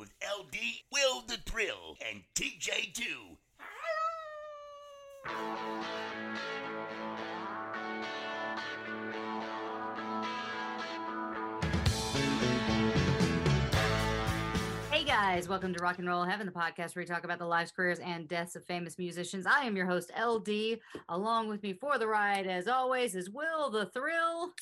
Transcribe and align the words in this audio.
with 0.00 0.14
LD, 0.22 0.56
Will 0.90 1.20
the 1.28 1.36
Thrill, 1.44 1.98
and 2.10 2.22
TJ2. 2.34 3.02
Hey 14.90 15.04
guys, 15.04 15.50
welcome 15.50 15.74
to 15.74 15.82
Rock 15.82 15.98
and 15.98 16.08
Roll 16.08 16.24
Heaven, 16.24 16.46
the 16.46 16.52
podcast 16.52 16.96
where 16.96 17.02
we 17.02 17.04
talk 17.04 17.24
about 17.24 17.38
the 17.38 17.44
lives, 17.44 17.70
careers, 17.70 17.98
and 17.98 18.26
deaths 18.26 18.56
of 18.56 18.64
famous 18.64 18.96
musicians. 18.96 19.44
I 19.44 19.66
am 19.66 19.76
your 19.76 19.84
host, 19.84 20.10
LD. 20.18 20.78
Along 21.10 21.46
with 21.46 21.62
me 21.62 21.74
for 21.74 21.98
the 21.98 22.06
ride, 22.06 22.46
as 22.46 22.68
always, 22.68 23.14
is 23.14 23.28
Will 23.28 23.68
the 23.68 23.84
Thrill. 23.84 24.54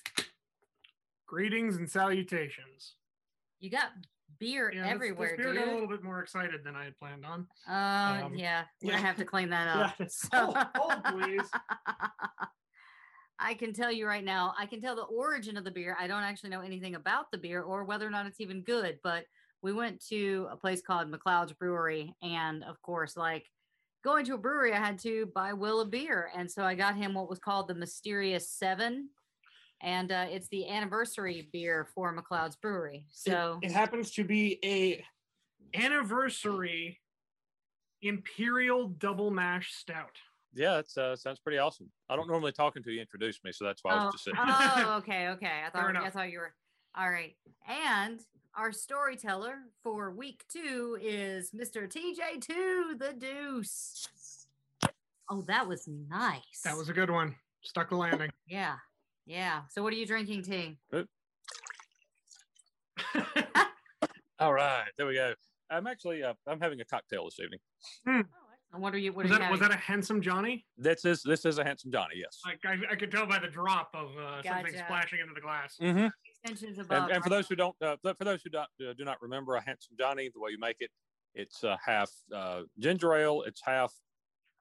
Greetings 1.29 1.77
and 1.77 1.89
salutations. 1.89 2.95
You 3.61 3.71
got 3.71 3.91
beer 4.39 4.73
Yeah, 4.75 4.83
this- 4.85 4.93
everywhere, 4.93 5.35
this 5.37 5.45
beer 5.47 5.55
got 5.55 5.69
a 5.69 5.73
little 5.73 5.89
bit 5.89 6.03
more 6.03 6.21
excited 6.21 6.63
than 6.65 6.77
I 6.77 6.85
had 6.85 6.97
planned 6.99 7.25
on. 7.25 7.47
Uh, 7.69 8.25
Um, 8.27 8.35
yeah, 8.35 8.65
we're 8.83 8.91
yeah. 8.91 8.97
gonna 8.97 9.07
have 9.07 9.17
to 9.17 9.25
clean 9.25 9.51
that 9.51 9.67
Yeah, 9.77 9.85
up. 9.87 10.01
it's- 10.01 10.29
hold- 10.33 10.57
hold, 10.77 11.05
please. 11.05 11.51
I 13.41 13.55
can 13.55 13.73
tell 13.73 13.93
you 13.93 14.07
right 14.07 14.25
now, 14.25 14.53
I 14.59 14.67
can 14.67 14.81
tell 14.81 14.97
the 14.97 15.03
origin 15.03 15.57
of 15.57 15.65
the 15.65 15.71
beer. 15.71 15.97
I 15.99 16.09
don't 16.09 16.23
actually 16.25 16.51
know 16.51 16.61
anything 16.61 16.97
about 16.97 17.31
the 17.31 17.39
beer 17.39 17.63
or 17.63 17.85
whether 17.85 18.07
or 18.07 18.11
not 18.11 18.27
it's 18.27 18.41
even 18.41 18.63
good, 18.63 18.99
but 19.05 19.25
we 19.63 19.73
went 19.73 20.05
to 20.07 20.49
a 20.51 20.57
place 20.57 20.83
called 20.83 21.09
McLeod's 21.13 21.53
Brewery. 21.53 22.15
And 22.21 22.65
of 22.65 22.81
course, 22.83 23.17
like 23.17 23.47
going 24.03 24.25
to 24.27 24.35
a 24.35 24.39
brewery, 24.39 24.73
I 24.73 24.79
had 24.79 24.99
to 25.01 25.27
buy 25.35 25.53
Will 25.53 25.81
a 25.81 25.87
beer. 25.87 26.31
And 26.35 26.51
so 26.51 26.65
I 26.65 26.75
got 26.75 26.97
him 26.97 27.15
what 27.15 27.29
was 27.31 27.39
called 27.39 27.69
the 27.69 27.75
Mysterious 27.75 28.51
Seven. 28.51 29.11
And 29.81 30.11
uh, 30.11 30.27
it's 30.29 30.49
the 30.49 30.69
anniversary 30.69 31.49
beer 31.53 31.87
for 31.95 32.17
McLeod's 32.17 32.57
Brewery. 32.57 33.07
So 33.13 33.59
it, 33.63 33.71
happens 33.71 34.11
to 34.13 34.25
be 34.25 34.59
a 34.65 35.05
anniversary 35.79 36.99
imperial 38.03 38.89
double 38.89 39.31
mash 39.31 39.73
stout. 39.75 40.17
Yeah, 40.55 40.81
that 40.95 41.01
uh, 41.01 41.15
sounds 41.15 41.39
pretty 41.39 41.59
awesome. 41.59 41.91
I 42.09 42.17
don't 42.17 42.27
normally 42.29 42.53
talk 42.53 42.75
until 42.77 42.93
you 42.93 43.01
introduce 43.01 43.39
me, 43.45 43.53
so 43.53 43.65
that's 43.65 43.85
why 43.85 43.93
I 43.93 44.01
Oh, 44.01 44.05
was 44.07 44.15
just 44.15 44.25
saying. 44.25 44.37
oh, 44.39 44.95
okay, 44.99 45.29
okay. 45.29 45.63
I 45.67 45.71
Fair 45.71 45.93
thought 45.93 45.97
I 45.97 46.11
thought 46.11 46.31
you 46.31 46.39
were 46.39 46.55
all 46.97 47.11
right. 47.11 47.37
And 47.69 48.21
our 48.57 48.73
storyteller 48.73 49.57
for 49.85 50.11
week 50.11 50.43
two 50.49 50.99
is 51.01 51.51
Mr. 51.53 51.87
TJ2, 51.89 52.99
the 52.99 53.15
Deuce. 53.17 54.09
Oh, 55.31 55.43
that 55.43 55.69
was 55.69 55.87
nice. 56.09 56.63
That 56.65 56.77
was 56.77 56.89
a 56.89 56.93
good 56.95 57.11
one. 57.11 57.37
Stuck 57.63 57.91
the 57.91 57.97
landing. 57.97 58.31
yeah, 58.47 58.77
yeah. 59.29 59.61
So, 59.71 59.83
what 59.83 59.93
are 59.93 59.97
you 59.97 60.07
drinking, 60.07 60.43
T? 60.43 60.79
All 64.41 64.53
right, 64.53 64.89
there 64.97 65.07
we 65.07 65.15
go. 65.15 65.35
I'm 65.71 65.87
actually 65.87 66.23
uh, 66.23 66.35
I'm 66.47 66.61
having 66.61 66.81
a 66.81 66.85
cocktail 66.85 67.25
this 67.27 67.39
evening. 67.41 67.61
And 68.73 68.83
what 68.83 68.95
are 68.95 68.99
you? 68.99 69.13
What 69.13 69.25
was, 69.25 69.33
are 69.33 69.35
you 69.35 69.41
that, 69.41 69.51
was 69.51 69.61
that 69.61 69.71
a 69.73 69.77
handsome 69.77 70.21
Johnny? 70.21 70.67
This 70.77 71.05
is 71.05 71.23
this 71.23 71.45
is 71.45 71.59
a 71.59 71.65
handsome 71.65 71.91
Johnny, 71.91 72.17
yes. 72.17 72.41
Like 72.45 72.61
I, 72.67 72.93
I 72.93 72.97
could 72.97 73.11
tell 73.11 73.27
by 73.27 73.39
the 73.39 73.49
drop 73.49 73.91
of 73.95 74.11
uh, 74.19 74.43
something 74.43 74.75
splashing 74.77 75.21
into 75.21 75.33
the 75.35 75.41
glass. 75.41 75.77
Mm-hmm. 75.81 76.09
Extensions 76.43 76.79
above. 76.79 77.05
And, 77.05 77.13
and 77.13 77.25
for 77.25 77.31
those 77.31 77.49
who 77.49 77.57
don't 77.57 77.75
uh, 77.81 77.97
for 78.03 78.25
those 78.25 78.43
who 78.43 78.51
don't, 78.51 78.69
uh, 78.87 78.93
do 78.97 79.05
not 79.05 79.17
remember 79.23 79.55
a 79.55 79.63
handsome 79.65 79.97
Johnny, 79.99 80.31
the 80.33 80.41
way 80.41 80.51
you 80.51 80.59
make 80.59 80.77
it, 80.81 80.91
it's 81.35 81.65
uh, 81.65 81.77
half 81.85 82.11
uh, 82.35 82.63
ginger 82.79 83.15
ale, 83.15 83.43
it's 83.47 83.63
half 83.65 83.93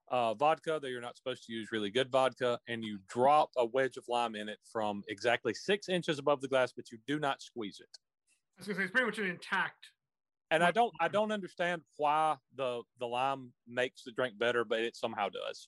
uh, 0.09 0.33
vodka 0.33 0.79
that 0.81 0.89
you're 0.89 1.01
not 1.01 1.17
supposed 1.17 1.43
to 1.45 1.53
use 1.53 1.69
really 1.71 1.89
good 1.89 2.09
vodka, 2.11 2.59
and 2.67 2.83
you 2.83 2.99
drop 3.09 3.49
a 3.57 3.65
wedge 3.65 3.97
of 3.97 4.05
lime 4.07 4.35
in 4.35 4.47
it 4.49 4.59
from 4.71 5.03
exactly 5.07 5.53
six 5.53 5.89
inches 5.89 6.19
above 6.19 6.41
the 6.41 6.47
glass, 6.47 6.71
but 6.75 6.91
you 6.91 6.97
do 7.07 7.19
not 7.19 7.41
squeeze 7.41 7.79
it. 7.81 7.97
I 8.57 8.61
was 8.61 8.67
gonna 8.67 8.77
say 8.79 8.83
it's 8.83 8.91
pretty 8.91 9.05
much 9.05 9.19
an 9.19 9.25
intact. 9.25 9.87
and 10.51 10.63
I 10.63 10.71
don't 10.71 10.93
I 10.99 11.07
don't 11.09 11.31
understand 11.31 11.81
why 11.97 12.37
the 12.55 12.81
the 12.99 13.05
lime 13.07 13.51
makes 13.67 14.03
the 14.03 14.11
drink 14.11 14.37
better, 14.39 14.63
but 14.63 14.79
it 14.79 14.95
somehow 14.95 15.29
does. 15.29 15.67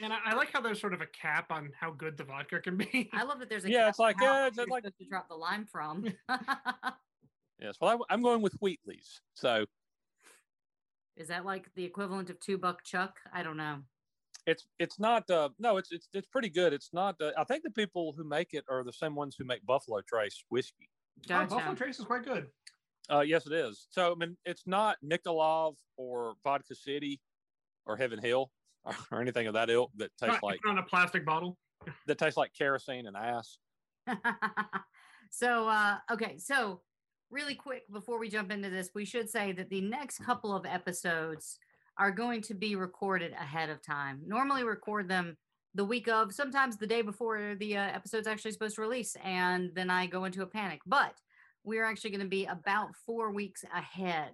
And 0.00 0.12
I, 0.12 0.18
I 0.26 0.34
like 0.34 0.52
how 0.52 0.60
there's 0.60 0.80
sort 0.80 0.94
of 0.94 1.00
a 1.00 1.06
cap 1.06 1.50
on 1.50 1.70
how 1.80 1.90
good 1.90 2.16
the 2.16 2.22
vodka 2.24 2.60
can 2.60 2.76
be. 2.76 3.10
I 3.12 3.24
love 3.24 3.40
that 3.40 3.48
there's 3.48 3.64
a 3.64 3.70
Yeah, 3.70 3.80
cap 3.80 3.88
it's 3.90 3.98
like, 3.98 4.16
on 4.20 4.22
yeah, 4.22 4.46
it's 4.46 4.56
you're 4.56 4.66
like- 4.66 4.84
to 4.84 4.92
drop 5.08 5.28
the 5.28 5.34
lime 5.34 5.66
from. 5.66 6.04
Yes, 7.60 7.74
well 7.80 8.04
I, 8.08 8.14
I'm 8.14 8.22
going 8.22 8.40
with 8.40 8.54
Wheatley's, 8.60 9.20
so 9.34 9.66
Is 11.18 11.28
that 11.28 11.44
like 11.44 11.68
the 11.74 11.84
equivalent 11.84 12.30
of 12.30 12.38
two 12.40 12.56
buck 12.58 12.84
chuck? 12.84 13.16
I 13.32 13.42
don't 13.42 13.56
know. 13.56 13.80
it's 14.46 14.66
it's 14.78 14.98
not 15.00 15.28
uh, 15.30 15.48
no 15.58 15.76
it's 15.76 15.90
it's 15.92 16.08
it's 16.14 16.28
pretty 16.28 16.48
good. 16.48 16.72
It's 16.72 16.90
not 16.92 17.16
uh, 17.20 17.32
I 17.36 17.44
think 17.44 17.64
the 17.64 17.70
people 17.70 18.14
who 18.16 18.24
make 18.24 18.54
it 18.54 18.64
are 18.70 18.84
the 18.84 18.92
same 18.92 19.14
ones 19.16 19.34
who 19.36 19.44
make 19.44 19.66
Buffalo 19.66 20.00
Trace 20.08 20.44
whiskey. 20.48 20.88
Oh, 21.30 21.44
Buffalo 21.44 21.74
Trace 21.74 21.98
is 21.98 22.04
quite 22.04 22.24
good. 22.24 22.46
Uh, 23.10 23.20
yes, 23.20 23.46
it 23.46 23.52
is. 23.52 23.88
So 23.90 24.12
I 24.12 24.14
mean, 24.14 24.36
it's 24.44 24.62
not 24.66 24.96
Nikolov 25.04 25.74
or 25.96 26.34
Vodka 26.44 26.74
City 26.76 27.20
or 27.84 27.96
Heaven 27.96 28.20
Hill 28.20 28.50
or, 28.84 28.94
or 29.10 29.20
anything 29.20 29.48
of 29.48 29.54
that 29.54 29.70
ilk 29.70 29.90
that 29.96 30.10
tastes 30.20 30.34
Not 30.34 30.42
like 30.44 30.60
on 30.68 30.78
a 30.78 30.82
plastic 30.84 31.26
bottle. 31.26 31.58
that 32.06 32.18
tastes 32.18 32.36
like 32.36 32.52
kerosene 32.56 33.06
and 33.08 33.16
ass. 33.16 33.58
so 35.30 35.68
uh 35.68 35.98
okay 36.10 36.38
so 36.38 36.80
really 37.30 37.54
quick 37.54 37.82
before 37.92 38.18
we 38.18 38.28
jump 38.28 38.50
into 38.50 38.70
this 38.70 38.90
we 38.94 39.04
should 39.04 39.28
say 39.28 39.52
that 39.52 39.68
the 39.68 39.80
next 39.80 40.18
couple 40.24 40.54
of 40.54 40.64
episodes 40.64 41.58
are 41.98 42.10
going 42.10 42.40
to 42.42 42.54
be 42.54 42.76
recorded 42.76 43.32
ahead 43.32 43.70
of 43.70 43.82
time. 43.82 44.20
Normally 44.26 44.62
record 44.62 45.08
them 45.08 45.36
the 45.74 45.84
week 45.84 46.08
of 46.08 46.32
sometimes 46.32 46.76
the 46.76 46.86
day 46.86 47.02
before 47.02 47.56
the 47.58 47.76
uh, 47.76 47.80
episode's 47.80 48.26
actually 48.26 48.52
supposed 48.52 48.76
to 48.76 48.80
release 48.80 49.16
and 49.22 49.70
then 49.74 49.90
i 49.90 50.06
go 50.06 50.24
into 50.24 50.42
a 50.42 50.46
panic. 50.46 50.80
But 50.86 51.14
we're 51.64 51.84
actually 51.84 52.10
going 52.10 52.22
to 52.22 52.28
be 52.28 52.46
about 52.46 52.94
four 53.04 53.32
weeks 53.32 53.64
ahead 53.74 54.32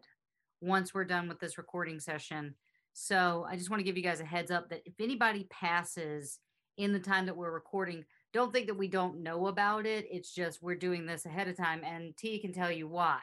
once 0.60 0.94
we're 0.94 1.04
done 1.04 1.28
with 1.28 1.40
this 1.40 1.58
recording 1.58 1.98
session. 2.00 2.54
So 2.92 3.46
i 3.48 3.56
just 3.56 3.70
want 3.70 3.80
to 3.80 3.84
give 3.84 3.96
you 3.96 4.02
guys 4.02 4.20
a 4.20 4.24
heads 4.24 4.50
up 4.50 4.68
that 4.68 4.82
if 4.84 4.94
anybody 5.00 5.48
passes 5.50 6.38
in 6.76 6.92
the 6.92 7.00
time 7.00 7.26
that 7.26 7.36
we're 7.36 7.50
recording 7.50 8.04
don't 8.34 8.52
think 8.52 8.66
that 8.66 8.74
we 8.74 8.88
don't 8.88 9.22
know 9.22 9.46
about 9.46 9.86
it. 9.86 10.06
It's 10.10 10.34
just 10.34 10.60
we're 10.60 10.74
doing 10.74 11.06
this 11.06 11.24
ahead 11.24 11.46
of 11.48 11.56
time, 11.56 11.82
and 11.84 12.14
T 12.16 12.40
can 12.40 12.52
tell 12.52 12.70
you 12.70 12.88
why. 12.88 13.20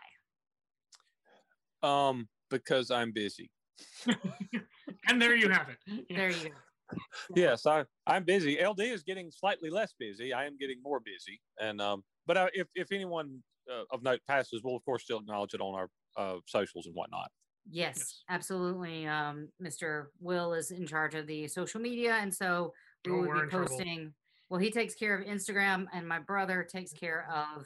Um, 1.84 2.30
because 2.50 2.90
I'm 2.90 3.12
busy. 3.12 3.52
and 5.08 5.22
there 5.22 5.36
you 5.36 5.50
have 5.50 5.68
it. 5.70 5.78
There 6.16 6.30
you 6.30 6.50
go. 6.50 6.98
Yes, 7.36 7.66
I 7.66 7.86
I'm 8.08 8.24
busy. 8.24 8.58
LD 8.62 8.80
is 8.82 9.04
getting 9.04 9.32
slightly 9.32 9.70
less 9.70 9.94
busy. 10.00 10.34
I 10.34 10.46
am 10.46 10.58
getting 10.58 10.82
more 10.82 11.00
busy, 11.00 11.42
and 11.60 11.82
um, 11.82 12.04
but 12.26 12.38
uh, 12.38 12.48
if 12.54 12.68
if 12.76 12.92
anyone 12.92 13.42
uh, 13.72 13.84
of 13.92 14.04
note 14.04 14.22
passes, 14.28 14.62
we'll 14.64 14.76
of 14.76 14.86
course 14.86 15.04
still 15.04 15.20
acknowledge 15.20 15.54
it 15.54 15.62
on 15.62 15.76
our 15.76 15.90
uh, 16.18 16.40
socials 16.48 16.86
and 16.86 16.96
whatnot. 16.96 17.30
Yes, 17.70 17.98
Yes. 17.98 18.24
absolutely. 18.30 19.08
Um, 19.08 19.50
Mr. 19.62 20.08
Will 20.20 20.54
is 20.54 20.72
in 20.72 20.86
charge 20.86 21.16
of 21.16 21.28
the 21.28 21.48
social 21.48 21.80
media, 21.80 22.16
and 22.16 22.34
so 22.34 22.74
we 23.06 23.12
Oh, 23.12 23.22
will 23.22 23.34
be 23.34 23.50
posting. 23.50 23.86
trouble. 23.96 24.12
Well, 24.52 24.60
he 24.60 24.70
takes 24.70 24.96
care 24.96 25.18
of 25.18 25.26
Instagram, 25.26 25.86
and 25.94 26.06
my 26.06 26.20
brother 26.20 26.62
takes 26.70 26.92
care 26.92 27.26
of 27.34 27.66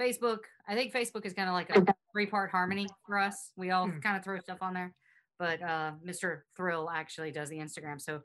Facebook. 0.00 0.38
I 0.66 0.74
think 0.74 0.92
Facebook 0.92 1.24
is 1.24 1.32
kind 1.32 1.48
of 1.48 1.54
like 1.54 1.70
a 1.70 1.94
three-part 2.10 2.50
harmony 2.50 2.88
for 3.06 3.18
us. 3.20 3.52
We 3.56 3.70
all 3.70 3.86
Hmm. 3.86 4.00
kind 4.00 4.16
of 4.16 4.24
throw 4.24 4.36
stuff 4.40 4.58
on 4.60 4.74
there, 4.74 4.92
but 5.38 5.62
uh, 5.62 5.92
Mr. 6.04 6.40
Thrill 6.56 6.90
actually 6.90 7.30
does 7.30 7.48
the 7.50 7.58
Instagram. 7.58 8.00
So, 8.00 8.22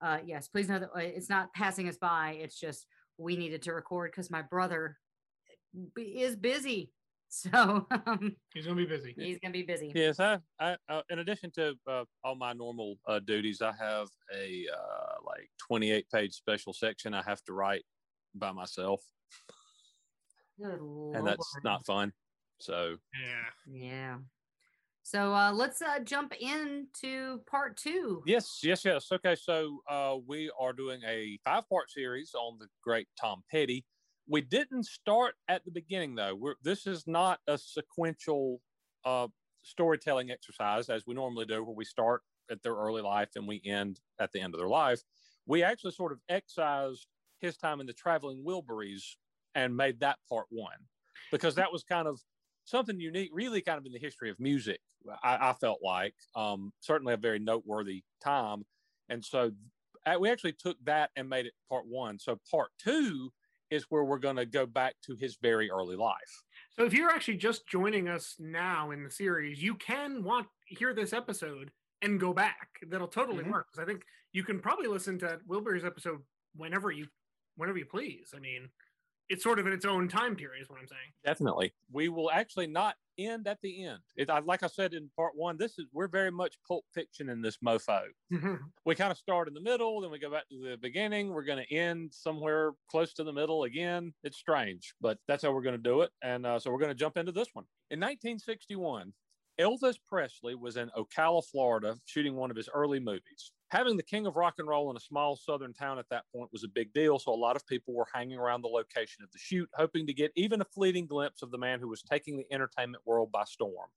uh, 0.00 0.18
yes, 0.24 0.46
please 0.46 0.68
know 0.68 0.78
that 0.78 0.90
uh, 0.94 1.00
it's 1.00 1.28
not 1.28 1.52
passing 1.52 1.88
us 1.88 1.96
by. 1.96 2.38
It's 2.40 2.56
just 2.60 2.86
we 3.18 3.36
needed 3.36 3.60
to 3.62 3.72
record 3.72 4.12
because 4.12 4.30
my 4.30 4.42
brother 4.42 4.98
b- 5.96 6.22
is 6.22 6.36
busy. 6.36 6.92
So 7.52 7.86
um, 7.90 8.36
He's 8.52 8.66
gonna 8.66 8.76
be 8.76 8.84
busy. 8.84 9.14
he's 9.16 9.38
gonna 9.38 9.52
be 9.52 9.62
busy. 9.62 9.90
Yes, 9.94 10.20
I, 10.20 10.38
I 10.60 10.76
uh, 10.90 11.00
in 11.08 11.20
addition 11.20 11.50
to 11.52 11.74
uh, 11.88 12.04
all 12.22 12.34
my 12.34 12.52
normal 12.52 12.96
uh, 13.08 13.20
duties, 13.20 13.62
I 13.62 13.72
have 13.72 14.08
a 14.36 14.66
uh, 14.70 15.14
like 15.24 15.48
28 15.66 16.04
page 16.12 16.34
special 16.34 16.74
section 16.74 17.14
I 17.14 17.22
have 17.22 17.42
to 17.44 17.54
write 17.54 17.84
by 18.34 18.52
myself, 18.52 19.00
Good 20.60 20.78
and 21.14 21.26
that's 21.26 21.56
not 21.64 21.86
fun. 21.86 22.12
So 22.60 22.96
Yeah. 23.18 23.74
Yeah. 23.74 24.16
So 25.02 25.34
uh, 25.34 25.52
let's 25.52 25.80
uh, 25.80 26.00
jump 26.00 26.34
into 26.38 27.40
part 27.50 27.78
two. 27.78 28.22
yes, 28.26 28.60
yes, 28.62 28.84
yes. 28.84 29.10
Okay, 29.10 29.34
so 29.34 29.80
uh, 29.88 30.16
we 30.26 30.50
are 30.60 30.74
doing 30.74 31.00
a 31.08 31.38
five 31.44 31.66
part 31.68 31.90
series 31.90 32.34
on 32.34 32.58
the 32.58 32.66
great 32.84 33.08
Tom 33.18 33.42
Petty. 33.50 33.86
We 34.28 34.40
didn't 34.40 34.84
start 34.84 35.34
at 35.48 35.64
the 35.64 35.70
beginning 35.70 36.14
though. 36.14 36.34
We're, 36.34 36.54
this 36.62 36.86
is 36.86 37.06
not 37.06 37.40
a 37.46 37.58
sequential 37.58 38.60
uh, 39.04 39.28
storytelling 39.62 40.30
exercise 40.30 40.88
as 40.88 41.06
we 41.06 41.14
normally 41.14 41.46
do, 41.46 41.62
where 41.64 41.74
we 41.74 41.84
start 41.84 42.22
at 42.50 42.62
their 42.62 42.74
early 42.74 43.02
life 43.02 43.30
and 43.36 43.46
we 43.46 43.60
end 43.64 44.00
at 44.20 44.32
the 44.32 44.40
end 44.40 44.54
of 44.54 44.60
their 44.60 44.68
life. 44.68 45.02
We 45.46 45.62
actually 45.62 45.92
sort 45.92 46.12
of 46.12 46.18
excised 46.28 47.06
his 47.40 47.56
time 47.56 47.80
in 47.80 47.86
the 47.86 47.92
traveling 47.92 48.44
Wilburys 48.46 49.02
and 49.54 49.76
made 49.76 50.00
that 50.00 50.18
part 50.28 50.46
one 50.50 50.78
because 51.30 51.56
that 51.56 51.72
was 51.72 51.82
kind 51.82 52.06
of 52.06 52.20
something 52.64 53.00
unique, 53.00 53.30
really 53.32 53.60
kind 53.60 53.78
of 53.78 53.86
in 53.86 53.92
the 53.92 53.98
history 53.98 54.30
of 54.30 54.38
music. 54.38 54.80
I, 55.22 55.50
I 55.50 55.52
felt 55.54 55.80
like 55.82 56.14
um, 56.36 56.72
certainly 56.80 57.14
a 57.14 57.18
very 57.18 57.38
noteworthy 57.38 58.04
time, 58.22 58.62
and 59.08 59.24
so 59.24 59.50
uh, 60.06 60.16
we 60.18 60.30
actually 60.30 60.52
took 60.52 60.76
that 60.84 61.10
and 61.16 61.28
made 61.28 61.46
it 61.46 61.52
part 61.68 61.84
one. 61.86 62.18
So 62.18 62.38
part 62.50 62.70
two 62.78 63.32
is 63.72 63.86
where 63.88 64.04
we're 64.04 64.18
going 64.18 64.36
to 64.36 64.44
go 64.44 64.66
back 64.66 64.94
to 65.02 65.16
his 65.16 65.36
very 65.40 65.70
early 65.70 65.96
life. 65.96 66.42
So 66.76 66.84
if 66.84 66.92
you're 66.92 67.10
actually 67.10 67.38
just 67.38 67.66
joining 67.66 68.06
us 68.06 68.36
now 68.38 68.90
in 68.90 69.02
the 69.02 69.10
series, 69.10 69.62
you 69.62 69.74
can 69.76 70.22
want 70.22 70.46
hear 70.66 70.92
this 70.92 71.14
episode 71.14 71.70
and 72.02 72.20
go 72.20 72.34
back. 72.34 72.68
That'll 72.82 73.08
totally 73.08 73.44
Mhm. 73.44 73.50
work. 73.52 73.68
I 73.78 73.86
think 73.86 74.04
you 74.32 74.44
can 74.44 74.60
probably 74.60 74.88
listen 74.88 75.18
to 75.20 75.40
Wilburys 75.48 75.84
episode 75.84 76.22
whenever 76.54 76.90
you 76.92 77.08
whenever 77.56 77.76
you 77.78 77.84
please. 77.86 78.32
I 78.34 78.38
mean, 78.40 78.70
it's 79.28 79.42
sort 79.42 79.58
of 79.58 79.66
in 79.66 79.72
its 79.74 79.84
own 79.84 80.08
time 80.08 80.36
period, 80.36 80.62
is 80.62 80.68
what 80.70 80.80
I'm 80.80 80.86
saying. 80.88 81.12
Definitely, 81.24 81.74
we 81.90 82.08
will 82.08 82.30
actually 82.30 82.66
not 82.66 82.96
end 83.18 83.46
at 83.46 83.58
the 83.62 83.84
end. 83.84 84.00
It, 84.16 84.30
I, 84.30 84.40
like 84.40 84.62
I 84.62 84.66
said 84.66 84.94
in 84.94 85.10
part 85.16 85.32
one, 85.34 85.56
this 85.56 85.78
is 85.78 85.86
we're 85.92 86.08
very 86.08 86.30
much 86.30 86.56
pulp 86.66 86.84
fiction 86.94 87.28
in 87.28 87.42
this 87.42 87.58
mofo. 87.58 88.02
we 88.84 88.94
kind 88.94 89.10
of 89.10 89.18
start 89.18 89.48
in 89.48 89.54
the 89.54 89.60
middle, 89.60 90.00
then 90.00 90.10
we 90.10 90.18
go 90.18 90.30
back 90.30 90.48
to 90.48 90.58
the 90.58 90.76
beginning. 90.76 91.32
We're 91.32 91.44
going 91.44 91.64
to 91.64 91.74
end 91.74 92.12
somewhere 92.12 92.72
close 92.90 93.12
to 93.14 93.24
the 93.24 93.32
middle 93.32 93.64
again. 93.64 94.12
It's 94.22 94.38
strange, 94.38 94.94
but 95.00 95.18
that's 95.28 95.42
how 95.42 95.52
we're 95.52 95.62
going 95.62 95.76
to 95.76 95.82
do 95.82 96.02
it. 96.02 96.10
And 96.22 96.46
uh, 96.46 96.58
so 96.58 96.70
we're 96.70 96.78
going 96.78 96.90
to 96.90 96.94
jump 96.94 97.16
into 97.16 97.32
this 97.32 97.48
one. 97.52 97.64
In 97.90 98.00
1961, 98.00 99.12
Elvis 99.60 99.96
Presley 100.08 100.54
was 100.54 100.76
in 100.76 100.90
Ocala, 100.96 101.44
Florida, 101.44 101.96
shooting 102.06 102.34
one 102.34 102.50
of 102.50 102.56
his 102.56 102.68
early 102.72 102.98
movies. 102.98 103.52
Having 103.72 103.96
the 103.96 104.02
king 104.02 104.26
of 104.26 104.36
rock 104.36 104.56
and 104.58 104.68
roll 104.68 104.90
in 104.90 104.98
a 104.98 105.00
small 105.00 105.34
southern 105.34 105.72
town 105.72 105.98
at 105.98 106.04
that 106.10 106.24
point 106.30 106.52
was 106.52 106.62
a 106.62 106.68
big 106.68 106.92
deal, 106.92 107.18
so 107.18 107.32
a 107.32 107.34
lot 107.34 107.56
of 107.56 107.66
people 107.66 107.94
were 107.94 108.06
hanging 108.12 108.36
around 108.36 108.60
the 108.60 108.68
location 108.68 109.24
of 109.24 109.32
the 109.32 109.38
shoot, 109.38 109.66
hoping 109.74 110.06
to 110.06 110.12
get 110.12 110.30
even 110.36 110.60
a 110.60 110.66
fleeting 110.66 111.06
glimpse 111.06 111.40
of 111.40 111.50
the 111.50 111.56
man 111.56 111.80
who 111.80 111.88
was 111.88 112.02
taking 112.02 112.36
the 112.36 112.44
entertainment 112.52 113.02
world 113.06 113.32
by 113.32 113.44
storm. 113.44 113.88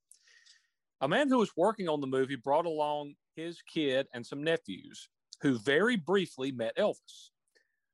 A 1.02 1.08
man 1.08 1.28
who 1.28 1.36
was 1.36 1.50
working 1.58 1.90
on 1.90 2.00
the 2.00 2.06
movie 2.06 2.36
brought 2.36 2.64
along 2.64 3.16
his 3.34 3.60
kid 3.70 4.06
and 4.14 4.24
some 4.24 4.42
nephews 4.42 5.10
who 5.42 5.58
very 5.58 5.96
briefly 5.96 6.50
met 6.50 6.74
Elvis. 6.78 7.32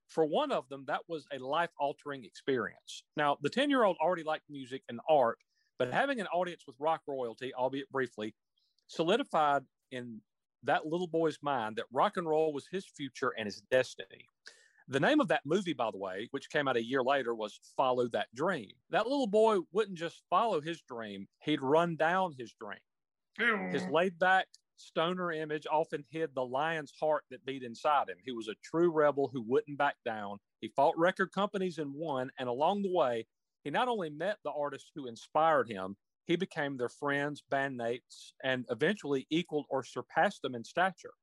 For 0.06 0.24
one 0.24 0.52
of 0.52 0.68
them, 0.68 0.84
that 0.86 1.00
was 1.08 1.26
a 1.32 1.38
life 1.38 1.70
altering 1.80 2.24
experience. 2.24 3.02
Now, 3.16 3.38
the 3.42 3.50
10 3.50 3.70
year 3.70 3.82
old 3.82 3.96
already 4.00 4.22
liked 4.22 4.44
music 4.48 4.84
and 4.88 5.00
art, 5.08 5.38
but 5.80 5.92
having 5.92 6.20
an 6.20 6.28
audience 6.28 6.62
with 6.64 6.76
rock 6.78 7.00
royalty, 7.08 7.52
albeit 7.52 7.90
briefly, 7.90 8.36
solidified 8.86 9.64
in 9.90 10.20
that 10.64 10.86
little 10.86 11.06
boy's 11.06 11.38
mind 11.42 11.76
that 11.76 11.86
rock 11.92 12.16
and 12.16 12.28
roll 12.28 12.52
was 12.52 12.66
his 12.70 12.86
future 12.86 13.32
and 13.36 13.46
his 13.46 13.62
destiny. 13.70 14.26
The 14.88 15.00
name 15.00 15.20
of 15.20 15.28
that 15.28 15.46
movie, 15.46 15.72
by 15.72 15.90
the 15.90 15.98
way, 15.98 16.28
which 16.32 16.50
came 16.50 16.68
out 16.68 16.76
a 16.76 16.84
year 16.84 17.02
later, 17.02 17.34
was 17.34 17.58
Follow 17.76 18.08
That 18.08 18.26
Dream. 18.34 18.72
That 18.90 19.06
little 19.06 19.26
boy 19.28 19.58
wouldn't 19.72 19.96
just 19.98 20.22
follow 20.28 20.60
his 20.60 20.80
dream, 20.82 21.28
he'd 21.40 21.62
run 21.62 21.96
down 21.96 22.34
his 22.36 22.52
dream. 22.60 22.78
His 23.72 23.86
laid 23.86 24.18
back 24.18 24.48
stoner 24.76 25.32
image 25.32 25.66
often 25.70 26.04
hid 26.10 26.34
the 26.34 26.44
lion's 26.44 26.92
heart 26.98 27.24
that 27.30 27.44
beat 27.46 27.62
inside 27.62 28.08
him. 28.08 28.16
He 28.24 28.32
was 28.32 28.48
a 28.48 28.54
true 28.62 28.90
rebel 28.90 29.30
who 29.32 29.42
wouldn't 29.42 29.78
back 29.78 29.96
down. 30.04 30.38
He 30.60 30.68
fought 30.68 30.98
record 30.98 31.32
companies 31.32 31.78
and 31.78 31.94
won. 31.94 32.30
And 32.38 32.48
along 32.48 32.82
the 32.82 32.92
way, 32.92 33.26
he 33.64 33.70
not 33.70 33.88
only 33.88 34.10
met 34.10 34.38
the 34.44 34.50
artists 34.50 34.90
who 34.94 35.06
inspired 35.06 35.70
him, 35.70 35.96
he 36.26 36.36
became 36.36 36.76
their 36.76 36.88
friends, 36.88 37.42
bandmates, 37.50 38.32
and 38.42 38.64
eventually 38.70 39.26
equaled 39.30 39.66
or 39.68 39.82
surpassed 39.82 40.42
them 40.42 40.54
in 40.54 40.64
stature. 40.64 41.14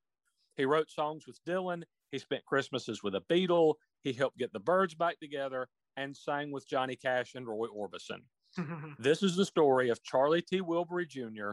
He 0.56 0.66
wrote 0.66 0.90
songs 0.90 1.26
with 1.26 1.40
Dylan. 1.48 1.84
He 2.12 2.20
spent 2.20 2.46
Christmases 2.46 3.02
with 3.02 3.16
a 3.16 3.24
Beatle. 3.32 3.76
He 4.02 4.14
helped 4.14 4.38
get 4.38 4.52
the 4.52 4.60
Byrds 4.60 4.96
back 4.96 5.20
together 5.20 5.68
and 5.96 6.16
sang 6.16 6.52
with 6.52 6.68
Johnny 6.68 6.96
Cash 6.96 7.36
and 7.36 7.48
Roy 7.48 7.68
Orbison. 7.68 8.24
This 9.00 9.24
is 9.24 9.36
the 9.36 9.46
story 9.46 9.90
of 9.90 10.04
Charlie 10.04 10.42
T. 10.42 10.60
Wilbury 10.60 11.08
Jr., 11.08 11.52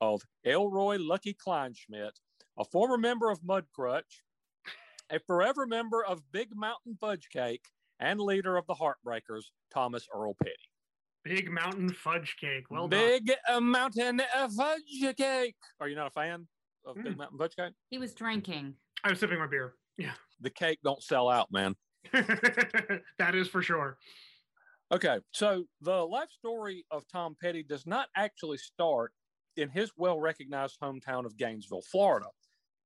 of 0.00 0.22
Elroy 0.44 0.96
Lucky 0.98 1.34
Kleinschmidt, 1.34 2.12
a 2.58 2.64
former 2.64 2.96
member 2.96 3.30
of 3.30 3.42
Mudcrutch, 3.42 4.22
a 5.10 5.18
forever 5.18 5.66
member 5.66 6.04
of 6.04 6.22
Big 6.32 6.54
Mountain 6.54 6.96
Fudge 7.00 7.28
Cake, 7.30 7.64
and 8.00 8.20
leader 8.20 8.56
of 8.56 8.66
the 8.66 8.74
Heartbreakers, 8.74 9.50
Thomas 9.72 10.06
Earl 10.14 10.34
Petty. 10.42 10.67
Big 11.28 11.50
Mountain 11.50 11.90
Fudge 11.90 12.36
Cake. 12.40 12.64
Well 12.70 12.88
Big 12.88 13.30
uh, 13.48 13.60
Mountain 13.60 14.22
uh, 14.34 14.48
Fudge 14.56 15.16
Cake. 15.16 15.56
Are 15.80 15.88
you 15.88 15.94
not 15.94 16.06
a 16.06 16.10
fan 16.10 16.46
of 16.86 16.96
Big 16.96 17.14
Mm. 17.14 17.18
Mountain 17.18 17.38
Fudge 17.38 17.54
Cake? 17.56 17.74
He 17.90 17.98
was 17.98 18.14
drinking. 18.14 18.74
I 19.04 19.10
was 19.10 19.20
sipping 19.20 19.38
my 19.38 19.46
beer. 19.46 19.74
Yeah. 19.98 20.12
The 20.40 20.50
cake 20.50 20.78
don't 20.82 21.02
sell 21.02 21.28
out, 21.28 21.52
man. 21.52 21.74
that 22.12 23.34
is 23.34 23.48
for 23.48 23.60
sure. 23.62 23.98
Okay, 24.90 25.18
so 25.32 25.64
the 25.82 26.06
life 26.06 26.30
story 26.30 26.86
of 26.90 27.04
Tom 27.12 27.36
Petty 27.42 27.62
does 27.62 27.86
not 27.86 28.08
actually 28.16 28.56
start 28.56 29.12
in 29.56 29.68
his 29.68 29.90
well 29.96 30.18
recognized 30.18 30.78
hometown 30.82 31.26
of 31.26 31.36
Gainesville, 31.36 31.82
Florida, 31.82 32.26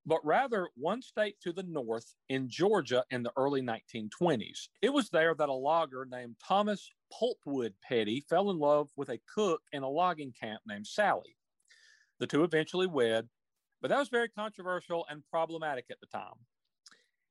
but 0.04 0.24
rather 0.24 0.68
one 0.74 1.02
state 1.02 1.36
to 1.40 1.52
the 1.52 1.62
north 1.62 2.14
in 2.28 2.48
Georgia 2.48 3.04
in 3.10 3.22
the 3.22 3.32
early 3.36 3.62
1920s. 3.62 4.68
It 4.80 4.92
was 4.92 5.10
there 5.10 5.34
that 5.34 5.48
a 5.48 5.52
logger 5.52 6.06
named 6.10 6.36
Thomas 6.42 6.90
Pulpwood 7.12 7.74
Petty 7.82 8.20
fell 8.20 8.50
in 8.50 8.58
love 8.58 8.90
with 8.96 9.10
a 9.10 9.20
cook 9.32 9.62
in 9.72 9.82
a 9.82 9.88
logging 9.88 10.32
camp 10.32 10.62
named 10.66 10.86
Sally. 10.86 11.36
The 12.18 12.26
two 12.26 12.44
eventually 12.44 12.86
wed, 12.86 13.28
but 13.80 13.88
that 13.88 13.98
was 13.98 14.08
very 14.08 14.28
controversial 14.28 15.06
and 15.08 15.22
problematic 15.30 15.86
at 15.90 16.00
the 16.00 16.06
time. 16.06 16.46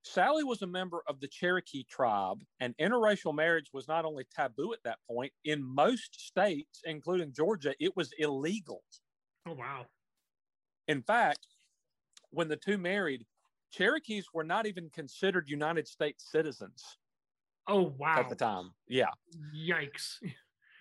Sally 0.04 0.44
was 0.44 0.62
a 0.64 0.68
member 0.68 1.04
of 1.08 1.20
the 1.20 1.28
Cherokee 1.28 1.84
tribe, 1.84 2.44
and 2.60 2.76
interracial 2.78 3.36
marriage 3.36 3.70
was 3.72 3.88
not 3.88 4.04
only 4.04 4.26
taboo 4.36 4.74
at 4.74 4.84
that 4.84 4.98
point, 5.08 5.32
in 5.44 5.64
most 5.64 6.20
states, 6.20 6.82
including 6.86 7.32
Georgia, 7.34 7.76
it 7.80 7.96
was 7.96 8.12
illegal. 8.18 8.84
Oh 9.46 9.54
wow. 9.54 9.86
In 10.88 11.04
fact, 11.04 11.46
when 12.32 12.48
the 12.48 12.58
two 12.58 12.78
married, 12.78 13.26
Cherokees 13.72 14.26
were 14.34 14.44
not 14.44 14.66
even 14.66 14.90
considered 14.90 15.48
United 15.50 15.88
States 15.88 16.30
citizens 16.30 16.84
Oh 17.68 17.94
wow. 17.98 18.20
at 18.20 18.28
the 18.30 18.36
time. 18.36 18.72
Yeah. 18.88 19.12
Yikes. 19.56 20.16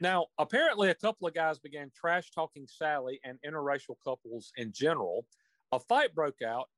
Now, 0.01 0.27
apparently, 0.39 0.89
a 0.91 0.95
couple 0.95 1.29
of 1.29 1.35
guys 1.35 1.59
began 1.59 1.91
trash 1.95 2.31
talking 2.31 2.67
Sally 2.67 3.21
and 3.23 3.39
interracial 3.47 3.97
couples 4.03 4.51
in 4.57 4.73
general. 4.73 5.27
A 5.73 5.79
fight 5.79 6.15
broke 6.15 6.41
out, 6.43 6.69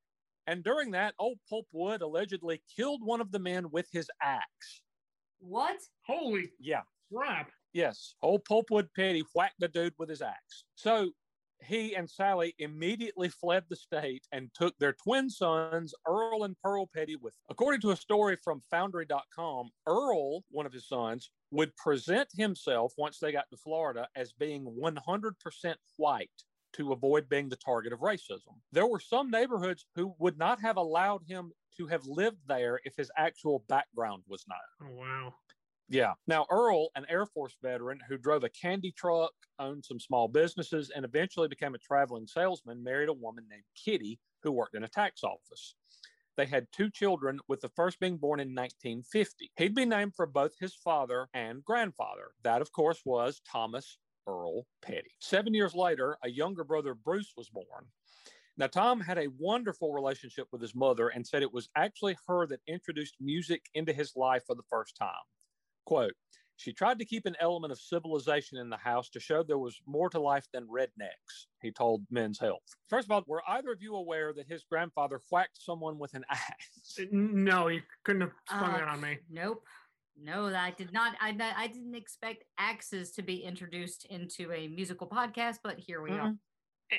and 0.45 0.61
during 0.63 0.91
that, 0.91 1.15
old 1.17 1.39
Pulpwood 1.51 2.01
allegedly 2.01 2.61
killed 2.75 3.01
one 3.03 3.21
of 3.21 3.31
the 3.31 3.39
men 3.39 3.71
with 3.71 3.87
his 3.91 4.09
axe. 4.21 4.81
What? 5.39 5.77
Holy 6.05 6.51
Yeah. 6.59 6.81
crap. 7.11 7.51
Yes, 7.71 8.13
old 8.21 8.43
Pulpwood 8.45 8.89
Petty 8.95 9.23
whacked 9.33 9.59
the 9.59 9.67
dude 9.69 9.95
with 9.97 10.09
his 10.09 10.21
axe. 10.21 10.65
So 10.75 11.11
he 11.63 11.95
and 11.95 12.09
Sally 12.09 12.55
immediately 12.59 13.29
fled 13.29 13.63
the 13.69 13.75
state 13.75 14.25
and 14.31 14.49
took 14.53 14.77
their 14.77 14.93
twin 14.93 15.29
sons, 15.29 15.93
Earl 16.07 16.43
and 16.43 16.55
Pearl 16.63 16.87
Petty, 16.93 17.15
with. 17.15 17.33
According 17.49 17.81
to 17.81 17.91
a 17.91 17.95
story 17.95 18.37
from 18.43 18.61
Foundry.com, 18.71 19.69
Earl, 19.87 20.43
one 20.49 20.65
of 20.65 20.73
his 20.73 20.87
sons, 20.87 21.29
would 21.51 21.75
present 21.75 22.29
himself 22.35 22.93
once 22.97 23.19
they 23.19 23.31
got 23.31 23.49
to 23.51 23.57
Florida 23.57 24.07
as 24.15 24.33
being 24.33 24.65
100% 24.65 25.75
white 25.97 26.29
to 26.73 26.91
avoid 26.91 27.29
being 27.29 27.49
the 27.49 27.55
target 27.55 27.93
of 27.93 27.99
racism. 27.99 28.57
There 28.71 28.87
were 28.87 28.99
some 28.99 29.29
neighborhoods 29.29 29.85
who 29.95 30.15
would 30.19 30.37
not 30.37 30.59
have 30.61 30.77
allowed 30.77 31.21
him 31.27 31.51
to 31.77 31.87
have 31.87 32.05
lived 32.05 32.39
there 32.47 32.79
if 32.83 32.95
his 32.95 33.11
actual 33.17 33.63
background 33.67 34.23
was 34.27 34.43
not. 34.47 34.59
Oh 34.81 34.95
wow. 34.95 35.33
Yeah. 35.89 36.13
Now, 36.27 36.45
Earl, 36.49 36.89
an 36.95 37.05
Air 37.09 37.25
Force 37.25 37.55
veteran 37.61 37.99
who 38.07 38.17
drove 38.17 38.43
a 38.43 38.49
candy 38.49 38.91
truck, 38.91 39.33
owned 39.59 39.85
some 39.85 39.99
small 39.99 40.27
businesses, 40.27 40.89
and 40.89 41.05
eventually 41.05 41.47
became 41.47 41.75
a 41.75 41.79
traveling 41.79 42.27
salesman, 42.27 42.83
married 42.83 43.09
a 43.09 43.13
woman 43.13 43.47
named 43.49 43.65
Kitty 43.75 44.19
who 44.41 44.51
worked 44.51 44.75
in 44.75 44.83
a 44.83 44.87
tax 44.89 45.23
office. 45.23 45.75
They 46.35 46.45
had 46.47 46.67
two 46.71 46.89
children, 46.89 47.39
with 47.47 47.61
the 47.61 47.69
first 47.69 47.99
being 47.99 48.17
born 48.17 48.39
in 48.39 48.55
1950. 48.55 49.51
He'd 49.57 49.75
be 49.75 49.85
named 49.85 50.15
for 50.15 50.25
both 50.25 50.53
his 50.59 50.75
father 50.75 51.27
and 51.33 51.63
grandfather. 51.63 52.31
That, 52.43 52.61
of 52.61 52.71
course, 52.71 53.01
was 53.05 53.41
Thomas 53.41 53.99
Earl 54.27 54.65
Petty. 54.81 55.11
Seven 55.19 55.53
years 55.53 55.75
later, 55.75 56.17
a 56.23 56.29
younger 56.29 56.63
brother, 56.63 56.95
Bruce, 56.95 57.33
was 57.37 57.49
born. 57.49 57.91
Now, 58.57 58.67
Tom 58.67 59.01
had 59.01 59.17
a 59.17 59.29
wonderful 59.37 59.93
relationship 59.93 60.47
with 60.51 60.61
his 60.61 60.75
mother 60.75 61.09
and 61.09 61.25
said 61.27 61.43
it 61.43 61.53
was 61.53 61.69
actually 61.75 62.17
her 62.27 62.47
that 62.47 62.61
introduced 62.67 63.15
music 63.19 63.65
into 63.73 63.93
his 63.93 64.15
life 64.15 64.43
for 64.47 64.55
the 64.55 64.63
first 64.69 64.95
time. 64.95 65.13
Quote, 65.85 66.13
she 66.57 66.71
tried 66.71 66.99
to 66.99 67.05
keep 67.05 67.25
an 67.25 67.35
element 67.39 67.71
of 67.71 67.79
civilization 67.79 68.57
in 68.57 68.69
the 68.69 68.77
house 68.77 69.09
to 69.09 69.19
show 69.19 69.43
there 69.43 69.57
was 69.57 69.81
more 69.85 70.09
to 70.09 70.19
life 70.19 70.45
than 70.53 70.67
rednecks, 70.67 71.47
he 71.61 71.71
told 71.71 72.05
Men's 72.09 72.39
Health. 72.39 72.61
First 72.89 73.07
of 73.07 73.11
all, 73.11 73.23
were 73.27 73.43
either 73.47 73.71
of 73.71 73.81
you 73.81 73.95
aware 73.95 74.33
that 74.33 74.47
his 74.47 74.63
grandfather 74.63 75.19
whacked 75.31 75.61
someone 75.61 75.97
with 75.97 76.13
an 76.13 76.23
axe? 76.29 76.99
No, 77.11 77.67
you 77.67 77.81
couldn't 78.03 78.21
have 78.21 78.31
sprung 78.47 78.75
Uh, 78.75 78.77
that 78.77 78.87
on 78.87 79.01
me. 79.01 79.17
Nope. 79.29 79.65
No, 80.15 80.45
I 80.45 80.71
did 80.77 80.93
not. 80.93 81.15
I 81.19 81.35
I 81.57 81.67
didn't 81.67 81.95
expect 81.95 82.43
axes 82.59 83.11
to 83.13 83.23
be 83.23 83.43
introduced 83.43 84.05
into 84.05 84.51
a 84.51 84.67
musical 84.67 85.07
podcast, 85.07 85.57
but 85.63 85.79
here 85.79 86.03
we 86.03 86.11
are. 86.11 86.29
Mm-mm. 86.29 86.37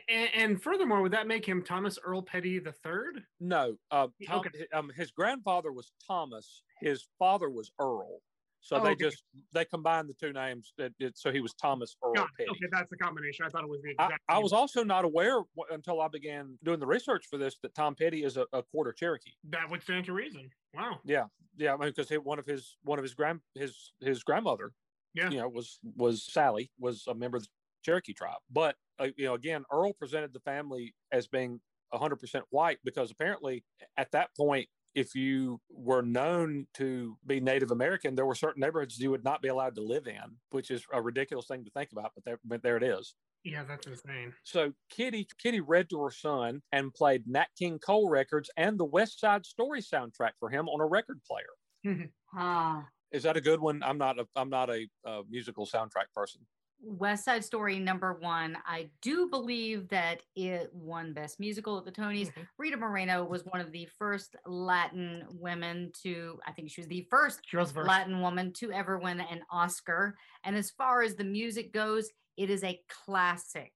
And, 0.08 0.28
and 0.34 0.62
furthermore, 0.62 1.00
would 1.00 1.12
that 1.12 1.28
make 1.28 1.46
him 1.46 1.62
Thomas 1.62 1.96
Earl 2.04 2.22
Petty 2.22 2.58
the 2.58 2.72
third? 2.72 3.22
No, 3.38 3.76
uh, 3.92 4.08
Tom, 4.26 4.40
okay. 4.40 4.66
um, 4.72 4.90
his 4.96 5.12
grandfather 5.12 5.70
was 5.70 5.92
Thomas. 6.04 6.64
His 6.80 7.06
father 7.18 7.48
was 7.48 7.70
Earl. 7.78 8.20
So 8.64 8.76
Oh, 8.78 8.82
they 8.82 8.92
okay. 8.92 9.04
just 9.04 9.22
they 9.52 9.66
combined 9.66 10.08
the 10.08 10.14
two 10.14 10.32
names. 10.32 10.72
It, 10.78 10.94
it, 10.98 11.18
so 11.18 11.30
he 11.30 11.40
was 11.40 11.52
Thomas 11.52 11.96
Earl 12.02 12.14
it. 12.14 12.28
Petty. 12.38 12.50
Okay, 12.50 12.66
that's 12.72 12.88
the 12.88 12.96
combination. 12.96 13.44
I 13.44 13.50
thought 13.50 13.62
it 13.62 13.68
was 13.68 13.82
the 13.82 13.90
I, 13.98 14.04
exact. 14.06 14.22
I 14.26 14.34
same. 14.36 14.42
was 14.42 14.52
also 14.54 14.82
not 14.82 15.04
aware 15.04 15.42
until 15.70 16.00
I 16.00 16.08
began 16.08 16.58
doing 16.64 16.80
the 16.80 16.86
research 16.86 17.26
for 17.28 17.36
this 17.36 17.58
that 17.62 17.74
Tom 17.74 17.94
Petty 17.94 18.24
is 18.24 18.38
a, 18.38 18.46
a 18.54 18.62
quarter 18.62 18.90
Cherokee. 18.92 19.32
That 19.50 19.70
would 19.70 19.82
stand 19.82 20.06
to 20.06 20.14
reason. 20.14 20.48
Wow. 20.72 20.98
Yeah, 21.04 21.26
yeah, 21.58 21.74
I 21.74 21.76
mean, 21.76 21.92
because 21.94 22.08
one 22.24 22.38
of 22.38 22.46
his 22.46 22.78
one 22.82 22.98
of 22.98 23.02
his 23.02 23.12
grand 23.14 23.40
his 23.54 23.92
his 24.00 24.24
grandmother, 24.24 24.72
Yeah. 25.12 25.28
you 25.28 25.36
know, 25.38 25.48
was 25.50 25.78
was 25.94 26.24
Sally 26.24 26.72
was 26.78 27.04
a 27.06 27.14
member 27.14 27.36
of 27.36 27.42
the 27.42 27.48
Cherokee 27.84 28.14
tribe. 28.14 28.40
But 28.50 28.76
uh, 28.98 29.08
you 29.18 29.26
know, 29.26 29.34
again, 29.34 29.64
Earl 29.70 29.92
presented 29.92 30.32
the 30.32 30.40
family 30.40 30.94
as 31.12 31.26
being 31.26 31.60
100% 31.92 32.42
white 32.48 32.78
because 32.82 33.10
apparently 33.10 33.62
at 33.98 34.10
that 34.12 34.30
point, 34.34 34.68
if 34.94 35.14
you 35.14 35.60
were 35.70 36.02
known 36.02 36.66
to 36.74 37.18
be 37.26 37.40
Native 37.40 37.70
American, 37.70 38.14
there 38.14 38.26
were 38.26 38.34
certain 38.34 38.60
neighborhoods 38.60 38.98
you 38.98 39.10
would 39.10 39.24
not 39.24 39.42
be 39.42 39.48
allowed 39.48 39.74
to 39.76 39.82
live 39.82 40.06
in, 40.06 40.38
which 40.50 40.70
is 40.70 40.84
a 40.92 41.02
ridiculous 41.02 41.46
thing 41.46 41.64
to 41.64 41.70
think 41.70 41.92
about. 41.92 42.12
But 42.14 42.24
there, 42.24 42.38
but 42.44 42.62
there 42.62 42.76
it 42.76 42.82
is. 42.82 43.14
Yeah, 43.44 43.64
that's 43.64 43.86
insane. 43.86 44.32
So 44.42 44.72
Kitty 44.88 45.26
Kitty 45.38 45.60
read 45.60 45.90
to 45.90 46.00
her 46.02 46.10
son 46.10 46.62
and 46.72 46.94
played 46.94 47.26
Nat 47.26 47.48
King 47.58 47.78
Cole 47.78 48.08
records 48.08 48.50
and 48.56 48.78
the 48.80 48.86
West 48.86 49.20
Side 49.20 49.44
Story 49.44 49.80
soundtrack 49.82 50.32
for 50.38 50.48
him 50.48 50.68
on 50.68 50.80
a 50.80 50.86
record 50.86 51.20
player. 51.24 52.08
Ah, 52.36 52.88
Is 53.12 53.22
that 53.22 53.36
a 53.36 53.40
good 53.40 53.60
one? 53.60 53.82
I'm 53.82 53.98
not 53.98 54.18
a 54.18 54.26
I'm 54.34 54.50
not 54.50 54.70
a, 54.70 54.88
uh 55.04 55.22
musical 55.28 55.66
soundtrack 55.66 56.10
person. 56.14 56.46
West 56.84 57.24
Side 57.24 57.44
Story 57.44 57.78
number 57.78 58.14
one. 58.14 58.56
I 58.66 58.90
do 59.00 59.28
believe 59.28 59.88
that 59.88 60.22
it 60.36 60.70
won 60.72 61.12
Best 61.12 61.40
Musical 61.40 61.78
at 61.78 61.84
the 61.84 61.92
Tonys. 61.92 62.32
Mhm. 62.32 62.46
Rita 62.58 62.76
Moreno 62.76 63.24
was 63.24 63.44
one 63.44 63.60
of 63.60 63.72
the 63.72 63.86
first 63.98 64.36
Latin 64.46 65.26
women 65.30 65.90
to, 66.02 66.38
I 66.46 66.52
think 66.52 66.70
she 66.70 66.80
was 66.80 66.88
the 66.88 67.06
first 67.10 67.40
She 67.46 67.56
was 67.56 67.72
first. 67.72 67.88
Latin 67.88 68.20
woman 68.20 68.52
to 68.54 68.70
ever 68.72 68.98
win 68.98 69.20
an 69.20 69.42
Oscar. 69.50 70.16
And 70.44 70.56
as 70.56 70.70
far 70.70 71.02
as 71.02 71.14
the 71.16 71.24
music 71.24 71.72
goes, 71.72 72.10
it 72.36 72.50
is 72.50 72.62
a 72.64 72.80
classic. 72.88 73.72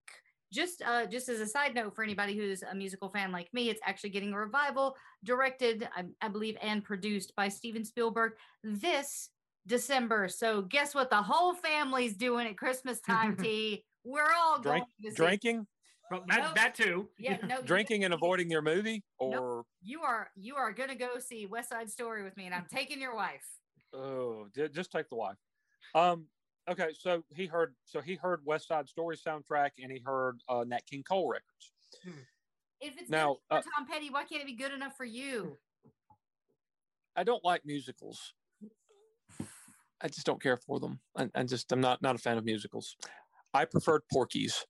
Just 0.50 0.80
uh, 0.82 1.04
just 1.06 1.28
as 1.28 1.40
a 1.40 1.46
side 1.46 1.74
note 1.74 1.94
for 1.94 2.02
anybody 2.02 2.34
who's 2.34 2.62
a 2.62 2.74
musical 2.74 3.10
fan 3.10 3.32
like 3.32 3.52
me, 3.52 3.68
it's 3.68 3.82
actually 3.84 4.10
getting 4.10 4.32
a 4.32 4.38
revival, 4.38 4.96
directed, 5.22 5.86
I, 5.94 6.06
I 6.22 6.28
believe, 6.28 6.56
and 6.62 6.82
produced 6.82 7.34
by 7.36 7.48
Steven 7.48 7.84
Spielberg 7.84 8.32
this 8.64 9.28
December. 9.68 10.28
So 10.28 10.62
guess 10.62 10.94
what? 10.94 11.10
The 11.10 11.22
whole 11.22 11.54
family's 11.54 12.16
doing 12.16 12.46
at 12.48 12.56
Christmas 12.56 13.00
time. 13.00 13.36
T. 13.40 13.84
We're 14.04 14.32
all 14.36 14.58
Drink- 14.60 14.86
going 15.02 15.10
to. 15.14 15.16
Drinking, 15.16 15.66
Well, 16.10 16.24
that, 16.28 16.38
Nope. 16.42 16.54
that 16.56 16.74
too. 16.74 17.08
Yeah, 17.18 17.36
no, 17.46 17.62
drinking, 17.62 18.04
and 18.04 18.14
avoiding 18.14 18.50
your 18.50 18.62
movie, 18.62 19.04
or 19.18 19.64
You 19.82 20.00
are 20.02 20.30
you 20.36 20.56
are 20.56 20.72
gonna 20.72 20.94
go 20.96 21.18
see 21.18 21.46
West 21.46 21.68
Side 21.68 21.90
Story 21.90 22.24
with 22.24 22.36
me, 22.36 22.46
and 22.46 22.54
I'm 22.54 22.66
taking 22.72 23.00
your 23.00 23.14
wife. 23.14 23.44
oh, 23.94 24.46
ju- 24.54 24.68
just 24.68 24.90
take 24.90 25.08
the 25.10 25.16
wife. 25.16 25.36
Um. 25.94 26.26
Okay, 26.70 26.88
so 26.98 27.22
he 27.34 27.46
heard 27.46 27.74
so 27.86 28.00
he 28.02 28.14
heard 28.16 28.40
West 28.44 28.68
Side 28.68 28.88
Story 28.88 29.16
soundtrack 29.16 29.70
and 29.82 29.90
he 29.90 30.00
heard 30.04 30.40
uh, 30.50 30.64
Nat 30.66 30.84
King 30.86 31.02
Cole 31.02 31.26
records. 31.28 31.72
If 32.80 32.94
it's 33.00 33.08
Now, 33.10 33.38
now, 33.50 33.56
uh, 33.58 33.62
Tom 33.62 33.86
Petty, 33.90 34.10
why 34.10 34.24
can't 34.24 34.42
it 34.42 34.46
be 34.46 34.54
good 34.54 34.72
enough 34.72 34.94
for 34.96 35.04
you? 35.06 35.56
I 37.16 37.24
don't 37.24 37.42
like 37.44 37.64
musicals. 37.64 38.34
I 40.00 40.08
just 40.08 40.26
don't 40.26 40.40
care 40.42 40.56
for 40.56 40.78
them. 40.80 41.00
I, 41.16 41.28
I 41.34 41.42
just 41.44 41.70
I'm 41.72 41.80
not 41.80 42.02
not 42.02 42.14
a 42.14 42.18
fan 42.18 42.38
of 42.38 42.44
musicals. 42.44 42.96
I 43.54 43.64
preferred 43.64 44.02
Porky's. 44.12 44.64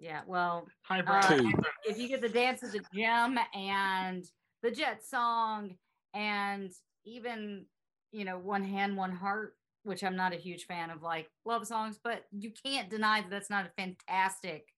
Yeah, 0.00 0.20
well, 0.26 0.66
Uh, 0.90 1.38
if 1.84 1.98
you 1.98 2.08
get 2.08 2.20
the 2.20 2.28
dance 2.28 2.62
of 2.62 2.72
the 2.72 2.84
gym 2.94 3.38
and 3.54 4.24
the 4.62 4.70
jet 4.70 5.02
song 5.02 5.76
and 6.12 6.70
even 7.04 7.64
you 8.12 8.24
know 8.24 8.38
one 8.38 8.62
hand 8.62 8.96
one 8.96 9.10
heart 9.12 9.56
which 9.82 10.04
i'm 10.04 10.14
not 10.16 10.32
a 10.32 10.36
huge 10.36 10.64
fan 10.66 10.90
of 10.90 11.02
like 11.02 11.28
love 11.44 11.66
songs 11.66 11.98
but 12.02 12.24
you 12.30 12.50
can't 12.64 12.88
deny 12.88 13.20
that 13.20 13.30
that's 13.30 13.50
not 13.50 13.66
a 13.66 13.70
fantastic 13.76 14.68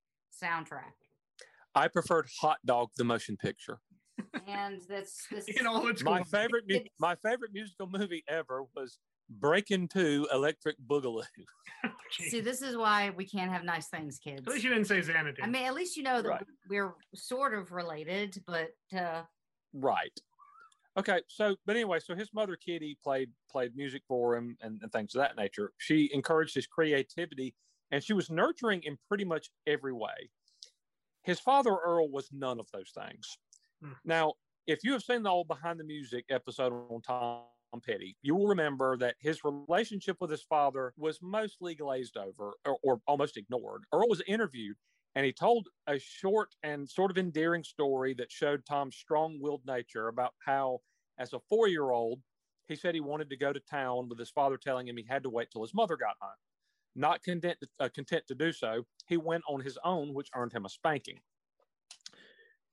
soundtrack 0.43 0.93
I 1.75 1.89
preferred 1.89 2.27
Hot 2.41 2.57
Dog 2.65 2.89
the 2.97 3.05
motion 3.05 3.37
picture. 3.37 3.81
and 4.49 4.81
that's 4.89 5.27
this 5.31 5.45
In 5.61 5.67
all 5.67 5.87
its 5.89 6.03
My 6.03 6.23
glory. 6.23 6.25
favorite 6.25 6.65
mu- 6.69 6.81
my 6.99 7.15
favorite 7.17 7.51
musical 7.53 7.87
movie 7.87 8.25
ever 8.29 8.63
was 8.75 8.99
Breaking 9.29 9.89
Two 9.89 10.27
Electric 10.33 10.77
Boogaloo. 10.87 11.23
see 12.11 12.41
this 12.41 12.63
is 12.63 12.77
why 12.77 13.11
we 13.11 13.25
can't 13.27 13.51
have 13.51 13.65
nice 13.65 13.89
things 13.89 14.19
kids 14.19 14.43
At 14.47 14.53
least 14.53 14.65
you 14.65 14.71
didn't 14.71 14.87
say 14.87 15.01
Xanadu. 15.03 15.43
i 15.43 15.47
mean 15.47 15.67
at 15.67 15.75
least 15.75 15.97
you 15.97 16.03
know 16.03 16.23
that 16.23 16.29
Right. 16.29 16.47
we're 16.71 16.95
sort 17.15 17.53
of 17.55 17.73
related 17.73 18.43
but 18.47 18.69
uh 18.97 19.23
Right. 19.75 20.17
Okay. 20.97 21.21
So, 21.29 21.55
but 21.67 21.77
anyway, 21.77 21.99
so 22.01 22.15
his 22.15 22.33
mother 22.33 22.57
Kitty 22.57 22.97
played 23.05 23.31
played 23.51 23.77
music 23.77 24.03
for 24.09 24.35
him 24.37 24.57
and, 24.63 24.81
and 24.83 24.91
things 24.91 25.15
of 25.15 25.19
that 25.21 25.37
nature. 25.37 25.73
She 25.77 26.09
encouraged 26.15 26.55
his 26.55 26.67
creativity, 26.67 27.55
and 27.91 28.03
she 28.03 28.15
was 28.15 28.31
nurturing 28.31 28.83
in 28.85 28.97
pretty 29.07 29.25
much 29.27 29.51
every 29.67 29.93
way. 29.93 30.31
His 31.25 31.39
father 31.41 31.77
Earl 31.85 32.09
was 32.11 32.31
none 32.33 32.59
of 32.59 32.67
those 32.73 32.91
things. 32.97 33.37
Hmm. 33.83 33.93
Now, 34.07 34.35
if 34.67 34.83
you 34.85 34.93
have 34.93 35.03
seen 35.03 35.23
the 35.23 35.29
old 35.31 35.49
behind 35.49 35.79
the 35.79 35.85
music 35.85 36.25
episode 36.31 36.73
on 36.73 37.03
Tom 37.03 37.43
Petty, 37.81 38.17
you 38.23 38.35
will 38.35 38.47
remember 38.47 38.97
that 38.99 39.17
his 39.19 39.45
relationship 39.45 40.17
with 40.21 40.31
his 40.31 40.43
father 40.43 40.93
was 40.97 41.19
mostly 41.23 41.75
glazed 41.75 42.17
over 42.17 42.55
or, 42.65 42.79
or 42.83 43.01
almost 43.07 43.37
ignored. 43.37 43.85
Earl 43.93 44.09
was 44.09 44.23
interviewed 44.27 44.77
and 45.17 45.25
he 45.25 45.33
told 45.33 45.69
a 45.87 45.99
short 45.99 46.55
and 46.63 46.89
sort 46.89 47.11
of 47.11 47.19
endearing 47.19 47.65
story 47.65 48.15
that 48.15 48.31
showed 48.31 48.67
Tom's 48.67 48.97
strong 48.97 49.39
willed 49.41 49.63
nature 49.67 50.09
about 50.09 50.35
how, 50.45 50.81
as 51.19 51.33
a 51.33 51.41
four 51.49 51.69
year 51.69 51.91
old, 51.91 52.21
he 52.69 52.77
said 52.77 52.95
he 52.95 53.01
wanted 53.01 53.31
to 53.31 53.37
go 53.37 53.53
to 53.53 53.61
town 53.61 54.09
with 54.09 54.19
his 54.19 54.31
father 54.31 54.59
telling 54.59 54.87
him 54.87 54.97
he 54.97 55.07
had 55.09 55.23
to 55.23 55.31
wait 55.31 55.49
till 55.51 55.63
his 55.63 55.75
mother 55.75 55.97
got 55.97 56.17
home. 56.21 56.37
Not 56.95 57.23
content, 57.23 57.59
uh, 57.81 57.89
content 57.95 58.25
to 58.29 58.35
do 58.35 58.53
so, 58.53 58.85
he 59.07 59.17
went 59.17 59.45
on 59.49 59.61
his 59.61 59.79
own, 59.85 60.13
which 60.13 60.31
earned 60.35 60.53
him 60.53 60.65
a 60.65 60.69
spanking. 60.69 61.21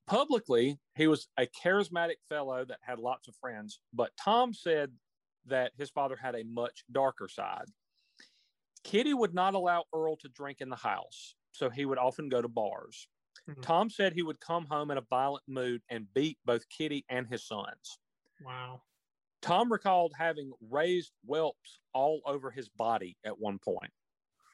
Publicly, 0.06 0.80
he 0.96 1.08
was 1.08 1.28
a 1.38 1.46
charismatic 1.48 2.18
fellow 2.28 2.66
that 2.66 2.80
had 2.82 3.00
lots 3.00 3.28
of 3.28 3.36
friends, 3.38 3.80
but 3.94 4.16
Tom 4.18 4.54
said 4.54 4.98
that 5.46 5.74
his 5.78 5.90
father 5.90 6.16
had 6.18 6.36
a 6.36 6.44
much 6.44 6.84
darker 6.92 7.28
side. 7.28 7.66
Kitty 8.84 9.14
would 9.14 9.34
not 9.34 9.54
allow 9.54 9.86
Earl 9.94 10.18
to 10.18 10.30
drink 10.30 10.62
in 10.62 10.70
the 10.70 10.76
house, 10.76 11.36
so 11.52 11.70
he 11.70 11.86
would 11.86 11.98
often 11.98 12.30
go 12.30 12.42
to 12.42 12.48
bars. 12.50 13.08
Mhm. 13.48 13.62
Tom 13.62 13.90
said 13.90 14.14
he 14.14 14.24
would 14.24 14.40
come 14.40 14.66
home 14.68 14.92
in 14.92 14.98
a 14.98 15.02
violent 15.02 15.44
mood 15.48 15.84
and 15.90 16.14
beat 16.14 16.40
both 16.46 16.70
Kitty 16.70 17.06
and 17.10 17.28
his 17.28 17.46
sons. 17.46 17.98
wow. 18.40 18.84
Tom 19.42 19.72
recalled 19.72 20.14
having 20.18 20.54
raised 20.62 21.14
whelps 21.24 21.80
all 21.94 22.22
over 22.26 22.50
his 22.52 22.70
body 22.70 23.18
at 23.24 23.38
one 23.40 23.60
point. 23.60 23.94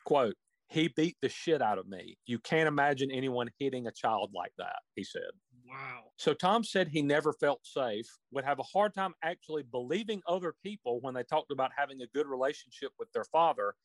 Quote, 0.05 0.37
he 0.69 0.87
beat 0.87 1.17
the 1.21 1.29
shit 1.29 1.61
out 1.61 1.79
of 1.79 1.87
me. 1.87 2.17
You 2.25 2.39
can't 2.39 2.67
imagine 2.67 3.09
anyone 3.11 3.49
hitting 3.59 3.87
a 3.87 3.91
child 3.91 4.31
like 4.33 4.53
that, 4.57 4.77
he 4.95 5.03
said. 5.03 5.31
Wow. 5.67 6.03
So 6.17 6.33
Tom 6.33 6.63
said 6.63 6.87
he 6.87 7.01
never 7.01 7.33
felt 7.33 7.59
safe, 7.63 8.07
would 8.31 8.45
have 8.45 8.59
a 8.59 8.63
hard 8.63 8.93
time 8.93 9.13
actually 9.23 9.63
believing 9.63 10.21
other 10.27 10.53
people 10.63 10.99
when 11.01 11.13
they 11.13 11.23
talked 11.23 11.51
about 11.51 11.71
having 11.75 12.01
a 12.01 12.07
good 12.07 12.27
relationship 12.27 12.91
with 12.99 13.11
their 13.13 13.25
father, 13.25 13.75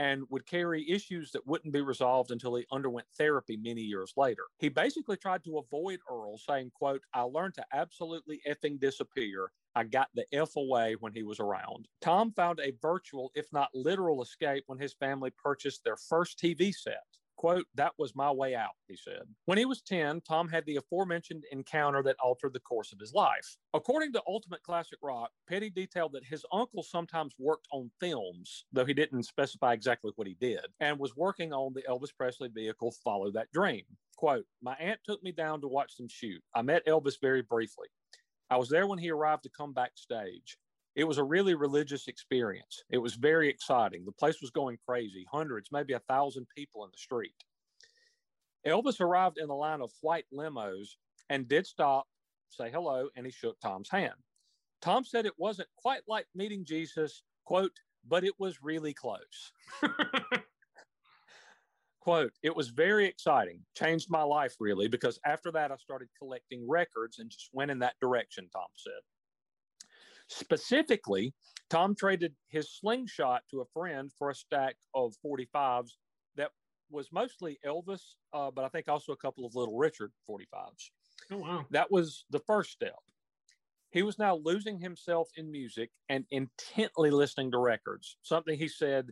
and 0.00 0.24
would 0.30 0.46
carry 0.46 0.88
issues 0.88 1.30
that 1.30 1.46
wouldn't 1.46 1.74
be 1.74 1.82
resolved 1.82 2.30
until 2.30 2.54
he 2.54 2.64
underwent 2.72 3.06
therapy 3.18 3.58
many 3.58 3.82
years 3.82 4.14
later. 4.16 4.44
He 4.56 4.70
basically 4.70 5.18
tried 5.18 5.44
to 5.44 5.58
avoid 5.58 6.00
Earl, 6.10 6.38
saying, 6.38 6.70
quote, 6.74 7.02
I 7.12 7.20
learned 7.20 7.52
to 7.56 7.66
absolutely 7.74 8.40
effing 8.48 8.80
disappear. 8.80 9.52
I 9.74 9.84
got 9.84 10.08
the 10.14 10.24
F 10.32 10.56
away 10.56 10.96
when 11.00 11.12
he 11.12 11.22
was 11.22 11.38
around. 11.38 11.86
Tom 12.00 12.32
found 12.32 12.60
a 12.60 12.72
virtual, 12.80 13.30
if 13.34 13.52
not 13.52 13.68
literal, 13.74 14.22
escape 14.22 14.64
when 14.68 14.78
his 14.78 14.94
family 14.94 15.32
purchased 15.36 15.84
their 15.84 15.98
first 15.98 16.38
TV 16.38 16.74
set. 16.74 17.04
Quote, 17.40 17.64
that 17.74 17.92
was 17.96 18.14
my 18.14 18.30
way 18.30 18.54
out, 18.54 18.76
he 18.86 18.94
said. 18.94 19.22
When 19.46 19.56
he 19.56 19.64
was 19.64 19.80
10, 19.80 20.20
Tom 20.28 20.46
had 20.46 20.66
the 20.66 20.76
aforementioned 20.76 21.44
encounter 21.50 22.02
that 22.02 22.16
altered 22.22 22.52
the 22.52 22.60
course 22.60 22.92
of 22.92 23.00
his 23.00 23.14
life. 23.14 23.56
According 23.72 24.12
to 24.12 24.22
Ultimate 24.28 24.62
Classic 24.62 24.98
Rock, 25.02 25.30
Petty 25.48 25.70
detailed 25.70 26.12
that 26.12 26.26
his 26.26 26.44
uncle 26.52 26.82
sometimes 26.82 27.32
worked 27.38 27.66
on 27.72 27.90
films, 27.98 28.66
though 28.74 28.84
he 28.84 28.92
didn't 28.92 29.22
specify 29.22 29.72
exactly 29.72 30.12
what 30.16 30.26
he 30.26 30.36
did, 30.38 30.66
and 30.80 30.98
was 30.98 31.16
working 31.16 31.54
on 31.54 31.72
the 31.72 31.80
Elvis 31.88 32.14
Presley 32.14 32.50
vehicle 32.50 32.92
Follow 33.02 33.30
That 33.30 33.50
Dream. 33.52 33.84
Quote, 34.18 34.44
my 34.60 34.74
aunt 34.74 35.00
took 35.06 35.22
me 35.22 35.32
down 35.32 35.62
to 35.62 35.66
watch 35.66 35.96
them 35.96 36.08
shoot. 36.10 36.42
I 36.54 36.60
met 36.60 36.84
Elvis 36.84 37.18
very 37.22 37.40
briefly. 37.40 37.88
I 38.50 38.58
was 38.58 38.68
there 38.68 38.86
when 38.86 38.98
he 38.98 39.10
arrived 39.10 39.44
to 39.44 39.48
come 39.48 39.72
backstage. 39.72 40.58
It 40.96 41.04
was 41.04 41.18
a 41.18 41.24
really 41.24 41.54
religious 41.54 42.08
experience. 42.08 42.82
It 42.90 42.98
was 42.98 43.14
very 43.14 43.48
exciting. 43.48 44.04
The 44.04 44.12
place 44.12 44.40
was 44.40 44.50
going 44.50 44.78
crazy, 44.86 45.24
hundreds, 45.30 45.70
maybe 45.70 45.92
a 45.92 46.00
thousand 46.00 46.46
people 46.56 46.84
in 46.84 46.90
the 46.90 46.98
street. 46.98 47.34
Elvis 48.66 49.00
arrived 49.00 49.38
in 49.38 49.48
a 49.48 49.54
line 49.54 49.80
of 49.80 49.90
white 50.02 50.26
limos 50.34 50.88
and 51.28 51.48
did 51.48 51.66
stop, 51.66 52.06
say 52.50 52.70
hello, 52.70 53.08
and 53.16 53.24
he 53.24 53.32
shook 53.32 53.58
Tom's 53.60 53.88
hand. 53.88 54.14
Tom 54.82 55.04
said 55.04 55.26
it 55.26 55.38
wasn't 55.38 55.68
quite 55.76 56.02
like 56.08 56.26
meeting 56.34 56.64
Jesus, 56.64 57.22
quote, 57.44 57.72
but 58.06 58.24
it 58.24 58.34
was 58.38 58.62
really 58.62 58.92
close. 58.92 59.52
quote, 62.00 62.32
it 62.42 62.54
was 62.54 62.68
very 62.68 63.06
exciting, 63.06 63.60
changed 63.76 64.10
my 64.10 64.22
life 64.22 64.56
really, 64.58 64.88
because 64.88 65.18
after 65.24 65.52
that 65.52 65.70
I 65.70 65.76
started 65.76 66.08
collecting 66.18 66.66
records 66.68 67.18
and 67.18 67.30
just 67.30 67.50
went 67.52 67.70
in 67.70 67.78
that 67.80 67.94
direction, 68.00 68.48
Tom 68.52 68.68
said. 68.74 69.00
Specifically, 70.30 71.34
Tom 71.70 71.94
traded 71.94 72.36
his 72.48 72.72
slingshot 72.72 73.42
to 73.50 73.62
a 73.62 73.64
friend 73.64 74.12
for 74.16 74.30
a 74.30 74.34
stack 74.34 74.76
of 74.94 75.14
45s 75.26 75.90
that 76.36 76.52
was 76.88 77.10
mostly 77.10 77.58
Elvis, 77.66 78.14
uh, 78.32 78.50
but 78.52 78.64
I 78.64 78.68
think 78.68 78.88
also 78.88 79.12
a 79.12 79.16
couple 79.16 79.44
of 79.44 79.56
Little 79.56 79.76
Richard 79.76 80.12
45s. 80.28 80.90
Oh, 81.32 81.38
wow. 81.38 81.66
That 81.70 81.90
was 81.90 82.24
the 82.30 82.38
first 82.38 82.70
step. 82.70 82.94
He 83.90 84.02
was 84.04 84.20
now 84.20 84.36
losing 84.36 84.78
himself 84.78 85.28
in 85.34 85.50
music 85.50 85.90
and 86.08 86.24
intently 86.30 87.10
listening 87.10 87.50
to 87.50 87.58
records, 87.58 88.16
something 88.22 88.56
he 88.56 88.68
said 88.68 89.10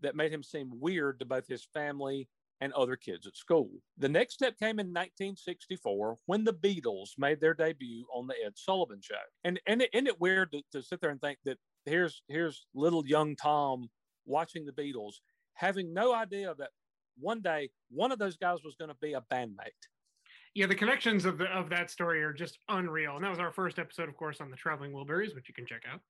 that 0.00 0.14
made 0.14 0.32
him 0.32 0.44
seem 0.44 0.70
weird 0.80 1.18
to 1.18 1.24
both 1.24 1.48
his 1.48 1.64
family 1.74 2.28
and 2.62 2.72
other 2.74 2.94
kids 2.94 3.26
at 3.26 3.36
school. 3.36 3.68
The 3.98 4.08
next 4.08 4.34
step 4.34 4.56
came 4.56 4.78
in 4.78 4.86
1964 4.86 6.16
when 6.26 6.44
the 6.44 6.54
Beatles 6.54 7.10
made 7.18 7.40
their 7.40 7.54
debut 7.54 8.06
on 8.14 8.28
the 8.28 8.36
Ed 8.46 8.52
Sullivan 8.54 9.00
Show. 9.02 9.16
And 9.42 9.60
and 9.66 9.84
isn't 9.92 10.06
it 10.06 10.20
weird 10.20 10.52
to, 10.52 10.62
to 10.70 10.80
sit 10.80 11.00
there 11.00 11.10
and 11.10 11.20
think 11.20 11.38
that 11.44 11.58
here's 11.84 12.22
here's 12.28 12.64
little 12.72 13.04
young 13.04 13.34
Tom 13.34 13.90
watching 14.26 14.64
the 14.64 14.72
Beatles, 14.72 15.14
having 15.54 15.92
no 15.92 16.14
idea 16.14 16.54
that 16.56 16.70
one 17.18 17.40
day 17.40 17.70
one 17.90 18.12
of 18.12 18.20
those 18.20 18.36
guys 18.36 18.58
was 18.64 18.76
going 18.76 18.90
to 18.90 18.96
be 19.02 19.14
a 19.14 19.20
bandmate. 19.20 19.70
Yeah, 20.54 20.66
the 20.66 20.74
connections 20.74 21.24
of 21.24 21.38
the, 21.38 21.46
of 21.46 21.68
that 21.70 21.90
story 21.90 22.22
are 22.22 22.32
just 22.32 22.58
unreal. 22.68 23.16
And 23.16 23.24
that 23.24 23.30
was 23.30 23.38
our 23.38 23.50
first 23.50 23.78
episode, 23.78 24.08
of 24.08 24.16
course, 24.16 24.40
on 24.40 24.50
the 24.50 24.56
Traveling 24.56 24.92
Wilburys, 24.92 25.34
which 25.34 25.48
you 25.48 25.54
can 25.54 25.66
check 25.66 25.82
out. 25.90 26.00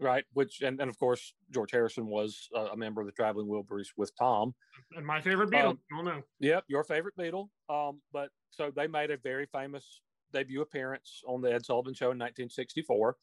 Right, 0.00 0.24
which 0.32 0.62
and, 0.62 0.80
and 0.80 0.88
of 0.88 0.98
course 0.98 1.34
George 1.52 1.72
Harrison 1.72 2.06
was 2.06 2.48
uh, 2.56 2.68
a 2.72 2.76
member 2.76 3.02
of 3.02 3.06
the 3.06 3.12
Traveling 3.12 3.48
Wilburys 3.48 3.88
with 3.96 4.10
Tom. 4.18 4.54
And 4.96 5.04
my 5.04 5.20
favorite 5.20 5.50
Beatle. 5.50 5.70
Um, 5.70 5.78
oh 5.98 6.02
no. 6.02 6.22
Yep, 6.38 6.64
your 6.68 6.84
favorite 6.84 7.14
Beatle. 7.18 7.48
Um, 7.68 8.00
but 8.12 8.30
so 8.50 8.72
they 8.74 8.86
made 8.86 9.10
a 9.10 9.18
very 9.18 9.46
famous 9.46 10.00
debut 10.32 10.62
appearance 10.62 11.22
on 11.26 11.42
the 11.42 11.52
Ed 11.52 11.64
Sullivan 11.66 11.94
Show 11.94 12.06
in 12.06 12.18
1964. 12.18 13.16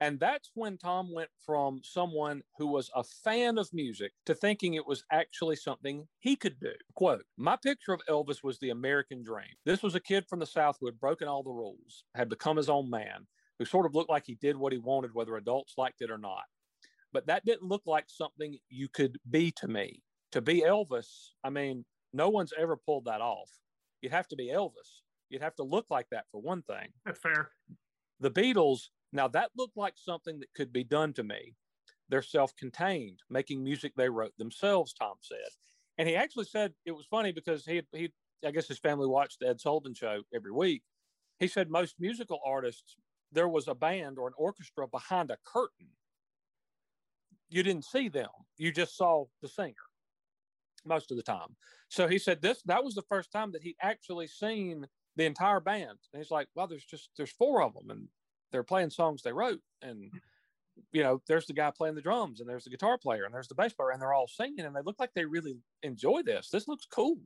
And 0.00 0.20
that's 0.20 0.50
when 0.54 0.76
Tom 0.76 1.12
went 1.12 1.30
from 1.44 1.80
someone 1.82 2.42
who 2.58 2.66
was 2.66 2.90
a 2.94 3.02
fan 3.02 3.56
of 3.56 3.72
music 3.72 4.12
to 4.26 4.34
thinking 4.34 4.74
it 4.74 4.86
was 4.86 5.02
actually 5.10 5.56
something 5.56 6.06
he 6.18 6.36
could 6.36 6.60
do. 6.60 6.72
Quote 6.94 7.24
My 7.38 7.56
picture 7.56 7.94
of 7.94 8.02
Elvis 8.08 8.42
was 8.42 8.58
the 8.58 8.70
American 8.70 9.22
dream. 9.22 9.48
This 9.64 9.82
was 9.82 9.94
a 9.94 10.00
kid 10.00 10.26
from 10.28 10.38
the 10.38 10.46
South 10.46 10.76
who 10.78 10.86
had 10.86 11.00
broken 11.00 11.28
all 11.28 11.42
the 11.42 11.50
rules, 11.50 12.04
had 12.14 12.28
become 12.28 12.58
his 12.58 12.68
own 12.68 12.90
man, 12.90 13.26
who 13.58 13.64
sort 13.64 13.86
of 13.86 13.94
looked 13.94 14.10
like 14.10 14.24
he 14.26 14.36
did 14.36 14.56
what 14.56 14.72
he 14.72 14.78
wanted, 14.78 15.14
whether 15.14 15.36
adults 15.36 15.74
liked 15.76 16.02
it 16.02 16.10
or 16.10 16.18
not. 16.18 16.44
But 17.12 17.26
that 17.26 17.44
didn't 17.44 17.68
look 17.68 17.82
like 17.86 18.06
something 18.08 18.58
you 18.68 18.88
could 18.88 19.18
be 19.30 19.50
to 19.52 19.68
me. 19.68 20.02
To 20.32 20.40
be 20.40 20.62
Elvis, 20.62 21.30
I 21.44 21.50
mean, 21.50 21.84
no 22.12 22.28
one's 22.28 22.52
ever 22.58 22.76
pulled 22.76 23.06
that 23.06 23.20
off. 23.20 23.50
You'd 24.02 24.12
have 24.12 24.28
to 24.28 24.36
be 24.36 24.48
Elvis. 24.48 25.02
You'd 25.30 25.42
have 25.42 25.54
to 25.56 25.62
look 25.62 25.86
like 25.90 26.06
that 26.10 26.26
for 26.30 26.40
one 26.40 26.62
thing. 26.62 26.88
That's 27.04 27.20
fair. 27.20 27.50
The 28.20 28.30
Beatles, 28.30 28.88
now 29.12 29.28
that 29.28 29.50
looked 29.56 29.76
like 29.76 29.94
something 29.96 30.38
that 30.40 30.52
could 30.54 30.72
be 30.72 30.84
done 30.84 31.12
to 31.14 31.22
me. 31.22 31.54
They're 32.08 32.22
self 32.22 32.54
contained, 32.56 33.20
making 33.30 33.64
music 33.64 33.92
they 33.96 34.08
wrote 34.08 34.36
themselves, 34.38 34.92
Tom 34.92 35.16
said. 35.20 35.48
And 35.98 36.08
he 36.08 36.14
actually 36.14 36.44
said 36.44 36.72
it 36.84 36.92
was 36.92 37.06
funny 37.06 37.32
because 37.32 37.64
he, 37.64 37.82
he, 37.92 38.12
I 38.44 38.50
guess 38.50 38.68
his 38.68 38.78
family 38.78 39.06
watched 39.06 39.40
the 39.40 39.48
Ed 39.48 39.60
Sullivan 39.60 39.94
show 39.94 40.22
every 40.34 40.52
week. 40.52 40.82
He 41.38 41.48
said 41.48 41.70
most 41.70 41.96
musical 41.98 42.40
artists, 42.44 42.96
there 43.32 43.48
was 43.48 43.68
a 43.68 43.74
band 43.74 44.18
or 44.18 44.28
an 44.28 44.34
orchestra 44.36 44.86
behind 44.88 45.30
a 45.30 45.38
curtain. 45.44 45.88
You 47.48 47.62
didn't 47.62 47.84
see 47.84 48.08
them, 48.08 48.28
you 48.56 48.72
just 48.72 48.96
saw 48.96 49.26
the 49.42 49.48
singer 49.48 49.74
most 50.84 51.10
of 51.10 51.16
the 51.16 51.22
time. 51.22 51.56
So 51.88 52.08
he 52.08 52.18
said 52.18 52.40
this 52.40 52.62
that 52.66 52.84
was 52.84 52.94
the 52.94 53.02
first 53.08 53.32
time 53.32 53.52
that 53.52 53.62
he'd 53.62 53.76
actually 53.82 54.26
seen 54.26 54.86
the 55.16 55.24
entire 55.24 55.60
band. 55.60 55.98
And 56.12 56.22
he's 56.22 56.30
like, 56.30 56.48
well, 56.54 56.66
there's 56.66 56.84
just 56.84 57.10
there's 57.16 57.30
four 57.30 57.62
of 57.62 57.74
them 57.74 57.90
and 57.90 58.08
they're 58.52 58.62
playing 58.62 58.90
songs 58.90 59.22
they 59.22 59.32
wrote. 59.32 59.60
And 59.82 60.10
you 60.92 61.02
know, 61.02 61.22
there's 61.26 61.46
the 61.46 61.54
guy 61.54 61.72
playing 61.76 61.94
the 61.94 62.02
drums 62.02 62.40
and 62.40 62.48
there's 62.48 62.64
the 62.64 62.70
guitar 62.70 62.98
player 62.98 63.24
and 63.24 63.34
there's 63.34 63.48
the 63.48 63.54
bass 63.54 63.72
player 63.72 63.90
and 63.90 64.00
they're 64.00 64.12
all 64.12 64.28
singing 64.28 64.66
and 64.66 64.76
they 64.76 64.82
look 64.84 64.96
like 64.98 65.10
they 65.14 65.24
really 65.24 65.56
enjoy 65.82 66.22
this. 66.22 66.50
This 66.50 66.68
looks 66.68 66.86
cool. 66.86 67.18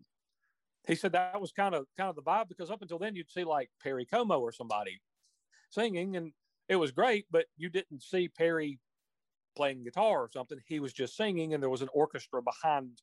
He 0.86 0.94
said 0.94 1.12
that 1.12 1.40
was 1.40 1.52
kind 1.52 1.74
of 1.74 1.86
kind 1.96 2.08
of 2.08 2.16
the 2.16 2.22
vibe 2.22 2.48
because 2.48 2.70
up 2.70 2.82
until 2.82 2.98
then 2.98 3.14
you'd 3.14 3.30
see 3.30 3.44
like 3.44 3.70
Perry 3.82 4.06
Como 4.06 4.38
or 4.38 4.52
somebody 4.52 5.00
singing 5.70 6.16
and 6.16 6.32
it 6.68 6.76
was 6.76 6.92
great, 6.92 7.26
but 7.30 7.46
you 7.56 7.68
didn't 7.70 8.02
see 8.02 8.28
Perry 8.28 8.80
playing 9.56 9.84
guitar 9.84 10.22
or 10.22 10.30
something. 10.32 10.60
He 10.66 10.80
was 10.80 10.92
just 10.92 11.16
singing 11.16 11.54
and 11.54 11.62
there 11.62 11.70
was 11.70 11.82
an 11.82 11.90
orchestra 11.94 12.42
behind 12.42 13.02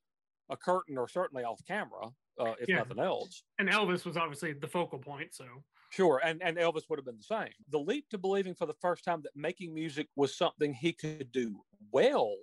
a 0.50 0.58
curtain 0.58 0.98
or 0.98 1.08
certainly 1.10 1.44
off 1.44 1.62
camera, 1.68 2.12
uh, 2.40 2.56
if 2.60 2.70
Yeah. 2.70 2.76
nothing 2.76 3.00
else. 3.00 3.44
And 3.60 3.70
Elvis 3.70 4.06
was 4.06 4.18
obviously 4.18 4.54
the 4.54 4.68
focal 4.68 5.00
point. 5.00 5.34
So 5.34 5.64
Sure, 5.90 6.20
and 6.24 6.42
and 6.44 6.58
Elvis 6.58 6.90
would 6.90 7.00
have 7.00 7.06
been 7.06 7.18
the 7.18 7.24
same. 7.24 7.54
The 7.70 7.80
leap 7.80 8.10
to 8.10 8.18
believing 8.18 8.56
for 8.56 8.66
the 8.66 8.74
first 8.74 9.04
time 9.06 9.22
that 9.24 9.36
making 9.36 9.74
music 9.74 10.10
was 10.16 10.36
something 10.36 10.74
he 10.74 10.92
could 10.94 11.32
do 11.32 11.64
well 11.92 12.36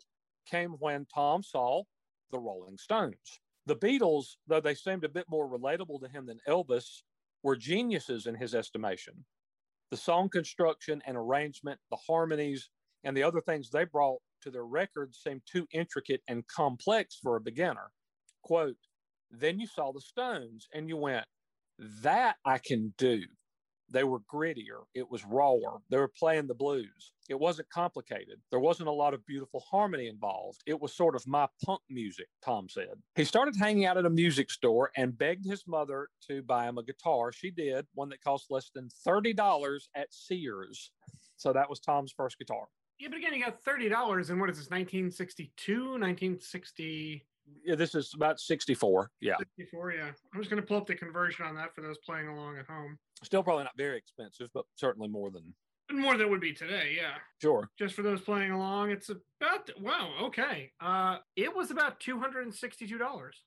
came 0.47 0.73
when 0.79 1.07
Tom 1.07 1.43
saw 1.43 1.85
the 2.31 2.39
Rolling 2.39 2.79
Stones. 2.79 3.41
The 3.67 3.77
Beatles, 3.77 4.37
though 4.47 4.61
they 4.61 4.75
seemed 4.75 5.05
a 5.05 5.09
bit 5.09 5.29
more 5.29 5.49
relatable 5.49 6.01
to 6.01 6.09
him 6.09 6.27
than 6.27 6.41
Elvis, 6.49 7.03
were 7.43 7.57
geniuses 7.57 8.27
in 8.27 8.35
his 8.35 8.55
estimation. 8.55 9.27
The 9.91 9.97
song 9.97 10.29
construction 10.29 11.03
and 11.07 11.17
arrangement, 11.17 11.79
the 11.91 11.99
harmonies, 12.07 12.71
and 13.05 13.17
the 13.17 13.23
other 13.23 13.41
things 13.41 13.71
they 13.71 13.85
brought 13.85 14.21
to 14.43 14.51
their 14.51 14.65
records 14.65 15.21
seemed 15.23 15.43
too 15.51 15.67
intricate 15.73 16.23
and 16.29 16.47
complex 16.49 17.19
for 17.23 17.37
a 17.37 17.41
beginner. 17.41 17.91
Quote, 18.43 18.77
then 19.31 19.59
you 19.59 19.67
saw 19.67 19.93
the 19.93 20.01
Stones 20.01 20.69
and 20.73 20.89
you 20.89 20.97
went, 20.97 21.27
that 22.03 22.37
I 22.45 22.59
can 22.59 22.95
do. 22.99 23.23
They 23.91 24.05
were 24.05 24.21
grittier. 24.21 24.85
It 24.95 25.11
was 25.11 25.25
rawer. 25.25 25.81
They 25.91 25.99
were 25.99 26.09
playing 26.09 26.47
the 26.47 26.55
blues. 26.55 27.13
It 27.29 27.39
wasn't 27.39 27.69
complicated. 27.71 28.41
There 28.51 28.61
wasn't 28.61 28.89
a 28.89 28.93
lot 28.93 29.15
of 29.15 29.25
beautiful 29.27 29.61
harmony 29.61 30.09
involved. 30.09 30.63
It 30.67 30.81
was 30.81 30.93
sort 30.95 31.15
of 31.15 31.27
my 31.27 31.47
punk 31.65 31.81
music, 31.89 32.29
Tom 32.45 32.69
said. 32.69 32.95
He 33.15 33.25
started 33.25 33.57
hanging 33.57 33.85
out 33.87 33.97
at 33.97 34.05
a 34.07 34.11
music 34.11 34.51
store 34.51 34.91
and 34.97 35.17
begged 35.17 35.47
his 35.47 35.67
mother 35.67 36.09
to 36.29 36.43
buy 36.43 36.69
him 36.69 36.79
a 36.79 36.83
guitar. 36.83 37.33
She 37.33 37.51
did, 37.51 37.87
one 37.95 38.09
that 38.11 38.23
cost 38.23 38.47
less 38.51 38.71
than 38.75 38.89
$30 39.07 39.81
at 39.95 40.13
Sears. 40.13 40.91
So 41.37 41.53
that 41.53 41.69
was 41.71 41.81
Tom's 41.81 42.13
first 42.13 42.39
guitar. 42.39 42.67
yeah, 42.99 43.09
but 43.09 43.19
again, 43.19 43.35
you 43.35 43.45
got 43.45 43.63
thirty 43.63 43.89
dollars 43.89 44.31
in 44.31 44.39
what 44.39 44.49
is 44.51 44.57
this? 44.57 44.71
1962, 44.71 45.99
1960. 45.99 47.27
Yeah, 47.65 47.75
this 47.75 47.95
is 47.95 48.13
about 48.15 48.41
64. 48.41 49.11
Yeah. 49.21 49.37
64, 49.39 49.93
yeah. 49.93 50.11
I'm 50.35 50.41
just 50.41 50.51
going 50.51 50.61
to 50.63 50.67
pull 50.67 50.77
up 50.79 50.87
the 50.87 50.95
conversion 50.95 51.45
on 51.47 51.55
that 51.57 51.75
for 51.75 51.81
those 51.83 51.99
playing 51.99 52.29
along 52.29 52.59
at 52.59 52.67
home. 52.67 52.99
Still 53.23 53.43
probably 53.43 53.65
not 53.65 53.77
very 53.77 53.97
expensive, 53.99 54.49
but 54.55 54.65
certainly 54.77 55.09
more 55.09 55.31
than 55.31 55.55
more 55.93 56.13
than 56.17 56.23
it 56.27 56.31
would 56.31 56.41
be 56.41 56.55
today, 56.55 56.95
yeah. 56.97 57.17
sure. 57.43 57.69
Just 57.79 57.95
for 57.95 58.01
those 58.03 58.23
playing 58.23 58.51
along, 58.53 58.91
it's 58.91 59.11
about 59.11 59.69
wow, 59.79 60.11
okay. 60.23 60.73
Uh 60.81 61.19
it 61.37 61.55
was 61.55 61.71
about 61.71 62.01
two 62.01 62.19
hundred 62.19 62.45
and 62.45 62.55
sixty-two 62.55 62.97
dollars. 62.97 63.43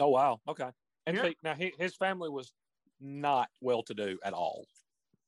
Oh 0.00 0.08
wow. 0.08 0.40
Okay. 0.48 0.70
And 1.06 1.14
Yeah. 1.16 1.22
see, 1.24 1.36
now 1.42 1.54
he, 1.54 1.72
his 1.78 1.94
family 1.94 2.30
was 2.30 2.52
not 3.00 3.48
well 3.60 3.82
to 3.82 3.92
do 3.94 4.18
at 4.24 4.32
all. 4.32 4.64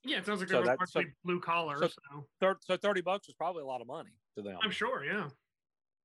Yeah, 0.02 0.18
it 0.18 0.26
sounds 0.26 0.40
like 0.40 0.48
So 0.48 0.62
they 0.62 0.70
were 0.70 0.86
so- 0.86 1.02
blue 1.24 1.40
collar, 1.40 1.76
so- 1.78 1.88
so 1.88 2.26
Thir- 2.40 2.58
so 2.62 2.76
thirty 2.78 3.02
bucks 3.02 3.28
was 3.28 3.34
probably 3.34 3.62
a 3.62 3.66
lot 3.66 3.82
of 3.82 3.86
money 3.86 4.12
to 4.36 4.42
them. 4.42 4.56
I'm 4.62 4.70
sure, 4.70 5.04
yeah. 5.04 5.28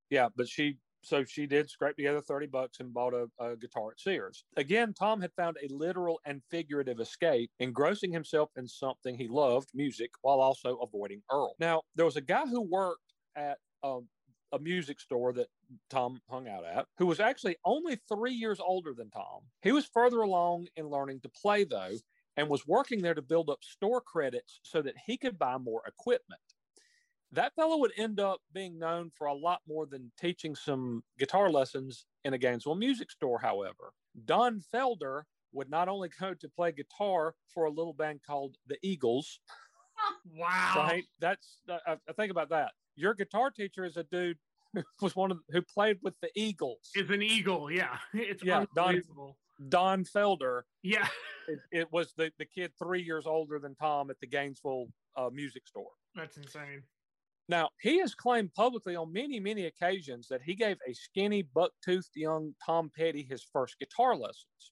Yeah, 0.10 0.28
but 0.36 0.50
she 0.50 0.78
so 1.02 1.24
she 1.24 1.46
did 1.46 1.70
scrape 1.70 1.96
together 1.96 2.22
30 2.22 2.48
bucks 2.48 2.80
and 2.80 2.94
bought 2.94 3.14
a, 3.14 3.28
a, 3.40 3.56
guitar 3.56 3.92
at 3.92 4.00
Sears. 4.00 4.44
Again, 4.58 4.94
Tom 4.94 5.22
had 5.22 5.32
found 5.34 5.58
a 5.58 5.74
literal 5.74 6.20
and 6.26 6.42
figurative 6.50 7.00
escape, 7.00 7.50
engrossing 7.60 8.12
himself 8.12 8.50
in 8.58 8.68
something 8.68 9.18
he 9.18 9.28
loved, 9.28 9.70
music, 9.74 10.12
while 10.22 10.40
also 10.40 10.78
avoiding 10.78 11.22
Earl. 11.32 11.56
Now, 11.60 11.82
there 11.96 12.06
was 12.06 12.18
a 12.18 12.22
guy 12.22 12.46
who 12.46 12.62
worked 12.62 13.14
at 13.36 13.58
um, 13.84 14.08
a 14.52 14.60
music 14.60 15.00
store 15.00 15.34
that 15.34 15.48
Tom 15.90 16.20
hung 16.30 16.48
out 16.48 16.66
at, 16.66 16.86
who 16.98 17.06
was 17.06 17.20
actually 17.20 17.56
only 17.66 17.98
three 18.12 18.34
years 18.34 18.60
older 18.60 18.94
than 18.94 19.10
Tom. 19.10 19.42
He 19.62 19.72
was 19.72 19.86
further 19.86 20.22
along 20.22 20.68
in 20.76 20.88
learning 20.88 21.22
to 21.22 21.30
play, 21.30 21.64
though, 21.64 21.96
and 22.38 22.50
was 22.50 22.68
working 22.68 23.02
there 23.02 23.14
to 23.14 23.22
build 23.22 23.50
up 23.50 23.60
store 23.62 24.02
credits 24.02 24.60
so 24.64 24.82
that 24.82 24.96
he 25.06 25.18
could 25.18 25.38
buy 25.38 25.58
more 25.58 25.82
equipment. 25.88 26.42
That 27.32 27.54
fellow 27.56 27.78
would 27.78 27.92
end 27.96 28.20
up 28.20 28.42
being 28.54 28.80
known 28.80 29.12
for 29.16 29.28
a 29.28 29.34
lot 29.34 29.62
more 29.68 29.86
than 29.86 30.12
teaching 30.20 30.56
some 30.56 31.04
guitar 31.20 31.50
lessons 31.50 32.06
in 32.26 32.34
a 32.34 32.38
Gainesville 32.38 32.76
music 32.76 33.12
store, 33.12 33.40
however. 33.40 33.94
Don 34.26 34.62
Felder 34.74 35.24
would 35.52 35.70
not 35.70 35.88
only 35.88 36.10
go 36.20 36.34
to 36.34 36.50
play 36.50 36.72
guitar 36.72 37.36
for 37.54 37.66
a 37.66 37.70
little 37.70 37.94
band 37.94 38.22
called 38.26 38.58
the 38.68 38.78
Eagles. 38.84 39.40
Wow. 40.34 40.76
Right? 40.78 41.04
That's, 41.20 41.60
I, 41.70 41.98
I 42.08 42.14
think 42.14 42.32
about 42.32 42.50
that. 42.52 42.72
Your 42.96 43.14
guitar 43.14 43.52
teacher 43.52 43.84
is 43.84 43.98
a 43.98 44.06
dude 44.06 44.38
who 44.74 44.82
was 45.02 45.14
one 45.14 45.30
of 45.30 45.40
the, 45.40 45.54
who 45.54 45.62
played 45.62 45.98
with 46.02 46.14
the 46.22 46.30
Eagles. 46.36 46.90
Is 46.96 47.10
an 47.10 47.22
eagle, 47.22 47.70
yeah. 47.70 47.98
It's 48.14 48.42
Yeah, 48.42 48.64
Don- 48.74 49.04
Don 49.68 50.06
Felder 50.06 50.62
yeah. 50.84 51.06
it, 51.50 51.60
it 51.74 51.92
was 51.92 52.14
the, 52.16 52.32
the 52.40 52.46
kid 52.46 52.72
three 52.82 53.02
years 53.02 53.26
older 53.28 53.60
than 53.60 53.76
Tom 53.76 54.10
at 54.10 54.18
the 54.22 54.28
Gainesville 54.28 54.88
uh, 55.18 55.30
music 55.34 55.68
store. 55.68 55.92
That's 56.16 56.38
insane. 56.38 56.84
Now, 57.50 57.70
he 57.82 58.00
has 58.00 58.14
claimed 58.14 58.54
publicly 58.54 58.96
on 58.96 59.12
many, 59.12 59.40
many 59.40 59.66
occasions 59.66 60.28
that 60.28 60.44
he 60.44 60.54
gave 60.54 60.78
a 60.88 60.94
skinny, 60.94 61.42
buck 61.42 61.72
toothed 61.84 62.16
young 62.16 62.54
Tom 62.64 62.92
Petty 62.96 63.26
his 63.28 63.44
first 63.52 63.80
guitar 63.80 64.16
lessons. 64.16 64.72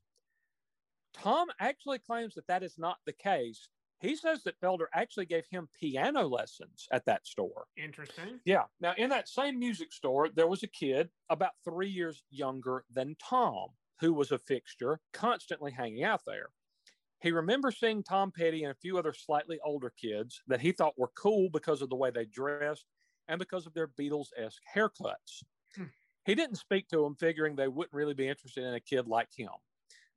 Tom 1.11 1.47
actually 1.59 1.97
claims 1.97 2.35
that 2.35 2.45
that 2.45 2.61
is 2.61 2.75
not 2.77 2.97
the 3.07 3.13
case. 3.13 3.67
He 3.99 4.15
says 4.15 4.43
that 4.43 4.61
Felder 4.61 4.85
actually 4.93 5.25
gave 5.25 5.45
him 5.49 5.67
piano 5.79 6.27
lessons 6.27 6.87
at 6.91 7.03
that 7.05 7.25
store. 7.25 7.65
Interesting. 7.77 8.39
Yeah. 8.45 8.65
Now, 8.79 8.93
in 8.95 9.09
that 9.09 9.27
same 9.27 9.57
music 9.57 9.91
store, 9.91 10.29
there 10.29 10.47
was 10.47 10.61
a 10.61 10.67
kid 10.67 11.09
about 11.31 11.53
three 11.65 11.89
years 11.89 12.21
younger 12.29 12.85
than 12.93 13.15
Tom 13.19 13.69
who 13.99 14.13
was 14.13 14.31
a 14.31 14.37
fixture, 14.37 14.99
constantly 15.13 15.71
hanging 15.71 16.03
out 16.03 16.21
there. 16.27 16.49
He 17.21 17.31
remembers 17.31 17.79
seeing 17.79 18.03
Tom 18.03 18.31
Petty 18.31 18.63
and 18.63 18.71
a 18.71 18.79
few 18.81 18.97
other 18.97 19.13
slightly 19.13 19.59
older 19.65 19.91
kids 19.99 20.41
that 20.47 20.61
he 20.61 20.71
thought 20.71 20.97
were 20.97 21.11
cool 21.15 21.49
because 21.51 21.81
of 21.81 21.89
the 21.89 21.95
way 21.95 22.11
they 22.11 22.25
dressed 22.25 22.85
and 23.27 23.39
because 23.39 23.65
of 23.65 23.73
their 23.73 23.87
Beatles 23.87 24.27
esque 24.37 24.61
haircuts. 24.75 25.43
Hmm. 25.75 25.85
He 26.25 26.35
didn't 26.35 26.57
speak 26.57 26.87
to 26.89 27.01
them, 27.01 27.15
figuring 27.15 27.55
they 27.55 27.67
wouldn't 27.67 27.93
really 27.93 28.13
be 28.13 28.27
interested 28.27 28.63
in 28.63 28.73
a 28.75 28.79
kid 28.79 29.07
like 29.07 29.29
him. 29.35 29.49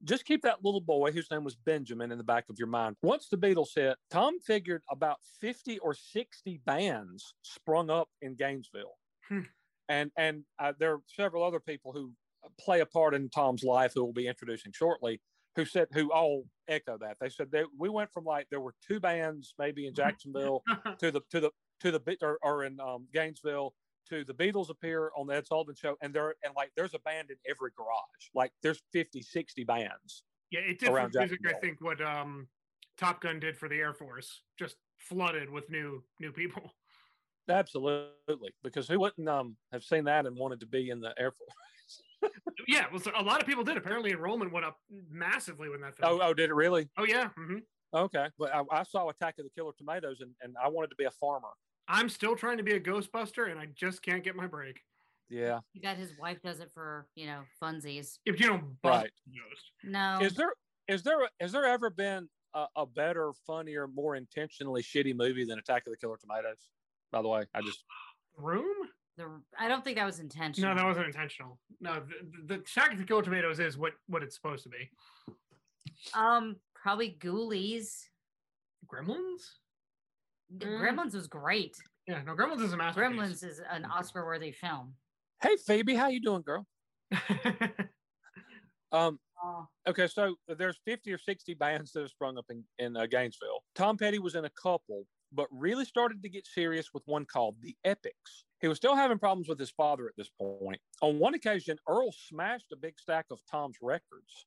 Just 0.03 0.25
keep 0.25 0.43
that 0.43 0.65
little 0.65 0.81
boy, 0.81 1.13
whose 1.13 1.31
name 1.31 1.45
was 1.45 1.57
Benjamin, 1.57 2.11
in 2.11 2.19
the 2.19 2.25
back 2.25 2.49
of 2.49 2.59
your 2.59 2.69
mind. 2.69 2.97
Once 3.03 3.29
the 3.29 3.37
Beatles 3.37 3.75
hit, 3.75 3.97
Tom 4.11 4.41
figured 4.41 4.83
about 4.91 5.19
50 5.41 5.79
or 5.81 5.95
60 5.95 6.61
bands 6.65 7.35
sprung 7.43 7.91
up 7.91 8.09
in 8.23 8.35
Gainesville. 8.35 8.97
Hmm. 9.29 9.41
And, 9.89 10.11
and 10.17 10.45
uh, 10.59 10.73
there 10.79 10.95
are 10.95 11.01
several 11.07 11.45
other 11.45 11.61
people 11.61 11.93
who 11.93 12.13
play 12.59 12.81
a 12.81 12.87
part 12.87 13.15
in 13.15 13.29
Tom's 13.29 13.63
life 13.63 13.93
who 13.95 14.05
we'll 14.05 14.13
be 14.13 14.29
introducing 14.29 14.73
shortly 14.73 15.21
who 15.57 15.65
said 15.65 15.89
who 15.93 16.13
all 16.13 16.45
echo 16.69 16.99
that. 16.99 17.17
They 17.21 17.29
said 17.29 17.51
that 17.53 17.67
we 17.77 17.89
went 17.89 18.13
from 18.13 18.25
like 18.25 18.47
there 18.51 18.61
were 18.61 18.75
two 18.87 19.01
bands 19.01 19.55
maybe 19.59 19.87
in 19.87 19.95
Jacksonville 19.95 20.63
to 20.99 21.11
the 21.11 21.21
to 21.31 21.41
the 21.41 21.51
to 21.81 21.91
the 21.91 22.17
or, 22.23 22.39
or 22.43 22.65
in 22.65 22.79
um, 22.81 23.07
Gainesville 23.13 23.75
to 24.09 24.25
the 24.25 24.35
Beatles 24.35 24.71
appear 24.71 25.11
on 25.17 25.27
the 25.27 25.35
Ed 25.35 25.47
Sullivan 25.47 25.75
show 25.75 25.97
and 26.03 26.15
there 26.15 26.35
and 26.45 26.55
like 26.57 26.71
there's 26.77 26.95
a 26.95 26.99
band 27.01 27.31
in 27.31 27.37
every 27.49 27.71
garage. 27.77 28.31
Like 28.35 28.53
there's 28.63 28.83
50, 28.93 29.23
60 29.23 29.65
bands. 29.65 30.25
yeah, 30.51 30.61
it 30.61 30.79
did 30.79 30.91
Around 30.91 31.15
music, 31.17 31.41
I 31.47 31.55
think, 31.55 31.81
what 31.81 32.01
um 32.01 32.49
Top 32.99 33.21
Gun 33.23 33.41
did 33.41 33.57
for 33.57 33.69
the 33.69 33.77
Air 33.77 33.95
Force. 33.95 34.43
Just 34.59 34.77
flooded 34.99 35.49
with 35.51 35.71
new 35.71 36.03
new 36.21 36.33
people. 36.33 36.75
Absolutely, 37.49 38.53
because 38.63 38.87
who 38.87 39.01
wouldn't 39.01 39.29
um 39.29 39.57
have 39.73 39.83
seen 39.83 40.05
that 40.05 40.27
and 40.27 40.37
wanted 40.37 40.61
to 40.61 40.67
be 40.67 40.91
in 40.91 41.01
the 41.01 41.15
Air 41.19 41.33
Force? 41.33 41.51
Yeah, 42.69 42.87
well, 42.91 43.01
so 43.01 43.11
a 43.17 43.23
lot 43.23 43.41
of 43.41 43.47
people 43.47 43.65
did. 43.65 43.77
Apparently, 43.77 44.11
enrollment 44.11 44.53
went 44.53 44.67
up 44.67 44.79
massively 45.11 45.69
when 45.69 45.81
that 45.81 45.97
film. 45.97 46.21
Oh, 46.21 46.21
oh, 46.23 46.35
did 46.35 46.51
it 46.51 46.55
really? 46.55 46.89
oh 46.99 47.05
yeah. 47.05 47.29
hmm 47.37 47.59
Okay, 47.93 48.27
but 48.39 48.55
I, 48.55 48.63
I 48.71 48.83
saw 48.85 49.09
Attack 49.09 49.35
of 49.41 49.45
the 49.45 49.51
Killer 49.51 49.73
Tomatoes 49.77 50.21
and, 50.21 50.31
and 50.43 50.55
I 50.63 50.69
wanted 50.69 50.91
to 50.91 50.97
be 50.97 51.05
a 51.07 51.11
farmer. 51.11 51.49
I'm 51.89 52.09
still 52.09 52.37
trying 52.37 52.59
to 52.59 52.63
be 52.63 52.75
a 52.75 52.81
Ghostbuster, 52.81 53.51
and 53.51 53.59
I 53.59 53.67
just 53.75 54.01
can't 54.03 54.23
get 54.23 54.37
my 54.37 54.47
break. 54.47 54.79
Yeah. 55.29 55.59
You 55.73 55.81
bet 55.81 55.97
his 55.97 56.13
wife 56.21 56.39
does 56.43 56.61
it 56.61 56.71
for, 56.73 57.09
you 57.17 57.27
know, 57.27 57.41
funsies. 57.61 58.19
If 58.27 58.39
you 58.39 58.47
don't 58.47 58.81
bust 58.83 59.03
Right. 59.05 59.11
ghost, 59.27 59.71
No. 59.83 60.19
Is 60.21 60.35
there 60.35 60.53
is 60.87 61.03
there 61.03 61.19
has 61.41 61.51
there 61.53 61.65
ever 61.65 61.91
been 61.91 62.29
a, 62.55 62.67
a 62.77 62.87
better, 62.87 63.33
funnier, 63.47 63.89
more 63.89 64.15
intentionally 64.17 64.83
shitty 64.83 65.15
movie 65.17 65.45
than 65.45 65.59
Attack 65.59 65.85
of 65.87 65.93
the 65.93 65.97
Killer 65.97 66.17
Tomatoes? 66.21 66.69
By 67.11 67.23
the 67.23 67.29
way, 67.29 67.45
I 67.55 67.61
just 67.61 67.83
room? 68.37 68.77
The, 69.21 69.41
I 69.59 69.69
don't 69.69 69.85
think 69.85 69.97
that 69.99 70.07
was 70.07 70.19
intentional. 70.21 70.71
No, 70.75 70.77
that 70.81 70.87
wasn't 70.87 71.07
intentional. 71.07 71.59
No, 71.81 72.01
the, 72.47 72.57
the 72.57 72.63
Shack 72.67 72.97
to 72.97 73.05
Kill 73.05 73.23
Tomatoes 73.23 73.61
is 73.61 73.77
what 73.79 73.93
what 74.07 74.23
it's 74.23 74.35
supposed 74.35 74.63
to 74.65 74.69
be. 74.71 74.91
Um, 76.15 76.57
probably 76.75 77.17
Ghoulies. 77.21 78.05
Gremlins? 78.93 79.43
The 80.59 80.67
Mm. 80.67 80.81
Gremlins 80.81 81.15
was 81.15 81.29
great. 81.29 81.77
Yeah, 82.09 82.23
no, 82.27 82.35
Gremlins 82.35 82.63
is 82.63 82.73
a 82.73 82.77
masterpiece. 82.77 83.17
Gremlins 83.19 83.45
is 83.45 83.61
an 83.71 83.85
Oscar-worthy 83.85 84.51
film. 84.53 84.95
hey 85.43 85.57
Phoebe, 85.57 85.95
how 85.95 86.09
you 86.09 86.21
doing, 86.21 86.43
girl? 86.43 86.67
Um, 88.93 89.21
okay, 89.87 90.09
so 90.09 90.35
there's 90.49 90.81
50 90.85 91.13
or 91.13 91.19
60 91.19 91.55
bands 91.55 91.93
that 91.93 92.01
have 92.01 92.11
sprung 92.11 92.37
up 92.37 92.47
in, 92.51 92.65
in 92.81 92.97
uh, 92.97 93.07
Gainesville. 93.07 93.63
Tom 93.77 93.97
Petty 93.97 94.19
was 94.19 94.35
in 94.35 94.45
a 94.47 94.51
couple, 94.51 95.05
but 95.33 95.47
really 95.53 95.85
started 95.85 96.25
to 96.25 96.29
get 96.29 96.45
serious 96.45 96.89
with 96.93 97.05
one 97.07 97.25
called 97.25 97.55
the 97.63 97.77
Epics. 97.85 98.45
He 98.61 98.69
was 98.69 98.77
still 98.77 98.95
having 98.95 99.19
problems 99.19 99.49
with 99.49 99.59
his 99.59 99.71
father 99.71 100.07
at 100.07 100.17
this 100.17 100.29
point. 100.29 100.81
On 101.01 101.19
one 101.19 101.35
occasion, 101.35 101.79
Earl 101.89 102.13
smashed 102.13 102.73
a 102.73 102.77
big 102.77 102.99
stack 102.99 103.27
of 103.31 103.41
Tom's 103.51 103.77
records. 103.81 104.47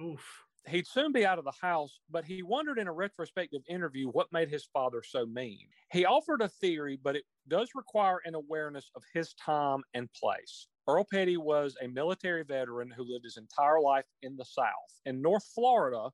Oof. 0.00 0.44
He'd 0.68 0.86
soon 0.86 1.12
be 1.12 1.24
out 1.24 1.38
of 1.38 1.44
the 1.44 1.52
house, 1.62 2.00
but 2.10 2.24
he 2.24 2.42
wondered 2.42 2.78
in 2.78 2.88
a 2.88 2.92
retrospective 2.92 3.62
interview 3.68 4.08
what 4.08 4.32
made 4.32 4.50
his 4.50 4.64
father 4.64 5.02
so 5.02 5.24
mean. 5.24 5.68
He 5.92 6.04
offered 6.04 6.42
a 6.42 6.48
theory, 6.48 6.98
but 7.02 7.14
it 7.14 7.24
does 7.48 7.70
require 7.74 8.20
an 8.24 8.34
awareness 8.34 8.90
of 8.96 9.02
his 9.14 9.32
time 9.34 9.82
and 9.94 10.12
place. 10.12 10.66
Earl 10.88 11.06
Petty 11.10 11.36
was 11.36 11.76
a 11.80 11.86
military 11.86 12.42
veteran 12.42 12.90
who 12.90 13.04
lived 13.04 13.24
his 13.24 13.36
entire 13.36 13.80
life 13.80 14.06
in 14.22 14.36
the 14.36 14.44
South. 14.44 15.00
In 15.04 15.22
North 15.22 15.44
Florida, 15.54 16.10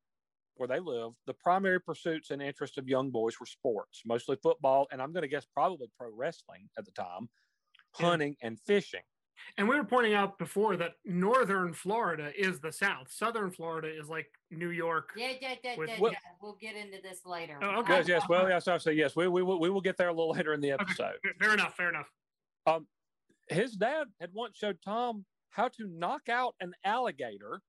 where 0.56 0.68
they 0.68 0.80
lived, 0.80 1.16
the 1.26 1.34
primary 1.34 1.80
pursuits 1.80 2.30
and 2.30 2.42
interests 2.42 2.76
of 2.78 2.88
young 2.88 3.10
boys 3.10 3.38
were 3.40 3.46
sports, 3.46 4.02
mostly 4.04 4.36
football, 4.42 4.86
and 4.92 5.00
I'm 5.00 5.12
going 5.12 5.22
to 5.22 5.28
guess 5.28 5.46
probably 5.46 5.88
pro 5.98 6.10
wrestling 6.14 6.68
at 6.78 6.84
the 6.84 6.92
time, 6.92 7.28
Yeah. 7.98 8.06
hunting, 8.06 8.36
and 8.42 8.58
fishing. 8.60 9.02
And 9.56 9.68
we 9.68 9.76
were 9.76 9.84
pointing 9.84 10.14
out 10.14 10.38
before 10.38 10.76
that 10.76 10.92
northern 11.04 11.72
Florida 11.72 12.30
is 12.38 12.60
the 12.60 12.70
South. 12.70 13.10
Southern 13.10 13.50
Florida 13.50 13.88
is 13.88 14.08
like 14.08 14.30
New 14.50 14.68
York. 14.70 15.10
yeah, 15.16 15.32
yeah, 15.40 15.54
yeah, 15.64 15.76
With 15.76 15.88
yeah, 15.88 15.96
yeah. 16.00 16.18
We'll 16.40 16.56
get 16.60 16.76
into 16.76 17.00
this 17.02 17.26
later. 17.26 17.58
Oh, 17.60 17.80
okay. 17.80 17.98
Yes, 17.98 18.08
yes. 18.08 18.22
Well, 18.28 18.48
yes, 18.48 18.68
I 18.68 18.78
say 18.78 18.92
yes. 18.92 19.16
We, 19.16 19.26
we, 19.26 19.42
will- 19.42 19.58
we 19.58 19.68
will 19.70 19.80
get 19.80 19.96
there 19.96 20.08
a 20.08 20.12
little 20.12 20.30
later 20.32 20.52
in 20.52 20.60
the 20.60 20.70
episode. 20.70 21.14
fa- 21.24 21.32
Fair 21.40 21.54
enough. 21.54 21.74
Fair 21.76 21.88
enough. 21.88 22.06
Um, 22.66 22.86
his 23.48 23.72
dad 23.72 24.06
had 24.20 24.30
once 24.32 24.56
showed 24.56 24.78
Tom 24.84 25.24
how 25.50 25.68
to 25.68 25.88
knock 25.88 26.28
out 26.28 26.54
an 26.60 26.72
alligator, 26.84 27.60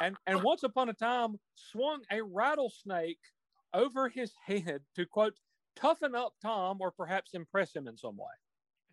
and 0.00 0.16
and 0.26 0.42
once 0.42 0.62
upon 0.62 0.88
a 0.88 0.92
time 0.92 1.36
swung 1.54 2.00
a 2.12 2.22
rattlesnake 2.22 3.18
over 3.74 4.08
his 4.08 4.32
head 4.46 4.80
to 4.94 5.06
quote 5.06 5.34
toughen 5.76 6.14
up 6.14 6.32
Tom 6.42 6.78
or 6.80 6.90
perhaps 6.90 7.34
impress 7.34 7.74
him 7.74 7.86
in 7.86 7.96
some 7.96 8.16
way. 8.16 8.26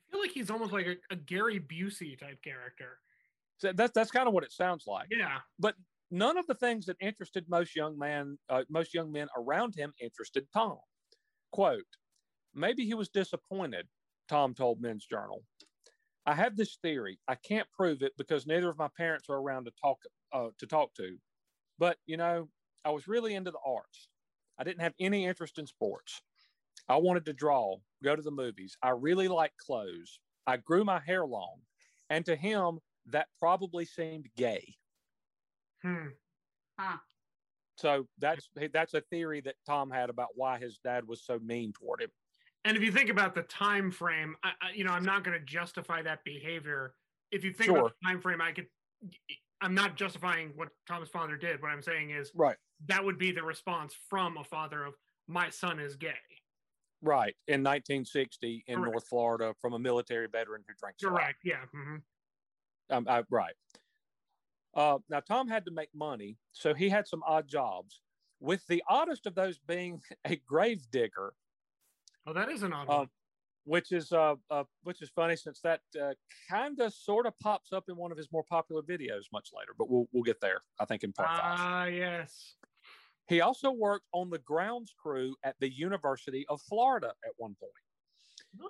I 0.08 0.12
feel 0.12 0.22
like 0.22 0.32
he's 0.32 0.50
almost 0.50 0.72
like 0.72 0.86
a, 0.86 0.96
a 1.12 1.16
Gary 1.16 1.60
Busey 1.60 2.18
type 2.18 2.42
character. 2.44 3.00
So 3.58 3.72
that's 3.74 3.94
that's 3.94 4.12
kind 4.12 4.28
of 4.28 4.34
what 4.34 4.44
it 4.44 4.52
sounds 4.52 4.86
like. 4.88 5.08
Yeah. 5.10 5.40
But 5.60 5.76
none 6.12 6.38
of 6.38 6.46
the 6.48 6.56
things 6.56 6.86
that 6.86 6.98
interested 7.00 7.46
most 7.50 7.76
young 7.76 7.98
man 7.98 8.38
uh, 8.50 8.64
most 8.70 8.94
young 8.94 9.12
men 9.12 9.28
around 9.38 9.76
him 9.76 9.94
interested 10.02 10.46
Tom. 10.54 10.78
Quote: 11.52 11.84
Maybe 12.54 12.86
he 12.86 12.94
was 12.94 13.10
disappointed. 13.10 13.88
Tom 14.28 14.54
told 14.54 14.82
Men's 14.82 15.06
Journal. 15.06 15.44
I 16.26 16.34
have 16.34 16.58
this 16.58 16.78
theory. 16.82 17.20
I 17.28 17.36
can't 17.36 17.68
prove 17.72 18.02
it 18.02 18.14
because 18.18 18.48
neither 18.48 18.70
of 18.70 18.80
my 18.80 18.90
parents 18.98 19.30
are 19.30 19.38
around 19.38 19.66
to 19.66 19.72
talk 19.80 20.00
uh, 20.36 20.52
to 20.60 20.68
talk 20.68 20.94
to. 20.96 21.20
But 21.80 22.00
you 22.08 22.18
know, 22.18 22.50
I 22.86 22.92
was 22.92 23.08
really 23.08 23.36
into 23.36 23.52
the 23.52 23.60
arts. 23.66 24.10
I 24.58 24.64
didn't 24.66 24.82
have 24.82 24.96
any 25.00 25.26
interest 25.26 25.60
in 25.60 25.68
sports. 25.68 26.22
I 26.88 26.98
wanted 26.98 27.26
to 27.26 27.34
draw, 27.34 27.78
go 28.04 28.16
to 28.16 28.22
the 28.22 28.32
movies. 28.32 28.78
I 28.82 28.90
really 28.92 29.28
liked 29.28 29.58
clothes. 29.58 30.20
I 30.48 30.58
grew 30.58 30.84
my 30.86 31.00
hair 31.00 31.26
long, 31.26 31.62
and 32.10 32.26
to 32.26 32.36
him, 32.36 32.80
that 33.08 33.30
probably 33.40 33.86
seemed 33.86 34.30
gay. 34.36 34.76
Hmm. 35.82 36.08
Huh. 36.80 37.00
So 37.78 38.08
that's 38.18 38.50
that's 38.72 38.94
a 38.94 39.02
theory 39.02 39.42
that 39.42 39.58
Tom 39.66 39.92
had 39.92 40.10
about 40.10 40.30
why 40.36 40.58
his 40.60 40.80
dad 40.80 41.08
was 41.08 41.24
so 41.24 41.40
mean 41.40 41.74
toward 41.74 42.02
him. 42.02 42.12
And 42.64 42.76
if 42.76 42.82
you 42.84 42.92
think 42.92 43.10
about 43.10 43.36
the 43.36 43.44
time 43.44 43.92
frame, 43.92 44.36
I, 44.44 44.54
I, 44.62 44.72
you 44.72 44.84
know, 44.84 44.92
I'm 44.92 45.04
not 45.06 45.24
going 45.24 45.38
to 45.38 45.46
justify 45.46 46.02
that 46.02 46.24
behavior. 46.24 46.96
If 47.32 47.44
you 47.44 47.54
think 47.54 47.68
Sure. 47.68 47.78
about 47.78 47.92
the 48.02 48.08
time 48.08 48.22
frame, 48.22 48.42
I 48.42 48.54
could. 48.54 48.70
I'm 49.62 49.74
not 49.74 49.96
justifying 49.96 50.52
what 50.56 50.70
Tom's 50.88 51.10
father 51.10 51.38
did. 51.38 51.62
What 51.62 51.72
I'm 51.72 51.82
saying 51.82 52.12
is 52.12 52.32
Right. 52.36 52.58
that 52.88 53.04
would 53.04 53.18
be 53.18 53.32
the 53.32 53.44
response 53.44 53.96
from 54.10 54.38
a 54.38 54.44
father 54.44 54.84
of 54.84 54.96
my 55.28 55.50
son 55.50 55.80
is 55.80 55.96
gay. 55.96 56.20
Right. 57.02 57.36
In 57.48 57.64
1960 57.64 58.64
in 58.68 58.76
Correct. 58.80 58.92
North 58.92 59.08
Florida 59.08 59.54
from 59.62 59.74
a 59.74 59.80
military 59.80 60.28
veteran 60.28 60.64
who 60.68 60.74
drinks. 60.76 61.04
Correct. 61.04 61.40
Yeah. 61.44 61.66
hmm 61.72 61.98
Um, 62.90 63.08
I, 63.08 63.24
right. 63.30 63.56
Uh, 64.74 65.00
now, 65.10 65.22
Tom 65.22 65.48
had 65.48 65.66
to 65.66 65.72
make 65.72 65.94
money, 65.96 66.38
so 66.52 66.74
he 66.74 66.90
had 66.90 67.08
some 67.08 67.24
odd 67.26 67.48
jobs, 67.48 68.02
with 68.42 68.66
the 68.68 68.84
oddest 68.90 69.26
of 69.26 69.34
those 69.36 69.58
being 69.58 70.02
a 70.26 70.36
grave 70.36 70.90
digger, 70.92 71.34
Oh, 72.28 72.34
that 72.34 72.50
is 72.50 72.64
an 72.64 72.74
odd 72.74 72.90
Um, 72.90 72.98
one. 72.98 73.10
Which 73.66 73.92
is 73.92 74.12
uh, 74.12 74.36
uh, 74.50 74.64
which 74.84 75.02
is 75.02 75.10
funny 75.10 75.36
since 75.36 75.60
that 75.62 75.82
uh, 76.02 76.14
kind 76.50 76.80
of 76.80 76.94
sort 76.94 77.26
of 77.26 77.38
pops 77.40 77.74
up 77.74 77.86
in 77.90 77.98
one 77.98 78.12
of 78.12 78.18
his 78.18 78.32
more 78.32 78.44
popular 78.50 78.82
videos 78.82 79.24
much 79.34 79.50
later. 79.54 79.74
But 79.78 79.90
we'll 79.90 80.08
we'll 80.14 80.24
get 80.24 80.40
there, 80.40 80.62
I 80.80 80.86
think, 80.86 81.04
in 81.04 81.12
part 81.12 81.30
five. 81.30 81.60
Ah, 81.60 81.86
yes. 81.86 82.56
He 83.28 83.42
also 83.42 83.72
worked 83.72 84.06
on 84.14 84.30
the 84.30 84.38
grounds 84.38 84.94
crew 84.98 85.36
at 85.44 85.56
the 85.60 85.74
University 85.74 86.46
of 86.48 86.62
Florida 86.62 87.14
at 87.26 87.32
one 87.38 87.56
point. 87.60 87.74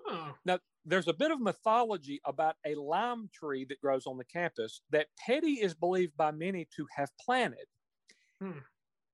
Oh, 0.08 0.34
Now, 0.46 0.60
there's 0.86 1.10
a 1.10 1.14
bit 1.14 1.30
of 1.30 1.42
mythology 1.42 2.22
about 2.26 2.56
a 2.66 2.76
lime 2.76 3.30
tree 3.34 3.66
that 3.66 3.82
grows 3.82 4.08
on 4.08 4.18
the 4.18 4.24
campus 4.24 4.82
that 4.92 5.08
Petty 5.20 5.56
is 5.62 5.74
believed 5.74 6.16
by 6.16 6.32
many 6.32 6.68
to 6.76 6.88
have 6.96 7.10
planted. 7.24 7.66
Hmm. 8.42 8.60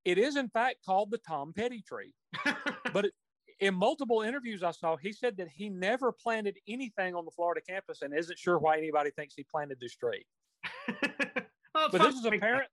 It 0.05 0.17
is, 0.17 0.35
in 0.35 0.49
fact, 0.49 0.77
called 0.85 1.11
the 1.11 1.17
Tom 1.17 1.53
Petty 1.53 1.81
tree. 1.81 2.13
But 2.93 3.05
it, 3.05 3.13
in 3.61 3.75
multiple 3.75 4.21
interviews 4.21 4.63
I 4.63 4.71
saw, 4.71 4.97
he 4.97 5.13
said 5.13 5.37
that 5.37 5.47
he 5.47 5.69
never 5.69 6.11
planted 6.11 6.57
anything 6.67 7.15
on 7.15 7.25
the 7.25 7.31
Florida 7.31 7.61
campus 7.61 8.01
and 8.01 8.13
isn't 8.13 8.37
sure 8.37 8.57
why 8.57 8.77
anybody 8.77 9.11
thinks 9.11 9.35
he 9.35 9.43
planted 9.43 9.79
this 9.79 9.95
tree. 9.95 10.25
Oh, 11.73 11.87
But 11.89 12.01
this 12.01 12.15
is 12.15 12.25
apparent. 12.25 12.67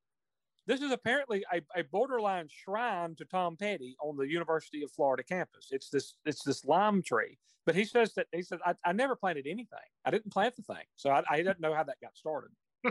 This 0.66 0.82
is 0.82 0.90
apparently 0.90 1.44
a, 1.52 1.60
a 1.76 1.84
borderline 1.84 2.48
shrine 2.50 3.14
to 3.14 3.24
Tom 3.24 3.56
Petty 3.56 3.96
on 4.02 4.16
the 4.16 4.26
University 4.26 4.82
of 4.82 4.90
Florida 4.90 5.22
campus. 5.22 5.68
It's 5.70 5.88
this 5.88 6.16
it's 6.24 6.42
this 6.42 6.64
lime 6.64 7.04
tree. 7.04 7.38
But 7.64 7.76
he 7.76 7.84
says 7.84 8.12
that 8.14 8.26
he 8.32 8.42
says 8.42 8.58
I, 8.66 8.74
I 8.84 8.92
never 8.92 9.14
planted 9.14 9.46
anything. 9.46 9.78
I 10.04 10.10
didn't 10.10 10.32
plant 10.32 10.56
the 10.56 10.62
thing, 10.62 10.82
so 10.96 11.10
I, 11.10 11.22
I 11.30 11.36
didn't 11.36 11.60
know 11.60 11.72
how 11.72 11.84
that 11.84 12.00
got 12.02 12.16
started. 12.16 12.50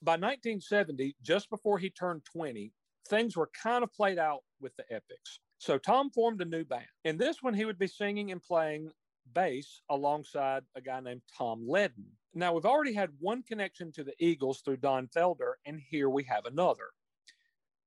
By 0.00 0.12
1970, 0.12 1.16
just 1.22 1.50
before 1.50 1.78
he 1.78 1.90
turned 1.90 2.22
20, 2.32 2.72
things 3.08 3.36
were 3.36 3.50
kind 3.60 3.82
of 3.82 3.92
played 3.92 4.20
out 4.20 4.44
with 4.60 4.76
the 4.76 4.84
Epics. 4.88 5.40
So 5.58 5.76
Tom 5.76 6.10
formed 6.10 6.40
a 6.40 6.44
new 6.44 6.64
band. 6.64 6.86
In 7.04 7.18
this 7.18 7.42
one, 7.42 7.54
he 7.54 7.64
would 7.64 7.78
be 7.78 7.88
singing 7.88 8.30
and 8.30 8.42
playing 8.42 8.90
bass 9.34 9.82
alongside 9.90 10.62
a 10.74 10.80
guy 10.80 11.00
named 11.00 11.22
Tom 11.36 11.66
Leadon. 11.68 12.06
Now, 12.34 12.52
we've 12.52 12.64
already 12.64 12.92
had 12.92 13.10
one 13.18 13.42
connection 13.42 13.90
to 13.92 14.04
the 14.04 14.14
Eagles 14.20 14.60
through 14.60 14.76
Don 14.78 15.08
Felder, 15.08 15.54
and 15.66 15.80
here 15.80 16.08
we 16.08 16.22
have 16.24 16.46
another. 16.46 16.90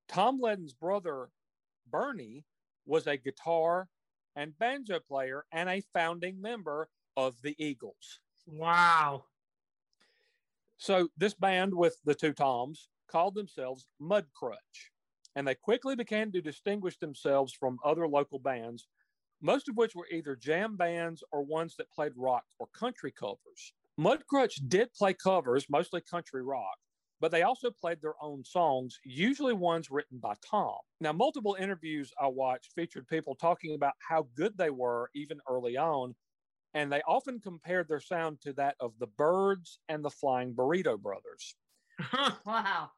Tom 0.08 0.40
Leadon's 0.40 0.74
brother, 0.74 1.30
Bernie, 1.90 2.44
was 2.84 3.06
a 3.06 3.16
guitar 3.16 3.88
and 4.36 4.58
banjo 4.58 5.00
player 5.00 5.44
and 5.52 5.68
a 5.68 5.82
founding 5.94 6.40
member 6.40 6.88
of 7.16 7.36
the 7.42 7.54
Eagles. 7.58 8.20
Wow. 8.46 9.24
So 10.76 11.08
this 11.16 11.34
band 11.34 11.74
with 11.74 11.96
the 12.04 12.14
two 12.14 12.32
Toms 12.32 12.88
called 13.08 13.34
themselves 13.34 13.86
Mudcrutch, 14.00 14.90
and 15.34 15.46
they 15.46 15.54
quickly 15.54 15.96
began 15.96 16.30
to 16.32 16.42
distinguish 16.42 16.98
themselves 16.98 17.52
from 17.52 17.78
other 17.84 18.06
local 18.06 18.38
bands, 18.38 18.88
most 19.40 19.68
of 19.68 19.76
which 19.76 19.94
were 19.94 20.08
either 20.10 20.36
jam 20.36 20.76
bands 20.76 21.24
or 21.32 21.42
ones 21.42 21.74
that 21.76 21.90
played 21.90 22.12
rock 22.16 22.44
or 22.58 22.68
country 22.68 23.12
covers. 23.12 23.72
Mudcrutch 23.98 24.68
did 24.68 24.92
play 24.94 25.14
covers, 25.14 25.68
mostly 25.68 26.00
country 26.00 26.42
rock, 26.42 26.76
but 27.20 27.30
they 27.30 27.42
also 27.42 27.70
played 27.70 28.00
their 28.00 28.14
own 28.22 28.44
songs, 28.44 28.98
usually 29.04 29.52
ones 29.52 29.90
written 29.90 30.18
by 30.18 30.34
Tom. 30.48 30.78
Now, 31.00 31.12
multiple 31.12 31.56
interviews 31.58 32.12
I 32.20 32.28
watched 32.28 32.72
featured 32.74 33.06
people 33.06 33.34
talking 33.34 33.74
about 33.74 33.94
how 34.06 34.28
good 34.34 34.56
they 34.56 34.70
were 34.70 35.10
even 35.14 35.40
early 35.48 35.76
on, 35.76 36.14
and 36.74 36.90
they 36.90 37.02
often 37.02 37.38
compared 37.38 37.88
their 37.88 38.00
sound 38.00 38.40
to 38.42 38.52
that 38.54 38.76
of 38.80 38.98
the 38.98 39.06
Byrds 39.06 39.78
and 39.88 40.04
the 40.04 40.10
Flying 40.10 40.54
Burrito 40.54 40.98
Brothers. 40.98 41.54
Wow. 42.46 42.90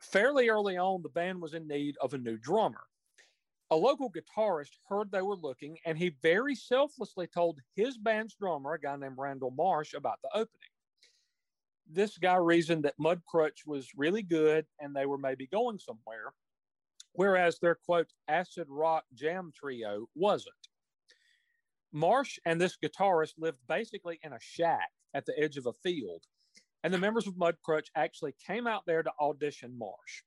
Fairly 0.00 0.48
early 0.48 0.76
on, 0.76 1.02
the 1.02 1.08
band 1.08 1.40
was 1.40 1.54
in 1.54 1.66
need 1.66 1.96
of 2.00 2.14
a 2.14 2.18
new 2.18 2.36
drummer. 2.36 2.84
A 3.70 3.76
local 3.76 4.10
guitarist 4.10 4.78
heard 4.88 5.10
they 5.10 5.22
were 5.22 5.36
looking, 5.36 5.78
and 5.84 5.98
he 5.98 6.10
very 6.22 6.54
selflessly 6.54 7.26
told 7.26 7.60
his 7.74 7.98
band's 7.98 8.34
drummer, 8.34 8.74
a 8.74 8.80
guy 8.80 8.96
named 8.96 9.18
Randall 9.18 9.50
Marsh, 9.50 9.92
about 9.92 10.20
the 10.22 10.30
opening. 10.32 10.70
This 11.90 12.16
guy 12.16 12.36
reasoned 12.36 12.84
that 12.84 12.98
Mudcrutch 12.98 13.66
was 13.66 13.88
really 13.96 14.22
good 14.22 14.66
and 14.78 14.94
they 14.94 15.06
were 15.06 15.18
maybe 15.18 15.46
going 15.46 15.78
somewhere, 15.78 16.32
whereas 17.12 17.58
their 17.58 17.74
quote 17.74 18.12
acid 18.28 18.66
rock 18.68 19.04
jam 19.14 19.52
trio 19.54 20.06
wasn't. 20.14 20.54
Marsh 21.92 22.38
and 22.44 22.60
this 22.60 22.76
guitarist 22.76 23.34
lived 23.38 23.58
basically 23.66 24.18
in 24.22 24.32
a 24.32 24.40
shack 24.40 24.90
at 25.14 25.24
the 25.24 25.38
edge 25.38 25.56
of 25.56 25.66
a 25.66 25.72
field, 25.72 26.24
and 26.84 26.92
the 26.92 26.98
members 26.98 27.26
of 27.26 27.34
Mudcrutch 27.34 27.86
actually 27.94 28.34
came 28.44 28.66
out 28.66 28.82
there 28.86 29.02
to 29.02 29.12
audition 29.20 29.76
Marsh. 29.76 30.22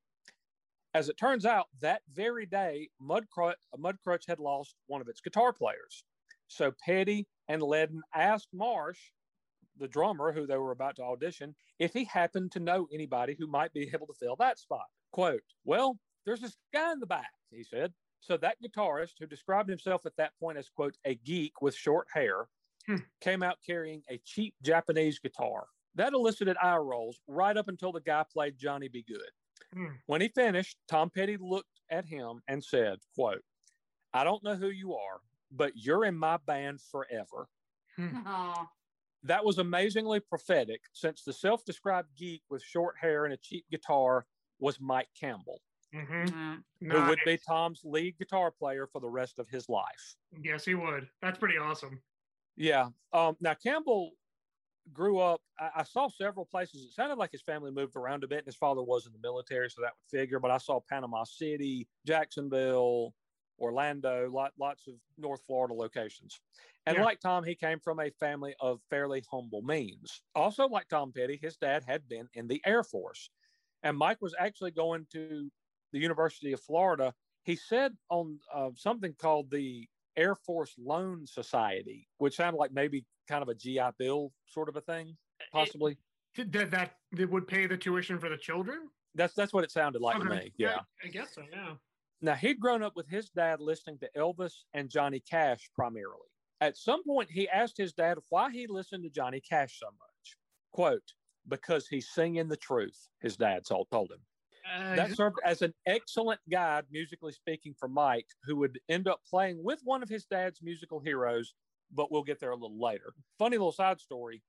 As 0.94 1.08
it 1.08 1.18
turns 1.18 1.46
out, 1.46 1.68
that 1.80 2.02
very 2.12 2.46
day, 2.46 2.90
Mudcrutch, 3.02 3.56
Mudcrutch 3.78 4.28
had 4.28 4.40
lost 4.40 4.76
one 4.88 5.00
of 5.02 5.08
its 5.08 5.22
guitar 5.22 5.54
players. 5.54 6.04
So 6.48 6.74
Petty 6.86 7.28
and 7.48 7.62
Leadon 7.62 8.02
asked 8.14 8.50
Marsh, 8.54 9.00
the 9.78 9.88
drummer 9.88 10.34
who 10.34 10.46
they 10.46 10.58
were 10.58 10.72
about 10.72 10.98
to 10.98 11.04
audition, 11.04 11.56
if 11.80 11.94
he 11.94 12.04
happened 12.04 12.52
to 12.52 12.60
know 12.60 12.88
anybody 12.94 13.36
who 13.40 13.48
might 13.48 13.72
be 13.74 13.90
able 13.94 14.06
to 14.08 14.14
fill 14.14 14.36
that 14.36 14.60
spot. 14.60 14.86
Quote, 15.12 15.44
Well, 15.64 15.98
there's 16.26 16.42
this 16.42 16.58
guy 16.74 16.92
in 16.92 17.00
the 17.00 17.06
back, 17.06 17.32
he 17.52 17.64
said. 17.64 17.94
So 18.20 18.38
that 18.38 18.58
guitarist, 18.62 19.14
who 19.20 19.26
described 19.26 19.70
himself 19.70 20.06
at 20.06 20.16
that 20.18 20.34
point 20.40 20.58
as, 20.58 20.70
quote, 20.70 20.96
a 21.06 21.16
geek 21.16 21.62
with 21.62 21.74
short 21.76 22.08
hair, 22.14 22.48
Hmm. 22.88 22.98
came 23.22 23.44
out 23.44 23.60
carrying 23.66 24.04
a 24.10 24.18
cheap 24.26 24.56
Japanese 24.64 25.20
guitar. 25.20 25.68
That 25.96 26.14
elicited 26.14 26.58
eye 26.62 26.78
rolls 26.78 27.20
right 27.28 27.56
up 27.56 27.68
until 27.68 27.92
the 27.92 28.02
guy 28.02 28.24
played 28.32 28.58
Johnny 28.58 28.88
B. 28.88 29.04
Goode. 29.08 29.20
Hmm. 29.74 29.96
When 30.06 30.22
he 30.22 30.30
finished, 30.30 30.78
Tom 30.90 31.10
Petty 31.10 31.38
looked 31.40 31.82
at 31.90 32.06
him 32.06 32.42
and 32.48 32.64
said, 32.64 33.00
quote, 33.16 33.42
I 34.14 34.24
don't 34.24 34.44
know 34.44 34.56
who 34.56 34.70
you 34.70 34.94
are, 34.94 35.20
but 35.52 35.74
you're 35.76 36.06
in 36.06 36.16
my 36.16 36.38
band 36.46 36.82
forever. 36.82 37.48
Oh, 38.00 38.68
That 39.24 39.46
was 39.46 39.58
amazingly 39.60 40.20
prophetic 40.20 40.82
since 40.94 41.24
the 41.24 41.34
self 41.34 41.64
described 41.66 42.10
geek 42.18 42.42
with 42.50 42.64
short 42.64 42.96
hair 43.00 43.26
and 43.26 43.34
a 43.34 43.38
cheap 43.38 43.66
guitar 43.70 44.26
was 44.60 44.80
Mike 44.80 45.10
Campbell, 45.20 45.62
hmm 45.94 46.24
mm. 46.26 46.64
who 46.82 47.06
would 47.08 47.20
be 47.26 47.38
Tom's 47.38 47.82
lead 47.84 48.18
guitar 48.18 48.52
player 48.52 48.88
for 48.88 49.00
the 49.02 49.10
rest 49.10 49.40
of 49.40 49.48
his 49.50 49.68
life. 49.70 50.16
Yes, 50.42 50.66
he 50.66 50.74
would. 50.76 51.08
That's 51.22 51.38
pretty 51.38 51.58
awesome. 51.58 52.02
Yeah. 52.56 52.90
Um, 53.14 53.38
now, 53.40 53.54
Campbell 53.54 54.12
grew 54.92 55.20
up, 55.20 55.42
I, 55.60 55.72
I 55.78 55.84
saw 55.84 56.08
several 56.08 56.46
places. 56.46 56.84
It 56.86 56.92
sounded 56.94 57.18
like 57.18 57.32
his 57.32 57.42
family 57.42 57.72
moved 57.72 57.96
around 57.96 58.24
a 58.24 58.28
bit, 58.28 58.40
and 58.40 58.48
his 58.48 58.56
father 58.56 58.84
was 58.84 59.06
in 59.06 59.14
the 59.14 59.20
military, 59.20 59.70
so 59.70 59.82
that 59.82 59.94
would 59.98 60.20
figure. 60.20 60.40
But 60.40 60.52
I 60.52 60.58
saw 60.58 60.80
Panama 60.80 61.24
City, 61.24 61.88
Jacksonville, 62.06 63.14
Orlando, 63.60 64.30
lot, 64.30 64.54
lots 64.58 64.88
of 64.88 64.96
North 65.18 65.44
Florida 65.46 65.74
locations. 65.74 66.40
And 66.86 66.98
Yeah. 66.98 67.00
like 67.00 67.20
Tom, 67.20 67.44
he 67.44 67.56
came 67.56 67.80
from 67.80 68.00
a 68.00 68.10
family 68.12 68.56
of 68.60 68.82
fairly 68.90 69.24
humble 69.30 69.62
means. 69.62 70.22
Also, 70.34 70.68
like 70.68 70.88
Tom 70.88 71.14
Petty, 71.14 71.38
his 71.38 71.58
dad 71.58 71.84
had 71.84 72.08
been 72.08 72.28
in 72.34 72.48
the 72.48 72.62
Air 72.66 72.84
Force. 72.84 73.30
And 73.84 73.98
Mike 73.98 74.22
was 74.22 74.36
actually 74.38 74.72
going 74.72 75.08
to 75.12 75.52
the 75.92 76.00
University 76.00 76.52
of 76.54 76.62
Florida. 76.62 77.14
He 77.44 77.56
said 77.56 77.98
on 78.10 78.40
uh, 78.54 78.72
something 78.76 79.16
called 79.16 79.50
the 79.52 79.90
Air 80.16 80.36
Force 80.36 80.76
Loan 80.78 81.26
Society, 81.26 82.08
which 82.18 82.36
sounded 82.36 82.58
like 82.60 82.72
maybe 82.72 83.06
kind 83.28 83.42
of 83.42 83.50
a 83.50 83.56
GI 83.56 83.90
Bill 83.98 84.32
sort 84.46 84.70
of 84.70 84.76
a 84.76 84.82
thing, 84.82 85.16
possibly. 85.52 85.98
Did 86.34 86.52
that, 86.54 86.72
that 86.72 86.96
that 87.14 87.30
would 87.30 87.48
pay 87.48 87.68
the 87.68 87.78
tuition 87.78 88.20
for 88.20 88.30
the 88.30 88.38
children? 88.38 88.88
That's 89.16 89.34
that's 89.34 89.54
what 89.54 89.64
it 89.64 89.72
sounded 89.72 90.02
like 90.02 90.20
to 90.20 90.26
me. 90.26 90.54
Yeah. 90.58 90.80
I 91.04 91.08
guess 91.08 91.36
so. 91.36 91.44
Yeah. 91.52 91.74
Now 92.22 92.36
he'd 92.36 92.60
grown 92.60 92.84
up 92.84 92.96
with 92.96 93.08
his 93.08 93.30
dad 93.30 93.60
listening 93.60 93.98
to 94.00 94.10
Elvis 94.16 94.54
and 94.74 94.90
Johnny 94.90 95.20
Cash 95.20 95.70
primarily. 95.76 96.30
At 96.62 96.78
some 96.78 97.04
point, 97.04 97.30
he 97.30 97.50
asked 97.50 97.76
his 97.78 97.92
dad 97.92 98.20
why 98.30 98.52
he 98.52 98.68
listened 98.68 99.04
to 99.04 99.10
Johnny 99.10 99.42
Cash 99.42 99.80
so 99.80 99.88
much. 99.88 100.38
Quote, 100.72 101.14
because 101.48 101.88
he's 101.88 102.10
singing 102.10 102.48
the 102.48 102.56
truth, 102.56 103.10
his 103.20 103.36
dad 103.36 103.66
told, 103.66 103.90
told 103.90 104.12
him. 104.12 104.20
Uh, 104.72 104.96
That 104.96 105.16
served 105.16 105.38
as 105.44 105.64
an 105.64 105.74
excellent 105.88 106.40
guide, 106.50 106.86
musically 106.92 107.32
speaking, 107.32 107.74
for 107.80 107.90
Mike, 107.90 108.28
who 108.44 108.56
would 108.58 108.80
end 108.90 109.08
up 109.08 109.22
playing 109.28 109.62
with 109.64 109.82
one 109.84 110.04
of 110.04 110.10
his 110.10 110.26
dad's 110.26 110.62
musical 110.62 111.00
heroes, 111.00 111.56
but 111.94 112.12
we'll 112.12 112.24
get 112.24 112.40
there 112.40 112.52
a 112.52 112.56
little 112.56 112.80
later. 112.80 113.14
Funny 113.38 113.58
little 113.58 113.72
side 113.72 114.00
story. 114.00 114.42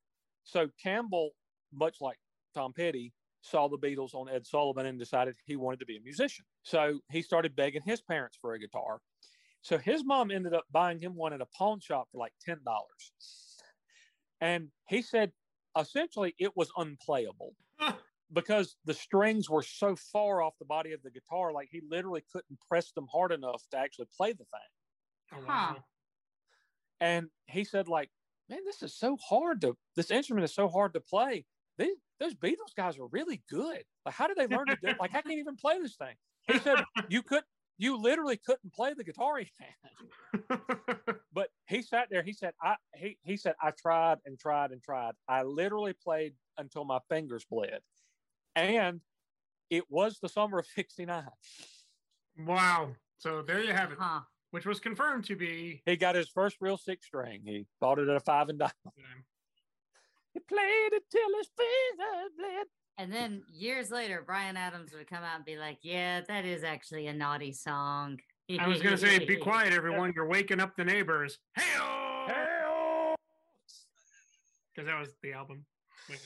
So 0.45 0.69
Campbell, 0.83 1.31
much 1.73 2.01
like 2.01 2.19
Tom 2.55 2.73
Petty, 2.73 3.13
saw 3.43 3.69
the 3.69 3.79
Beatles 3.79 4.15
on 4.15 4.29
Ed 4.29 4.47
Sullivan 4.47 4.87
and 4.87 4.99
decided 4.99 5.35
he 5.47 5.57
wanted 5.57 5.81
to 5.81 5.87
be 5.87 5.97
a 5.97 6.01
musician. 6.01 6.45
So 6.63 7.01
he 7.11 7.23
started 7.23 7.57
begging 7.57 7.83
his 7.85 8.01
parents 8.01 8.39
for 8.41 8.55
a 8.55 8.59
guitar. 8.59 9.01
So 9.63 9.79
his 9.79 10.05
mom 10.05 10.31
ended 10.31 10.55
up 10.55 10.65
buying 10.73 10.99
him 10.99 11.15
one 11.15 11.33
at 11.33 11.41
a 11.41 11.47
pawn 11.47 11.81
shop 11.81 12.09
for 12.11 12.19
like 12.19 12.33
ten 12.45 12.59
dollars, 12.65 13.13
and 14.41 14.71
he 14.89 15.03
said 15.03 15.33
essentially 15.79 16.35
it 16.39 16.57
was 16.57 16.71
unplayable 16.77 17.55
because 18.33 18.77
the 18.85 18.95
strings 18.95 19.49
were 19.49 19.63
so 19.63 19.95
far 19.95 20.43
off 20.43 20.55
the 20.59 20.65
body 20.65 20.93
of 20.93 21.03
the 21.03 21.11
guitar, 21.11 21.53
like 21.53 21.69
he 21.71 21.81
literally 21.89 22.25
couldn't 22.33 22.59
press 22.69 22.91
them 22.93 23.07
hard 23.13 23.31
enough 23.31 23.63
to 23.71 23.79
actually 23.79 24.09
play 24.17 24.33
the 24.33 24.39
thing. 24.39 24.71
Oh, 25.35 25.45
Huh. 25.47 25.75
Wow. 27.03 27.09
And 27.09 27.27
he 27.47 27.65
said, 27.65 27.89
like, 27.89 28.11
man, 28.49 28.61
this 28.65 28.83
is 28.83 28.95
so 28.95 29.17
hard 29.17 29.61
to 29.63 29.77
this 29.97 30.11
instrument 30.11 30.45
is 30.45 30.55
so 30.55 30.69
hard 30.69 30.95
to 30.95 31.01
play. 31.01 31.45
These 31.79 31.97
those 32.21 32.35
Beatles 32.35 32.75
guys 32.77 32.99
are 32.99 33.07
really 33.11 33.43
good. 33.51 33.83
Like, 34.07 34.15
how 34.15 34.27
did 34.29 34.37
they 34.37 34.47
learn 34.47 34.69
to 34.69 34.77
do? 34.81 34.93
Like, 35.01 35.15
I 35.15 35.23
can't 35.23 35.39
even 35.39 35.57
play 35.57 35.79
this 35.81 35.97
thing. 35.97 36.15
He 36.47 36.59
said, 36.59 36.85
you 37.09 37.23
could, 37.23 37.43
you 37.79 37.97
literally 38.01 38.37
couldn't 38.37 38.73
play 38.73 38.95
the 38.95 39.05
guitar 39.05 39.39
he 39.39 39.51
had. 39.59 40.59
But 41.35 41.49
he 41.67 41.83
sat 41.83 42.09
there. 42.11 42.23
He 42.23 42.35
said, 42.35 42.53
I 42.63 42.77
he 42.95 43.17
he 43.23 43.37
said, 43.39 43.55
I 43.63 43.71
tried 43.71 44.19
and 44.27 44.39
tried 44.39 44.71
and 44.71 44.83
tried. 44.83 45.13
I 45.29 45.43
literally 45.43 45.95
played 45.95 46.35
until 46.59 46.85
my 46.85 46.99
fingers 47.09 47.45
bled, 47.51 47.81
and 48.55 49.01
it 49.71 49.85
was 49.91 50.19
the 50.21 50.29
summer 50.29 50.59
of 50.59 50.67
'69. 50.67 51.25
wow. 52.39 52.95
So 53.17 53.41
there 53.41 53.63
you 53.63 53.73
have 53.73 53.93
it, 53.93 53.99
Huh. 53.99 54.21
Which 54.53 54.67
was 54.67 54.81
confirmed 54.81 55.25
to 55.25 55.35
be. 55.37 55.83
He 55.87 55.97
got 55.97 56.15
his 56.15 56.29
first 56.29 56.59
real 56.61 56.77
six 56.77 57.07
string. 57.07 57.41
He 57.45 57.67
bought 57.81 57.99
it 57.99 58.09
at 58.09 58.17
a 58.17 58.21
five 58.21 58.51
and 58.51 58.59
dime. 58.59 58.71
He 60.35 60.41
played 60.41 60.93
it 60.93 61.03
till 61.11 61.37
his 61.39 61.49
fingers 61.57 62.33
bled. 62.39 62.67
And 62.99 63.13
then 63.13 63.43
years 63.51 63.91
later, 63.91 64.23
Bryan 64.25 64.57
Adams 64.57 64.93
would 64.93 65.09
come 65.09 65.25
out 65.25 65.37
and 65.37 65.45
be 65.45 65.57
like, 65.57 65.79
"Yeah, 65.83 66.21
that 66.29 66.45
is 66.45 66.65
actually 66.65 67.07
a 67.07 67.15
naughty 67.15 67.53
song." 67.53 68.21
I 68.61 68.69
was 68.69 68.83
gonna 68.83 68.99
say, 68.99 69.25
be 69.25 69.37
quiet, 69.37 69.73
everyone. 69.73 70.13
You're 70.15 70.29
waking 70.29 70.61
up 70.61 70.77
the 70.77 70.85
neighbors. 70.85 71.39
Hey, 71.57 71.63
because 74.75 74.87
that 74.87 74.99
was 74.99 75.09
the 75.23 75.33
album. 75.33 75.65
Wake 76.09 76.19
Up 76.19 76.25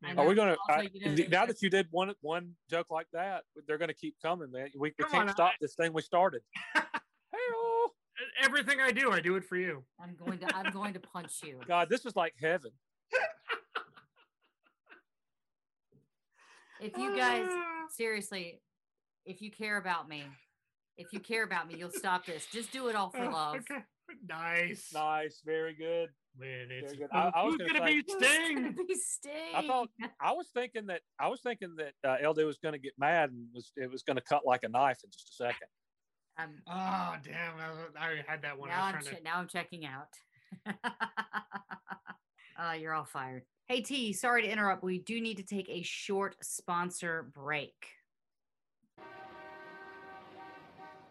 the 0.00 0.06
I 0.06 0.08
Neighbors. 0.08 0.16
know. 0.16 0.22
Are 0.22 0.28
we 0.28 0.34
gonna? 0.34 0.56
I- 0.68 0.90
you 0.92 1.16
know, 1.16 1.24
now 1.28 1.46
that 1.46 1.62
you 1.62 1.70
did 1.70 1.88
one 1.90 2.14
one 2.20 2.52
joke 2.70 2.90
like 2.90 3.06
that, 3.12 3.42
they're 3.66 3.78
gonna 3.78 3.94
keep 3.94 4.14
coming, 4.22 4.50
man. 4.52 4.68
We, 4.76 4.92
we 4.98 5.04
can't 5.06 5.28
on, 5.28 5.34
stop 5.34 5.52
this 5.60 5.74
thing 5.74 5.92
we 5.92 6.02
started. 6.02 6.42
Hey-oh. 8.34 8.44
Everything 8.46 8.80
I 8.80 8.90
do, 8.92 9.10
I 9.12 9.20
do 9.20 9.36
it 9.36 9.44
for 9.44 9.56
you. 9.56 9.82
I'm 10.02 10.14
going 10.16 10.38
to. 10.38 10.54
I'm 10.56 10.72
going 10.72 10.92
to 10.94 11.00
punch 11.00 11.40
you. 11.44 11.60
God, 11.68 11.88
this 11.88 12.04
is 12.06 12.16
like 12.16 12.34
heaven. 12.40 12.70
If 16.80 16.96
you 16.98 17.16
guys 17.16 17.48
seriously, 17.90 18.60
if 19.24 19.40
you 19.40 19.50
care 19.50 19.78
about 19.78 20.08
me, 20.08 20.24
if 20.98 21.12
you 21.12 21.20
care 21.20 21.44
about 21.44 21.66
me, 21.68 21.76
you'll 21.78 21.90
stop 21.90 22.26
this. 22.26 22.46
Just 22.52 22.72
do 22.72 22.88
it 22.88 22.96
all 22.96 23.10
for 23.10 23.24
Oh, 23.24 23.30
love. 23.30 23.56
Okay. 23.56 23.80
Nice. 24.28 24.90
Nice, 24.92 25.40
very 25.46 25.74
good. 25.74 26.10
Man, 26.38 26.66
it's, 26.70 26.92
good. 26.92 27.06
I- 27.12 27.30
I 27.34 27.42
was 27.44 27.54
who's 27.54 27.68
gonna 27.68 27.78
gonna, 27.78 27.90
say- 27.90 28.00
be 28.00 28.04
Who's 28.06 28.20
gonna 28.20 28.44
Sting? 28.44 28.76
be 28.88 28.94
Sting? 28.96 29.32
I 29.54 29.66
thought 29.66 29.88
I 30.20 30.32
was 30.32 30.48
thinking 30.52 30.86
that 30.86 31.00
I 31.18 31.28
was 31.28 31.40
thinking 31.40 31.76
that 31.76 31.94
uh, 32.22 32.28
LD 32.28 32.44
was 32.44 32.58
going 32.58 32.72
to 32.74 32.78
get 32.78 32.92
mad 32.98 33.30
and 33.30 33.46
was 33.54 33.72
it 33.76 33.90
was 33.90 34.02
going 34.02 34.16
to 34.16 34.22
cut 34.22 34.42
like 34.44 34.62
a 34.64 34.68
knife 34.68 34.98
in 35.04 35.10
just 35.10 35.30
a 35.30 35.32
second. 35.34 35.68
Um, 36.38 36.50
Oh 36.68 37.14
damn! 37.22 37.58
I, 37.60 37.70
was- 37.70 37.94
I 37.98 38.22
had 38.26 38.42
that 38.42 38.58
one. 38.58 38.68
Now 38.70 38.84
I'm 38.84 39.02
che- 39.02 39.16
to. 39.16 39.22
now 39.22 39.38
I'm 39.38 39.48
checking 39.48 39.86
out. 39.86 40.08
uh, 42.58 42.72
you're 42.80 42.92
all 42.92 43.04
fired. 43.04 43.42
Hey 43.68 43.80
T, 43.80 44.12
sorry 44.12 44.42
to 44.42 44.48
interrupt. 44.50 44.82
We 44.82 44.98
do 44.98 45.20
need 45.20 45.36
to 45.36 45.42
take 45.44 45.68
a 45.68 45.82
short 45.82 46.36
sponsor 46.42 47.30
break. 47.34 47.74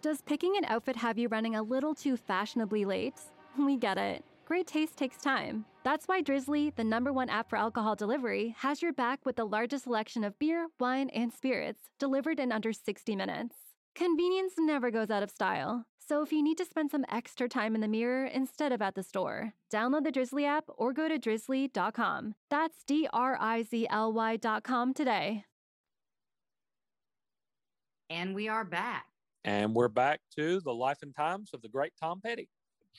Does 0.02 0.22
picking 0.22 0.58
an 0.58 0.66
outfit 0.66 0.98
have 0.98 1.18
you 1.18 1.30
running 1.30 1.56
a 1.56 1.64
little 1.64 1.96
too 1.96 2.18
fashionably 2.18 2.86
late? 2.86 3.20
We 3.58 3.78
get 3.78 4.00
it. 4.00 4.26
Great 4.46 4.66
taste 4.66 4.98
takes 4.98 5.18
time. 5.18 5.66
That's 5.84 6.08
why 6.08 6.22
Drizly, 6.24 6.76
the 6.76 6.84
number 6.84 7.14
one 7.14 7.30
app 7.30 7.50
for 7.52 7.56
alcohol 7.56 7.96
delivery, 7.96 8.56
has 8.58 8.82
your 8.82 8.92
back 8.94 9.26
with 9.28 9.36
the 9.36 9.46
largest 9.46 9.84
selection 9.84 10.24
of 10.24 10.38
beer, 10.40 10.68
wine, 10.80 11.10
and 11.12 11.32
spirits 11.32 11.84
delivered 12.00 12.40
in 12.40 12.52
under 12.52 12.74
60 12.74 13.16
minutes. 13.16 13.56
Convenience 13.96 14.54
never 14.58 14.90
goes 14.90 15.12
out 15.12 15.22
of 15.22 15.30
style. 15.30 15.86
So 16.00 16.24
if 16.24 16.32
you 16.32 16.42
need 16.44 16.58
to 16.58 16.66
spend 16.66 16.90
some 16.90 17.06
extra 17.10 17.48
time 17.48 17.76
in 17.76 17.82
the 17.82 17.88
mirror 17.88 18.26
instead 18.26 18.72
of 18.72 18.82
at 18.82 18.96
the 18.96 19.04
store, 19.04 19.54
download 19.72 20.04
the 20.04 20.12
Drizly 20.12 20.46
app 20.46 20.66
or 20.68 20.94
go 20.94 21.08
to 21.08 21.20
drizly.com. 21.20 22.34
That's 22.50 22.84
D 22.84 23.08
R 23.14 23.38
I 23.40 23.62
Z 23.62 23.88
L 23.90 24.12
Y.com 24.12 24.94
today. 24.94 25.46
And 28.10 28.36
we 28.36 28.50
are 28.50 28.66
back. 28.66 29.06
And 29.46 29.74
we're 29.76 29.88
back 29.88 30.22
to 30.38 30.60
the 30.62 30.74
life 30.74 31.00
and 31.04 31.16
times 31.16 31.52
of 31.54 31.62
the 31.62 31.70
great 31.70 31.94
Tom 32.00 32.20
Petty. 32.22 32.50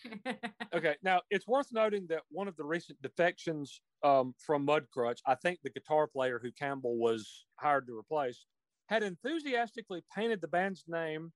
Okay, 0.74 0.96
now 1.04 1.20
it's 1.30 1.46
worth 1.46 1.68
noting 1.72 2.04
that 2.08 2.22
one 2.30 2.48
of 2.48 2.56
the 2.56 2.64
recent 2.64 3.00
defections 3.00 3.80
um, 4.02 4.34
from 4.44 4.66
Mudcrutch, 4.66 5.18
I 5.24 5.36
think 5.36 5.60
the 5.62 5.70
guitar 5.70 6.08
player 6.08 6.40
who 6.42 6.50
Campbell 6.50 6.98
was 6.98 7.46
hired 7.60 7.86
to 7.86 7.96
replace, 7.96 8.44
had 8.86 9.02
enthusiastically 9.02 10.02
painted 10.14 10.40
the 10.40 10.48
band's 10.48 10.84
name 10.86 11.32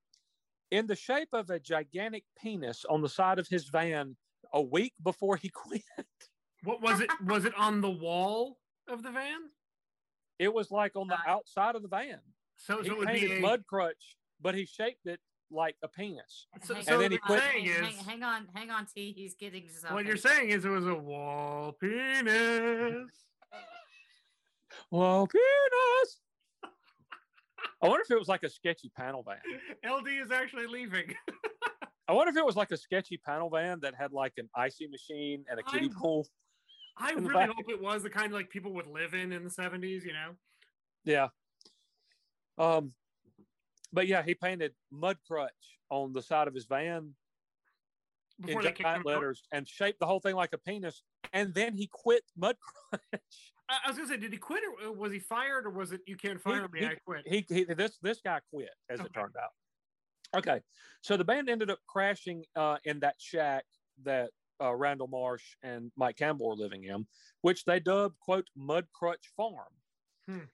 in 0.71 0.87
the 0.87 0.97
shape 0.97 1.29
of 1.33 1.49
a 1.51 1.59
gigantic 1.59 2.25
penis 2.41 2.85
on 2.89 3.01
the 3.01 3.09
side 3.09 3.39
of 3.39 3.49
his 3.49 3.69
van 3.69 4.17
a 4.53 4.61
week 4.63 4.93
before 5.03 5.37
he 5.37 5.49
quit. 5.55 5.83
What 6.65 6.83
was 6.83 7.01
it? 7.01 7.11
Was 7.25 7.45
it 7.45 7.55
on 7.57 7.81
the 7.81 7.91
wall 7.91 8.59
of 8.89 9.03
the 9.03 9.11
van? 9.11 9.41
It 10.39 10.53
was 10.53 10.71
like 10.71 10.95
on 10.97 11.09
the 11.09 11.15
Uh, 11.15 11.23
outside 11.27 11.75
of 11.75 11.83
the 11.83 11.89
van. 11.89 12.21
So, 12.57 12.83
He 12.83 12.89
so 12.89 12.95
it 12.95 12.99
would 12.99 13.09
be 13.09 13.13
painted 13.21 13.39
a, 13.39 13.41
Mudcrutch, 13.43 14.17
but 14.41 14.55
he 14.55 14.67
shaped 14.67 15.07
it 15.07 15.21
like 15.51 15.77
a 15.83 15.89
penis. 15.89 16.47
So- 16.63 16.75
Hang- 16.75 16.83
so 16.85 16.93
And 16.95 17.03
then 17.03 17.11
he 17.13 17.19
on, 17.19 17.27
quit- 17.27 17.41
saying 17.41 17.65
hang, 17.65 17.85
is- 17.85 17.97
hang, 17.97 18.05
hang 18.05 18.23
on, 18.23 18.49
hang 18.55 18.71
on, 18.71 18.87
T. 18.87 19.13
He's 19.13 19.35
getting 19.35 19.69
something. 19.69 19.95
What 19.95 20.05
you're 20.05 20.17
saying 20.17 20.51
is 20.51 20.65
it 20.65 20.69
was 20.69 20.87
a 20.87 20.95
wall 20.95 21.73
penis. 21.81 23.09
wall 24.91 25.27
penis! 25.27 26.21
I 27.83 27.89
wonder 27.89 28.03
if 28.03 28.11
it 28.11 28.19
was 28.19 28.29
like 28.29 28.43
a 28.43 28.51
sketchy 28.51 28.91
panel 28.97 29.23
van. 29.23 29.39
LD 29.89 30.09
is 30.25 30.31
actually 30.33 30.67
leaving. 30.67 31.15
I 32.09 32.13
wonder 32.13 32.31
if 32.31 32.37
it 32.37 32.45
was 32.45 32.57
like 32.57 32.71
a 32.73 32.77
sketchy 32.77 33.17
panel 33.19 33.51
van 33.51 33.79
that 33.81 33.95
had 33.95 34.13
like 34.13 34.33
an 34.39 34.49
icy 34.55 34.89
machine 34.89 35.45
and 35.51 35.61
a 35.61 35.63
kiddie 35.63 35.87
I'm- 35.87 35.95
pool. 35.95 36.27
I 37.01 37.13
really 37.13 37.33
back. 37.33 37.51
hope 37.51 37.69
it 37.69 37.81
was 37.81 38.03
the 38.03 38.11
kind 38.11 38.27
of 38.27 38.33
like 38.33 38.51
people 38.51 38.73
would 38.73 38.89
live 38.89 39.15
in 39.15 39.31
in 39.31 39.45
the 39.45 39.51
70s, 39.51 40.03
you 40.05 40.13
know? 40.13 40.35
Yeah. 41.05 41.29
Um, 42.59 42.93
but 43.93 44.09
yeah, 44.09 44.23
he 44.25 44.35
painted 44.35 44.73
Mudcrutch 44.93 45.49
on 45.91 46.13
the 46.13 46.21
side 46.23 46.49
of 46.49 46.55
his 46.55 46.67
van 46.67 47.15
Before 48.41 48.61
in 48.63 48.65
they 48.65 48.71
kicked 48.71 48.81
him 48.81 48.85
giant 48.85 49.01
out. 49.01 49.07
letters 49.07 49.43
and 49.53 49.69
shaped 49.69 50.01
the 50.01 50.07
whole 50.07 50.19
thing 50.19 50.35
like 50.35 50.53
a 50.55 50.59
penis. 50.59 51.05
And 51.33 51.55
then 51.55 51.75
he 51.77 51.87
quit 51.93 52.25
Mudcrutch. 52.37 52.57
I, 53.05 53.09
I 53.69 53.89
was 53.89 53.97
gonna 53.97 54.09
say, 54.09 54.17
did 54.17 54.33
he 54.33 54.39
quit 54.39 54.63
or 54.65 54.89
uh, 54.89 54.93
was 54.93 55.13
he 55.13 55.19
fired 55.19 55.67
or 55.67 55.71
was 55.71 55.93
it 55.93 56.01
you 56.07 56.17
can't 56.17 56.41
fire 56.41 56.69
me, 56.69 56.81
he- 56.81 56.87
I 56.87 56.95
quit? 57.05 57.27
he, 57.27 57.45
he 57.49 57.65
this 57.65 57.99
this 58.03 58.21
guy 58.25 58.41
quit 58.53 58.71
as 58.89 59.01
it 59.01 59.13
turned 59.13 59.35
out. 59.37 59.51
Okay, 60.37 60.61
so 61.01 61.17
the 61.17 61.25
band 61.25 61.49
ended 61.49 61.71
up 61.71 61.79
crashing 61.87 62.45
uh, 62.57 62.77
in 62.85 63.01
that 63.01 63.15
shack 63.19 63.65
that 64.05 64.31
uh, 64.63 64.75
Randall 64.75 65.09
Marsh 65.09 65.45
and 65.63 65.91
Mike 65.97 66.17
Campbell 66.17 66.49
were 66.49 66.55
living 66.55 66.85
in, 66.85 67.07
which 67.43 67.65
they 67.65 67.81
dubbed 67.81 68.19
"quote 68.21 68.47
Mudcrutch 68.59 69.25
Farm." 69.37 69.73
Hmm. 70.29 70.45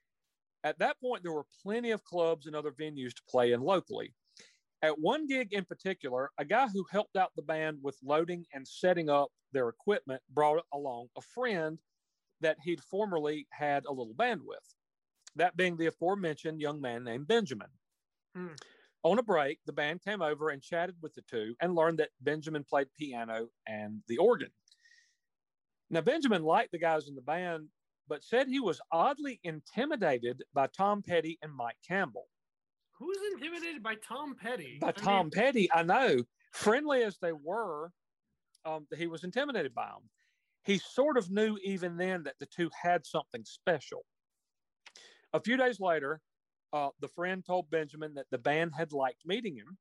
At 0.64 0.78
that 0.78 0.98
point, 1.00 1.22
there 1.22 1.32
were 1.32 1.46
plenty 1.62 1.90
of 1.90 2.02
clubs 2.04 2.46
and 2.46 2.56
other 2.56 2.70
venues 2.70 3.14
to 3.14 3.22
play 3.28 3.52
in 3.52 3.60
locally. 3.60 4.14
At 4.82 4.98
one 4.98 5.26
gig 5.26 5.52
in 5.52 5.64
particular, 5.64 6.30
a 6.38 6.44
guy 6.44 6.68
who 6.68 6.84
helped 6.90 7.16
out 7.16 7.32
the 7.36 7.42
band 7.42 7.78
with 7.82 7.96
loading 8.02 8.44
and 8.54 8.66
setting 8.66 9.08
up 9.10 9.28
their 9.52 9.68
equipment 9.68 10.22
brought 10.30 10.62
along 10.72 11.08
a 11.16 11.20
friend 11.20 11.78
that 12.40 12.58
he'd 12.62 12.82
formerly 12.82 13.46
had 13.50 13.84
a 13.86 13.92
little 13.92 14.14
band 14.14 14.40
with 14.44 14.74
that 15.36 15.56
being 15.56 15.76
the 15.76 15.86
aforementioned 15.86 16.60
young 16.60 16.80
man 16.80 17.04
named 17.04 17.26
Benjamin. 17.26 17.68
Hmm. 18.36 18.54
On 19.02 19.18
a 19.18 19.22
break, 19.22 19.58
the 19.66 19.72
band 19.72 20.02
came 20.02 20.22
over 20.22 20.48
and 20.50 20.62
chatted 20.62 20.96
with 21.02 21.14
the 21.14 21.22
two 21.22 21.54
and 21.60 21.74
learned 21.74 21.98
that 21.98 22.10
Benjamin 22.20 22.64
played 22.64 22.88
piano 22.98 23.48
and 23.66 24.00
the 24.08 24.16
organ. 24.16 24.50
Now, 25.90 26.00
Benjamin 26.00 26.42
liked 26.42 26.72
the 26.72 26.78
guys 26.78 27.08
in 27.08 27.14
the 27.14 27.20
band, 27.20 27.68
but 28.08 28.24
said 28.24 28.48
he 28.48 28.60
was 28.60 28.80
oddly 28.90 29.40
intimidated 29.44 30.42
by 30.54 30.68
Tom 30.68 31.02
Petty 31.02 31.38
and 31.42 31.52
Mike 31.54 31.76
Campbell. 31.86 32.26
Who's 32.98 33.18
intimidated 33.34 33.82
by 33.82 33.96
Tom 33.96 34.36
Petty? 34.40 34.78
By 34.80 34.88
I 34.88 34.92
Tom 34.92 35.26
mean, 35.26 35.30
Petty, 35.30 35.68
I 35.72 35.82
know, 35.82 36.22
friendly 36.52 37.02
as 37.02 37.18
they 37.18 37.32
were, 37.32 37.92
um, 38.64 38.86
he 38.96 39.06
was 39.06 39.24
intimidated 39.24 39.74
by 39.74 39.86
them. 39.86 40.08
He 40.64 40.78
sort 40.78 41.18
of 41.18 41.30
knew 41.30 41.58
even 41.62 41.96
then 41.96 42.22
that 42.24 42.38
the 42.38 42.46
two 42.46 42.70
had 42.80 43.04
something 43.04 43.44
special. 43.44 44.04
A 45.32 45.40
few 45.40 45.56
days 45.56 45.80
later, 45.80 46.20
uh, 46.72 46.90
the 47.00 47.08
friend 47.08 47.44
told 47.44 47.70
Benjamin 47.70 48.14
that 48.14 48.26
the 48.30 48.38
band 48.38 48.72
had 48.76 48.92
liked 48.92 49.26
meeting 49.26 49.56
him, 49.56 49.76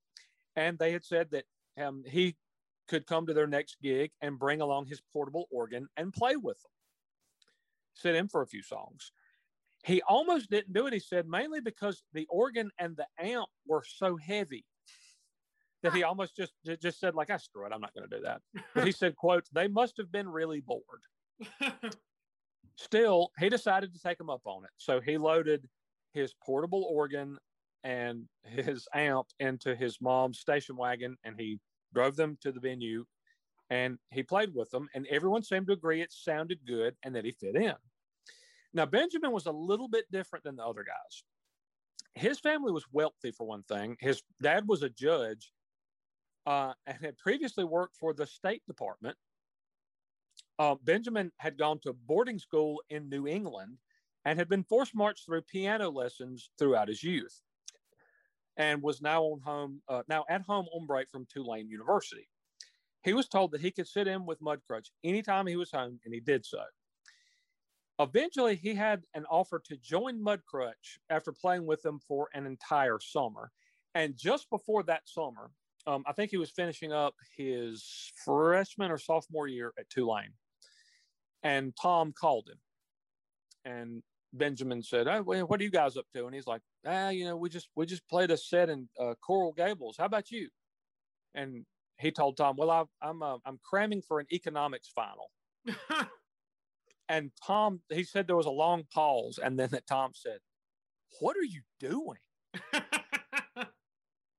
and 0.55 0.77
they 0.77 0.91
had 0.91 1.03
said 1.03 1.29
that 1.31 1.45
um, 1.81 2.03
he 2.05 2.35
could 2.87 3.07
come 3.07 3.25
to 3.25 3.33
their 3.33 3.47
next 3.47 3.77
gig 3.81 4.11
and 4.21 4.37
bring 4.37 4.61
along 4.61 4.85
his 4.85 5.01
portable 5.11 5.47
organ 5.51 5.87
and 5.95 6.13
play 6.13 6.35
with 6.35 6.61
them. 6.61 6.71
Sit 7.93 8.15
in 8.15 8.27
for 8.27 8.41
a 8.41 8.47
few 8.47 8.61
songs. 8.61 9.11
He 9.85 10.01
almost 10.03 10.49
didn't 10.49 10.73
do 10.73 10.87
it, 10.87 10.93
he 10.93 10.99
said, 10.99 11.27
mainly 11.27 11.61
because 11.61 12.03
the 12.13 12.27
organ 12.29 12.71
and 12.77 12.95
the 12.95 13.07
amp 13.19 13.49
were 13.67 13.83
so 13.85 14.17
heavy. 14.17 14.65
That 15.83 15.93
he 15.93 16.03
almost 16.03 16.35
just 16.35 16.53
just 16.81 16.99
said 16.99 17.13
like, 17.13 17.29
"I 17.29 17.37
screw 17.37 17.65
it, 17.65 17.71
I'm 17.73 17.81
not 17.81 17.93
going 17.93 18.09
to 18.09 18.17
do 18.17 18.23
that." 18.23 18.41
But 18.73 18.85
he 18.85 18.91
said, 18.91 19.15
"quote 19.15 19.45
They 19.53 19.67
must 19.67 19.97
have 19.97 20.11
been 20.11 20.27
really 20.27 20.61
bored." 20.61 20.81
Still, 22.77 23.29
he 23.37 23.49
decided 23.49 23.93
to 23.93 23.99
take 24.01 24.19
him 24.19 24.29
up 24.29 24.41
on 24.45 24.63
it, 24.63 24.71
so 24.77 24.99
he 24.99 25.17
loaded 25.17 25.69
his 26.13 26.33
portable 26.43 26.87
organ 26.89 27.37
and 27.83 28.25
his 28.43 28.87
amp 28.93 29.27
into 29.39 29.75
his 29.75 29.99
mom's 30.01 30.39
station 30.39 30.75
wagon, 30.75 31.17
and 31.23 31.35
he 31.37 31.59
drove 31.93 32.15
them 32.15 32.37
to 32.41 32.51
the 32.51 32.59
venue, 32.59 33.05
and 33.69 33.99
he 34.09 34.23
played 34.23 34.55
with 34.55 34.69
them, 34.71 34.87
and 34.95 35.05
everyone 35.07 35.43
seemed 35.43 35.67
to 35.67 35.73
agree 35.73 36.01
it 36.01 36.11
sounded 36.11 36.59
good 36.65 36.95
and 37.03 37.15
that 37.15 37.25
he 37.25 37.31
fit 37.31 37.55
in. 37.55 37.75
Now, 38.73 38.85
Benjamin 38.85 39.31
was 39.31 39.45
a 39.45 39.51
little 39.51 39.87
bit 39.87 40.05
different 40.11 40.43
than 40.43 40.55
the 40.55 40.65
other 40.65 40.83
guys. 40.83 41.23
His 42.15 42.39
family 42.39 42.71
was 42.71 42.85
wealthy, 42.91 43.31
for 43.31 43.45
one 43.45 43.63
thing. 43.63 43.97
His 43.99 44.23
dad 44.41 44.67
was 44.67 44.81
a 44.81 44.89
judge 44.89 45.51
uh, 46.45 46.73
and 46.85 46.97
had 47.01 47.17
previously 47.17 47.63
worked 47.63 47.95
for 47.95 48.13
the 48.13 48.25
State 48.25 48.61
Department. 48.67 49.17
Uh, 50.59 50.75
Benjamin 50.83 51.31
had 51.37 51.57
gone 51.57 51.79
to 51.79 51.93
boarding 51.93 52.39
school 52.39 52.81
in 52.89 53.09
New 53.09 53.27
England 53.27 53.77
and 54.25 54.37
had 54.37 54.49
been 54.49 54.63
forced 54.63 54.95
marched 54.95 55.25
through 55.25 55.41
piano 55.41 55.89
lessons 55.89 56.49
throughout 56.57 56.87
his 56.87 57.03
youth 57.03 57.41
and 58.57 58.81
was 58.81 59.01
now 59.01 59.23
on 59.23 59.39
home 59.39 59.81
uh, 59.89 60.03
now 60.07 60.25
at 60.29 60.41
home 60.43 60.67
on 60.73 60.85
break 60.85 61.09
from 61.09 61.25
Tulane 61.25 61.69
University. 61.69 62.27
He 63.03 63.13
was 63.13 63.27
told 63.27 63.51
that 63.51 63.61
he 63.61 63.71
could 63.71 63.87
sit 63.87 64.07
in 64.07 64.25
with 64.25 64.41
Mudcrutch 64.41 64.89
anytime 65.03 65.47
he 65.47 65.57
was 65.57 65.71
home, 65.71 65.99
and 66.05 66.13
he 66.13 66.19
did 66.19 66.45
so. 66.45 66.61
Eventually, 67.99 68.55
he 68.55 68.73
had 68.73 69.03
an 69.13 69.25
offer 69.29 69.61
to 69.65 69.77
join 69.77 70.23
Mudcrutch 70.23 70.99
after 71.09 71.31
playing 71.31 71.65
with 71.65 71.81
them 71.81 71.99
for 72.07 72.29
an 72.33 72.45
entire 72.45 72.99
summer. 72.99 73.51
And 73.93 74.17
just 74.17 74.49
before 74.49 74.83
that 74.83 75.03
summer, 75.05 75.51
um, 75.85 76.03
I 76.07 76.13
think 76.13 76.31
he 76.31 76.37
was 76.37 76.49
finishing 76.49 76.91
up 76.91 77.15
his 77.35 78.11
freshman 78.23 78.91
or 78.91 78.97
sophomore 78.97 79.47
year 79.47 79.73
at 79.77 79.89
Tulane. 79.89 80.33
And 81.43 81.73
Tom 81.81 82.13
called 82.13 82.47
him. 82.49 82.59
And 83.65 84.03
Benjamin 84.33 84.81
said, 84.81 85.07
"Oh, 85.07 85.21
what 85.21 85.59
are 85.59 85.63
you 85.63 85.69
guys 85.69 85.97
up 85.97 86.05
to?" 86.13 86.25
And 86.25 86.33
he's 86.33 86.47
like, 86.47 86.61
"Ah, 86.85 87.09
you 87.09 87.25
know, 87.25 87.35
we 87.37 87.49
just 87.49 87.69
we 87.75 87.85
just 87.85 88.07
played 88.09 88.31
a 88.31 88.37
set 88.37 88.69
in 88.69 88.89
uh, 88.99 89.13
Coral 89.25 89.53
Gables. 89.53 89.95
How 89.97 90.05
about 90.05 90.31
you?" 90.31 90.49
And 91.35 91.65
he 91.99 92.11
told 92.11 92.37
Tom, 92.37 92.55
"Well, 92.57 92.71
I, 92.71 92.83
I'm 93.01 93.21
uh, 93.21 93.37
I'm 93.45 93.59
cramming 93.63 94.01
for 94.01 94.19
an 94.19 94.27
economics 94.31 94.89
final." 94.93 95.29
and 97.09 97.31
Tom, 97.45 97.81
he 97.89 98.03
said 98.03 98.27
there 98.27 98.35
was 98.35 98.45
a 98.45 98.51
long 98.51 98.83
pause, 98.93 99.39
and 99.41 99.57
then 99.59 99.69
that 99.69 99.85
Tom 99.85 100.11
said, 100.13 100.39
"What 101.19 101.37
are 101.37 101.43
you 101.43 101.61
doing?" 101.79 102.19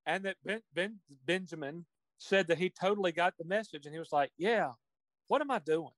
and 0.07 0.25
that 0.25 0.37
ben, 0.45 0.61
ben, 0.75 0.99
Benjamin 1.27 1.87
said 2.19 2.47
that 2.49 2.59
he 2.59 2.71
totally 2.71 3.13
got 3.13 3.35
the 3.39 3.45
message, 3.45 3.87
and 3.87 3.95
he 3.95 3.99
was 3.99 4.13
like, 4.13 4.31
"Yeah, 4.37 4.73
what 5.29 5.41
am 5.41 5.51
I 5.51 5.59
doing? 5.59 5.91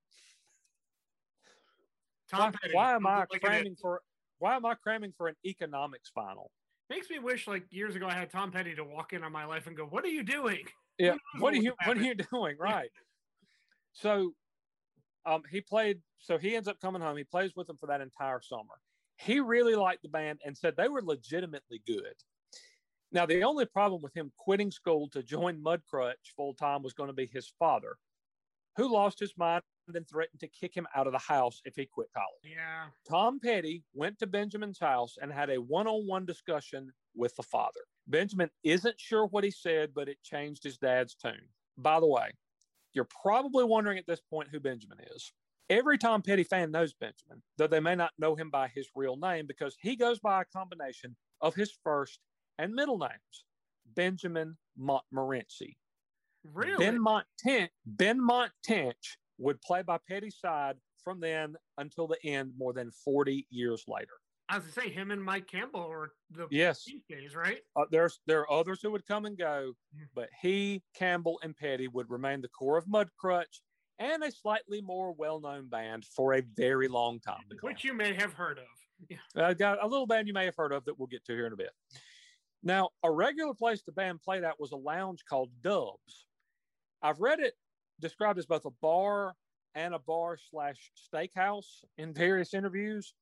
Tom 2.30 2.52
why, 2.52 2.70
why 2.72 2.94
am 2.94 3.06
I 3.06 3.22
at- 3.22 3.40
cramming 3.40 3.76
for? 3.80 4.02
Why 4.38 4.56
am 4.56 4.66
I 4.66 4.74
cramming 4.74 5.12
for 5.16 5.28
an 5.28 5.36
economics 5.44 6.10
final? 6.14 6.50
Makes 6.90 7.10
me 7.10 7.18
wish 7.18 7.46
like 7.48 7.64
years 7.70 7.96
ago 7.96 8.06
I 8.06 8.14
had 8.14 8.30
Tom 8.30 8.50
Petty 8.50 8.74
to 8.76 8.84
walk 8.84 9.12
in 9.12 9.24
on 9.24 9.32
my 9.32 9.44
life 9.44 9.66
and 9.66 9.76
go, 9.76 9.84
"What 9.84 10.04
are 10.04 10.08
you 10.08 10.22
doing?" 10.22 10.64
Yeah, 10.98 11.16
what 11.38 11.52
are 11.52 11.58
you 11.58 11.74
what 11.84 11.96
are 11.98 12.02
you 12.02 12.14
doing? 12.14 12.56
Right. 12.58 12.90
so, 13.92 14.32
um, 15.24 15.42
he 15.50 15.60
played. 15.60 16.00
So 16.18 16.38
he 16.38 16.56
ends 16.56 16.68
up 16.68 16.80
coming 16.80 17.02
home. 17.02 17.16
He 17.16 17.24
plays 17.24 17.52
with 17.54 17.66
them 17.66 17.76
for 17.78 17.86
that 17.86 18.00
entire 18.00 18.40
summer. 18.40 18.80
He 19.18 19.40
really 19.40 19.74
liked 19.74 20.02
the 20.02 20.08
band 20.08 20.40
and 20.44 20.56
said 20.56 20.74
they 20.76 20.88
were 20.88 21.02
legitimately 21.02 21.82
good. 21.86 22.14
Now, 23.16 23.24
the 23.24 23.44
only 23.44 23.64
problem 23.64 24.02
with 24.02 24.14
him 24.14 24.30
quitting 24.36 24.70
school 24.70 25.08
to 25.08 25.22
join 25.22 25.62
Mudcrutch 25.62 26.34
full 26.36 26.52
time 26.52 26.82
was 26.82 26.92
going 26.92 27.06
to 27.06 27.14
be 27.14 27.24
his 27.24 27.50
father, 27.58 27.96
who 28.76 28.92
lost 28.92 29.18
his 29.18 29.32
mind 29.38 29.62
and 29.94 30.06
threatened 30.06 30.40
to 30.40 30.48
kick 30.48 30.76
him 30.76 30.86
out 30.94 31.06
of 31.06 31.14
the 31.14 31.18
house 31.18 31.62
if 31.64 31.74
he 31.76 31.86
quit 31.86 32.08
college. 32.12 32.42
Yeah. 32.42 32.88
Tom 33.08 33.40
Petty 33.40 33.84
went 33.94 34.18
to 34.18 34.26
Benjamin's 34.26 34.78
house 34.78 35.16
and 35.18 35.32
had 35.32 35.48
a 35.48 35.56
one 35.56 35.86
on 35.86 36.06
one 36.06 36.26
discussion 36.26 36.92
with 37.14 37.34
the 37.36 37.42
father. 37.42 37.80
Benjamin 38.06 38.50
isn't 38.64 39.00
sure 39.00 39.24
what 39.28 39.44
he 39.44 39.50
said, 39.50 39.94
but 39.94 40.10
it 40.10 40.22
changed 40.22 40.62
his 40.62 40.76
dad's 40.76 41.14
tune. 41.14 41.48
By 41.78 42.00
the 42.00 42.06
way, 42.06 42.32
you're 42.92 43.08
probably 43.22 43.64
wondering 43.64 43.96
at 43.96 44.06
this 44.06 44.20
point 44.28 44.50
who 44.52 44.60
Benjamin 44.60 44.98
is. 45.14 45.32
Every 45.70 45.96
Tom 45.96 46.20
Petty 46.20 46.44
fan 46.44 46.70
knows 46.70 46.92
Benjamin, 46.92 47.42
though 47.56 47.66
they 47.66 47.80
may 47.80 47.94
not 47.94 48.12
know 48.18 48.34
him 48.34 48.50
by 48.50 48.68
his 48.68 48.90
real 48.94 49.16
name 49.16 49.46
because 49.46 49.74
he 49.80 49.96
goes 49.96 50.18
by 50.18 50.42
a 50.42 50.44
combination 50.44 51.16
of 51.40 51.54
his 51.54 51.72
first 51.82 52.20
and 52.58 52.74
middle 52.74 52.98
names 52.98 53.44
Benjamin 53.94 54.56
Montmorency. 54.76 55.76
Really? 56.44 56.84
Benmont 56.84 57.24
Tench, 57.38 57.70
Benmont 57.96 58.50
Tench 58.62 59.18
would 59.38 59.60
play 59.62 59.82
by 59.82 59.98
Petty's 60.08 60.38
side 60.38 60.76
from 61.02 61.20
then 61.20 61.56
until 61.78 62.06
the 62.06 62.18
end, 62.24 62.52
more 62.56 62.72
than 62.72 62.90
40 63.04 63.46
years 63.50 63.84
later. 63.88 64.12
As 64.48 64.62
I 64.62 64.64
was 64.64 64.74
to 64.74 64.80
say 64.80 64.90
him 64.90 65.10
and 65.10 65.22
Mike 65.22 65.48
Campbell 65.48 65.80
or 65.80 66.10
the 66.30 66.46
Yes, 66.50 66.84
Beach 66.84 67.02
days, 67.08 67.34
right? 67.34 67.58
uh, 67.74 67.84
there's 67.90 68.20
there 68.26 68.40
are 68.40 68.50
others 68.52 68.80
who 68.80 68.92
would 68.92 69.04
come 69.06 69.24
and 69.24 69.36
go, 69.36 69.72
but 70.14 70.28
he, 70.40 70.84
Campbell, 70.94 71.40
and 71.42 71.56
Petty 71.56 71.88
would 71.88 72.08
remain 72.10 72.40
the 72.40 72.48
core 72.48 72.76
of 72.76 72.86
Mudcrutch 72.86 73.60
and 73.98 74.22
a 74.22 74.30
slightly 74.30 74.80
more 74.80 75.12
well-known 75.14 75.68
band 75.68 76.04
for 76.04 76.34
a 76.34 76.42
very 76.56 76.86
long 76.86 77.18
time. 77.18 77.42
Which 77.62 77.82
you 77.82 77.92
may 77.94 78.14
have 78.14 78.34
heard 78.34 78.58
of. 78.58 78.64
Yeah. 79.08 79.16
I 79.46 79.54
got 79.54 79.82
a 79.82 79.86
little 79.86 80.06
band 80.06 80.28
you 80.28 80.34
may 80.34 80.44
have 80.44 80.56
heard 80.56 80.72
of 80.72 80.84
that 80.84 80.96
we'll 80.98 81.08
get 81.08 81.24
to 81.24 81.32
here 81.32 81.46
in 81.46 81.52
a 81.52 81.56
bit. 81.56 81.70
Now, 82.66 82.90
a 83.04 83.10
regular 83.12 83.54
place 83.54 83.82
the 83.86 83.92
band 83.92 84.20
played 84.22 84.42
at 84.42 84.58
was 84.58 84.72
a 84.72 84.76
lounge 84.76 85.22
called 85.28 85.50
Dubs. 85.62 86.26
I've 87.00 87.20
read 87.20 87.38
it 87.38 87.54
described 88.00 88.40
as 88.40 88.46
both 88.46 88.64
a 88.64 88.72
bar 88.82 89.34
and 89.76 89.94
a 89.94 90.00
bar 90.00 90.36
slash 90.50 90.90
steakhouse 90.98 91.84
in 91.96 92.12
various 92.12 92.54
interviews. 92.54 93.14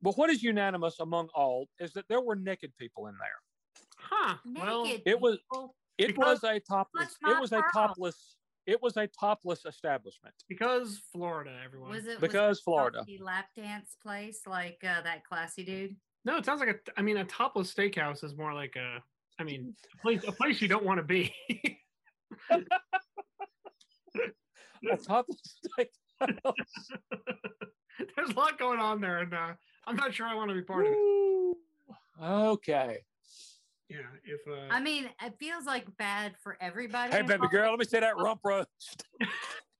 But 0.00 0.16
what 0.16 0.30
is 0.30 0.44
unanimous 0.44 1.00
among 1.00 1.28
all 1.34 1.66
is 1.80 1.92
that 1.94 2.04
there 2.08 2.20
were 2.20 2.36
naked 2.36 2.72
people 2.78 3.08
in 3.08 3.14
there. 3.18 3.82
Huh. 3.96 4.36
Well, 4.54 4.84
Naked 4.84 5.02
it 5.06 5.20
was- 5.20 5.38
It 5.98 6.16
was 6.16 6.44
a 6.44 6.60
topless. 6.60 7.16
It 7.26 7.40
was 7.40 7.50
a 7.50 7.62
topless. 7.74 8.36
It 8.64 8.80
was 8.80 8.96
a 8.96 9.08
topless 9.08 9.64
establishment. 9.64 10.36
because 10.48 11.00
Florida, 11.10 11.58
everyone. 11.64 11.90
Was 11.90 12.06
it 12.06 12.20
Because 12.20 12.50
was 12.50 12.58
it 12.58 12.62
Florida. 12.64 13.04
lap 13.18 13.46
dance 13.56 13.96
place 14.00 14.42
like 14.46 14.78
uh, 14.84 15.00
that 15.02 15.24
classy 15.24 15.64
dude? 15.64 15.96
No, 16.24 16.36
it 16.36 16.44
sounds 16.44 16.60
like 16.60 16.68
a. 16.68 16.76
I 16.98 17.02
mean, 17.02 17.16
a 17.16 17.24
topless 17.24 17.72
steakhouse 17.72 18.24
is 18.24 18.36
more 18.36 18.54
like 18.54 18.76
a. 18.76 19.02
I 19.38 19.44
mean, 19.44 19.74
a 19.94 20.02
place, 20.02 20.22
a 20.26 20.32
place 20.32 20.60
you 20.60 20.68
don't 20.68 20.84
want 20.84 20.98
to 20.98 21.04
be. 21.04 21.34
A 24.90 24.96
topless 24.96 25.40
steakhouse. 25.78 25.88
There's 28.16 28.30
a 28.30 28.34
lot 28.34 28.58
going 28.58 28.78
on 28.78 29.00
there, 29.00 29.18
and 29.18 29.34
uh, 29.34 29.52
I'm 29.86 29.96
not 29.96 30.14
sure 30.14 30.26
I 30.26 30.34
want 30.34 30.50
to 30.50 30.54
be 30.54 30.62
part 30.62 30.86
of 30.86 30.92
it. 30.92 30.98
Okay. 32.22 32.98
Yeah, 33.88 33.98
if 34.24 34.40
uh, 34.46 34.66
I 34.70 34.80
mean, 34.80 35.08
it 35.22 35.34
feels 35.40 35.64
like 35.64 35.86
bad 35.96 36.34
for 36.42 36.58
everybody. 36.60 37.12
Hey, 37.12 37.22
baby 37.22 37.48
girl, 37.48 37.70
let 37.70 37.78
me 37.78 37.86
see 37.86 37.98
that 37.98 38.16
rump 38.18 38.40
roast. 38.44 39.04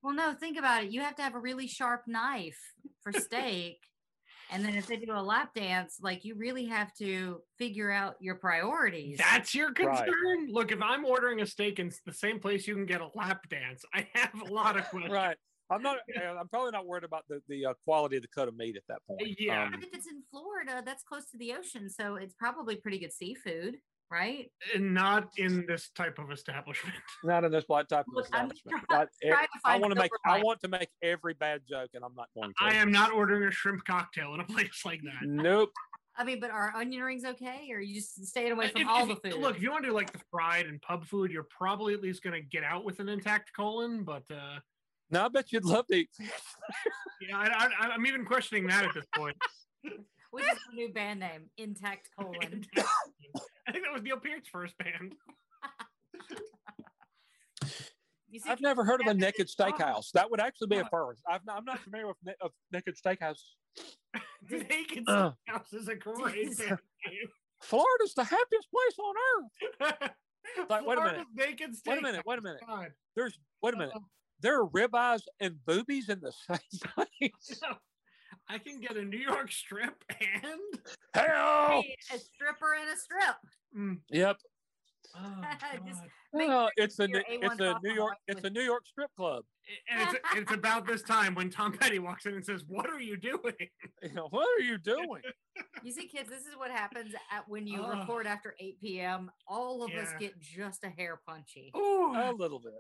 Well, 0.03 0.15
no, 0.15 0.33
think 0.33 0.59
about 0.59 0.85
it. 0.85 0.91
You 0.91 1.03
have 1.03 1.15
to 1.17 1.23
have 1.23 1.35
a 1.35 1.39
really 1.39 1.67
sharp 1.67 2.05
knife 2.07 2.73
for 3.03 3.13
steak. 3.13 3.81
And 4.51 4.65
then 4.65 4.75
if 4.75 4.87
they 4.87 4.97
do 4.97 5.13
a 5.13 5.21
lap 5.23 5.55
dance, 5.55 5.99
like 6.01 6.25
you 6.25 6.35
really 6.35 6.65
have 6.67 6.93
to 6.95 7.41
figure 7.59 7.91
out 7.91 8.17
your 8.21 8.37
priorities. 8.37 9.19
that's 9.19 9.55
your 9.55 9.69
Right. 9.69 9.77
concern. 10.07 10.49
Look, 10.51 10.73
if 10.73 10.81
I'm 10.83 11.05
ordering 11.05 11.41
a 11.41 11.47
steak 11.47 11.79
in 11.79 11.93
the 12.07 12.13
same 12.13 12.41
place 12.41 12.67
you 12.67 12.75
can 12.75 12.87
get 12.87 13.01
a 13.01 13.09
lap 13.15 13.49
dance, 13.49 13.85
I 13.95 14.09
have 14.15 14.35
a 14.41 14.53
lot 14.53 14.77
of 14.77 14.85
questions. 14.91 15.13
right. 15.13 15.37
I'm 15.71 15.83
not. 15.83 15.99
I'm 16.19 16.49
probably 16.49 16.71
not 16.71 16.87
worried 16.87 17.05
about 17.05 17.25
the 17.29 17.43
the 17.47 17.67
uh, 17.67 17.75
quality 17.85 18.17
of 18.17 18.23
the 18.23 18.29
cut 18.29 18.49
of 18.49 18.57
meat 18.57 18.77
at 18.77 18.85
that 18.89 19.01
point. 19.07 19.37
Yeah. 19.39 19.65
Um, 19.65 19.73
But 19.73 19.83
if 19.85 19.93
it's 19.95 20.07
in 20.07 20.23
Florida, 20.31 20.83
that's 20.83 21.03
close 21.03 21.31
to 21.33 21.37
the 21.37 21.53
ocean, 21.53 21.91
so 21.91 22.15
it's 22.15 22.33
probably 22.33 22.77
pretty 22.77 22.99
good 22.99 23.13
seafood, 23.13 23.77
right? 24.11 24.51
And 24.75 24.95
not 24.95 25.29
in 25.37 25.65
this 25.67 25.91
type 25.95 26.19
of 26.19 26.31
establishment. 26.31 26.97
not 27.25 27.45
in 27.45 27.53
this 27.53 27.65
white 27.67 27.89
type 27.89 28.07
of 28.09 28.15
Look, 28.15 28.27
I'm 28.33 28.51
establishment. 28.51 28.85
try- 28.91 29.03
I, 29.03 29.29
trying 29.29 29.47
to 29.47 29.49
I 29.65 29.79
want 29.79 29.95
to 29.95 30.01
make. 30.01 30.11
silver 30.25 30.39
I 30.41 30.43
want 30.43 30.61
to 30.61 30.69
make 30.69 30.89
every 31.03 31.35
bad 31.35 31.63
joke, 31.69 31.91
and 31.95 32.05
I'm 32.05 32.15
not 32.15 32.29
going 32.35 32.51
to. 32.51 32.55
I 32.61 32.75
am 32.75 32.91
not 32.91 33.13
ordering 33.13 33.45
a 33.45 33.51
shrimp 33.51 33.85
cocktail 33.85 34.35
in 34.35 34.41
a 34.41 34.45
place 34.53 34.83
like 34.85 35.01
that. 35.03 35.27
Nope. 35.27 35.71
I 36.17 36.25
mean, 36.25 36.41
but 36.41 36.51
are 36.51 36.73
onion 36.75 37.03
rings 37.03 37.25
okay, 37.25 37.69
or 37.71 37.77
are 37.77 37.81
you 37.81 37.95
just 37.95 38.27
staying 38.27 38.51
away 38.53 38.69
from 38.69 38.83
if 38.83 38.89
all 38.89 39.07
you- 39.07 39.15
the 39.23 39.31
food? 39.31 39.41
Look, 39.41 39.57
if 39.57 39.63
you 39.63 39.71
want 39.71 39.85
to 39.85 39.91
do 39.91 39.95
like 39.95 40.13
the 40.13 40.21
fried 40.31 40.67
and 40.67 40.81
pub 40.83 41.07
food, 41.07 41.31
you're 41.31 41.47
probably 41.49 41.95
at 41.95 42.01
least 42.03 42.23
going 42.25 42.35
to 42.41 42.47
get 42.49 42.65
out 42.65 42.85
with 42.85 42.99
an 43.01 43.09
intact 43.09 43.53
colon. 43.55 44.03
But 44.03 44.25
uh, 44.31 44.59
No, 45.11 45.27
I 45.27 45.29
bet 45.29 45.53
you'd 45.53 45.65
love 45.65 45.87
to 45.89 45.95
eat. 45.97 46.11
yeah, 47.21 47.37
I, 47.39 47.69
I, 47.81 47.87
I'm 47.91 48.05
even 48.07 48.25
questioning 48.25 48.67
that 48.67 48.85
at 48.85 48.95
this 48.95 49.07
point. 49.15 49.37
Which 50.31 50.45
is 50.45 50.59
the 50.71 50.77
new 50.77 50.93
band 50.93 51.21
name, 51.21 51.49
Intact 51.57 52.11
Colon. 52.19 52.63
I 53.69 53.73
think 53.73 53.85
that 53.85 53.93
was 53.93 54.03
Neil 54.03 54.17
Peart's 54.19 54.49
first 54.49 54.75
band. 54.79 55.15
You 58.31 58.41
see, 58.41 58.51
I've 58.51 58.61
never 58.61 58.85
heard 58.85 59.01
of 59.01 59.07
a 59.07 59.15
naked 59.15 59.49
steakhouse. 59.49 60.11
That 60.13 60.31
would 60.31 60.39
actually 60.39 60.67
be 60.67 60.77
a 60.77 60.85
first. 60.91 61.23
I've 61.27 61.47
not, 61.47 61.57
I'm 61.57 61.65
not 61.65 61.79
familiar 61.79 62.09
with 62.09 62.19
na- 62.23 62.33
of 62.43 62.53
naked 62.71 62.95
steakhouse. 63.03 63.41
The 64.47 64.59
Naked 64.71 65.05
Uh. 65.07 65.33
Steakhouse 65.49 65.73
is 65.73 65.89
a 65.89 65.95
great 65.95 66.59
band 66.59 66.79
name. 67.07 67.29
Florida's 67.63 68.13
the 68.15 68.25
happiest 68.25 68.69
place 68.71 68.99
on 68.99 69.15
earth. 69.41 70.11
Like, 70.69 70.87
wait 70.87 70.99
a 70.99 71.01
Florida's 71.01 71.25
minute. 71.35 71.49
Naked 71.51 71.75
steak. 71.75 71.91
Wait 71.95 71.99
a 72.01 72.03
minute. 72.03 72.23
Wait 72.27 72.39
a 72.39 72.43
minute. 72.43 72.61
God. 72.67 72.93
There's 73.17 73.39
wait 73.63 73.73
a 73.73 73.79
minute. 73.79 73.95
Uh-oh. 73.97 74.05
There 74.41 74.61
are 74.61 74.67
ribeyes 74.69 75.23
and 75.41 75.57
boobies 75.65 76.11
in 76.11 76.21
the 76.21 76.33
same 76.33 76.81
place. 76.95 77.61
I 78.49 78.59
can 78.59 78.81
get 78.81 78.97
a 78.97 79.05
New 79.05 79.19
York 79.19 79.51
strip 79.53 80.05
and. 80.21 80.81
Hell. 81.15 81.83
Hey, 81.83 81.95
a 82.15 82.19
stripper 82.19 82.75
and 82.81 82.89
a 82.91 82.97
strip. 82.97 83.37
Mm. 83.77 83.99
Yep. 84.11 84.37
Oh, 85.17 85.43
Just- 85.87 86.01
God. 86.01 86.11
Make 86.35 86.49
sure 86.51 86.71
it's 86.77 86.99
a 86.99 87.09
New- 87.09 87.19
A1 87.21 87.25
it's 87.43 87.61
a 87.61 87.79
New 87.83 87.95
York 87.95 88.15
it's 88.27 88.45
a 88.45 88.51
New 88.51 88.61
York 88.61 88.87
strip 88.87 89.11
club. 89.17 89.45
and 89.91 90.03
it's, 90.11 90.19
it's 90.37 90.53
about 90.53 90.87
this 90.87 91.01
time 91.03 91.35
when 91.35 91.49
Tom 91.49 91.73
Petty 91.73 91.99
walks 91.99 92.27
in 92.27 92.35
and 92.35 92.45
says, 92.45 92.65
"What 92.69 92.87
are 92.91 93.01
you 93.01 93.17
doing?" 93.17 93.55
You 94.03 94.13
know, 94.13 94.29
what 94.31 94.47
are 94.59 94.63
you 94.63 94.77
doing? 94.77 95.23
You 95.83 95.91
see, 95.93 96.07
kids, 96.07 96.29
this 96.29 96.43
is 96.43 96.55
what 96.57 96.71
happens 96.71 97.15
at 97.33 97.49
when 97.49 97.67
you 97.67 97.83
Ugh. 97.83 97.99
record 98.01 98.27
after 98.27 98.55
8 98.61 98.79
p.m. 98.81 99.31
All 99.47 99.83
of 99.83 99.91
us 99.93 100.09
get 100.21 100.39
just 100.39 100.85
a 100.85 100.91
hair 100.91 101.19
punchy. 101.27 101.73
Ooh. 101.75 102.13
a 102.15 102.33
little 102.33 102.61
bit. 102.61 102.75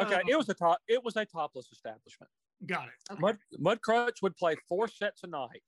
Okay, 0.00 0.16
Oh, 0.24 0.28
it 0.30 0.36
was 0.38 0.48
a 0.48 0.54
top. 0.54 0.78
It 0.88 1.04
was 1.04 1.16
a 1.16 1.26
topless 1.26 1.68
establishment. 1.70 2.30
Got 2.66 2.88
it. 2.88 2.94
Okay. 3.12 3.20
Mud 3.20 3.38
Mud 3.58 3.80
Crutch 3.82 4.22
would 4.22 4.36
play 4.36 4.56
four 4.68 4.88
sets 4.88 5.22
a 5.22 5.26
night. 5.26 5.62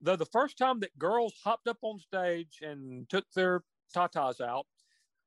Though 0.00 0.16
the 0.16 0.26
first 0.26 0.58
time 0.58 0.80
that 0.80 0.98
girls 0.98 1.34
hopped 1.44 1.68
up 1.68 1.78
on 1.82 2.00
stage 2.00 2.58
and 2.60 3.08
took 3.08 3.24
their 3.34 3.62
tatas 3.94 4.40
out, 4.40 4.66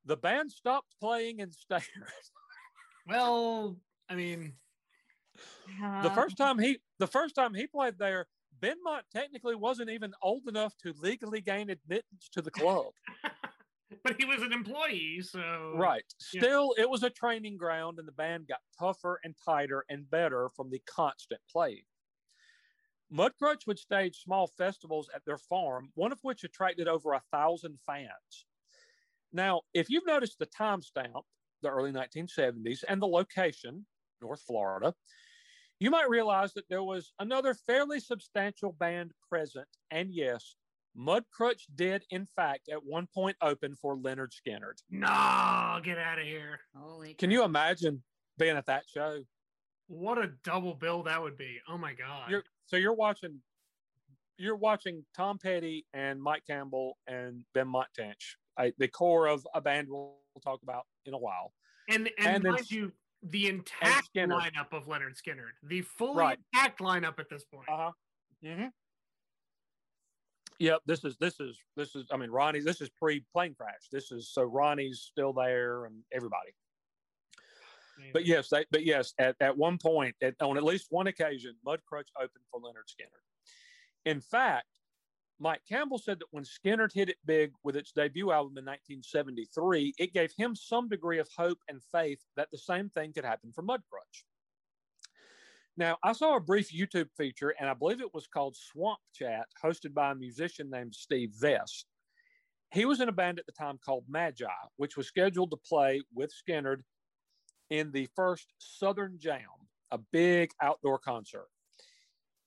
the 0.06 0.18
band 0.18 0.52
stopped 0.52 0.96
playing 1.00 1.42
and 1.42 1.54
stared. 1.54 1.84
Well, 3.08 3.78
I 4.10 4.16
mean, 4.16 4.54
the 6.02 6.10
first 6.16 6.38
time 6.38 6.58
he 6.58 6.80
the 6.98 7.06
first 7.06 7.36
time 7.36 7.54
he 7.54 7.68
played 7.68 8.00
there, 8.00 8.26
Benmont 8.60 9.02
technically 9.12 9.54
wasn't 9.54 9.92
even 9.92 10.12
old 10.24 10.48
enough 10.48 10.76
to 10.78 10.94
legally 10.98 11.42
gain 11.42 11.70
admittance 11.70 12.30
to 12.32 12.42
the 12.42 12.50
club. 12.50 12.88
but 14.04 14.16
he 14.18 14.26
was 14.26 14.42
an 14.42 14.54
employee, 14.54 15.22
so 15.22 15.74
right. 15.76 16.04
Yeah. 16.34 16.42
Still, 16.42 16.76
it 16.78 16.90
was 16.90 17.04
a 17.04 17.10
training 17.10 17.58
ground, 17.58 18.00
and 18.00 18.08
the 18.08 18.14
band 18.14 18.48
got 18.48 18.60
tougher 18.80 19.20
and 19.24 19.36
tighter 19.46 19.86
and 19.90 20.10
better 20.10 20.50
from 20.56 20.70
the 20.70 20.82
constant 20.88 21.42
playing. 21.52 21.84
Mudcrutch 23.14 23.68
would 23.68 23.80
stage 23.80 24.22
small 24.22 24.48
festivals 24.48 25.10
at 25.14 25.24
their 25.26 25.38
farm, 25.38 25.92
one 25.94 26.12
of 26.12 26.20
which 26.22 26.44
attracted 26.44 26.88
over 26.88 27.14
a 27.14 27.22
thousand 27.32 27.80
fans. 27.86 28.46
Now, 29.32 29.62
if 29.74 29.90
you've 29.90 30.08
noticed 30.08 30.40
the 30.40 30.48
timestamp, 30.48 31.24
the 31.62 31.70
early 31.70 31.92
1970s, 31.92 32.84
and 32.88 33.02
the 33.02 33.08
location, 33.08 33.86
North 34.22 34.42
Florida, 34.42 34.94
you 35.80 35.90
might 35.90 36.10
realize 36.10 36.54
that 36.54 36.70
there 36.70 36.84
was 36.84 37.14
another 37.20 37.54
fairly 37.54 38.00
substantial 38.00 38.72
band 38.72 39.12
present. 39.30 39.68
And 39.92 40.14
yes, 40.14 40.56
Mudcrutch 40.98 41.64
did, 41.76 42.04
in 42.10 42.26
fact, 42.26 42.70
at 42.72 42.84
one 42.84 43.08
point 43.14 43.36
open 43.42 43.76
for 43.76 43.98
Lynyrd 43.98 44.30
Skynyrd. 44.32 44.82
No, 44.90 45.80
get 45.84 45.98
out 45.98 46.20
of 46.20 46.26
here. 46.26 46.60
Holy 46.76 47.14
Can 47.16 47.32
you 47.32 47.44
imagine 47.44 48.02
being 48.38 48.56
at 48.56 48.66
that 48.68 48.86
show? 48.88 49.20
What 49.88 50.18
a 50.18 50.32
double 50.44 50.74
bill 50.74 51.04
that 51.04 51.22
would 51.22 51.38
be. 51.38 51.60
Oh 51.68 51.78
my 51.78 51.94
god. 51.94 52.32
You're, 52.32 52.44
so 52.66 52.78
you're 52.78 52.94
watching, 52.96 53.42
you're 54.38 54.56
watching 54.56 55.06
Tom 55.16 55.38
Petty 55.38 55.86
and 55.94 56.22
Mike 56.22 56.44
Campbell 56.48 56.98
and 57.08 57.44
Benmont 57.56 57.86
Tench, 57.98 58.38
I, 58.58 58.74
the 58.78 58.88
core 58.88 59.28
of 59.28 59.46
a 59.54 59.62
band 59.62 59.88
we'll, 59.90 60.16
we'll 60.34 60.42
talk 60.42 60.62
about 60.64 60.86
in 61.06 61.14
a 61.14 61.18
while. 61.20 61.54
and 61.90 62.10
and, 62.18 62.28
and 62.28 62.44
mind 62.44 62.60
S- 62.62 62.72
you, 62.72 62.92
the 63.22 63.48
intact 63.48 64.10
lineup 64.16 64.72
of 64.72 64.86
Lynyrd 64.88 65.16
Skynyrd, 65.22 65.52
the 65.64 65.82
fully 65.82 66.18
Right. 66.20 66.40
intact 66.54 66.80
lineup 66.80 67.20
at 67.20 67.30
this 67.30 67.44
point. 67.44 67.68
Uh 67.70 67.78
huh. 67.78 67.92
Mm-hmm. 68.44 68.68
Yep. 70.60 70.82
This 70.86 71.04
is 71.04 71.18
this 71.18 71.40
is 71.40 71.58
this 71.76 71.96
is. 71.96 72.06
I 72.12 72.18
mean, 72.18 72.30
Ronnie. 72.30 72.62
This 72.62 72.82
is 72.82 72.90
pre 72.90 73.24
plane 73.34 73.56
crash. 73.56 73.90
This 73.92 74.12
is 74.12 74.30
so 74.32 74.44
Ronnie's 74.44 75.02
still 75.12 75.34
there 75.34 75.86
and 75.86 75.96
everybody. 76.14 76.52
But 78.14 78.26
yes, 78.26 78.50
they, 78.50 78.66
but 78.72 78.86
yes, 78.86 79.14
at, 79.20 79.36
at 79.40 79.58
one 79.58 79.78
point, 79.78 80.16
at, 80.22 80.36
on 80.42 80.58
at 80.58 80.64
least 80.64 80.88
one 80.90 81.08
occasion, 81.08 81.56
Mudcrutch 81.66 82.10
opened 82.18 82.46
for 82.52 82.60
Lynyrd 82.60 82.90
Skynyrd. 82.90 83.24
In 84.06 84.20
fact, 84.20 84.68
Mike 85.40 85.62
Campbell 85.68 85.98
said 85.98 86.20
that 86.20 86.28
when 86.32 86.44
Skynyrd 86.44 86.94
hit 86.94 87.10
it 87.10 87.18
big 87.26 87.52
with 87.64 87.76
its 87.76 87.92
debut 87.92 88.32
album 88.32 88.58
in 88.58 88.66
1973, 88.66 89.94
it 89.98 90.14
gave 90.14 90.32
him 90.38 90.56
some 90.56 90.88
degree 90.88 91.20
of 91.20 91.28
hope 91.36 91.60
and 91.68 91.82
faith 91.92 92.20
that 92.38 92.50
the 92.52 92.58
same 92.58 92.90
thing 92.90 93.14
could 93.14 93.26
happen 93.26 93.52
for 93.54 93.64
Mudcrutch. 93.64 94.24
Now, 95.78 95.98
I 96.04 96.14
saw 96.14 96.38
a 96.38 96.40
brief 96.40 96.72
YouTube 96.72 97.10
feature, 97.18 97.54
and 97.60 97.70
I 97.70 97.74
believe 97.74 98.00
it 98.00 98.14
was 98.14 98.28
called 98.28 98.56
Swamp 98.56 99.00
Chat, 99.14 99.48
hosted 99.62 99.94
by 99.94 100.12
a 100.12 100.16
musician 100.16 100.70
named 100.70 100.96
Steve 100.96 101.32
Vest. 101.38 101.86
He 102.74 102.86
was 102.86 103.02
in 103.02 103.10
a 103.10 103.14
band 103.14 103.40
at 103.40 103.46
the 103.46 103.52
time 103.52 103.78
called 103.84 104.06
Magi, 104.08 104.46
which 104.78 104.96
was 104.96 105.08
scheduled 105.08 105.52
to 105.52 105.58
play 105.58 106.02
with 106.14 106.32
Skynyrd 106.34 106.82
in 107.70 107.92
the 107.92 108.08
first 108.16 108.54
Southern 108.58 109.20
Jam, 109.20 109.42
a 109.92 109.98
big 109.98 110.52
outdoor 110.62 110.98
concert. 110.98 111.48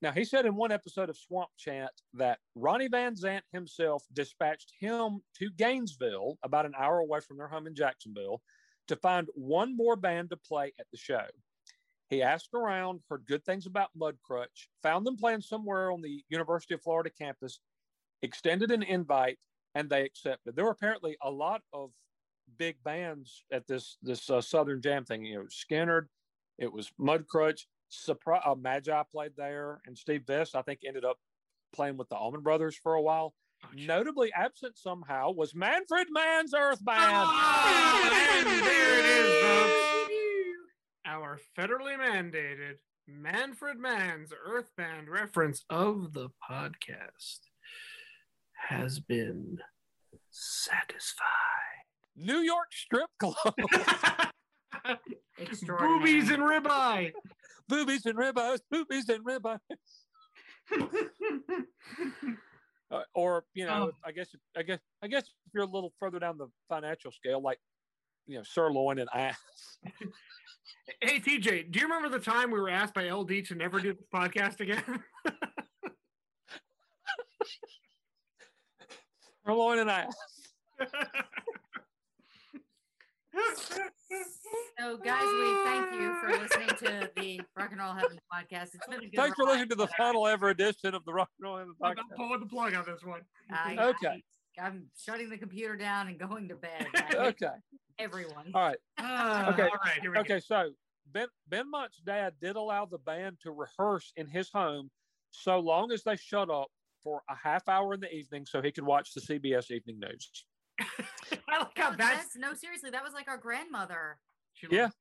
Now, 0.01 0.13
he 0.13 0.25
said 0.25 0.47
in 0.47 0.55
one 0.55 0.73
episode 0.73 1.11
of 1.11 1.19
Swamp 1.19 1.51
Chat 1.59 1.91
that 2.15 2.39
Ronnie 2.55 2.89
Van 2.89 3.15
Zant 3.15 3.43
himself 3.53 4.05
dispatched 4.13 4.73
him 4.79 5.21
to 5.39 5.51
Gainesville, 5.57 6.39
about 6.43 6.67
an 6.67 6.75
hour 6.79 7.01
away 7.01 7.21
from 7.21 7.37
their 7.37 7.49
home 7.49 7.67
in 7.67 7.75
Jacksonville, 7.75 8.41
to 8.87 8.97
find 8.97 9.29
one 9.35 9.77
more 9.77 9.97
band 9.97 10.31
to 10.31 10.37
play 10.37 10.73
at 10.79 10.87
the 10.93 10.99
show. 10.99 11.27
He 12.09 12.23
asked 12.23 12.55
around, 12.55 13.01
heard 13.09 13.27
good 13.27 13.45
things 13.45 13.67
about 13.67 13.91
Mudcrutch, 13.99 14.69
found 14.83 15.07
them 15.07 15.17
playing 15.17 15.43
somewhere 15.43 15.93
on 15.93 16.01
the 16.01 16.23
University 16.31 16.75
of 16.75 16.83
Florida 16.83 17.11
campus, 17.11 17.61
extended 18.23 18.71
an 18.71 18.83
invite, 18.83 19.39
and 19.75 19.91
they 19.91 20.05
accepted. 20.05 20.57
There 20.57 20.65
were 20.65 20.71
apparently 20.71 21.17
a 21.23 21.31
lot 21.31 21.61
of 21.73 21.91
big 22.57 22.77
bands 22.83 23.45
at 23.53 23.67
this 23.67 23.99
this 24.03 24.31
uh, 24.31 24.41
Southern 24.41 24.81
Jam 24.81 25.05
thing. 25.05 25.25
You 25.25 25.41
know, 25.41 25.45
Skynyrd, 25.45 26.07
it 26.59 26.73
was 26.73 26.91
Mudcrutch, 26.99 27.67
Surprise, 27.91 28.43
uh, 28.45 28.55
Magi 28.55 29.03
played 29.13 29.33
there, 29.37 29.81
and 29.87 29.97
Steve 29.97 30.23
Vest 30.27 30.57
I 30.57 30.63
think 30.63 30.81
ended 30.87 31.05
up 31.05 31.19
playing 31.75 31.99
with 31.99 32.09
the 32.09 32.17
Allman 32.17 32.43
Brothers 32.43 32.77
for 32.83 32.95
a 32.95 33.03
while. 33.03 33.35
Oh. 33.65 33.69
Notably 33.75 34.33
absent 34.33 34.79
somehow 34.79 35.33
was 35.33 35.55
Manfred 35.55 36.07
Mann's 36.11 36.55
Earth 36.55 36.83
Band. 36.83 37.29
And 37.29 38.65
there 38.65 38.99
it 38.99 39.05
is, 39.05 39.43
folks. 39.43 39.88
Our 41.09 41.41
federally 41.59 41.97
mandated 41.99 42.75
Manfred 43.07 43.79
Mann's 43.79 44.31
Earth 44.47 44.71
Band 44.77 45.09
reference 45.09 45.65
of 45.71 46.13
the 46.13 46.29
podcast 46.51 47.39
has 48.69 49.01
been 49.01 49.59
satisfied. 50.31 51.25
New 52.15 52.41
York 52.41 52.69
Strip 52.73 53.09
Club, 53.19 53.55
Boobies 55.67 56.31
and 56.31 56.43
ribeye. 56.43 57.13
boobies 57.69 58.05
and 58.05 58.19
ribeyes, 58.19 58.61
boobies 58.71 59.09
and 59.09 59.25
ribeyes. 59.25 59.59
Uh, 62.91 63.03
or 63.15 63.45
you 63.53 63.67
know, 63.67 63.91
Oh. 63.93 63.97
I 64.03 64.13
guess 64.13 64.29
I 64.57 64.63
guess 64.63 64.79
I 65.03 65.09
guess 65.09 65.25
if 65.25 65.53
you're 65.53 65.65
a 65.65 65.67
little 65.67 65.93
further 66.01 66.19
down 66.19 66.39
the 66.39 66.47
financial 66.71 67.13
scale, 67.13 67.39
like 67.43 67.59
you 68.27 68.39
know, 68.39 68.43
sirloin 68.43 68.99
and 68.99 69.11
ass. 69.15 69.37
hey 71.01 71.21
TJ, 71.21 71.71
do 71.71 71.79
you 71.81 71.87
remember 71.87 72.09
the 72.09 72.19
time 72.25 72.51
we 72.51 72.59
were 72.61 72.71
asked 72.71 72.95
by 72.95 73.09
LD 73.11 73.45
to 73.47 73.55
never 73.55 73.81
do 73.81 73.93
this 73.95 74.03
podcast 74.13 74.61
again? 74.61 74.83
Sirloin 79.45 79.79
and 79.79 79.91
ass. 79.91 80.15
So, 84.79 84.97
guys, 84.99 85.23
we 85.25 85.55
thank 85.65 86.01
you 86.01 86.15
for 86.21 86.29
listening 86.39 86.69
to 86.79 87.11
the 87.17 87.41
Rock 87.57 87.71
and 87.73 87.81
Roll 87.81 87.93
Heaven 87.93 88.19
podcast. 88.33 88.75
It's 88.75 88.87
been 88.89 88.99
a 89.01 89.03
good 89.03 89.15
Thanks 89.17 89.37
for 89.37 89.45
listening 89.45 89.69
to 89.71 89.75
the 89.75 89.89
final 89.99 90.27
ever 90.27 90.49
edition 90.51 90.95
of 90.95 91.05
the 91.05 91.13
Rock 91.13 91.29
and 91.39 91.45
Roll 91.49 91.59
Heaven 91.59 91.75
podcast. 91.83 91.97
I'm 92.11 92.17
pulling 92.17 92.41
the 92.41 92.47
plug 92.47 92.75
on 92.75 92.85
this 92.87 93.03
one. 93.05 93.21
I- 93.51 93.77
Okay. 93.79 94.23
I, 94.61 94.67
am 94.67 94.87
shutting 94.97 95.29
the 95.31 95.39
computer 95.39 95.77
down 95.77 96.09
and 96.09 96.19
going 96.19 96.49
to 96.49 96.55
bed. 96.57 96.87
Okay. 97.15 97.47
Everyone. 97.99 98.51
All 98.55 98.63
right. 98.63 98.79
Ah, 98.99 99.51
Okay. 99.53 99.63
All 99.63 99.69
right. 99.85 100.01
Here 100.01 100.13
we 100.13 100.19
Okay. 100.19 100.41
So 100.41 100.71
Ben 101.13 101.29
Benmont's 101.49 101.99
dad 102.05 102.35
did 102.41 102.57
allow 102.57 102.85
the 102.85 102.99
band 102.99 103.39
to 103.43 103.51
rehearse 103.51 104.13
in 104.17 104.27
his 104.27 104.51
home, 104.53 104.91
so 105.31 105.59
long 105.59 105.91
as 105.93 106.03
they 106.05 106.17
shut 106.17 106.51
up 106.51 106.69
for 107.03 107.23
a 107.31 107.35
half 107.35 107.69
hour 107.69 107.95
in 107.95 108.01
the 108.01 108.13
evening, 108.13 108.45
so 108.47 108.61
he 108.61 108.71
could 108.73 108.85
watch 108.85 109.15
the 109.15 109.21
CBS 109.21 109.71
Evening 109.71 110.01
News. 110.01 110.45
I 110.81 111.59
like 111.59 111.77
how 111.79 111.91
No, 111.91 111.97
that's. 111.97 112.17
that's, 112.17 112.37
no, 112.37 112.55
seriously, 112.55 112.91
that 112.91 113.03
was 113.03 113.13
like 113.15 113.29
our 113.29 113.39
grandmother. 113.39 114.19
She 114.55 114.67
Yeah. 114.71 114.83
loves 114.83 114.95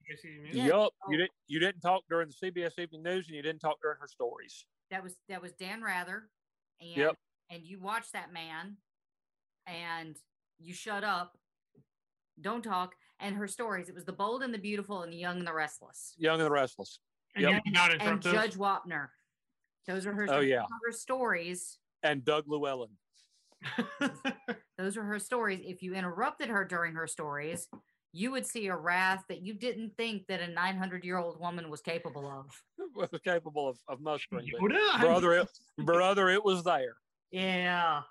Yeah. 0.52 0.66
Yup. 0.68 0.94
Oh. 1.04 1.12
You 1.12 1.18
didn't. 1.18 1.32
You 1.48 1.60
didn't 1.60 1.82
talk 1.82 2.04
during 2.10 2.30
the 2.30 2.34
CBS 2.52 2.78
Evening 2.80 3.04
News, 3.04 3.28
and 3.28 3.36
you 3.36 3.42
didn't 3.42 3.60
talk 3.60 3.78
during 3.82 3.98
her 4.00 4.08
stories. 4.08 4.66
That 4.92 5.04
was 5.04 5.16
that 5.30 5.42
was 5.42 5.52
Dan 5.54 5.82
Rather, 5.82 6.30
and 6.80 6.90
Yep. 6.96 7.16
and 7.50 7.64
you 7.64 7.80
watched 7.80 8.14
that 8.14 8.32
man, 8.32 8.78
and 9.68 10.16
you 10.60 10.74
shut 10.74 11.04
up, 11.04 11.38
don't 12.42 12.64
talk, 12.64 12.96
and 13.20 13.36
her 13.36 13.48
stories. 13.48 13.90
It 13.90 13.96
was 13.96 14.06
the 14.06 14.14
bold 14.14 14.44
and 14.44 14.54
the 14.54 14.58
beautiful, 14.58 15.04
and 15.04 15.12
the 15.12 15.18
young 15.18 15.38
and 15.38 15.48
the 15.48 15.54
restless, 15.54 16.16
Young 16.18 16.40
and 16.40 16.46
the 16.46 16.52
Restless. 16.52 17.00
And 17.36 17.44
Yep. 17.44 17.52
you 17.54 17.62
did 17.72 17.74
not 17.74 18.02
and. 18.02 18.22
Judge 18.22 18.56
Wapner. 18.56 19.10
Those 19.86 20.06
are 20.06 20.14
her. 20.14 20.28
Oh, 20.30 20.40
yeah. 20.40 20.64
her 20.86 20.92
stories. 20.92 21.78
And 22.04 22.24
Doug 22.26 22.46
Llewellyn. 22.48 22.90
Those 24.78 24.98
are 24.98 25.04
her 25.04 25.20
stories. 25.20 25.62
If 25.64 25.82
you 25.82 25.96
interrupted 25.96 26.50
her 26.50 26.64
during 26.66 26.94
her 26.94 27.08
stories, 27.08 27.68
you 28.14 28.32
would 28.32 28.46
see 28.46 28.68
a 28.68 28.76
wrath 28.76 29.24
that 29.30 29.42
you 29.42 29.54
didn't 29.54 29.96
think 29.98 30.28
that 30.28 30.42
a 30.42 30.48
900 30.48 31.04
year 31.04 31.18
old 31.18 31.40
woman 31.40 31.70
was 31.70 31.82
capable 31.82 32.28
of. 32.30 32.46
was 32.96 33.20
capable 33.24 33.68
of, 33.68 33.78
of 33.88 34.02
mustering. 34.02 34.50
Brother, 35.00 35.34
it, 35.34 35.48
brother, 35.80 36.30
it 36.30 36.44
was 36.44 36.64
there. 36.64 36.96
Yeah. 37.32 38.02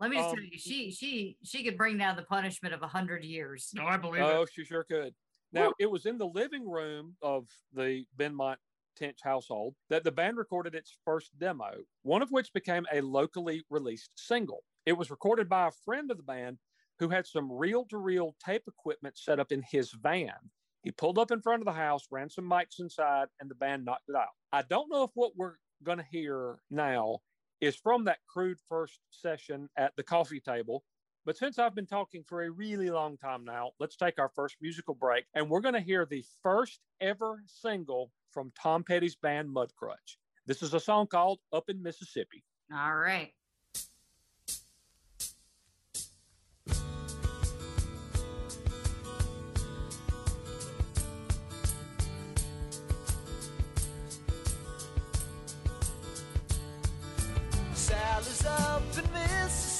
Let 0.00 0.10
me 0.10 0.16
just 0.18 0.30
Um, 0.30 0.34
tell 0.34 0.44
you, 0.44 0.58
she 0.58 0.90
she 0.92 1.38
she 1.42 1.64
could 1.64 1.76
bring 1.76 1.98
down 1.98 2.16
the 2.16 2.22
punishment 2.24 2.74
of 2.74 2.82
a 2.82 2.88
hundred 2.88 3.24
years. 3.24 3.70
No, 3.74 3.84
I 3.86 3.96
believe 3.96 4.22
Oh, 4.22 4.42
it. 4.42 4.48
she 4.52 4.64
sure 4.64 4.84
could. 4.84 5.14
Now, 5.52 5.72
it 5.78 5.86
was 5.90 6.06
in 6.06 6.18
the 6.18 6.26
living 6.26 6.68
room 6.68 7.16
of 7.22 7.48
the 7.72 8.06
Benmont 8.16 8.58
Tench 8.96 9.20
household 9.22 9.76
that 9.88 10.04
the 10.04 10.12
band 10.12 10.36
recorded 10.36 10.74
its 10.74 10.96
first 11.04 11.36
demo, 11.38 11.84
one 12.02 12.22
of 12.22 12.30
which 12.30 12.52
became 12.52 12.86
a 12.92 13.00
locally 13.00 13.64
released 13.70 14.10
single. 14.16 14.64
It 14.86 14.92
was 14.94 15.10
recorded 15.10 15.48
by 15.48 15.68
a 15.68 15.72
friend 15.72 16.10
of 16.10 16.16
the 16.16 16.22
band 16.22 16.58
who 16.98 17.08
had 17.08 17.26
some 17.26 17.50
reel 17.52 17.86
to 17.86 17.96
reel 17.98 18.36
tape 18.44 18.64
equipment 18.68 19.16
set 19.18 19.38
up 19.40 19.52
in 19.52 19.62
his 19.62 19.92
van. 19.92 20.50
He 20.82 20.92
pulled 20.92 21.18
up 21.18 21.30
in 21.30 21.40
front 21.42 21.62
of 21.62 21.66
the 21.66 21.72
house, 21.72 22.06
ran 22.10 22.28
some 22.28 22.44
mics 22.48 22.78
inside, 22.80 23.28
and 23.40 23.50
the 23.50 23.54
band 23.54 23.84
knocked 23.84 24.08
it 24.08 24.16
out. 24.16 24.28
I 24.52 24.62
don't 24.62 24.90
know 24.90 25.04
if 25.04 25.10
what 25.14 25.36
we're 25.36 25.56
going 25.82 25.98
to 25.98 26.04
hear 26.04 26.58
now 26.70 27.20
is 27.60 27.76
from 27.76 28.04
that 28.04 28.18
crude 28.28 28.58
first 28.68 29.00
session 29.10 29.68
at 29.76 29.92
the 29.96 30.02
coffee 30.02 30.40
table, 30.40 30.84
but 31.24 31.36
since 31.36 31.58
I've 31.58 31.74
been 31.74 31.86
talking 31.86 32.24
for 32.26 32.42
a 32.42 32.50
really 32.50 32.90
long 32.90 33.18
time 33.18 33.44
now, 33.44 33.72
let's 33.78 33.96
take 33.96 34.18
our 34.18 34.30
first 34.30 34.56
musical 34.62 34.94
break. 34.94 35.26
And 35.34 35.50
we're 35.50 35.60
going 35.60 35.74
to 35.74 35.80
hear 35.80 36.06
the 36.06 36.24
first 36.42 36.80
ever 37.00 37.42
single 37.46 38.10
from 38.30 38.52
Tom 38.60 38.82
Petty's 38.82 39.16
band 39.16 39.48
Mudcrutch. 39.48 40.16
This 40.46 40.62
is 40.62 40.72
a 40.72 40.80
song 40.80 41.06
called 41.06 41.40
Up 41.52 41.68
in 41.68 41.82
Mississippi. 41.82 42.44
All 42.72 42.96
right. 42.96 43.32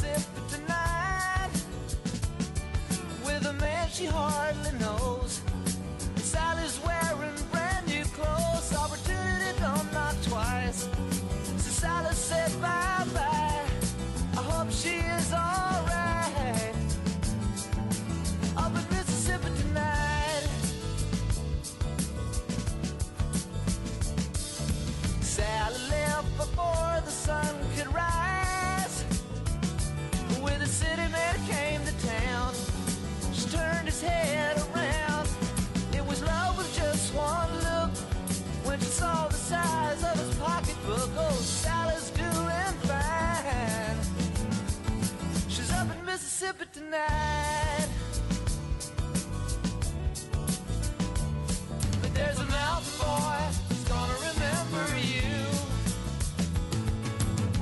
Mississippi 0.08 0.40
tonight. 0.50 1.50
With 3.24 3.46
a 3.46 3.52
man 3.54 3.88
she 3.90 4.06
hardly 4.06 4.77
tonight. 46.72 47.88
But 52.02 52.14
there's 52.14 52.38
a 52.38 52.46
mountain 52.46 52.92
boy 52.98 53.38
who's 53.68 53.84
gonna 53.84 54.18
remember 54.28 54.84
you. 54.98 55.32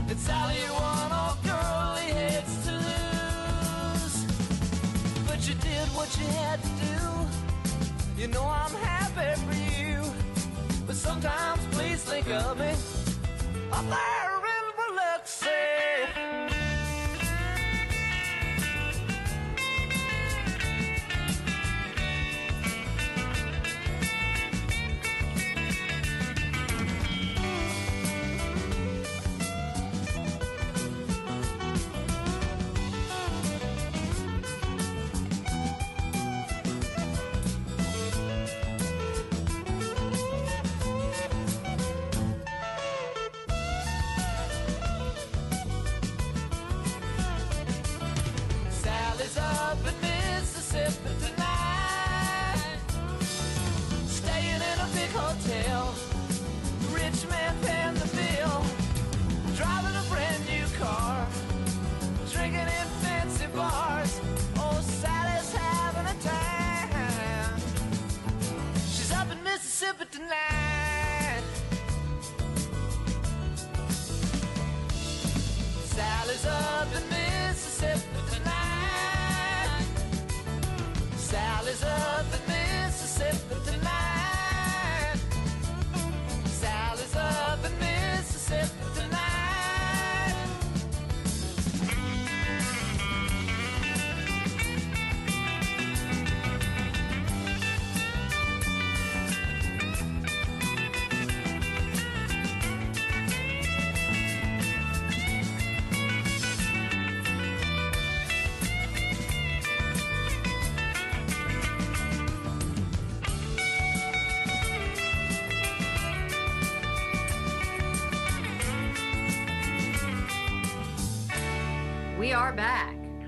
It's 0.08 0.22
Sally, 0.22 0.56
one 0.72 1.12
old 1.22 1.42
girl 1.44 1.96
he 2.02 2.12
hates 2.12 2.64
to 2.66 2.72
lose. 2.72 4.16
But 5.26 5.46
you 5.48 5.54
did 5.54 5.88
what 5.98 6.10
you 6.18 6.26
had 6.26 6.60
to 6.62 6.68
do. 6.86 8.20
You 8.20 8.28
know 8.28 8.44
I'm 8.44 8.74
happy 8.74 9.40
for 9.42 9.56
you. 9.80 10.02
But 10.86 10.96
sometimes 10.96 11.60
please 11.72 12.02
think 12.02 12.28
of 12.30 12.58
me 12.58 12.72
up 13.72 13.84
there 13.88 14.35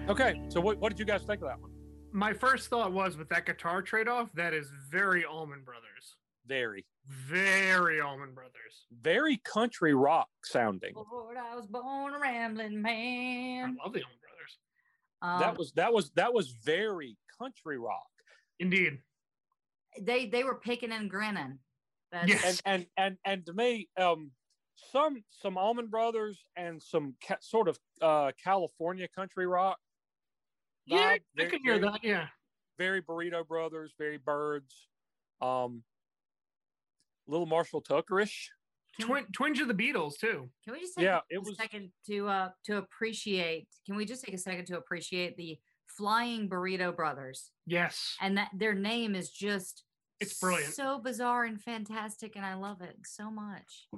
Okay, 0.09 0.41
so 0.49 0.61
what, 0.61 0.79
what 0.79 0.89
did 0.91 0.99
you 0.99 1.05
guys 1.05 1.23
think 1.25 1.43
of 1.43 1.49
that 1.49 1.61
one? 1.61 1.71
My 2.13 2.33
first 2.33 2.69
thought 2.71 2.93
was 2.93 3.17
with 3.19 3.29
that 3.29 3.45
guitar 3.45 3.83
trade 3.83 4.09
off, 4.09 4.33
that 4.35 4.55
is 4.55 4.71
very 4.91 5.25
Allman 5.25 5.63
Brothers. 5.65 6.17
Very, 6.47 6.87
Very 7.07 8.01
Allman 8.01 8.33
Brothers. 8.33 8.87
very 9.03 9.37
country 9.45 9.93
rock 9.95 10.29
sounding. 10.45 10.95
Lord, 11.13 11.37
I 11.37 11.55
was 11.55 11.67
born 11.67 12.15
a 12.15 12.19
rambling 12.19 12.81
man. 12.81 13.77
I 13.79 13.85
love 13.85 13.93
the 13.93 14.03
Allman 14.03 14.19
Brothers. 14.23 14.59
Um, 15.21 15.41
that 15.41 15.59
was 15.59 15.73
that 15.73 15.93
was 15.93 16.11
that 16.15 16.33
was 16.33 16.53
very 16.65 17.19
country 17.39 17.79
rock. 17.79 18.07
Indeed. 18.61 18.99
they 20.01 20.25
they 20.27 20.43
were 20.43 20.55
picking 20.55 20.91
and 20.93 21.11
grinning. 21.11 21.59
That's, 22.13 22.29
Yes. 22.29 22.63
and 22.65 22.87
and 22.87 22.87
and 22.97 23.19
and 23.27 23.47
to 23.47 23.53
me, 23.53 23.89
um, 24.01 24.31
some 24.91 25.23
some 25.29 25.59
Allman 25.59 25.89
Brothers 25.89 26.43
and 26.57 26.83
some 26.83 27.15
ca- 27.27 27.37
sort 27.41 27.69
of 27.69 27.79
uh, 28.01 28.33
California 28.43 29.07
country 29.15 29.47
rock. 29.47 29.77
Yeah, 30.89 31.17
vibe, 31.17 31.21
I 31.39 31.45
can 31.51 31.63
hear 31.63 31.79
very- 31.79 31.93
that. 31.93 32.05
Yeah. 32.05 32.29
Very 32.79 33.03
Burrito 33.03 33.47
Brothers, 33.47 33.93
very 33.99 34.19
Byrds, 34.19 34.89
um, 35.41 35.83
little 37.27 37.47
Marshall 37.47 37.83
Tuckerish. 37.83 38.49
Twin, 39.01 39.27
twinge 39.33 39.61
of 39.61 39.69
the 39.69 39.75
Beatles, 39.75 40.19
too. 40.19 40.51
Can 40.65 40.73
we 40.73 40.81
just 40.81 40.97
take 40.97 41.05
Yeah, 41.05 41.19
a 41.19 41.23
it 41.31 41.39
was- 41.43 41.57
second 41.57 41.93
to 42.07 42.27
uh 42.29 42.51
to 42.65 42.79
appreciate? 42.79 43.69
Can 43.87 43.95
we 43.97 44.05
just 44.05 44.25
take 44.25 44.35
a 44.35 44.39
second 44.39 44.67
to 44.67 44.77
appreciate 44.77 45.37
the 45.37 45.61
Flying 45.87 46.49
Burrito 46.49 46.95
Brothers, 46.95 47.51
Yes. 47.67 48.17
and 48.21 48.37
that 48.39 48.51
their 48.55 48.75
name 48.75 49.15
is 49.15 49.31
just 49.31 49.85
It's 50.21 50.39
brilliant. 50.41 50.75
so 50.75 50.99
bizarre 50.99 51.45
and 51.45 51.63
fantastic, 51.63 52.35
and 52.37 52.45
I 52.45 52.55
love 52.55 52.83
it 52.83 52.97
so 53.05 53.31
much. 53.31 53.89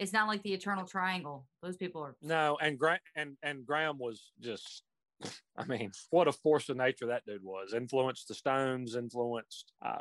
It's 0.00 0.12
not 0.12 0.26
like 0.26 0.42
the 0.42 0.52
Eternal 0.52 0.86
Triangle; 0.86 1.48
those 1.62 1.76
people 1.76 2.02
are 2.02 2.16
No, 2.20 2.56
and 2.60 2.76
Graham 2.78 2.98
and 3.14 3.36
and 3.42 3.64
Graham 3.66 3.98
was 3.98 4.32
just. 4.40 4.82
I 5.56 5.64
mean, 5.66 5.92
what 6.10 6.28
a 6.28 6.32
force 6.32 6.68
of 6.68 6.76
nature 6.76 7.06
that 7.06 7.24
dude 7.26 7.42
was. 7.44 7.72
Influenced 7.74 8.28
the 8.28 8.34
Stones, 8.34 8.96
influenced 8.96 9.72
uh, 9.84 10.00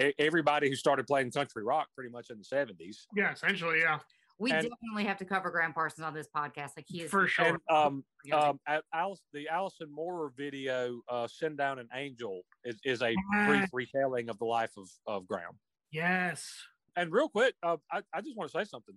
e- 0.00 0.12
everybody 0.18 0.68
who 0.68 0.76
started 0.76 1.06
playing 1.06 1.30
country 1.32 1.64
rock 1.64 1.88
pretty 1.94 2.10
much 2.10 2.30
in 2.30 2.38
the 2.38 2.44
seventies. 2.44 3.06
Yeah, 3.16 3.32
essentially, 3.32 3.80
yeah. 3.80 3.98
We 4.38 4.50
And- 4.50 4.62
definitely 4.68 5.04
have 5.04 5.18
to 5.18 5.24
cover 5.24 5.50
Gram 5.50 5.72
Parsons 5.72 6.04
on 6.04 6.14
this 6.14 6.26
podcast. 6.34 6.70
Like 6.76 6.86
he 6.88 7.02
is 7.02 7.10
For 7.10 7.28
sure. 7.28 7.46
And 7.46 7.58
um, 7.70 8.04
um, 8.32 8.58
at 8.66 8.82
Alice, 8.92 9.20
the 9.32 9.48
Allison 9.48 9.88
Moorer 9.92 10.32
video, 10.36 11.00
uh, 11.08 11.28
"Send 11.28 11.58
Down 11.58 11.78
an 11.78 11.88
Angel," 11.94 12.40
is, 12.64 12.76
is 12.84 13.02
a 13.02 13.10
Yes. 13.34 13.48
brief 13.48 13.68
retelling 13.72 14.28
of 14.30 14.38
the 14.38 14.44
life 14.46 14.72
of 14.76 14.88
of 15.06 15.26
Graham. 15.28 15.58
yes. 15.90 16.48
And 16.96 17.10
real 17.10 17.28
quick, 17.30 17.54
uh, 17.62 17.78
I, 17.90 18.02
I 18.12 18.20
just 18.20 18.36
want 18.36 18.50
to 18.52 18.58
say 18.58 18.64
something. 18.64 18.94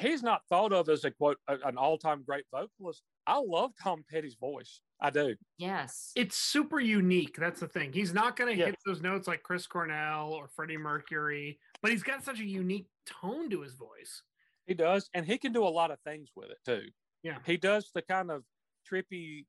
He's 0.00 0.22
not 0.22 0.42
thought 0.48 0.72
of 0.72 0.88
as 0.88 1.04
a 1.04 1.10
quote 1.10 1.38
an 1.48 1.76
all 1.76 1.98
time 1.98 2.22
great 2.26 2.44
vocalist. 2.50 3.02
I 3.26 3.38
love 3.38 3.72
Tom 3.80 4.04
Petty's 4.10 4.34
voice. 4.34 4.80
I 5.02 5.10
do. 5.10 5.34
yes. 5.58 6.12
It's 6.16 6.36
super 6.36 6.80
unique. 6.80 7.36
That's 7.36 7.60
the 7.60 7.68
thing. 7.68 7.92
He's 7.92 8.12
not 8.12 8.36
going 8.36 8.52
to 8.52 8.58
Yeah. 8.58 8.66
hit 8.66 8.76
those 8.84 9.00
notes 9.00 9.26
like 9.28 9.42
Chris 9.42 9.66
Cornell 9.66 10.32
or 10.32 10.48
Freddie 10.48 10.76
Mercury, 10.76 11.58
but 11.80 11.90
he's 11.90 12.02
got 12.02 12.22
such 12.24 12.40
a 12.40 12.44
unique 12.44 12.86
tone 13.06 13.48
to 13.50 13.60
his 13.62 13.74
voice. 13.74 14.22
He 14.66 14.74
does, 14.74 15.08
and 15.14 15.24
he 15.26 15.38
can 15.38 15.52
do 15.52 15.64
a 15.64 15.68
lot 15.68 15.90
of 15.90 15.98
things 16.00 16.30
with 16.36 16.50
it 16.50 16.58
too. 16.66 16.90
Yeah. 17.22 17.38
He 17.46 17.56
does 17.56 17.90
the 17.94 18.02
kind 18.02 18.30
of 18.30 18.44
trippy 18.90 19.46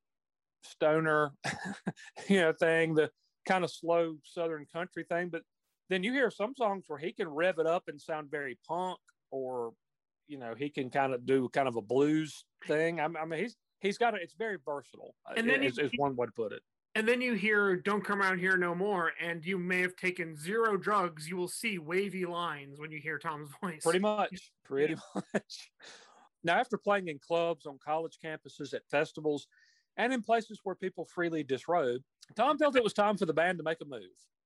stoner, 0.64 1.32
you 2.30 2.40
know, 2.42 2.54
thing, 2.54 2.94
the 2.96 3.10
kind 3.48 3.64
of 3.64 3.72
slow 3.72 4.18
southern 4.24 4.66
country 4.72 5.06
thing. 5.10 5.30
But 5.30 5.44
then 5.90 6.04
you 6.04 6.14
hear 6.14 6.32
some 6.32 6.56
songs 6.56 6.86
where 6.88 7.00
he 7.00 7.12
can 7.14 7.28
rev 7.28 7.60
it 7.60 7.68
up 7.68 7.84
and 7.88 8.00
sound 8.00 8.32
very 8.32 8.58
punk, 8.68 9.00
or 9.32 9.74
you 10.32 10.38
know, 10.38 10.56
he 10.58 10.70
can 10.70 10.90
kind 10.90 11.14
of 11.14 11.26
do 11.26 11.50
kind 11.50 11.68
of 11.68 11.76
a 11.76 11.82
blues 11.82 12.46
thing. 12.66 13.00
I, 13.00 13.06
I 13.06 13.26
mean, 13.26 13.42
he's 13.42 13.58
he's 13.82 13.98
got 13.98 14.16
it. 14.16 14.22
It's 14.24 14.34
very 14.34 14.58
versatile. 14.66 15.14
And 15.36 15.50
then 15.50 15.62
is, 15.62 15.78
you- 15.78 15.84
is 15.86 15.92
one 15.98 16.16
way 16.16 16.26
to 16.28 16.32
put 16.32 16.54
it. 16.54 16.62
And 16.96 17.08
then 17.08 17.22
you 17.22 17.36
hear 17.36 17.78
Don't 17.78 18.04
Come 18.04 18.22
Around 18.22 18.40
Here 18.40 18.58
No 18.58 18.76
More, 18.76 19.12
and 19.22 19.46
you 19.46 19.58
may 19.58 19.80
have 19.80 19.96
taken 19.96 20.36
zero 20.36 20.76
drugs. 20.76 21.28
You 21.30 21.38
will 21.38 21.48
see 21.48 21.78
wavy 21.78 22.26
lines 22.26 22.80
when 22.82 22.92
you 22.92 23.00
hear 23.00 23.18
Tom's 23.18 23.50
voice. 23.62 23.82
Pretty 23.84 24.00
much. 24.00 24.52
Pretty 24.66 24.96
much. 25.16 25.72
Now, 26.44 26.58
after 26.58 26.76
playing 26.76 27.08
in 27.08 27.20
clubs, 27.20 27.68
on 27.68 27.78
college 27.78 28.18
campuses, 28.24 28.74
at 28.74 28.82
festivals, 28.90 29.46
and 29.98 30.12
in 30.12 30.24
places 30.24 30.60
where 30.64 30.74
people 30.74 31.06
freely 31.06 31.44
disrobe, 31.44 32.02
Tom 32.36 32.58
felt 32.58 32.76
it 32.76 32.84
was 32.84 32.94
time 32.94 33.16
for 33.16 33.28
the 33.28 33.34
band 33.34 33.60
to 33.60 33.64
make 33.64 33.78
a 33.80 33.86
move, 33.86 34.02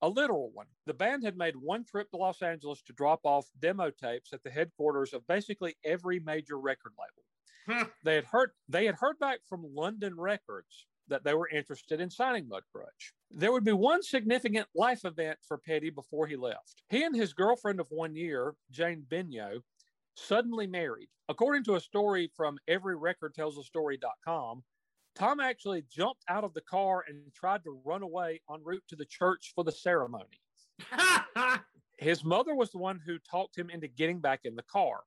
a 0.06 0.10
literal 0.10 0.52
one. 0.54 0.68
The 0.86 0.94
band 0.94 1.24
had 1.24 1.36
made 1.36 1.56
one 1.56 1.84
trip 1.84 2.12
to 2.12 2.18
Los 2.18 2.44
Angeles 2.44 2.84
to 2.84 2.94
drop 2.94 3.22
off 3.24 3.48
demo 3.60 3.90
tapes 3.90 4.34
at 4.34 4.44
the 4.44 4.52
headquarters 4.52 5.14
of 5.14 5.26
basically 5.26 5.76
every 5.84 6.20
major 6.20 6.60
record 6.60 6.94
label. 7.00 7.24
Hmm. 7.68 7.90
They 8.04 8.14
had 8.14 8.26
heard 8.26 8.52
they 8.70 8.86
had 8.86 8.94
heard 9.00 9.18
back 9.18 9.40
from 9.50 9.66
London 9.74 10.16
Records 10.16 10.86
that 11.08 11.24
they 11.24 11.34
were 11.34 11.50
interested 11.50 12.00
in 12.00 12.12
signing 12.12 12.46
Mudcrutch. 12.46 13.14
There 13.32 13.52
would 13.52 13.64
be 13.64 13.72
one 13.72 14.04
significant 14.04 14.68
life 14.76 15.06
event 15.06 15.40
for 15.42 15.58
Petty 15.58 15.90
before 15.90 16.28
he 16.28 16.36
left. 16.36 16.84
He 16.90 17.04
and 17.04 17.16
his 17.16 17.34
girlfriend 17.34 17.80
of 17.80 17.88
one 17.90 18.16
year, 18.16 18.54
Jane 18.70 19.06
Benyo, 19.10 19.62
suddenly 20.14 20.68
married. 20.68 21.10
According 21.30 21.64
to 21.64 21.76
a 21.76 21.80
story 21.80 22.30
from 22.36 22.60
everyrecordtellsastory.com, 22.70 24.64
Tom 25.16 25.40
actually 25.40 25.84
jumped 25.90 26.24
out 26.28 26.44
of 26.44 26.54
the 26.54 26.62
car 26.62 27.06
and 27.08 27.18
tried 27.34 27.64
to 27.64 27.80
run 27.86 28.04
away 28.04 28.42
en 28.54 28.62
route 28.64 28.84
to 28.90 28.96
the 28.96 29.06
church 29.06 29.54
for 29.56 29.64
the 29.64 29.72
ceremony. 29.72 30.26
His 31.98 32.24
mother 32.26 32.54
was 32.54 32.72
the 32.72 32.78
one 32.78 33.00
who 33.06 33.18
talked 33.20 33.58
him 33.58 33.70
into 33.70 33.88
getting 33.88 34.20
back 34.20 34.42
in 34.44 34.56
the 34.56 34.64
car. 34.64 35.00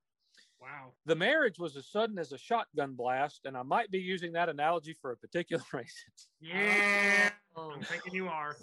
wow. 0.61 0.93
The 1.05 1.15
marriage 1.15 1.59
was 1.59 1.77
as 1.77 1.91
sudden 1.91 2.19
as 2.19 2.33
a 2.33 2.39
shotgun 2.39 2.95
blast, 2.95 3.43
and 3.45 3.57
I 3.57 3.63
might 3.63 3.91
be 3.91 3.99
using 3.99 4.33
that 4.33 4.49
analogy 4.49 4.97
for 5.01 5.11
a 5.13 5.17
particular 5.17 5.63
reason. 5.73 6.11
Yeah. 6.41 7.31
I'm 7.57 7.83
thinking 7.83 8.15
you 8.15 8.29
are. 8.29 8.57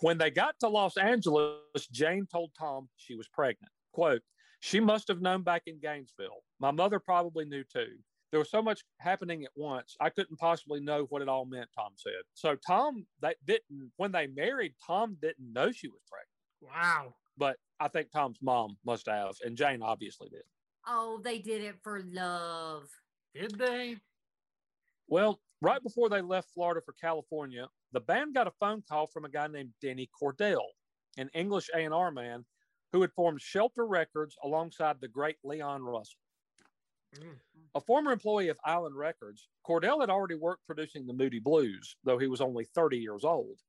When 0.00 0.16
they 0.16 0.30
got 0.30 0.54
to 0.60 0.68
Los 0.68 0.96
Angeles, 0.96 1.58
Jane 1.92 2.26
told 2.30 2.52
Tom 2.58 2.88
she 2.96 3.14
was 3.14 3.28
pregnant. 3.28 3.72
Quote, 3.92 4.22
she 4.60 4.80
must 4.80 5.08
have 5.08 5.20
known 5.20 5.42
back 5.42 5.62
in 5.66 5.78
Gainesville. 5.80 6.42
My 6.58 6.70
mother 6.70 6.98
probably 6.98 7.44
knew 7.44 7.64
too. 7.64 7.96
There 8.30 8.38
was 8.38 8.50
so 8.50 8.60
much 8.60 8.82
happening 8.98 9.44
at 9.44 9.50
once, 9.56 9.96
I 10.00 10.10
couldn't 10.10 10.38
possibly 10.38 10.80
know 10.80 11.06
what 11.08 11.22
it 11.22 11.28
all 11.28 11.46
meant, 11.46 11.70
Tom 11.74 11.92
said. 11.96 12.22
So 12.34 12.56
Tom 12.56 13.06
that 13.20 13.36
didn't 13.46 13.90
when 13.96 14.12
they 14.12 14.26
married, 14.26 14.74
Tom 14.86 15.16
didn't 15.20 15.52
know 15.52 15.72
she 15.72 15.88
was 15.88 16.02
pregnant. 16.10 16.28
Wow. 16.60 17.14
But 17.36 17.56
I 17.80 17.88
think 17.88 18.10
Tom's 18.10 18.38
mom 18.42 18.76
must 18.84 19.06
have, 19.06 19.36
and 19.44 19.56
Jane 19.56 19.82
obviously 19.82 20.28
did. 20.28 20.42
Oh, 20.86 21.20
they 21.22 21.38
did 21.38 21.62
it 21.62 21.76
for 21.82 22.02
love. 22.02 22.88
Did 23.34 23.56
they? 23.58 23.96
Well, 25.06 25.40
right 25.62 25.82
before 25.82 26.08
they 26.08 26.20
left 26.20 26.50
Florida 26.52 26.80
for 26.84 26.92
California, 26.92 27.68
the 27.92 28.00
band 28.00 28.34
got 28.34 28.46
a 28.46 28.52
phone 28.60 28.82
call 28.88 29.06
from 29.06 29.24
a 29.24 29.28
guy 29.30 29.46
named 29.46 29.72
Denny 29.80 30.10
Cordell, 30.20 30.66
an 31.16 31.30
English 31.34 31.70
A&R 31.74 32.10
man 32.10 32.44
who 32.92 33.00
had 33.00 33.12
formed 33.12 33.40
Shelter 33.40 33.86
Records 33.86 34.36
alongside 34.42 34.96
the 35.00 35.08
great 35.08 35.36
Leon 35.44 35.82
Russell. 35.82 36.20
Mm. 37.16 37.36
A 37.74 37.80
former 37.80 38.12
employee 38.12 38.48
of 38.48 38.58
Island 38.64 38.96
Records, 38.96 39.48
Cordell 39.66 40.00
had 40.00 40.10
already 40.10 40.34
worked 40.34 40.66
producing 40.66 41.06
the 41.06 41.12
Moody 41.12 41.38
Blues, 41.38 41.96
though 42.04 42.18
he 42.18 42.26
was 42.26 42.40
only 42.40 42.64
30 42.64 42.98
years 42.98 43.24
old. 43.24 43.60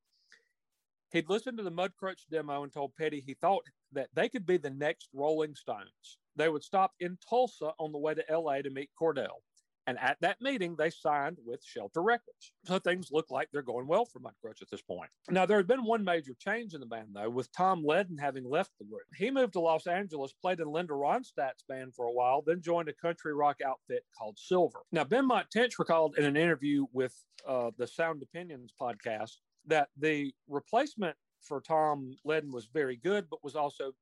He'd 1.12 1.30
listened 1.30 1.58
to 1.58 1.64
the 1.64 1.72
Mudcrutch 1.72 2.28
demo 2.30 2.64
and 2.64 2.72
told 2.72 2.96
Petty 2.96 3.24
he 3.26 3.34
thought 3.34 3.64
that 3.92 4.10
they 4.14 4.30
could 4.30 4.46
be 4.46 4.58
the 4.58 4.70
next 4.70 5.10
Rolling 5.14 5.56
Stones. 5.56 6.18
They 6.36 6.50
would 6.50 6.64
stop 6.64 6.94
in 7.00 7.18
Tulsa 7.28 7.74
on 7.80 7.92
the 7.92 7.98
way 7.98 8.14
to 8.14 8.24
LA 8.30 8.62
to 8.62 8.70
meet 8.70 8.92
Cordell. 9.00 9.42
And 9.88 9.98
at 10.00 10.18
that 10.22 10.40
meeting, 10.40 10.76
they 10.76 10.90
signed 10.90 11.38
with 11.44 11.64
Shelter 11.64 12.04
Records. 12.04 12.54
So 12.66 12.78
things 12.78 13.10
look 13.12 13.32
like 13.32 13.50
they're 13.52 13.62
going 13.62 13.88
well 13.88 14.06
for 14.06 14.20
Mudcrutch 14.20 14.62
at 14.62 14.70
this 14.70 14.82
point. 14.82 15.10
Now, 15.30 15.46
there 15.46 15.58
had 15.58 15.68
been 15.68 15.84
one 15.84 16.04
major 16.04 16.36
change 16.38 16.74
in 16.76 16.80
the 16.80 16.86
band, 16.86 17.10
though, 17.14 17.30
with 17.30 17.52
Tom 17.52 17.84
Leadon 17.84 18.20
having 18.20 18.48
left 18.48 18.72
the 18.78 18.86
group. 18.86 19.02
He 19.16 19.32
moved 19.32 19.54
to 19.54 19.60
Los 19.60 19.88
Angeles, 19.88 20.34
played 20.34 20.60
in 20.60 20.68
Linda 20.68 20.94
Ronstadt's 20.94 21.64
band 21.68 21.96
for 21.96 22.06
a 22.06 22.12
while, 22.12 22.44
then 22.46 22.62
joined 22.62 22.90
a 22.90 22.94
country 22.94 23.34
rock 23.34 23.58
outfit 23.66 24.04
called 24.16 24.38
Silver. 24.38 24.80
Now, 24.92 25.06
Ben 25.06 25.28
Tench 25.52 25.80
recalled 25.80 26.18
in 26.18 26.26
an 26.26 26.38
interview 26.38 26.86
with 26.94 27.16
uh, 27.48 27.72
the 27.78 27.88
Sound 27.88 28.22
Opinions 28.22 28.74
podcast 28.80 29.38
that 29.66 29.90
the 29.98 30.34
replacement 30.48 31.16
for 31.42 31.62
Tom 31.62 32.16
Leadon 32.28 32.52
was 32.52 32.68
very 32.74 32.98
good, 32.98 33.28
but 33.30 33.44
was 33.44 33.56
also 33.56 33.94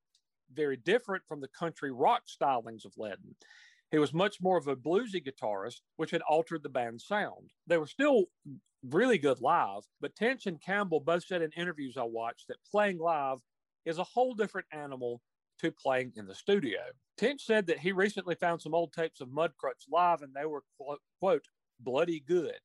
very 0.54 0.78
different 0.78 1.24
from 1.28 1.42
the 1.42 1.48
country 1.50 1.92
rock 1.92 2.24
stylings 2.28 2.86
of 2.86 2.94
Leadon. 2.98 3.36
He 3.92 3.98
was 4.00 4.14
much 4.14 4.42
more 4.42 4.58
of 4.58 4.68
a 4.68 4.76
bluesy 4.76 5.24
guitarist, 5.26 5.82
which 5.96 6.12
had 6.12 6.22
altered 6.24 6.64
the 6.64 6.70
band's 6.70 7.06
sound. 7.06 7.54
They 7.66 7.78
were 7.78 7.88
still 7.88 8.26
really 8.84 9.18
good 9.18 9.40
live, 9.42 9.84
but 10.02 10.16
Tench 10.16 10.46
and 10.46 10.62
Campbell 10.62 11.00
both 11.00 11.26
said 11.26 11.42
in 11.42 11.52
interviews 11.54 11.98
I 11.98 12.04
watched 12.04 12.48
that 12.50 12.64
playing 12.70 13.00
live 13.00 13.40
is 13.86 13.98
a 13.98 14.04
whole 14.04 14.34
different 14.36 14.68
animal 14.72 15.22
to 15.60 15.72
playing 15.72 16.14
in 16.16 16.28
the 16.28 16.36
studio. 16.36 16.92
Tench 17.18 17.42
said 17.44 17.66
that 17.68 17.80
he 17.80 17.92
recently 17.92 18.36
found 18.36 18.62
some 18.62 18.76
old 18.76 18.94
tapes 18.94 19.22
of 19.22 19.30
Mudcrutch 19.30 19.88
live 19.90 20.22
and 20.22 20.34
they 20.34 20.46
were, 20.46 20.64
quote, 20.78 21.02
quote 21.20 21.48
bloody 21.80 22.20
good. 22.20 22.60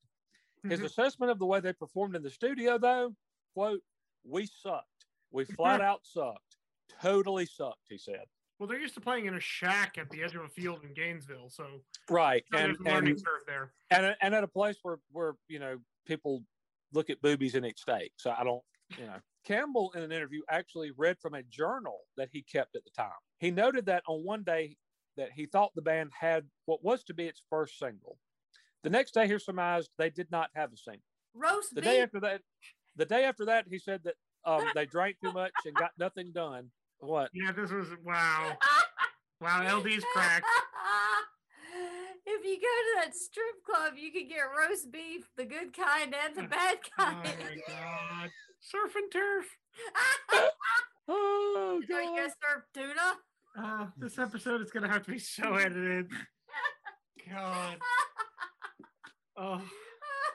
His 0.67 0.81
Mhm. 0.81 0.85
assessment 0.85 1.31
of 1.31 1.39
the 1.39 1.45
way 1.45 1.59
they 1.59 1.73
performed 1.73 2.15
in 2.15 2.23
the 2.23 2.29
studio, 2.29 2.77
though, 2.77 3.15
quote, 3.53 3.83
we 4.23 4.45
sucked. 4.45 5.07
We 5.31 5.45
flat 5.45 5.81
out 5.81 6.05
sucked. 6.05 6.57
Totally 6.87 7.45
sucked, 7.45 7.87
he 7.89 7.97
said. 7.97 8.25
Well, 8.59 8.67
they're 8.67 8.79
used 8.79 8.93
to 8.95 9.01
playing 9.01 9.25
in 9.25 9.35
a 9.35 9.39
shack 9.39 9.97
at 9.97 10.09
the 10.09 10.23
edge 10.23 10.35
of 10.35 10.43
a 10.43 10.49
field 10.49 10.83
in 10.83 10.93
Gainesville, 10.93 11.49
so 11.49 11.81
Right. 12.09 12.45
there's 12.51 12.77
And, 12.77 12.87
a 12.87 12.89
learning 12.91 13.11
and 13.15 13.25
curve 13.25 13.41
there. 13.47 13.73
and 13.89 14.15
and 14.21 14.33
at 14.35 14.43
a 14.43 14.47
place 14.47 14.77
where 14.83 14.99
where 15.11 15.33
you 15.47 15.59
know 15.59 15.79
people 16.05 16.43
look 16.91 17.09
at 17.09 17.21
boobies 17.21 17.55
and 17.55 17.65
eat 17.65 17.79
steak. 17.79 18.13
So 18.17 18.31
I 18.31 18.43
don't, 18.43 18.63
you 18.97 19.05
know. 19.07 19.19
Campbell 19.43 19.91
in 19.95 20.03
an 20.03 20.11
interview 20.11 20.41
actually 20.49 20.91
read 20.91 21.17
from 21.19 21.33
a 21.33 21.43
journal 21.43 22.01
that 22.15 22.29
he 22.31 22.43
kept 22.43 22.75
at 22.75 22.83
the 22.85 22.91
time. 22.91 23.11
He 23.39 23.51
noted 23.51 23.85
that 23.87 24.03
on 24.07 24.23
one 24.23 24.43
day 24.43 24.77
that 25.17 25.31
he 25.33 25.45
thought 25.47 25.71
the 25.75 25.81
band 25.81 26.11
had 26.17 26.47
what 26.65 26.83
was 26.83 27.03
to 27.05 27.13
be 27.13 27.25
its 27.25 27.41
first 27.49 27.77
single. 27.77 28.17
The 28.83 28.89
next 28.89 29.13
day 29.13 29.27
he 29.27 29.37
surmised 29.39 29.89
they 29.97 30.09
did 30.09 30.29
not 30.31 30.49
have 30.55 30.71
a 30.71 30.77
single. 30.77 31.03
Roast 31.33 31.73
The 31.75 31.81
beef. 31.81 31.89
day 31.89 32.01
after 32.01 32.19
that, 32.21 32.41
the 32.95 33.05
day 33.05 33.25
after 33.25 33.45
that, 33.45 33.65
he 33.67 33.79
said 33.79 34.03
that 34.03 34.15
um, 34.45 34.63
they 34.75 34.85
drank 34.85 35.17
too 35.19 35.33
much 35.33 35.51
and 35.65 35.75
got 35.75 35.91
nothing 35.97 36.31
done. 36.31 36.71
What? 37.03 37.29
Yeah, 37.33 37.51
this 37.51 37.69
was 37.71 37.87
wow. 38.03 38.57
Wow, 39.41 39.79
LD's 39.79 40.03
cracked. 40.13 40.45
if 42.25 42.45
you 42.45 42.55
go 42.55 42.61
to 42.61 43.01
that 43.05 43.13
strip 43.15 43.63
club, 43.65 43.93
you 43.97 44.11
can 44.11 44.27
get 44.29 44.43
roast 44.57 44.91
beef, 44.91 45.25
the 45.35 45.45
good 45.45 45.75
kind 45.75 46.15
and 46.25 46.35
the 46.35 46.43
bad 46.43 46.77
Oh 46.99 47.03
kind. 47.03 47.23
my 47.23 47.55
god. 47.67 48.29
Surf 48.61 48.95
and 48.95 49.11
turf. 49.11 49.45
Oh 51.09 51.81
Do 51.85 51.93
you 51.95 52.15
God! 52.15 52.31
serve 52.41 52.63
tuna? 52.73 53.17
Uh, 53.59 53.87
this 53.97 54.17
episode 54.17 54.61
is 54.61 54.71
gonna 54.71 54.87
have 54.87 55.03
to 55.03 55.11
be 55.11 55.19
so 55.19 55.55
edited. 55.55 56.09
God. 57.29 57.77
Oh, 59.35 59.61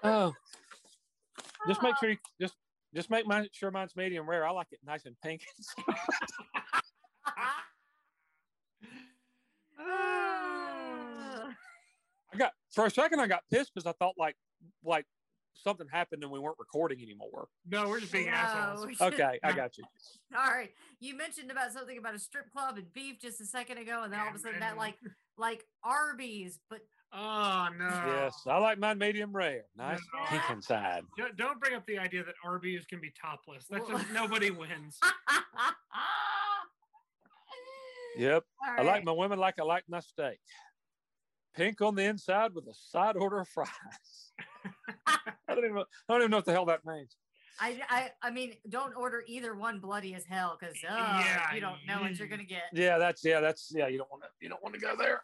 Oh, 0.04 0.34
just 1.66 1.82
make 1.82 1.96
sure 1.98 2.10
you 2.10 2.16
just 2.38 2.54
just 2.95 3.11
make 3.11 3.26
my 3.26 3.49
sure 3.53 3.70
mine's 3.70 3.97
medium 3.97 4.28
rare. 4.28 4.47
I 4.47 4.51
like 4.51 4.68
it 4.72 4.80
nice 4.84 5.07
and 5.07 5.16
pink. 5.22 5.43
I 9.78 11.53
got 12.36 12.53
for 12.74 12.86
a 12.86 12.91
second 12.91 13.20
I 13.20 13.26
got 13.26 13.43
pissed 13.51 13.72
because 13.74 13.86
I 13.86 13.93
thought 13.93 14.14
like 14.18 14.36
like 14.84 15.07
something 15.55 15.86
happened 15.91 16.22
and 16.22 16.32
we 16.32 16.39
weren't 16.39 16.59
recording 16.59 17.03
anymore. 17.03 17.49
No, 17.68 17.89
we're 17.89 18.01
just 18.01 18.12
being 18.12 18.28
assholes. 18.28 18.86
Okay, 19.01 19.39
I 19.43 19.53
got 19.53 19.76
you. 19.76 19.84
All 20.36 20.51
right. 20.51 20.70
You 21.01 21.16
mentioned 21.16 21.51
about 21.51 21.72
something 21.72 21.99
about 21.99 22.14
a 22.14 22.18
strip 22.18 22.51
club 22.53 22.78
and 22.78 22.93
beef 22.93 23.20
just 23.20 23.41
a 23.41 23.47
second 23.47 23.78
ago, 23.78 24.03
and 24.03 24.12
then 24.12 24.20
all 24.20 24.28
of 24.28 24.34
a 24.34 24.39
sudden 24.39 24.61
that 24.61 24.76
like 24.76 24.97
like 25.36 25.64
Arby's, 25.82 26.59
but 26.70 26.80
Oh 27.12 27.68
no. 27.78 27.86
Yes, 28.06 28.42
I 28.46 28.59
like 28.59 28.78
mine 28.78 28.98
medium 28.98 29.32
rare. 29.32 29.64
Nice 29.76 30.00
No. 30.14 30.20
pink 30.26 30.42
inside. 30.50 31.02
Don't- 31.16 31.36
Don't 31.36 31.59
bring 31.61 31.74
up 31.74 31.86
the 31.86 31.98
idea 31.98 32.22
that 32.24 32.34
Arby's 32.44 32.84
can 32.84 33.00
be 33.00 33.11
topless. 33.20 33.64
That's 33.70 33.88
just 33.88 34.11
nobody 34.12 34.50
wins. 34.50 34.98
Yep. 38.16 38.44
All 38.66 38.74
I 38.80 38.82
like 38.82 39.04
my 39.04 39.12
women 39.12 39.38
like 39.38 39.61
I 39.61 39.62
like 39.62 39.84
my 39.88 40.00
steak. 40.00 40.40
Pink 41.54 41.80
on 41.80 41.94
the 41.94 42.02
inside 42.04 42.52
with 42.52 42.66
a 42.66 42.74
side 42.74 43.16
order 43.16 43.38
of 43.38 43.48
fries. 43.48 43.68
I 45.06 45.54
don't 45.54 45.59
even 45.64 45.74
know, 45.76 45.84
I 46.09 46.12
don't 46.12 46.22
even 46.22 46.30
know 46.32 46.38
what 46.38 46.44
the 46.44 46.52
hell 46.52 46.66
that 46.66 46.84
means. 46.84 47.16
I, 47.61 47.80
I 47.88 48.11
I 48.22 48.30
mean, 48.30 48.54
don't 48.68 48.94
order 48.96 49.22
either 49.28 49.54
one 49.54 49.78
bloody 49.78 50.14
as 50.14 50.24
hell 50.24 50.56
because 50.59 50.74
uh, 50.88 50.94
Yeah, 51.24 51.54
you 51.54 51.61
don't 51.61 51.78
know 51.86 52.00
what 52.00 52.16
you're 52.18 52.28
gonna 52.28 52.42
get. 52.44 52.62
Yeah, 52.72 52.98
that's 52.98 53.24
yeah, 53.24 53.38
that's 53.40 53.72
yeah. 53.74 53.86
You 53.86 53.98
don't 53.98 54.11
want 54.11 54.22
to 54.24 54.28
you 54.40 54.48
don't 54.48 54.62
want 54.62 54.74
to 54.74 54.80
go 54.80 54.96
there. 54.96 55.22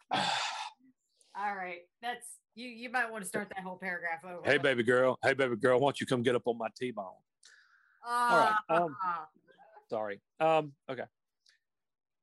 All 1.37 1.55
right, 1.55 1.80
that's 2.01 2.26
you. 2.55 2.68
You 2.68 2.91
might 2.91 3.11
want 3.11 3.24
to 3.24 3.28
start 3.28 3.49
that 3.55 3.64
whole 3.64 3.76
paragraph 3.76 4.24
over. 4.24 4.41
hey, 4.45 4.59
baby 4.59 4.82
girl. 4.82 5.18
Hey, 5.22 5.35
baby 5.35 5.57
girl. 5.57 5.80
Why 5.80 5.87
don't 5.87 6.01
you 6.01 6.07
come 6.07 6.22
get 6.22 6.35
up 6.35 6.47
on 6.47 6.57
my 6.57 6.68
T-bone? 6.78 7.07
Ah, 8.05 8.59
right, 8.68 8.76
um, 8.76 8.97
Sorry. 9.89 10.20
Um. 10.41 10.72
Okay. 10.91 11.05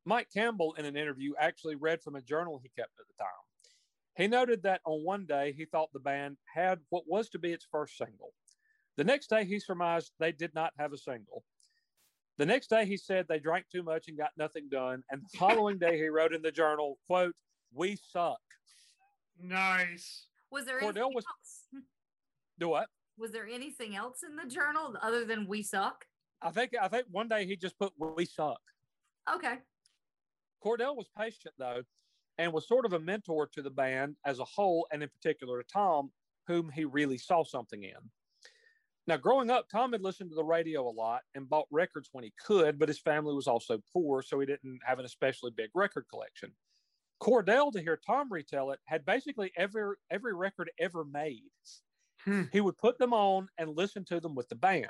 Mike 0.05 0.29
Campbell, 0.33 0.73
in 0.77 0.85
an 0.85 0.95
interview, 0.95 1.33
actually 1.39 1.75
read 1.75 2.01
from 2.01 2.15
a 2.15 2.21
journal 2.21 2.59
he 2.63 2.69
kept 2.69 2.91
at 2.99 3.05
the 3.07 3.23
time. 3.23 3.29
He 4.15 4.27
noted 4.27 4.63
that 4.63 4.81
on 4.85 5.03
one 5.03 5.25
day 5.25 5.53
he 5.55 5.65
thought 5.65 5.89
the 5.93 5.99
band 5.99 6.37
had 6.53 6.79
what 6.89 7.03
was 7.07 7.29
to 7.29 7.39
be 7.39 7.51
its 7.53 7.67
first 7.71 7.97
single. 7.97 8.33
The 8.97 9.03
next 9.03 9.29
day 9.29 9.45
he 9.45 9.59
surmised 9.59 10.11
they 10.19 10.31
did 10.31 10.53
not 10.53 10.73
have 10.77 10.93
a 10.93 10.97
single. 10.97 11.43
The 12.37 12.45
next 12.45 12.69
day 12.69 12.85
he 12.85 12.97
said 12.97 13.25
they 13.27 13.39
drank 13.39 13.65
too 13.71 13.83
much 13.83 14.07
and 14.07 14.17
got 14.17 14.31
nothing 14.37 14.69
done. 14.69 15.03
And 15.09 15.21
the 15.21 15.37
following 15.37 15.77
day 15.77 15.97
he 15.97 16.07
wrote 16.07 16.33
in 16.33 16.41
the 16.41 16.51
journal, 16.51 16.97
quote, 17.07 17.35
we 17.73 17.97
suck. 18.11 18.39
Nice. 19.41 20.27
was 20.51 20.65
there 20.65 20.79
Cordell 20.79 21.13
was- 21.13 21.25
else? 21.25 21.83
Do 22.59 22.69
what? 22.69 22.89
Was 23.17 23.31
there 23.31 23.47
anything 23.47 23.95
else 23.95 24.23
in 24.23 24.35
the 24.35 24.45
journal 24.45 24.95
other 25.01 25.25
than 25.25 25.47
we 25.47 25.63
suck? 25.63 26.05
I 26.41 26.51
think 26.51 26.71
I 26.79 26.87
think 26.87 27.05
one 27.11 27.27
day 27.27 27.45
he 27.45 27.55
just 27.55 27.77
put 27.77 27.93
we 27.97 28.25
suck. 28.25 28.61
Okay. 29.31 29.57
Cordell 30.63 30.95
was 30.95 31.09
patient 31.17 31.53
though, 31.57 31.83
and 32.37 32.53
was 32.53 32.67
sort 32.67 32.85
of 32.85 32.93
a 32.93 32.99
mentor 32.99 33.47
to 33.53 33.61
the 33.61 33.69
band 33.69 34.15
as 34.25 34.39
a 34.39 34.45
whole, 34.45 34.87
and 34.91 35.03
in 35.03 35.09
particular 35.09 35.61
to 35.61 35.67
Tom, 35.71 36.11
whom 36.47 36.69
he 36.69 36.85
really 36.85 37.17
saw 37.17 37.43
something 37.43 37.83
in. 37.83 38.11
Now, 39.07 39.17
growing 39.17 39.49
up, 39.49 39.67
Tom 39.69 39.93
had 39.93 40.03
listened 40.03 40.29
to 40.29 40.35
the 40.35 40.43
radio 40.43 40.87
a 40.87 40.89
lot 40.89 41.21
and 41.33 41.49
bought 41.49 41.65
records 41.71 42.09
when 42.11 42.23
he 42.23 42.33
could, 42.45 42.77
but 42.77 42.87
his 42.87 42.99
family 42.99 43.33
was 43.33 43.47
also 43.47 43.79
poor, 43.91 44.21
so 44.21 44.39
he 44.39 44.45
didn't 44.45 44.79
have 44.85 44.99
an 44.99 45.05
especially 45.05 45.51
big 45.51 45.71
record 45.73 46.05
collection. 46.09 46.53
Cordell, 47.21 47.71
to 47.71 47.81
hear 47.81 47.97
Tom 47.97 48.31
retell 48.31 48.71
it, 48.71 48.79
had 48.85 49.05
basically 49.05 49.51
every 49.55 49.95
every 50.09 50.33
record 50.33 50.71
ever 50.79 51.05
made. 51.05 51.43
Hmm. 52.25 52.43
He 52.51 52.61
would 52.61 52.77
put 52.77 52.97
them 52.97 53.13
on 53.13 53.47
and 53.57 53.75
listen 53.75 54.03
to 54.05 54.19
them 54.19 54.35
with 54.35 54.49
the 54.49 54.55
band. 54.55 54.87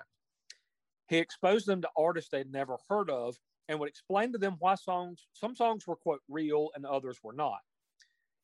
He 1.08 1.18
exposed 1.18 1.66
them 1.66 1.82
to 1.82 1.90
artists 1.98 2.30
they'd 2.32 2.52
never 2.52 2.78
heard 2.90 3.10
of 3.10 3.38
and 3.68 3.80
would 3.80 3.90
explain 3.90 4.32
to 4.32 4.38
them 4.38 4.56
why 4.60 4.76
songs 4.76 5.28
some 5.34 5.56
songs 5.56 5.86
were 5.86 5.96
quote 5.98 6.22
real 6.30 6.70
and 6.76 6.86
others 6.86 7.20
were 7.22 7.34
not. 7.34 7.60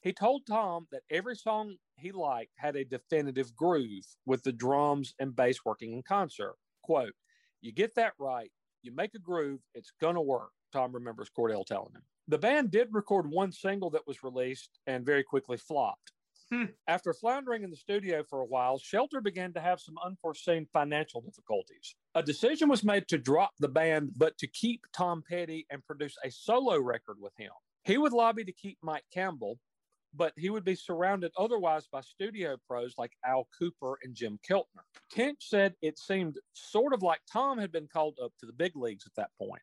He 0.02 0.14
told 0.14 0.46
Tom 0.46 0.88
that 0.92 1.04
every 1.10 1.36
song 1.36 1.78
he 1.98 2.12
liked 2.12 2.52
had 2.58 2.76
a 2.76 2.86
definitive 2.86 3.56
groove 3.56 4.06
with 4.26 4.44
the 4.44 4.52
drums 4.52 5.14
and 5.20 5.36
bass 5.36 5.60
working 5.66 5.94
in 5.94 6.04
concert. 6.04 6.56
Quote, 6.84 7.14
you 7.62 7.72
get 7.72 7.96
that 7.96 8.14
right, 8.20 8.52
you 8.84 8.94
make 8.94 9.16
a 9.16 9.20
groove, 9.20 9.62
it's 9.74 9.92
gonna 10.00 10.22
work. 10.22 10.52
Tom 10.72 10.94
remembers 10.94 11.30
Cordell 11.36 11.66
telling 11.66 11.94
him. 11.94 12.04
The 12.28 12.38
band 12.38 12.72
did 12.72 12.90
record 12.92 13.30
one 13.30 13.52
single 13.52 13.90
that 13.92 14.06
was 14.06 14.24
released 14.24 14.80
and 14.86 15.06
very 15.06 15.24
quickly 15.24 15.58
flopped. 15.58 16.12
Hmm. 16.52 16.66
After 16.88 17.14
floundering 17.14 17.64
in 17.64 17.70
the 17.70 17.76
studio 17.76 18.24
for 18.24 18.40
a 18.40 18.46
while, 18.46 18.78
Shelter 18.78 19.20
began 19.20 19.54
to 19.54 19.60
have 19.60 19.82
some 19.82 19.96
unforeseen 20.04 20.66
financial 20.72 21.22
difficulties. 21.22 21.96
A 22.16 22.24
decision 22.24 22.70
was 22.70 22.84
made 22.84 23.08
to 23.10 23.18
drop 23.18 23.52
the 23.60 23.68
band, 23.68 24.12
but 24.16 24.38
to 24.38 24.48
keep 24.48 24.86
Tom 24.96 25.24
Petty 25.30 25.66
and 25.70 25.86
produce 25.86 26.16
a 26.24 26.32
solo 26.32 26.80
record 26.80 27.18
with 27.20 27.34
him. 27.38 27.52
He 27.84 27.98
would 27.98 28.14
lobby 28.14 28.46
to 28.46 28.54
keep 28.54 28.78
Mike 28.82 29.06
Campbell, 29.14 29.60
but 30.14 30.34
he 30.38 30.50
would 30.50 30.64
be 30.64 30.76
surrounded 30.76 31.32
otherwise 31.38 31.88
by 31.92 32.02
studio 32.02 32.58
pros 32.68 32.94
like 32.98 33.12
Al 33.26 33.48
Kooper 33.60 33.96
and 34.04 34.16
Jim 34.16 34.40
Keltner. 34.50 34.84
Tench 35.12 35.50
said 35.50 35.76
it 35.82 36.00
seemed 36.00 36.38
sort 36.54 36.94
of 36.94 37.04
like 37.04 37.22
Tom 37.32 37.58
had 37.58 37.72
been 37.72 37.88
called 37.88 38.18
up 38.24 38.34
to 38.40 38.46
the 38.46 38.54
big 38.54 38.76
leagues 38.76 39.06
at 39.06 39.16
that 39.16 39.32
point. 39.38 39.62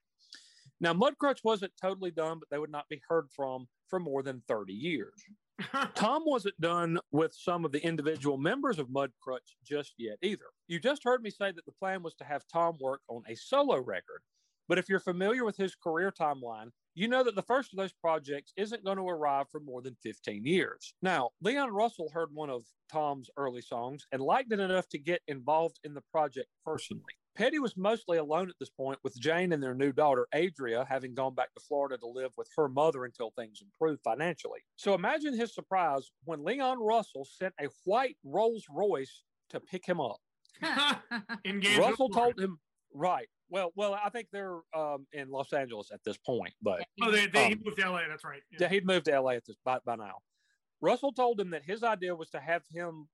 Now, 0.81 0.93
Mudcrutch 0.93 1.39
wasn't 1.45 1.73
totally 1.81 2.11
done, 2.11 2.39
but 2.39 2.49
they 2.51 2.59
would 2.59 2.71
not 2.71 2.89
be 2.89 3.01
heard 3.09 3.29
from 3.35 3.67
for 3.89 4.01
more 4.01 4.23
than 4.23 4.43
30 4.49 4.73
years. 4.73 5.15
Tom 5.95 6.23
wasn't 6.27 6.61
done 6.61 6.99
with 7.13 7.33
some 7.33 7.65
of 7.65 7.73
the 7.73 7.85
individual 7.85 8.37
members 8.37 8.79
of 8.79 8.89
Mudcrutch 8.89 9.55
just 9.65 9.95
yet 9.99 10.19
either. 10.23 10.47
You 10.67 10.81
just 10.81 11.05
heard 11.05 11.23
me 11.23 11.31
say 11.31 11.53
that 11.53 11.65
the 11.65 11.73
plan 11.73 12.03
was 12.03 12.15
to 12.15 12.25
have 12.25 12.43
Tom 12.53 12.77
work 12.81 13.01
on 13.09 13.23
a 13.29 13.37
solo 13.37 13.81
record. 13.81 14.23
But 14.69 14.79
if 14.79 14.89
you're 14.89 15.01
familiar 15.01 15.45
with 15.45 15.57
his 15.57 15.75
career 15.75 16.11
timeline, 16.11 16.71
you 16.95 17.09
know 17.09 17.23
that 17.23 17.35
the 17.35 17.43
first 17.43 17.73
of 17.73 17.77
those 17.77 17.93
projects 17.93 18.53
isn't 18.57 18.85
going 18.85 18.97
to 18.97 19.09
arrive 19.09 19.47
for 19.51 19.61
more 19.61 19.83
than 19.83 19.97
15 20.03 20.45
years. 20.45 20.95
Now, 21.03 21.31
Leon 21.43 21.71
Russell 21.71 22.11
heard 22.13 22.31
one 22.33 22.51
of 22.51 22.65
Tom's 22.91 23.29
early 23.37 23.61
songs 23.61 24.07
and 24.13 24.23
liked 24.23 24.53
it 24.53 24.61
enough 24.61 24.89
to 24.89 24.99
get 24.99 25.21
involved 25.29 25.81
in 25.85 25.93
the 25.93 26.03
project 26.13 26.49
personally. 26.65 27.03
Petty 27.37 27.59
was 27.59 27.77
mostly 27.77 28.19
alone 28.19 28.49
at 28.49 28.55
this 28.61 28.71
point, 28.71 28.99
with 29.03 29.19
Jane 29.21 29.53
and 29.53 29.63
their 29.63 29.75
new 29.75 29.93
daughter, 29.93 30.27
Adria, 30.35 30.85
having 30.89 31.15
gone 31.15 31.35
back 31.35 31.53
to 31.55 31.61
Florida 31.61 31.99
to 31.99 32.07
live 32.07 32.31
with 32.37 32.49
her 32.57 32.69
mother 32.69 33.05
until 33.05 33.31
things 33.33 33.61
improved 33.61 34.01
financially. 34.05 34.61
So 34.77 34.95
imagine 34.95 35.35
his 35.37 35.53
surprise 35.55 36.11
when 36.25 36.45
Leon 36.45 36.79
Russell 36.81 37.25
sent 37.29 37.55
a 37.61 37.67
white 37.85 38.17
Rolls 38.25 38.65
Royce 38.71 39.25
to 39.51 39.61
pick 39.61 39.85
him 39.87 40.01
up. 40.01 40.19
Russell 41.79 42.09
told 42.09 42.39
him, 42.39 42.59
right. 42.93 43.27
Well, 43.49 43.73
well, 43.77 43.95
I 43.95 44.09
think 44.11 44.29
they're 44.33 44.61
um, 44.75 45.07
in 45.13 45.29
Los 45.31 45.53
Angeles 45.53 45.91
at 45.93 46.01
this 46.05 46.17
point, 46.17 46.55
but 46.63 46.83
Oh, 47.03 47.11
they, 47.11 47.27
they 47.27 47.49
he 47.49 47.53
Um, 47.55 47.63
moved 47.65 47.79
to 47.79 47.91
LA. 47.91 48.03
That's 48.09 48.25
right. 48.25 48.41
yeah, 48.59 48.69
he'd 48.69 48.87
moved 48.87 49.07
to 49.07 49.21
LA 49.21 49.33
at 49.33 49.45
this 49.45 49.57
by, 49.65 49.79
by 49.85 49.97
now. 49.97 50.19
Russell 50.81 51.13
told 51.13 51.41
him 51.41 51.51
that 51.51 51.63
his 51.63 51.83
idea 51.83 52.15
was 52.15 52.31
to 52.31 52.41
have 52.41 52.63
him 52.73 53.09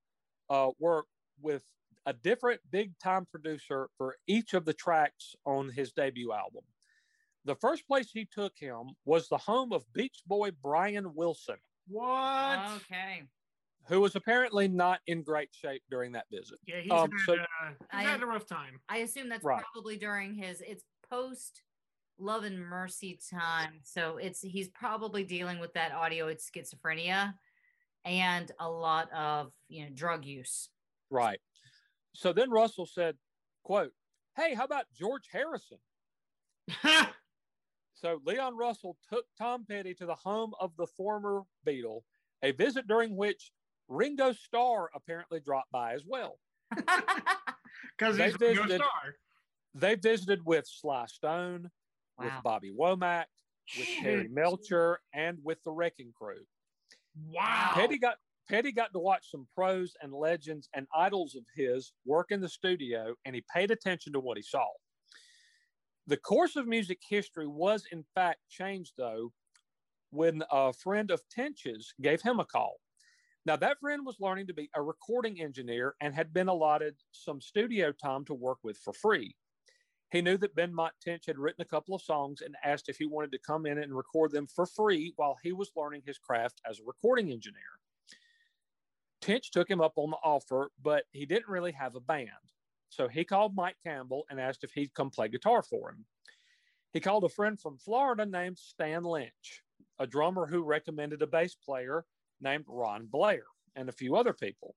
uh, 0.49 0.69
work 0.79 1.05
with 1.41 1.63
a 2.05 2.13
different 2.13 2.59
big 2.71 2.97
time 2.99 3.25
producer 3.29 3.89
for 3.97 4.15
each 4.27 4.53
of 4.53 4.65
the 4.65 4.73
tracks 4.73 5.35
on 5.45 5.69
his 5.69 5.91
debut 5.91 6.31
album. 6.33 6.63
The 7.45 7.55
first 7.55 7.87
place 7.87 8.09
he 8.11 8.25
took 8.25 8.53
him 8.57 8.91
was 9.05 9.27
the 9.27 9.37
home 9.37 9.71
of 9.73 9.83
Beach 9.93 10.21
Boy 10.27 10.51
Brian 10.51 11.13
Wilson, 11.15 11.57
What? 11.87 12.59
okay. 12.77 13.23
who 13.87 13.99
was 14.01 14.15
apparently 14.15 14.67
not 14.67 14.99
in 15.07 15.23
great 15.23 15.49
shape 15.51 15.81
during 15.89 16.11
that 16.11 16.25
visit. 16.31 16.59
Yeah, 16.67 16.81
he's, 16.81 16.91
Um, 16.91 17.09
had, 17.11 17.19
so- 17.25 17.33
uh, 17.33 17.69
he's 17.69 17.75
I- 17.91 18.03
had 18.03 18.21
a 18.21 18.27
rough 18.27 18.45
time. 18.45 18.79
I 18.89 18.97
assume 18.97 19.27
that's 19.29 19.43
Right. 19.43 19.63
probably 19.73 19.97
during 19.97 20.35
his 20.35 20.61
it's 20.61 20.83
post 21.09 21.63
love 22.19 22.43
and 22.43 22.59
mercy 22.59 23.19
time. 23.31 23.79
So 23.83 24.17
it's 24.17 24.41
he's 24.41 24.69
probably 24.69 25.23
dealing 25.23 25.57
with 25.57 25.73
that 25.73 25.91
audioid 25.93 26.39
schizophrenia 26.39 27.33
and 28.05 28.51
a 28.59 28.69
lot 28.69 29.11
of 29.11 29.51
you 29.67 29.83
know 29.85 29.89
drug 29.95 30.25
use. 30.25 30.69
Right. 31.09 31.41
So 32.13 32.33
then 32.33 32.49
Russell 32.51 32.85
said, 32.85 33.15
quote, 33.63 33.91
Hey, 34.35 34.53
how 34.53 34.65
about 34.65 34.85
George 34.97 35.27
Harrison? 35.31 35.77
So 37.93 38.19
Leon 38.25 38.57
Russell 38.57 38.97
took 39.13 39.25
Tom 39.37 39.63
Petty 39.69 39.93
to 39.93 40.07
the 40.07 40.15
home 40.15 40.53
of 40.59 40.71
the 40.75 40.87
former 40.87 41.43
Beatle, 41.67 42.01
a 42.41 42.49
visit 42.51 42.87
during 42.87 43.15
which 43.15 43.51
Ringo 43.87 44.31
Starr 44.31 44.89
apparently 44.95 45.39
dropped 45.39 45.71
by 45.71 45.93
as 45.93 46.03
well. 46.05 46.39
Because 47.97 48.17
They 48.17 48.25
he's 48.31 48.39
Ringo 48.39 48.63
visited- 48.63 48.81
Star. 48.81 49.15
They 49.75 49.95
visited 49.95 50.43
with 50.45 50.65
Sly 50.67 51.05
Stone, 51.05 51.69
with 52.17 52.31
Bobby 52.43 52.71
Womack, 52.71 53.25
with 53.77 53.87
Terry 54.01 54.27
Melcher, 54.27 54.99
and 55.13 55.37
with 55.43 55.59
the 55.63 55.71
Wrecking 55.71 56.11
Crew. 56.17 56.41
Wow. 57.29 57.71
Petty 57.75 57.99
got 57.99 58.15
Petty 58.51 58.73
got 58.73 58.91
to 58.91 58.99
watch 58.99 59.31
some 59.31 59.47
pros 59.55 59.93
and 60.01 60.11
legends 60.11 60.67
and 60.75 60.85
idols 60.93 61.35
of 61.35 61.45
his 61.55 61.93
work 62.05 62.31
in 62.31 62.41
the 62.41 62.49
studio, 62.49 63.15
and 63.23 63.33
he 63.33 63.41
paid 63.55 63.71
attention 63.71 64.11
to 64.11 64.19
what 64.19 64.35
he 64.35 64.43
saw. 64.43 64.67
The 66.07 66.17
course 66.17 66.57
of 66.57 66.67
music 66.67 66.99
history 67.07 67.47
was, 67.47 67.85
in 67.93 68.03
fact, 68.13 68.39
changed 68.49 68.91
though 68.97 69.31
when 70.09 70.43
a 70.51 70.73
friend 70.73 71.11
of 71.11 71.21
Tench's 71.29 71.93
gave 72.01 72.21
him 72.21 72.41
a 72.41 72.45
call. 72.45 72.81
Now, 73.45 73.55
that 73.55 73.79
friend 73.79 74.05
was 74.05 74.17
learning 74.19 74.47
to 74.47 74.53
be 74.53 74.69
a 74.75 74.81
recording 74.81 75.41
engineer 75.41 75.95
and 76.01 76.13
had 76.13 76.33
been 76.33 76.49
allotted 76.49 76.95
some 77.13 77.39
studio 77.39 77.93
time 77.93 78.25
to 78.25 78.33
work 78.33 78.57
with 78.63 78.77
for 78.77 78.91
free. 78.91 79.33
He 80.11 80.21
knew 80.21 80.37
that 80.39 80.57
Benmont 80.57 80.91
Tench 81.01 81.25
had 81.25 81.39
written 81.39 81.61
a 81.61 81.65
couple 81.65 81.95
of 81.95 82.01
songs 82.01 82.41
and 82.41 82.55
asked 82.65 82.89
if 82.89 82.97
he 82.97 83.05
wanted 83.05 83.31
to 83.31 83.39
come 83.47 83.65
in 83.65 83.77
and 83.77 83.95
record 83.95 84.31
them 84.31 84.47
for 84.53 84.65
free 84.65 85.13
while 85.15 85.37
he 85.41 85.53
was 85.53 85.71
learning 85.73 86.01
his 86.05 86.17
craft 86.17 86.59
as 86.69 86.79
a 86.79 86.85
recording 86.85 87.31
engineer. 87.31 87.80
Tench 89.21 89.51
took 89.51 89.69
him 89.69 89.81
up 89.81 89.93
on 89.95 90.09
the 90.09 90.17
offer, 90.17 90.71
but 90.81 91.03
he 91.11 91.25
didn't 91.25 91.47
really 91.49 91.71
have 91.71 91.95
a 91.95 91.99
band. 91.99 92.29
So 92.89 93.07
he 93.07 93.23
called 93.23 93.55
Mike 93.55 93.77
Campbell 93.85 94.25
and 94.29 94.39
asked 94.39 94.63
if 94.63 94.71
he'd 94.71 94.93
come 94.93 95.09
play 95.09 95.27
guitar 95.29 95.61
for 95.61 95.89
him. 95.91 96.05
He 96.91 96.99
called 96.99 97.23
a 97.23 97.29
friend 97.29 97.59
from 97.59 97.77
Florida 97.77 98.25
named 98.25 98.57
Stan 98.57 99.03
Lynch, 99.03 99.63
a 99.99 100.05
drummer 100.05 100.45
who 100.45 100.63
recommended 100.63 101.21
a 101.21 101.27
bass 101.27 101.55
player 101.55 102.05
named 102.41 102.65
Ron 102.67 103.05
Blair, 103.05 103.43
and 103.75 103.87
a 103.87 103.93
few 103.93 104.15
other 104.15 104.33
people. 104.33 104.75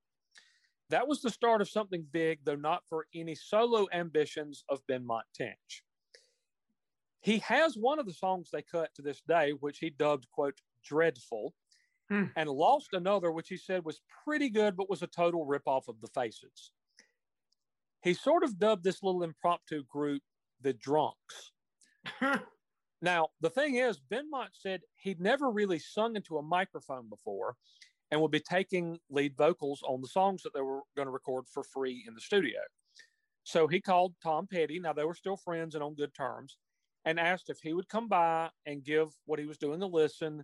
That 0.91 1.09
was 1.09 1.23
the 1.23 1.31
start 1.31 1.61
of 1.61 1.69
something 1.69 2.07
big, 2.13 2.45
though 2.45 2.55
not 2.55 2.83
for 2.89 3.07
any 3.15 3.35
solo 3.35 3.89
ambitions 3.93 4.65
of 4.69 4.87
Benmont 4.87 5.23
Tench. 5.35 5.83
He 7.21 7.39
has 7.39 7.75
one 7.77 7.99
of 7.99 8.07
the 8.07 8.13
songs 8.13 8.51
they 8.53 8.63
cut 8.63 8.95
to 8.95 9.03
this 9.03 9.23
day, 9.27 9.53
which 9.53 9.79
he 9.79 9.91
dubbed, 9.91 10.29
quote, 10.31 10.61
dreadful, 10.85 11.55
Hmm. 12.11 12.25
and 12.37 12.51
lost 12.51 12.93
another, 12.93 13.33
which 13.33 13.49
he 13.49 13.57
said 13.57 13.85
was 13.85 14.03
pretty 14.25 14.51
good, 14.51 14.77
but 14.77 14.91
was 14.91 15.03
a 15.03 15.07
total 15.07 15.47
ripoff 15.47 15.89
of 15.89 16.03
the 16.03 16.09
Faces. 16.09 16.73
He 18.03 18.13
sort 18.13 18.45
of 18.45 18.59
dubbed 18.59 18.85
this 18.85 19.03
little 19.03 19.23
impromptu 19.23 19.85
group 19.85 20.23
the 20.61 20.75
Drunks. 20.75 21.53
Now, 23.05 23.29
the 23.39 23.51
thing 23.51 23.75
is, 23.75 24.01
Benmont 24.01 24.55
said 24.55 24.81
he'd 24.97 25.21
never 25.21 25.51
really 25.51 25.79
sung 25.79 26.17
into 26.17 26.39
a 26.39 26.43
microphone 26.43 27.11
before 27.11 27.59
and 28.11 28.19
would 28.23 28.31
be 28.31 28.41
taking 28.41 28.99
lead 29.11 29.37
vocals 29.37 29.83
on 29.87 30.01
the 30.01 30.09
songs 30.09 30.43
that 30.43 30.55
they 30.55 30.63
were 30.63 30.81
going 30.97 31.05
to 31.05 31.13
record 31.13 31.47
for 31.47 31.63
free 31.63 32.03
in 32.09 32.15
the 32.15 32.21
studio. 32.23 32.61
So 33.43 33.69
he 33.69 33.83
called 33.83 34.15
Tom 34.23 34.47
Petty. 34.47 34.81
Now, 34.81 34.95
they 34.95 35.05
were 35.05 35.15
still 35.15 35.37
friends 35.37 35.75
and 35.75 35.85
on 35.85 35.95
good 35.97 36.15
terms 36.15 36.57
and 37.05 37.21
asked 37.21 37.51
if 37.51 37.59
he 37.61 37.75
would 37.75 37.91
come 37.91 38.09
by 38.09 38.49
and 38.65 38.83
give 38.83 39.09
what 39.27 39.39
he 39.39 39.45
was 39.45 39.59
doing 39.59 39.83
a 39.83 39.87
listen, 39.87 40.43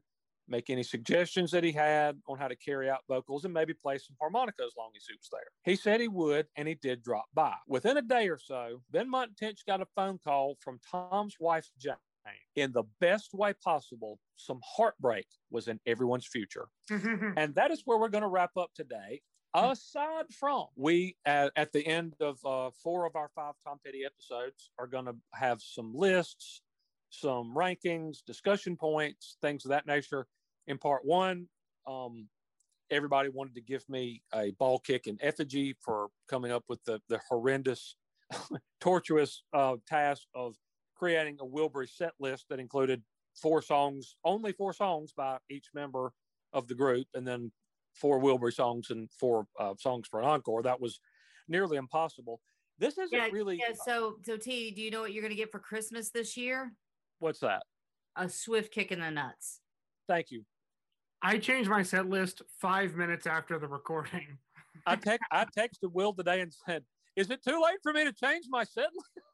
make 0.50 0.68
any 0.68 0.82
suggestions 0.82 1.50
that 1.52 1.64
he 1.64 1.72
had 1.72 2.18
on 2.26 2.38
how 2.38 2.48
to 2.48 2.56
carry 2.56 2.90
out 2.90 3.00
vocals, 3.08 3.44
and 3.44 3.54
maybe 3.54 3.72
play 3.72 3.98
some 3.98 4.16
harmonica 4.20 4.62
as 4.64 4.72
long 4.76 4.90
as 4.96 5.04
he 5.06 5.14
was 5.14 5.28
there. 5.30 5.40
He 5.64 5.76
said 5.76 6.00
he 6.00 6.08
would, 6.08 6.46
and 6.56 6.68
he 6.68 6.74
did 6.74 7.02
drop 7.02 7.26
by. 7.32 7.54
Within 7.66 7.96
a 7.96 8.02
day 8.02 8.28
or 8.28 8.38
so, 8.38 8.82
Benmont 8.92 9.36
Tench 9.36 9.64
got 9.66 9.80
a 9.80 9.86
phone 9.96 10.18
call 10.22 10.56
from 10.60 10.80
Tom's 10.90 11.36
wife, 11.40 11.68
Jane. 11.78 11.94
In 12.54 12.72
the 12.72 12.84
best 13.00 13.32
way 13.32 13.54
possible, 13.64 14.18
some 14.36 14.60
heartbreak 14.64 15.26
was 15.50 15.68
in 15.68 15.80
everyone's 15.86 16.26
future. 16.26 16.68
and 16.90 17.54
that 17.54 17.70
is 17.70 17.82
where 17.84 17.98
we're 17.98 18.08
going 18.08 18.22
to 18.22 18.28
wrap 18.28 18.56
up 18.56 18.70
today. 18.74 19.22
Aside 19.52 20.26
from, 20.30 20.66
we 20.76 21.16
at, 21.24 21.50
at 21.56 21.72
the 21.72 21.84
end 21.84 22.14
of 22.20 22.38
uh, 22.44 22.70
four 22.82 23.04
of 23.04 23.16
our 23.16 23.30
five 23.34 23.54
Tom 23.66 23.80
Petty 23.84 24.04
episodes 24.04 24.70
are 24.78 24.86
going 24.86 25.06
to 25.06 25.16
have 25.34 25.60
some 25.60 25.92
lists, 25.92 26.62
some 27.10 27.52
rankings, 27.56 28.18
discussion 28.24 28.76
points, 28.76 29.36
things 29.42 29.64
of 29.64 29.70
that 29.70 29.86
nature. 29.86 30.26
In 30.66 30.78
part 30.78 31.04
one, 31.04 31.48
um, 31.86 32.28
everybody 32.90 33.28
wanted 33.28 33.54
to 33.54 33.60
give 33.60 33.88
me 33.88 34.22
a 34.34 34.50
ball 34.52 34.78
kick 34.78 35.06
in 35.06 35.18
effigy 35.20 35.76
for 35.80 36.08
coming 36.28 36.50
up 36.50 36.64
with 36.68 36.82
the, 36.84 37.00
the 37.08 37.20
horrendous, 37.28 37.96
tortuous 38.80 39.42
uh, 39.52 39.76
task 39.86 40.22
of 40.34 40.56
creating 40.94 41.38
a 41.40 41.44
Wilbury 41.46 41.88
set 41.88 42.12
list 42.18 42.46
that 42.50 42.60
included 42.60 43.02
four 43.40 43.62
songs, 43.62 44.16
only 44.24 44.52
four 44.52 44.72
songs 44.72 45.12
by 45.12 45.38
each 45.48 45.68
member 45.74 46.12
of 46.52 46.66
the 46.68 46.74
group, 46.74 47.06
and 47.14 47.26
then 47.26 47.52
four 47.94 48.20
Wilbury 48.20 48.52
songs 48.52 48.90
and 48.90 49.10
four 49.18 49.46
uh, 49.58 49.74
songs 49.78 50.08
for 50.08 50.20
an 50.20 50.26
encore. 50.26 50.62
That 50.62 50.80
was 50.80 51.00
nearly 51.48 51.76
impossible. 51.76 52.40
This 52.78 52.98
isn't 52.98 53.12
Yeah, 53.12 53.28
really. 53.30 53.56
yeah. 53.56 53.74
So, 53.74 54.16
so 54.24 54.36
T, 54.36 54.70
do 54.70 54.82
you 54.82 54.90
know 54.90 55.00
what 55.00 55.12
you're 55.12 55.22
going 55.22 55.32
to 55.32 55.36
get 55.36 55.52
for 55.52 55.58
Christmas 55.58 56.10
this 56.10 56.36
year? 56.36 56.72
What's 57.18 57.40
that? 57.40 57.62
A 58.16 58.28
swift 58.28 58.72
kick 58.72 58.90
in 58.90 59.00
the 59.00 59.10
nuts. 59.10 59.60
Thank 60.10 60.32
you. 60.32 60.42
I 61.22 61.38
changed 61.38 61.70
my 61.70 61.84
set 61.84 62.08
list 62.08 62.42
five 62.60 62.96
minutes 62.96 63.28
after 63.28 63.60
the 63.60 63.68
recording. 63.68 64.38
I 64.86 64.96
text 64.96 65.24
I 65.30 65.44
texted 65.56 65.92
Will 65.92 66.12
today 66.12 66.40
and 66.40 66.52
said, 66.66 66.82
"Is 67.14 67.30
it 67.30 67.44
too 67.44 67.62
late 67.62 67.78
for 67.84 67.92
me 67.92 68.02
to 68.02 68.12
change 68.12 68.46
my 68.50 68.64
set 68.64 68.88
list?" 68.92 69.26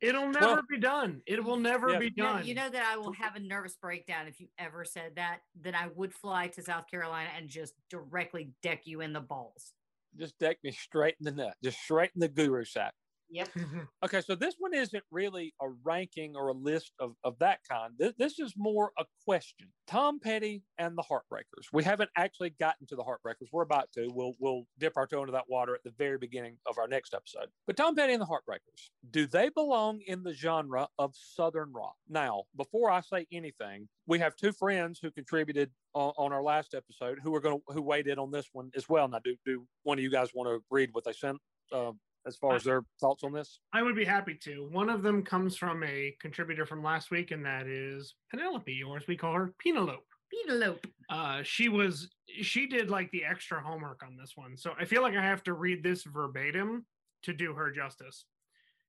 It'll 0.00 0.28
never 0.28 0.46
Well- 0.46 0.62
be 0.70 0.78
done. 0.78 1.22
It 1.26 1.42
will 1.42 1.56
never 1.56 1.90
Yeah. 1.94 1.98
be 1.98 2.12
You 2.16 2.22
know, 2.22 2.32
done. 2.34 2.46
you 2.46 2.54
know 2.54 2.68
that 2.70 2.84
I 2.84 2.96
will 2.98 3.14
have 3.14 3.34
a 3.34 3.40
nervous 3.40 3.74
breakdown 3.76 4.28
if 4.28 4.38
you 4.38 4.46
ever 4.58 4.84
said 4.84 5.16
that. 5.16 5.40
That 5.62 5.74
I 5.74 5.88
would 5.88 6.14
fly 6.14 6.46
to 6.48 6.62
South 6.62 6.86
Carolina 6.88 7.30
and 7.36 7.48
just 7.48 7.74
directly 7.90 8.52
deck 8.62 8.82
you 8.86 9.00
in 9.00 9.12
the 9.12 9.20
balls. 9.22 9.72
Just 10.16 10.38
deck 10.38 10.58
me 10.62 10.70
straight 10.70 11.16
in 11.18 11.24
the 11.24 11.32
nut, 11.32 11.56
just 11.64 11.78
straight 11.80 12.12
in 12.14 12.20
the 12.20 12.28
guru 12.28 12.64
sack. 12.64 12.94
Yep. 13.30 13.48
Okay, 14.04 14.20
so 14.20 14.34
this 14.34 14.54
one 14.58 14.72
isn't 14.72 15.02
really 15.10 15.52
a 15.60 15.68
ranking 15.82 16.36
or 16.36 16.48
a 16.48 16.52
list 16.52 16.92
of, 17.00 17.14
of 17.24 17.36
that 17.40 17.60
kind. 17.68 17.92
This, 17.98 18.12
this 18.18 18.38
is 18.38 18.54
more 18.56 18.92
a 18.98 19.04
question. 19.24 19.68
Tom 19.86 20.20
Petty 20.20 20.62
and 20.78 20.96
the 20.96 21.02
Heartbreakers. 21.02 21.66
We 21.72 21.82
haven't 21.82 22.10
actually 22.16 22.50
gotten 22.50 22.86
to 22.88 22.94
the 22.96 23.02
Heartbreakers. 23.02 23.48
We're 23.52 23.62
about 23.62 23.90
to. 23.94 24.08
We'll 24.12 24.34
we'll 24.38 24.64
dip 24.78 24.96
our 24.96 25.06
toe 25.06 25.20
into 25.20 25.32
that 25.32 25.48
water 25.48 25.74
at 25.74 25.82
the 25.82 25.92
very 25.98 26.18
beginning 26.18 26.58
of 26.66 26.78
our 26.78 26.86
next 26.86 27.14
episode. 27.14 27.48
But 27.66 27.76
Tom 27.76 27.96
Petty 27.96 28.12
and 28.12 28.22
the 28.22 28.26
Heartbreakers, 28.26 28.90
do 29.10 29.26
they 29.26 29.48
belong 29.48 30.00
in 30.06 30.22
the 30.22 30.34
genre 30.34 30.88
of 30.98 31.12
Southern 31.14 31.72
rock? 31.72 31.96
Now, 32.08 32.44
before 32.56 32.90
I 32.90 33.00
say 33.00 33.26
anything, 33.32 33.88
we 34.06 34.18
have 34.20 34.36
two 34.36 34.52
friends 34.52 35.00
who 35.02 35.10
contributed 35.10 35.70
on, 35.94 36.12
on 36.16 36.32
our 36.32 36.42
last 36.42 36.74
episode 36.74 37.18
who 37.22 37.34
are 37.34 37.40
going 37.40 37.58
to 37.58 37.74
who 37.74 37.82
weighed 37.82 38.06
in 38.06 38.18
on 38.18 38.30
this 38.30 38.48
one 38.52 38.70
as 38.76 38.88
well. 38.88 39.08
Now, 39.08 39.20
do 39.24 39.34
do 39.44 39.66
one 39.82 39.98
of 39.98 40.02
you 40.04 40.10
guys 40.10 40.28
want 40.34 40.48
to 40.48 40.62
read 40.70 40.90
what 40.92 41.04
they 41.04 41.12
sent? 41.12 41.38
Uh, 41.72 41.92
as 42.26 42.36
far 42.36 42.54
as 42.54 42.64
their 42.64 42.82
thoughts 43.00 43.24
on 43.24 43.32
this? 43.32 43.60
I 43.72 43.82
would 43.82 43.94
be 43.94 44.04
happy 44.04 44.34
to. 44.42 44.68
One 44.70 44.90
of 44.90 45.02
them 45.02 45.22
comes 45.22 45.56
from 45.56 45.82
a 45.84 46.14
contributor 46.20 46.66
from 46.66 46.82
last 46.82 47.10
week, 47.10 47.30
and 47.30 47.44
that 47.44 47.66
is 47.66 48.14
Penelope, 48.30 48.82
or 48.82 48.96
as 48.96 49.06
we 49.06 49.16
call 49.16 49.32
her, 49.34 49.54
Penelope. 49.62 50.02
Penelope. 50.44 50.92
Uh, 51.08 51.42
she 51.42 51.68
was 51.68 52.08
she 52.42 52.66
did 52.66 52.90
like 52.90 53.10
the 53.12 53.24
extra 53.24 53.60
homework 53.60 54.02
on 54.04 54.16
this 54.16 54.32
one, 54.36 54.56
so 54.56 54.72
I 54.78 54.84
feel 54.84 55.02
like 55.02 55.14
I 55.14 55.22
have 55.22 55.44
to 55.44 55.54
read 55.54 55.82
this 55.82 56.02
verbatim 56.02 56.84
to 57.22 57.32
do 57.32 57.54
her 57.54 57.70
justice. 57.70 58.24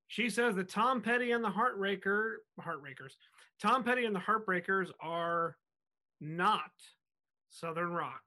She 0.08 0.30
says 0.30 0.56
that 0.56 0.68
Tom 0.68 1.00
Petty 1.00 1.32
and 1.32 1.44
the 1.44 1.50
Heartbreaker 1.50 2.36
Heartbreakers, 2.60 3.12
Tom 3.62 3.84
Petty 3.84 4.04
and 4.04 4.14
the 4.14 4.20
Heartbreakers 4.20 4.90
are 5.00 5.56
not 6.20 6.72
Southern 7.50 7.92
rock. 7.92 8.22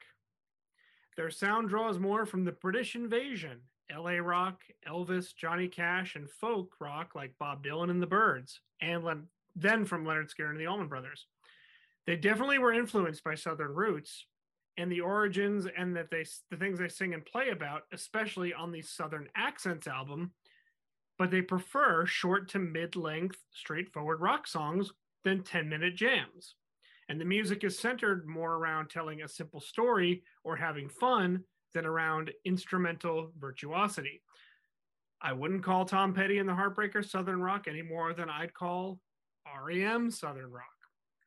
Their 1.18 1.30
sound 1.30 1.70
draws 1.70 2.00
more 2.00 2.26
from 2.26 2.46
the 2.46 2.54
British 2.54 2.96
invasion, 2.96 3.60
LA 3.96 4.18
rock, 4.18 4.62
Elvis, 4.88 5.36
Johnny 5.36 5.68
Cash, 5.68 6.16
and 6.16 6.30
folk 6.30 6.76
rock 6.80 7.16
like 7.16 7.34
Bob 7.40 7.64
Dylan 7.64 7.90
and 7.90 8.02
the 8.02 8.08
Byrds, 8.08 8.62
and 8.82 9.04
Len- 9.04 9.28
then 9.56 9.86
from 9.86 10.06
Lynyrd 10.06 10.34
Skynyrd 10.34 10.52
and 10.52 10.60
the 10.60 10.68
Allman 10.68 10.88
Brothers. 10.88 11.26
They 12.08 12.16
definitely 12.16 12.60
were 12.60 12.74
influenced 12.74 13.24
by 13.24 13.36
Southern 13.36 13.74
roots 13.74 14.26
and 14.78 14.92
the 14.92 15.02
origins 15.02 15.68
and 15.78 15.96
that 15.96 16.10
they 16.10 16.26
the 16.50 16.58
things 16.58 16.80
they 16.80 16.88
sing 16.88 17.14
and 17.14 17.26
play 17.26 17.50
about, 17.50 17.84
especially 17.92 18.54
on 18.54 18.72
the 18.72 18.82
Southern 18.82 19.30
Accents 19.36 19.88
album. 19.88 20.32
But 21.18 21.30
they 21.30 21.42
prefer 21.42 22.06
short 22.06 22.50
to 22.50 22.60
mid-length, 22.60 23.38
straightforward 23.52 24.22
rock 24.22 24.48
songs 24.48 24.92
than 25.24 25.44
10-minute 25.44 25.96
jams. 25.96 26.56
And 27.10 27.20
the 27.20 27.26
music 27.26 27.64
is 27.64 27.78
centered 27.78 28.26
more 28.26 28.56
around 28.56 28.90
telling 28.90 29.22
a 29.22 29.28
simple 29.28 29.60
story 29.60 30.24
or 30.44 30.56
having 30.56 30.90
fun 30.90 31.44
than 31.74 31.86
around 31.86 32.32
instrumental 32.46 33.32
virtuosity. 33.40 34.22
I 35.22 35.34
wouldn't 35.34 35.64
call 35.64 35.86
Tom 35.86 36.14
Petty 36.14 36.40
and 36.40 36.50
the 36.50 36.54
Heartbreakers 36.54 37.10
Southern 37.10 37.42
rock 37.42 37.68
any 37.68 37.82
more 37.82 38.14
than 38.14 38.30
I'd 38.30 38.54
call 38.54 39.00
REM 39.64 40.10
Southern 40.12 40.52
rock, 40.52 40.66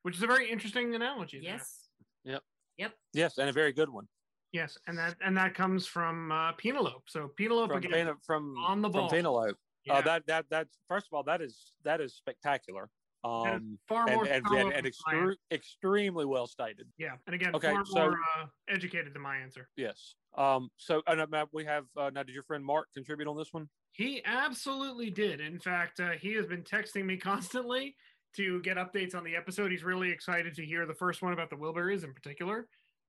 which 0.02 0.16
is 0.16 0.22
a 0.22 0.26
very 0.26 0.50
interesting 0.50 0.94
analogy. 0.94 1.40
there. 1.40 1.52
Yes. 1.54 1.88
Yep. 2.24 2.42
Yep. 2.78 2.92
Yes, 3.12 3.38
and 3.38 3.48
a 3.48 3.52
very 3.52 3.72
good 3.72 3.88
one. 3.88 4.06
Yes, 4.52 4.78
and 4.86 4.96
that 4.98 5.16
and 5.24 5.36
that 5.36 5.54
comes 5.54 5.86
from 5.86 6.30
uh, 6.30 6.52
Penelope. 6.52 7.02
So 7.08 7.28
Penelope 7.36 7.68
From, 7.72 7.78
again, 7.78 8.06
Pene- 8.06 8.16
from, 8.24 8.54
on 8.64 8.82
the 8.82 8.88
ball. 8.88 9.08
from 9.08 9.22
ball. 9.22 9.42
Penelope. 9.42 9.58
Yeah, 9.84 9.94
Uh, 9.94 10.00
that 10.02 10.26
that 10.26 10.46
that's 10.50 10.78
first 10.88 11.06
of 11.10 11.14
all 11.16 11.22
that 11.24 11.40
is 11.42 11.72
that 11.84 12.00
is 12.00 12.14
spectacular. 12.14 12.88
Um, 13.24 13.78
far 13.88 14.06
and 14.06 14.14
more 14.16 14.24
and, 14.26 14.44
and, 14.46 14.54
and 14.54 14.84
than 14.84 14.92
my 15.06 15.14
answer. 15.14 15.30
extre- 15.30 15.34
extremely 15.50 16.24
well 16.26 16.46
stated. 16.46 16.86
yeah, 16.98 17.12
and 17.26 17.34
again, 17.34 17.54
Okay, 17.54 17.72
far 17.72 17.84
so- 17.86 17.94
more 17.94 18.18
uh, 18.38 18.46
educated 18.68 19.14
than 19.14 19.22
my 19.22 19.36
answer. 19.38 19.68
Yes. 19.76 20.14
Um. 20.36 20.68
So 20.76 21.02
and, 21.06 21.20
uh, 21.20 21.26
Matt, 21.30 21.48
we 21.52 21.64
have 21.64 21.84
uh, 21.96 22.10
now. 22.12 22.22
Did 22.22 22.34
your 22.34 22.44
friend 22.44 22.64
Mark 22.64 22.88
contribute 22.92 23.28
on 23.28 23.36
this 23.36 23.52
one? 23.52 23.68
He 23.92 24.20
absolutely 24.24 25.08
did. 25.10 25.40
In 25.40 25.58
fact, 25.60 26.00
uh, 26.00 26.10
he 26.12 26.34
has 26.34 26.46
been 26.46 26.62
texting 26.62 27.04
me 27.04 27.16
constantly 27.30 27.94
to 28.36 28.60
get 28.62 28.76
updates 28.76 29.14
on 29.14 29.22
the 29.22 29.36
episode. 29.36 29.70
He's 29.70 29.84
really 29.84 30.10
excited 30.10 30.54
to 30.56 30.64
hear 30.66 30.86
the 30.86 30.94
first 30.94 31.22
one 31.22 31.32
about 31.32 31.50
the 31.50 31.56
Wilburys 31.56 32.02
in 32.02 32.12
particular, 32.12 32.66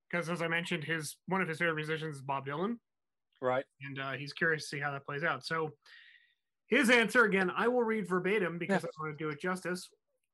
because 0.08 0.28
as 0.30 0.40
I 0.40 0.46
mentioned, 0.48 0.84
his 0.84 1.16
one 1.26 1.40
of 1.42 1.48
his 1.48 1.58
favorite 1.58 1.74
musicians 1.74 2.16
is 2.16 2.22
Bob 2.22 2.46
Dylan, 2.46 2.76
Right. 3.42 3.64
and 3.82 3.98
uh, 3.98 4.12
he's 4.12 4.32
curious 4.32 4.62
to 4.62 4.68
see 4.76 4.80
how 4.80 4.92
that 4.92 5.04
plays 5.04 5.24
out. 5.24 5.44
So, 5.44 5.72
his 6.68 6.90
answer 6.90 7.24
again, 7.24 7.50
I 7.56 7.66
will 7.68 7.82
read 7.82 8.08
verbatim 8.08 8.56
because 8.58 8.82
Yeah. 8.84 8.88
I 8.98 9.02
want 9.02 9.18
to 9.18 9.24
do 9.24 9.30
it 9.30 9.40
justice. 9.40 9.88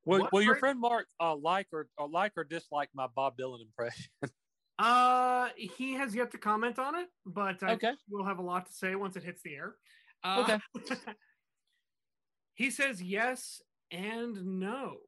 Will, 0.05 0.28
will 0.32 0.42
your 0.42 0.57
friend 0.57 0.78
Mark 0.80 1.09
uh, 1.20 1.36
like 1.36 1.68
or, 1.72 1.88
or 1.96 2.09
like 2.09 2.32
or 2.36 2.44
dislike 2.44 2.90
my 2.94 3.07
Bob 3.07 3.36
Dylan 3.36 3.61
impression? 3.62 4.11
Uh, 4.78 5.50
he 5.57 5.92
has 5.92 6.12
yet 6.14 6.30
to 6.32 6.38
comment 6.38 6.78
on 6.78 6.96
it, 6.96 7.09
but 7.24 7.62
I 7.62 7.74
Okay. 7.74 7.94
we'll 8.09 8.24
have 8.24 8.38
a 8.38 8.42
lot 8.42 8.66
to 8.66 8.72
say 8.72 8.96
once 8.96 9.14
it 9.16 9.22
hits 9.22 9.42
the 9.42 9.55
air. 9.55 9.76
Uh, 10.24 10.59
Okay. 10.74 11.14
he 12.55 12.70
says 12.70 13.00
yes 13.00 13.61
and 13.92 14.61
no. 14.61 14.98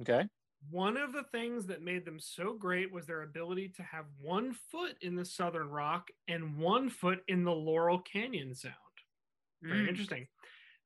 Okay. 0.00 0.28
One 0.70 0.96
of 0.96 1.12
the 1.12 1.24
things 1.24 1.66
that 1.66 1.82
made 1.82 2.04
them 2.04 2.18
so 2.18 2.54
great 2.54 2.90
was 2.90 3.06
their 3.06 3.22
ability 3.22 3.68
to 3.76 3.82
have 3.84 4.06
one 4.20 4.52
foot 4.52 4.96
in 5.02 5.14
the 5.14 5.24
Southern 5.24 5.68
Rock 5.70 6.08
and 6.26 6.58
one 6.58 6.90
foot 6.90 7.22
in 7.28 7.44
the 7.44 7.52
Laurel 7.54 8.00
Canyon 8.00 8.54
sound. 8.54 8.74
Very 9.62 9.84
Mm. 9.86 9.88
interesting. 9.88 10.28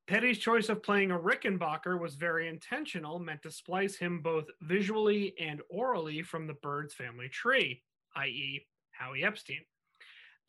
Petty's 0.09 0.39
choice 0.39 0.69
of 0.69 0.83
playing 0.83 1.11
a 1.13 1.19
Rickenbacker 1.19 1.99
was 1.99 2.17
very 2.17 2.49
intentional, 2.49 3.19
meant 3.19 3.43
to 3.43 3.51
splice 3.51 3.97
him 3.97 4.21
both 4.21 4.47
visually 4.63 5.35
and 5.39 5.63
aurally 5.75 6.25
from 6.25 6.47
the 6.47 6.55
Byrds 6.55 6.93
family 6.93 7.29
tree, 7.29 7.83
i.e., 8.17 8.67
Howie 8.91 9.25
Epstein. 9.25 9.61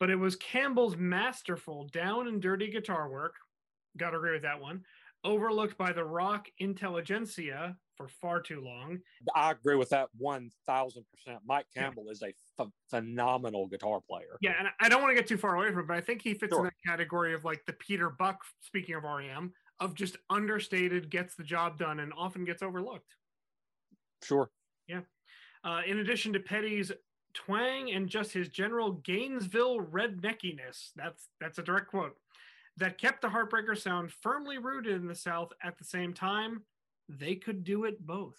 But 0.00 0.10
it 0.10 0.16
was 0.16 0.36
Campbell's 0.36 0.96
masterful 0.96 1.88
down 1.92 2.26
and 2.26 2.42
dirty 2.42 2.70
guitar 2.70 3.08
work, 3.08 3.36
gotta 3.96 4.16
agree 4.16 4.32
with 4.32 4.42
that 4.42 4.60
one, 4.60 4.84
overlooked 5.22 5.78
by 5.78 5.92
the 5.92 6.04
rock 6.04 6.48
intelligentsia 6.58 7.76
for 7.96 8.08
far 8.08 8.40
too 8.40 8.60
long. 8.60 8.98
I 9.34 9.50
agree 9.50 9.76
with 9.76 9.88
that 9.90 10.08
one 10.16 10.50
thousand 10.66 11.04
percent. 11.12 11.40
Mike 11.46 11.66
Campbell 11.76 12.06
is 12.10 12.22
a 12.22 12.34
ph- 12.58 12.68
phenomenal 12.90 13.66
guitar 13.66 14.00
player. 14.08 14.36
Yeah, 14.40 14.54
and 14.58 14.68
I 14.80 14.88
don't 14.88 15.02
want 15.02 15.10
to 15.10 15.20
get 15.20 15.28
too 15.28 15.38
far 15.38 15.56
away 15.56 15.70
from 15.70 15.80
it, 15.80 15.88
but 15.88 15.96
I 15.96 16.00
think 16.00 16.22
he 16.22 16.34
fits 16.34 16.56
in 16.56 16.64
that 16.64 16.72
category 16.86 17.34
of 17.34 17.44
like 17.44 17.62
the 17.66 17.72
Peter 17.74 18.10
Buck, 18.10 18.38
speaking 18.60 18.94
of 18.94 19.04
REM, 19.04 19.52
of 19.80 19.94
just 19.94 20.16
understated, 20.30 21.10
gets 21.10 21.34
the 21.34 21.44
job 21.44 21.78
done, 21.78 22.00
and 22.00 22.12
often 22.16 22.44
gets 22.44 22.62
overlooked. 22.62 23.14
Sure. 24.22 24.50
Yeah. 24.86 25.00
Uh, 25.62 25.82
in 25.86 25.98
addition 25.98 26.32
to 26.32 26.40
Petty's 26.40 26.92
twang 27.32 27.90
and 27.90 28.08
just 28.08 28.32
his 28.32 28.48
general 28.48 28.92
Gainesville 28.92 29.80
redneckiness, 29.80 30.90
that's 30.94 31.28
that's 31.40 31.58
a 31.58 31.62
direct 31.62 31.88
quote, 31.88 32.16
that 32.76 32.98
kept 32.98 33.22
the 33.22 33.28
Heartbreaker 33.28 33.76
sound 33.76 34.12
firmly 34.12 34.58
rooted 34.58 34.94
in 34.94 35.06
the 35.06 35.14
South 35.14 35.52
at 35.62 35.78
the 35.78 35.84
same 35.84 36.12
time, 36.12 36.62
they 37.08 37.34
could 37.36 37.64
do 37.64 37.84
it 37.84 38.04
both. 38.04 38.38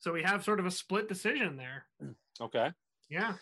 So 0.00 0.12
we 0.12 0.22
have 0.22 0.44
sort 0.44 0.60
of 0.60 0.66
a 0.66 0.70
split 0.70 1.08
decision 1.08 1.56
there. 1.56 1.86
Okay. 2.40 2.70
Yeah. 3.08 3.34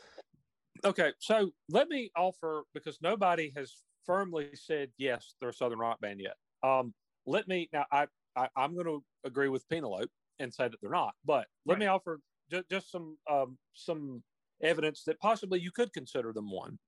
Okay. 0.85 1.13
So 1.19 1.51
let 1.69 1.89
me 1.89 2.11
offer 2.17 2.65
because 2.75 2.99
nobody 3.03 3.53
has 3.57 3.75
firmly 4.07 4.51
said 4.55 4.91
yes, 4.99 5.35
they're 5.41 5.51
a 5.51 5.55
Southern 5.55 5.79
rock 5.79 6.01
band 6.01 6.21
yet. 6.21 6.37
Um, 6.63 6.95
let 7.27 7.49
me 7.49 7.69
now. 7.73 7.85
I, 7.91 8.07
I 8.37 8.49
I'm 8.57 8.75
going 8.75 8.87
to 8.87 9.03
agree 9.25 9.49
with 9.49 9.69
Penelope 9.69 10.09
and 10.39 10.53
say 10.53 10.69
that 10.69 10.81
they're 10.81 10.91
not. 10.91 11.15
But 11.25 11.47
let 11.67 11.75
Right. 11.75 11.81
me 11.81 11.87
offer 11.87 12.21
ju- 12.51 12.65
just 12.71 12.91
some 12.91 13.17
um, 13.31 13.59
some 13.75 14.23
evidence 14.63 15.03
that 15.05 15.19
possibly 15.19 15.61
you 15.61 15.73
could 15.73 15.93
consider 15.93 16.33
them 16.33 16.51
one. 16.51 16.79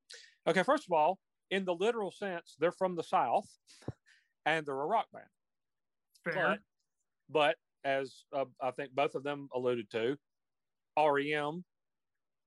Okay. 0.46 0.62
First 0.62 0.84
of 0.88 0.92
all, 0.92 1.18
in 1.50 1.64
the 1.64 1.74
literal 1.74 2.10
sense, 2.12 2.54
they're 2.60 2.72
from 2.72 2.94
the 2.94 3.02
South, 3.02 3.48
and 4.46 4.64
they're 4.66 4.80
a 4.80 4.86
rock 4.86 5.06
band. 5.12 5.24
Fair. 6.24 6.34
But, 6.34 6.58
but 7.30 7.56
as 7.84 8.24
uh, 8.32 8.44
I 8.60 8.70
think 8.70 8.94
both 8.94 9.14
of 9.14 9.22
them 9.22 9.48
alluded 9.54 9.90
to, 9.90 10.16
REM 10.98 11.64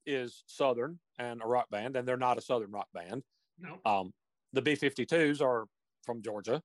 is 0.06 0.44
Southern 0.48 1.00
and 1.20 1.42
a 1.44 1.48
rock 1.48 1.70
band, 1.70 1.96
and 1.96 2.08
they're 2.08 2.18
not 2.18 2.38
a 2.38 2.42
Southern 2.42 2.72
rock 2.72 2.88
band. 2.94 3.24
no. 3.60 3.80
Um, 3.86 4.14
the 4.54 4.62
B 4.62 4.74
52s 4.76 5.42
are 5.42 5.66
from 6.06 6.22
Georgia. 6.22 6.62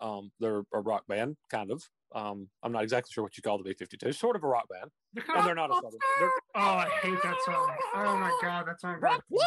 Um, 0.00 0.30
they're 0.40 0.62
a 0.72 0.80
rock 0.80 1.06
band, 1.08 1.36
kind 1.50 1.70
of. 1.70 1.82
Um, 2.14 2.48
I'm 2.62 2.70
not 2.70 2.84
exactly 2.84 3.10
sure 3.12 3.24
what 3.24 3.36
you 3.36 3.42
call 3.42 3.58
the 3.58 3.64
B 3.64 3.74
52s, 3.74 4.14
sort 4.14 4.36
of 4.36 4.44
a 4.44 4.46
rock 4.46 4.68
band, 4.68 4.90
and 5.34 5.46
they're 5.46 5.54
not 5.56 5.70
a 5.70 5.74
Southern. 5.74 5.98
They're, 6.20 6.30
Oh, 6.54 6.60
I 6.60 6.88
hate 7.02 7.18
that 7.24 7.36
song. 7.44 7.76
Oh 7.96 8.16
my 8.16 8.38
god, 8.40 8.66
that 8.68 8.80
song. 8.80 9.00
drives 9.00 9.22
me- 9.30 9.38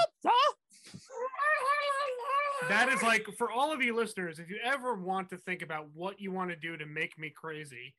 That 2.69 2.89
is 2.89 3.01
like 3.03 3.25
for 3.37 3.49
all 3.51 3.71
of 3.71 3.81
you 3.81 3.95
listeners, 3.95 4.39
if 4.39 4.49
you 4.49 4.57
ever 4.63 4.95
want 4.95 5.29
to 5.29 5.37
think 5.37 5.61
about 5.61 5.87
what 5.93 6.19
you 6.19 6.31
want 6.31 6.49
to 6.49 6.55
do 6.57 6.75
to 6.75 6.85
make 6.85 7.17
me 7.17 7.29
crazy, 7.29 7.93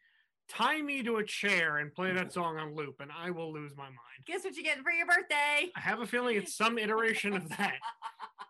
tie 0.49 0.81
me 0.81 1.03
to 1.03 1.17
a 1.17 1.25
chair 1.25 1.79
and 1.79 1.93
play 1.93 2.13
that 2.13 2.33
song 2.33 2.57
on 2.59 2.75
loop, 2.75 3.01
and 3.01 3.11
I 3.17 3.31
will 3.31 3.53
lose 3.53 3.77
my 3.77 3.85
mind. 3.85 4.25
Guess 4.27 4.45
what 4.45 4.57
you're 4.57 4.65
getting 4.65 4.83
for 4.83 4.93
your 4.93 5.07
birthday? 5.07 5.71
I 5.77 5.81
have 5.81 6.01
a 6.01 6.07
feeling 6.07 6.37
it's 6.37 6.57
some 6.57 6.79
iteration 6.79 7.35
of 7.35 7.49
that. 7.51 7.75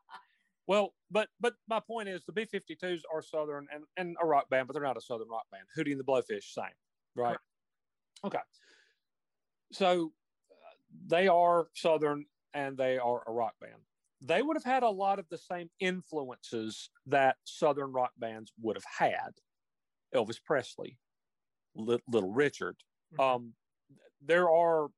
Well, 0.69 0.93
but 1.11 1.29
but 1.41 1.55
my 1.67 1.81
point 1.81 2.11
is 2.11 2.23
the 2.27 2.33
B 2.33 2.45
52s 2.45 3.01
are 3.13 3.23
Southern 3.23 3.67
and, 3.73 3.85
and 3.97 4.17
a 4.23 4.27
rock 4.27 4.51
band, 4.51 4.67
but 4.69 4.75
they're 4.75 4.83
not 4.83 4.99
a 4.99 5.01
Southern 5.01 5.29
rock 5.29 5.47
band. 5.51 5.65
Hootie 5.75 5.93
and 5.93 5.99
the 5.99 6.05
Blowfish, 6.05 6.53
same, 6.53 6.67
right? 7.17 7.39
Okay. 8.23 8.39
So 9.73 10.13
uh, 10.51 10.77
they 11.07 11.27
are 11.27 11.69
Southern 11.75 12.27
and 12.53 12.77
they 12.77 12.99
are 12.99 13.23
a 13.27 13.33
rock 13.33 13.55
band. 13.63 13.81
They 14.21 14.43
would 14.43 14.59
have 14.59 14.65
had 14.65 14.83
a 14.83 14.91
lot 14.91 15.19
of 15.19 15.25
the 15.31 15.39
same 15.39 15.71
influences 15.81 16.91
that 17.07 17.37
Southern 17.45 17.93
rock 17.93 18.13
bands 18.19 18.53
would 18.61 18.77
have 18.77 18.85
had. 18.99 19.31
Elvis 20.15 20.39
Presley, 20.45 20.99
Li- 21.79 22.03
Little 22.09 22.33
Richard. 22.33 22.77
Mhm. 23.15 23.21
Um, 23.21 23.55
there 24.21 24.51
are 24.51 24.89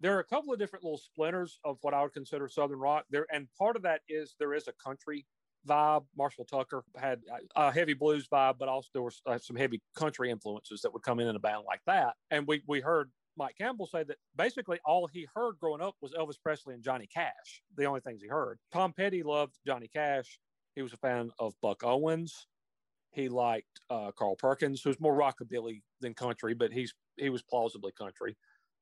there 0.00 0.16
are 0.16 0.20
a 0.20 0.24
couple 0.24 0.52
of 0.52 0.58
different 0.60 0.84
little 0.84 0.98
splinters 0.98 1.58
of 1.64 1.78
what 1.82 1.92
I 1.94 2.02
would 2.02 2.12
consider 2.12 2.48
Southern 2.48 2.78
rock. 2.78 3.06
There, 3.10 3.26
and 3.32 3.52
part 3.54 3.74
of 3.76 3.82
that 3.82 4.02
is 4.08 4.36
there 4.38 4.54
is 4.54 4.68
a 4.68 4.72
country 4.72 5.26
vibe. 5.66 6.06
Marshall 6.16 6.44
Tucker 6.44 6.84
had 6.96 7.22
a 7.56 7.68
a 7.68 7.72
heavy 7.72 7.94
blues 7.94 8.28
vibe, 8.28 8.58
but 8.58 8.68
also 8.68 8.88
there 8.92 9.02
was 9.02 9.20
uh, 9.26 9.38
some 9.38 9.56
heavy 9.56 9.82
country 9.94 10.30
influences 10.30 10.82
that 10.82 10.92
would 10.92 11.02
come 11.02 11.18
in 11.20 11.26
in 11.28 11.34
a 11.36 11.40
band 11.40 11.64
like 11.66 11.82
that. 11.86 12.16
And 12.30 12.46
we 12.46 12.62
we 12.68 12.80
heard 12.80 13.10
Mike 13.36 13.56
Campbell 13.56 13.86
say 13.86 14.04
that 14.04 14.18
basically 14.36 14.78
all 14.84 15.06
he 15.08 15.26
heard 15.34 15.58
growing 15.58 15.80
up 15.80 15.96
was 16.00 16.12
Elvis 16.12 16.40
Presley 16.40 16.74
and 16.74 16.82
Johnny 16.82 17.06
Cash. 17.06 17.62
The 17.76 17.84
only 17.86 18.00
things 18.00 18.22
he 18.22 18.28
heard. 18.28 18.60
Tom 18.72 18.92
Petty 18.92 19.22
loved 19.22 19.58
Johnny 19.66 19.88
Cash. 19.88 20.38
He 20.76 20.82
was 20.82 20.92
a 20.92 20.96
fan 20.96 21.30
of 21.40 21.54
Buck 21.60 21.82
Owens. 21.82 22.46
He 23.18 23.28
liked 23.28 23.80
uh, 23.90 24.12
Carl 24.12 24.36
Perkins, 24.36 24.80
who's 24.80 25.00
more 25.00 25.18
rockabilly 25.18 25.82
than 26.00 26.14
country, 26.14 26.54
but 26.54 26.72
he's 26.72 26.94
he 27.16 27.30
was 27.30 27.42
plausibly 27.42 27.90
country. 27.98 28.36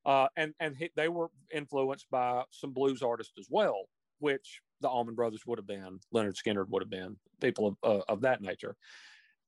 Uh, 0.05 0.27
and 0.37 0.53
and 0.59 0.77
he, 0.77 0.91
they 0.95 1.07
were 1.07 1.29
influenced 1.51 2.05
by 2.11 2.43
some 2.51 2.71
blues 2.71 3.01
artists 3.01 3.33
as 3.39 3.47
well, 3.49 3.85
which 4.19 4.61
the 4.81 4.87
Allman 4.87 5.15
Brothers 5.15 5.41
would 5.47 5.57
have 5.57 5.65
been, 5.65 5.99
Lynyrd 6.13 6.35
Skynyrd 6.35 6.69
would 6.69 6.83
have 6.83 6.89
been, 6.89 7.17
people 7.41 7.67
of, 7.67 7.77
uh, 7.81 8.03
of 8.07 8.21
that 8.21 8.43
nature. 8.43 8.75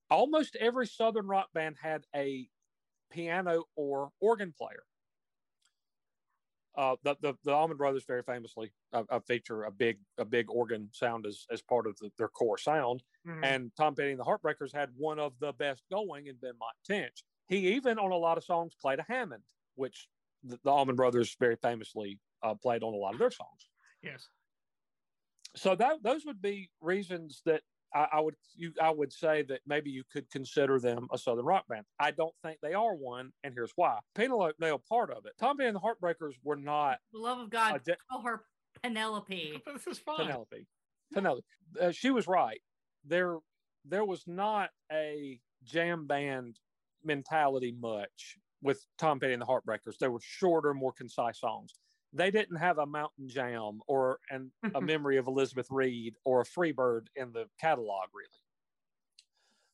Almost 0.10 0.56
every 0.56 0.88
Southern 0.88 1.28
rock 1.28 1.50
band 1.54 1.76
had 1.80 2.06
a 2.16 2.50
piano 3.12 3.66
or 3.76 4.10
organ 4.20 4.56
player. 4.58 4.82
Uh, 6.76 6.96
the, 7.04 7.16
the 7.22 7.34
the 7.44 7.52
Allman 7.52 7.78
Brothers 7.78 8.06
very 8.06 8.24
famously 8.24 8.72
uh, 8.94 9.04
uh, 9.10 9.20
feature 9.22 9.64
a 9.64 9.72
big 9.72 10.00
a 10.18 10.26
big 10.26 10.50
organ 10.50 10.90
sound 10.94 11.26
as 11.26 11.46
as 11.52 11.62
part 11.62 11.88
of 11.88 11.98
the, 11.98 12.12
their 12.18 12.30
core 12.30 12.58
sound, 12.58 13.04
Mhm. 13.26 13.44
and 13.44 13.76
Tom 13.76 13.96
Petty 13.96 14.12
and 14.12 14.20
the 14.20 14.24
Heartbreakers 14.24 14.72
had 14.74 14.92
one 14.96 15.20
of 15.20 15.38
the 15.40 15.52
best 15.54 15.84
going 15.92 16.28
in 16.28 16.36
Ben 16.38 16.54
Tench. 16.86 17.24
He 17.48 17.74
even 17.76 17.98
on 17.98 18.12
a 18.12 18.18
lot 18.18 18.38
of 18.38 18.44
songs 18.44 18.76
played 18.76 19.00
a 19.00 19.06
Hammond, 19.08 19.44
which 19.76 20.08
the, 20.44 20.60
the 20.64 20.70
Allman 20.70 20.96
Brothers 20.96 21.36
very 21.40 21.56
famously 21.56 22.20
uh, 22.44 22.54
played 22.56 22.84
on 22.84 22.94
a 22.94 22.98
lot 22.98 23.14
of 23.14 23.20
their 23.20 23.32
songs. 23.32 23.68
yes. 24.02 24.30
So 25.56 25.76
that 25.76 26.04
those 26.04 26.26
would 26.26 26.42
be 26.42 26.70
reasons 26.80 27.42
that 27.46 27.64
I, 27.94 28.08
I 28.14 28.20
would 28.20 28.36
you 28.56 28.72
I 28.82 28.92
would 28.92 29.12
say 29.12 29.44
that 29.44 29.62
maybe 29.66 29.90
you 29.90 30.04
could 30.12 30.30
consider 30.30 30.80
them 30.80 31.08
a 31.12 31.18
southern 31.18 31.46
rock 31.46 31.68
band. 31.68 31.86
I 32.00 32.12
don't 32.12 32.34
think 32.44 32.60
they 32.62 32.74
are 32.74 32.94
one, 32.96 33.32
and 33.44 33.54
here's 33.54 33.72
why. 33.76 34.00
Penelope 34.16 34.56
nailed 34.60 34.86
part 34.86 35.12
of 35.12 35.26
it. 35.26 35.34
Tom 35.40 35.58
Petty 35.58 35.68
and 35.68 35.76
the 35.76 35.80
Heartbreakers 35.80 36.34
were 36.44 36.56
not 36.56 37.00
For 37.12 37.18
the 37.18 37.24
love 37.24 37.40
of 37.40 37.50
God, 37.50 37.76
a 37.76 37.80
de- 37.80 37.98
call 38.12 38.22
her 38.22 38.44
Penelope. 38.84 39.62
This 39.74 39.88
is 39.88 40.00
fine. 40.00 40.18
Penelope. 40.18 40.68
Penelope. 41.14 41.44
Uh, 41.80 41.92
she 41.92 42.12
was 42.12 42.28
right. 42.28 42.60
There, 43.06 43.38
there 43.86 44.06
was 44.06 44.24
not 44.28 44.70
a 44.92 45.40
jam 45.64 46.08
band 46.08 46.60
mentality 47.04 47.76
much 47.80 48.38
with 48.62 48.86
Tom 48.98 49.20
Petty 49.20 49.34
and 49.34 49.42
the 49.42 49.46
Heartbreakers. 49.46 49.98
They 50.00 50.08
were 50.08 50.20
shorter, 50.22 50.74
more 50.74 50.94
concise 50.94 51.40
songs. 51.40 51.74
They 52.14 52.32
didn't 52.32 52.58
have 52.58 52.80
a 52.80 52.86
Mountain 52.86 53.30
Jam 53.30 53.82
or 53.88 54.20
an, 54.32 54.52
a 54.74 54.82
memory 54.82 55.18
of 55.18 55.28
Elizabeth 55.28 55.68
Reed 55.70 56.16
or 56.26 56.42
a 56.42 56.46
Freebird 56.46 57.08
in 57.16 57.32
the 57.32 57.46
catalog, 57.60 58.08
really. 58.14 58.30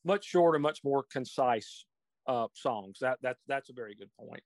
Much 0.04 0.26
shorter, 0.26 0.60
much 0.60 0.84
more 0.84 1.04
concise 1.12 1.86
uh, 2.28 2.48
songs. 2.54 2.98
That 3.00 3.20
that's 3.22 3.42
that's 3.48 3.70
a 3.70 3.74
very 3.74 3.96
good 3.96 4.10
point. 4.20 4.44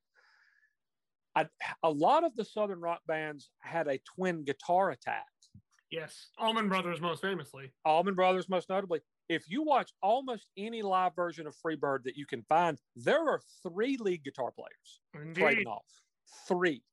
I, 1.36 1.48
a 1.84 1.90
lot 1.90 2.24
of 2.24 2.36
the 2.36 2.45
Southern 2.45 2.80
rock 2.80 3.02
bands 3.07 3.49
had 3.60 3.88
a 3.88 3.99
twin 4.16 4.44
guitar 4.44 4.91
attack. 4.91 5.26
Yes. 5.91 6.28
Allman 6.38 6.70
Brothers 6.70 7.02
most 7.02 7.22
famously. 7.22 7.72
Allman 7.86 8.14
Brothers, 8.14 8.48
most 8.48 8.70
notably. 8.70 8.99
If 9.28 9.49
you 9.49 9.64
watch 9.64 9.91
almost 10.02 10.48
any 10.57 10.82
live 10.82 11.16
version 11.16 11.48
of 11.48 11.56
Freebird 11.56 12.03
that 12.03 12.16
you 12.16 12.26
can 12.26 12.44
find, 12.44 12.78
there 12.95 13.28
are 13.28 13.41
three 13.64 13.98
lead 13.98 14.24
guitar 14.24 14.52
players 14.52 14.99
Indeed. 15.16 15.41
trading 15.41 15.68
off. 15.68 15.86
Three. 16.48 16.84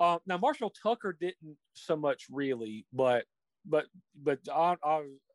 Uh, 0.00 0.18
now 0.26 0.38
Marshall 0.38 0.72
Tucker 0.82 1.16
didn't 1.18 1.56
so 1.74 1.96
much 1.96 2.26
really, 2.30 2.86
but 2.92 3.24
but 3.64 3.86
but 4.22 4.38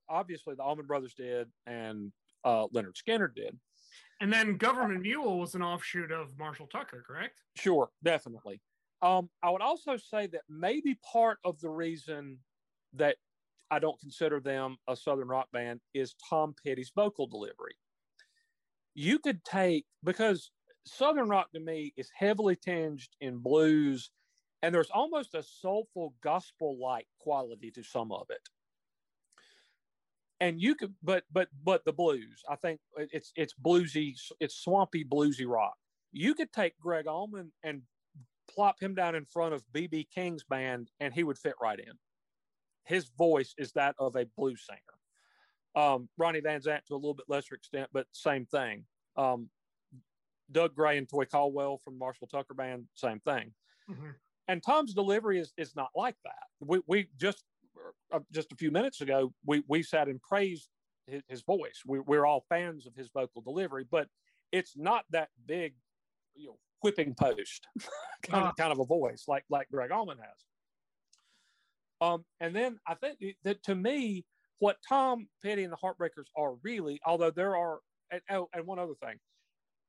obviously 0.09 0.55
the 0.55 0.63
Allman 0.63 0.85
Brothers 0.85 1.13
did, 1.13 1.47
and 1.65 2.11
uh, 2.43 2.67
Lynyrd 2.67 2.95
Skynyrd 2.95 3.35
did. 3.35 3.57
And 4.21 4.31
then 4.33 4.57
Gov't 4.57 5.01
Mule 5.01 5.39
was 5.39 5.55
an 5.55 5.61
offshoot 5.61 6.11
of 6.11 6.37
Marshall 6.37 6.67
Tucker, 6.67 7.03
correct? 7.07 7.41
Sure, 7.55 7.89
definitely. 8.03 8.61
Um, 9.01 9.29
I 9.41 9.49
would 9.49 9.61
also 9.61 9.95
say 9.95 10.27
that 10.27 10.41
maybe 10.49 10.99
part 11.09 11.37
of 11.45 11.59
the 11.61 11.69
reason 11.69 12.39
that 12.93 13.15
I 13.71 13.79
don't 13.79 13.99
consider 13.99 14.41
them 14.41 14.75
a 14.89 14.95
Southern 14.95 15.29
rock 15.29 15.47
band 15.53 15.79
is 15.93 16.15
Tom 16.29 16.53
Petty's 16.65 16.91
vocal 16.93 17.27
delivery. 17.27 17.75
You 18.93 19.19
could 19.19 19.43
take, 19.45 19.85
because 20.03 20.51
Southern 20.85 21.29
rock 21.29 21.51
to 21.53 21.61
me 21.61 21.93
is 21.95 22.09
heavily 22.13 22.57
tinged 22.57 23.07
in 23.21 23.37
blues, 23.37 24.11
and 24.61 24.73
there's 24.73 24.89
almost 24.89 25.35
a 25.35 25.43
soulful 25.43 26.13
gospel 26.21 26.77
like 26.81 27.07
quality 27.19 27.71
to 27.71 27.83
some 27.83 28.11
of 28.11 28.27
it. 28.29 28.41
And 30.41 30.61
you 30.61 30.75
could, 30.75 30.93
but, 31.03 31.23
but, 31.31 31.49
but 31.63 31.83
the 31.85 31.91
blues, 31.91 32.43
I 32.49 32.55
think 32.55 32.79
it's, 32.95 33.33
it's 33.35 33.53
bluesy, 33.53 34.15
it's 34.39 34.55
swampy, 34.55 35.03
bluesy 35.03 35.45
rock. 35.45 35.75
You 36.11 36.33
could 36.33 36.53
take 36.53 36.79
Gregg 36.79 37.07
Allman 37.07 37.51
and 37.63 37.81
plop 38.49 38.81
him 38.81 38.95
down 38.95 39.15
in 39.15 39.25
front 39.25 39.53
of 39.53 39.63
BB 39.75 40.07
King's 40.13 40.43
band, 40.43 40.89
and 40.99 41.13
he 41.13 41.23
would 41.23 41.37
fit 41.37 41.55
right 41.61 41.79
in 41.79 41.93
his 42.89 43.07
voice 43.17 43.53
is 43.57 43.71
that 43.73 43.95
of 43.99 44.15
a 44.15 44.25
blues 44.35 44.65
singer. 44.67 45.85
Um, 45.85 46.09
Ronnie 46.17 46.41
Van 46.41 46.59
Zant 46.59 46.83
to 46.87 46.95
a 46.95 46.95
little 46.95 47.13
bit 47.13 47.27
lesser 47.29 47.53
extent, 47.53 47.87
but 47.93 48.07
same 48.11 48.47
thing. 48.47 48.85
Um, 49.15 49.49
Doug 50.51 50.73
Gray 50.73 50.97
and 50.97 51.07
Toy 51.07 51.25
Caldwell 51.25 51.77
from 51.77 51.99
Marshall 51.99 52.27
Tucker 52.27 52.55
Band, 52.55 52.85
same 52.95 53.19
thing. 53.19 53.53
Mm-hmm. 53.89 54.09
And 54.49 54.63
Tom's 54.63 54.95
delivery 54.95 55.39
is, 55.39 55.53
is 55.57 55.75
not 55.75 55.91
like 55.95 56.15
that. 56.25 56.33
We, 56.59 56.81
we 56.87 57.07
just 57.17 57.43
uh, 58.11 58.19
just 58.33 58.51
a 58.51 58.55
few 58.55 58.71
minutes 58.71 58.99
ago 58.99 59.31
we 59.45 59.63
we 59.67 59.83
sat 59.83 60.07
and 60.07 60.19
praised 60.21 60.67
his, 61.05 61.21
his 61.27 61.41
voice. 61.43 61.83
We, 61.85 61.99
we're 61.99 62.25
all 62.25 62.43
fans 62.49 62.87
of 62.87 62.95
his 62.95 63.09
vocal 63.13 63.41
delivery, 63.41 63.85
but 63.89 64.07
it's 64.51 64.75
not 64.75 65.05
that 65.11 65.29
big, 65.45 65.75
you 66.35 66.47
know, 66.47 66.57
whipping 66.81 67.13
post 67.13 67.67
kind, 68.23 68.45
uh, 68.45 68.49
of, 68.49 68.55
kind 68.57 68.71
of 68.71 68.79
a 68.79 68.85
voice 68.85 69.25
like 69.27 69.45
like 69.51 69.69
Gregg 69.71 69.91
Allman 69.91 70.17
has. 70.17 70.45
Um, 72.01 72.25
and 72.39 72.55
then 72.55 72.79
I 72.87 72.95
think 72.95 73.19
that 73.43 73.61
to 73.63 73.75
me, 73.75 74.25
what 74.57 74.77
Tom 74.87 75.27
Petty 75.43 75.63
and 75.63 75.71
the 75.71 75.77
Heartbreakers 75.77 76.27
are 76.35 76.55
really, 76.63 76.99
although 77.05 77.31
there 77.31 77.55
are, 77.55 77.79
and, 78.11 78.21
oh, 78.31 78.49
and 78.53 78.65
one 78.65 78.79
other 78.79 78.95
thing, 79.03 79.17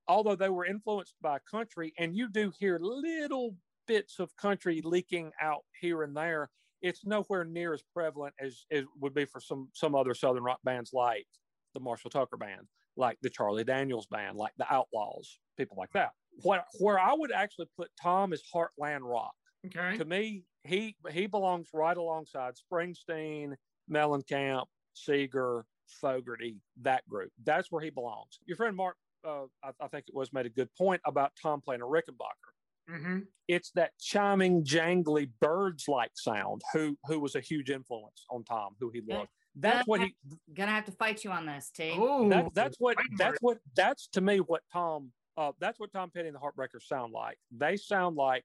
although 0.07 0.37
they 0.37 0.51
were 0.51 0.67
influenced 0.67 1.15
by 1.23 1.39
country, 1.51 1.95
and 1.99 2.15
you 2.15 2.29
do 2.29 2.53
hear 2.59 2.79
little 2.81 3.57
bits 3.91 4.21
of 4.21 4.35
country 4.37 4.81
leaking 4.85 5.33
out 5.43 5.65
here 5.81 6.05
and 6.05 6.17
there, 6.17 6.49
it's 6.81 7.05
nowhere 7.05 7.45
near 7.45 7.75
as 7.75 7.83
prevalent 7.93 8.33
as 8.41 8.65
it 8.71 8.85
would 9.01 9.13
be 9.13 9.25
for 9.25 9.41
some 9.41 9.69
some 9.75 9.97
other 9.97 10.15
southern 10.15 10.45
rock 10.45 10.61
bands 10.63 10.93
like 10.93 11.27
the 11.75 11.81
Marshall 11.81 12.11
Tucker 12.11 12.37
Band, 12.37 12.69
like 12.97 13.19
the 13.21 13.29
Charlie 13.29 13.65
Daniels 13.65 14.07
Band, 14.07 14.37
like 14.37 14.53
the 14.59 14.73
Outlaws, 14.73 15.41
people 15.59 15.77
like 15.77 15.91
that. 15.93 16.11
What 16.43 16.65
where 16.79 17.01
I 17.01 17.13
would 17.13 17.33
actually 17.33 17.67
put 17.77 17.91
Tom 18.01 18.33
is 18.33 18.45
Heartland 18.55 19.01
rock. 19.03 19.35
Okay. 19.67 19.99
To 19.99 20.05
me, 20.05 20.45
he 20.63 20.95
he 21.11 21.27
belongs 21.27 21.67
right 21.75 21.97
alongside 21.97 22.55
Springsteen, 22.55 23.55
Mellencamp, 23.91 24.67
Seger, 24.97 25.65
Fogerty, 26.01 26.59
that 26.83 27.07
group. 27.09 27.33
That's 27.45 27.73
where 27.73 27.83
he 27.83 27.91
belongs. 27.91 28.39
Your 28.47 28.57
friend 28.57 28.77
Mark, 28.77 28.97
uh, 29.27 29.47
I, 29.65 29.71
I, 29.81 29.89
think 29.89 30.07
it 30.09 30.15
was, 30.15 30.33
made 30.33 30.47
a 30.47 30.51
good 30.51 30.69
point 30.79 31.01
about 31.05 31.33
Tom 31.43 31.61
playing 31.61 31.83
a 31.83 31.87
Rickenbacker. 31.87 32.51
Mm-hmm. 32.91 33.19
It's 33.49 33.71
that 33.73 33.93
chiming, 34.01 34.65
jangly, 34.65 35.29
Byrds-like 35.41 36.13
sound. 36.15 36.63
Who 36.73 36.97
who 37.05 37.21
was 37.21 37.35
a 37.35 37.41
huge 37.41 37.71
influence 37.71 38.25
on 38.31 38.45
Tom, 38.45 38.75
who 38.79 38.91
he 38.91 39.03
loved. 39.09 39.29
That's 39.57 39.87
what 39.87 40.01
he 40.01 40.15
gonna 40.55 40.71
have 40.71 40.85
to 40.87 40.93
fight 40.93 41.25
you 41.25 41.31
on 41.31 41.47
this, 41.47 41.71
T. 41.71 41.97
That, 42.29 42.51
that's 42.55 42.77
what 42.79 42.97
that's 43.17 43.39
what 43.41 43.59
that's 43.75 44.09
to 44.09 44.21
me 44.21 44.39
what 44.39 44.63
Tom. 44.73 45.11
Uh, 45.37 45.53
that's 45.61 45.81
what 45.81 45.93
Tom 45.93 46.11
Petty 46.11 46.29
and 46.29 46.37
the 46.37 46.41
Heartbreakers 46.41 46.83
sound 46.87 47.13
like. 47.13 47.39
They 47.51 47.77
sound 47.77 48.17
like 48.17 48.45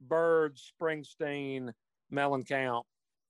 Byrds, 0.00 0.72
Springsteen, 0.80 1.72
Mellencamp, 2.12 2.82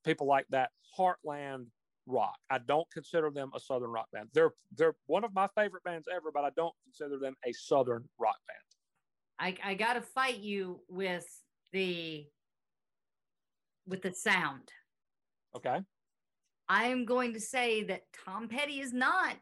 people 0.04 0.26
like 0.26 0.46
that, 0.50 0.70
Heartland 0.98 1.66
rock. 2.06 2.36
I 2.50 2.58
don't 2.58 2.88
consider 2.92 3.30
them 3.30 3.50
a 3.54 3.60
Southern 3.60 3.90
rock 3.90 4.06
band. 4.12 4.28
They're 4.32 4.52
they're 4.76 4.94
one 5.06 5.24
of 5.24 5.34
my 5.34 5.48
favorite 5.56 5.82
bands 5.84 6.08
ever, 6.14 6.30
but 6.32 6.44
I 6.44 6.50
don't 6.56 6.74
consider 6.84 7.18
them 7.18 7.34
a 7.44 7.52
Southern 7.52 8.08
rock 8.18 8.38
band. 8.46 8.58
I, 9.38 9.56
I 9.62 9.74
got 9.74 9.94
to 9.94 10.00
fight 10.00 10.38
you 10.38 10.80
with 10.88 11.26
the 11.72 12.26
with 13.86 14.02
the 14.02 14.12
sound. 14.12 14.70
Okay. 15.54 15.80
I 16.68 16.86
am 16.86 17.04
going 17.04 17.32
to 17.34 17.40
say 17.40 17.84
that 17.84 18.02
Tom 18.24 18.48
Petty 18.48 18.80
is 18.80 18.92
not 18.92 19.36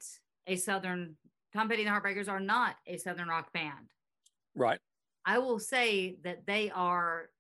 a 0.47 0.57
Southern. 0.57 1.17
Tom 1.55 1.69
Petty 1.69 1.85
and 1.85 1.89
the 1.89 1.99
Heartbreakers 1.99 2.29
are 2.29 2.41
not 2.41 2.77
a 2.87 2.97
Southern 2.99 3.29
rock 3.29 3.53
band. 3.53 3.93
Right. 4.55 4.81
I 5.25 5.39
will 5.39 5.59
say 5.59 6.17
that 6.25 6.47
they 6.47 6.71
are 6.71 7.31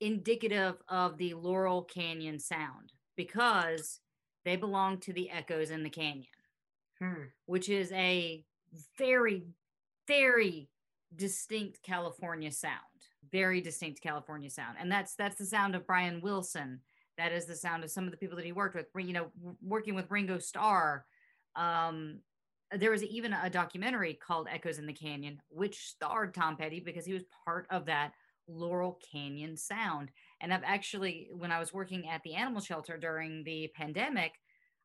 indicative 0.00 0.74
of 0.88 1.16
the 1.18 1.34
Laurel 1.34 1.82
Canyon 1.82 2.40
sound 2.40 2.92
because 3.16 4.00
they 4.44 4.56
belong 4.56 4.98
to 4.98 5.12
the 5.12 5.30
Echoes 5.30 5.70
in 5.70 5.84
the 5.84 5.90
Canyon, 5.90 6.26
hmm. 6.98 7.22
which 7.46 7.68
is 7.68 7.92
a 7.92 8.44
very, 8.98 9.44
very 10.08 10.68
distinct 11.16 11.82
California 11.82 12.50
sound. 12.50 12.76
Very 13.30 13.60
distinct 13.60 14.02
California 14.02 14.50
sound, 14.50 14.76
and 14.80 14.90
that's 14.90 15.14
that's 15.14 15.36
the 15.36 15.46
sound 15.46 15.74
of 15.74 15.86
Brian 15.86 16.20
Wilson. 16.20 16.80
That 17.18 17.32
is 17.32 17.46
the 17.46 17.56
sound 17.56 17.84
of 17.84 17.90
some 17.90 18.04
of 18.04 18.10
the 18.10 18.16
people 18.16 18.36
that 18.36 18.44
he 18.44 18.52
worked 18.52 18.74
with. 18.74 18.86
You 18.96 19.12
know, 19.12 19.26
working 19.62 19.94
with 19.94 20.10
Ringo 20.10 20.38
Starr, 20.38 21.06
um, 21.56 22.20
there 22.76 22.90
was 22.90 23.04
even 23.04 23.32
a 23.32 23.50
documentary 23.50 24.14
called 24.14 24.48
Echoes 24.50 24.78
in 24.78 24.86
the 24.86 24.92
Canyon, 24.92 25.40
which 25.48 25.86
starred 25.86 26.34
Tom 26.34 26.56
Petty 26.56 26.80
because 26.80 27.04
he 27.04 27.12
was 27.12 27.24
part 27.44 27.66
of 27.70 27.86
that 27.86 28.12
Laurel 28.48 28.98
Canyon 29.12 29.56
sound. 29.56 30.10
And 30.40 30.52
I've 30.52 30.64
actually, 30.64 31.28
when 31.32 31.52
I 31.52 31.58
was 31.58 31.72
working 31.72 32.08
at 32.08 32.22
the 32.22 32.34
animal 32.34 32.60
shelter 32.60 32.96
during 32.96 33.44
the 33.44 33.70
pandemic, 33.74 34.32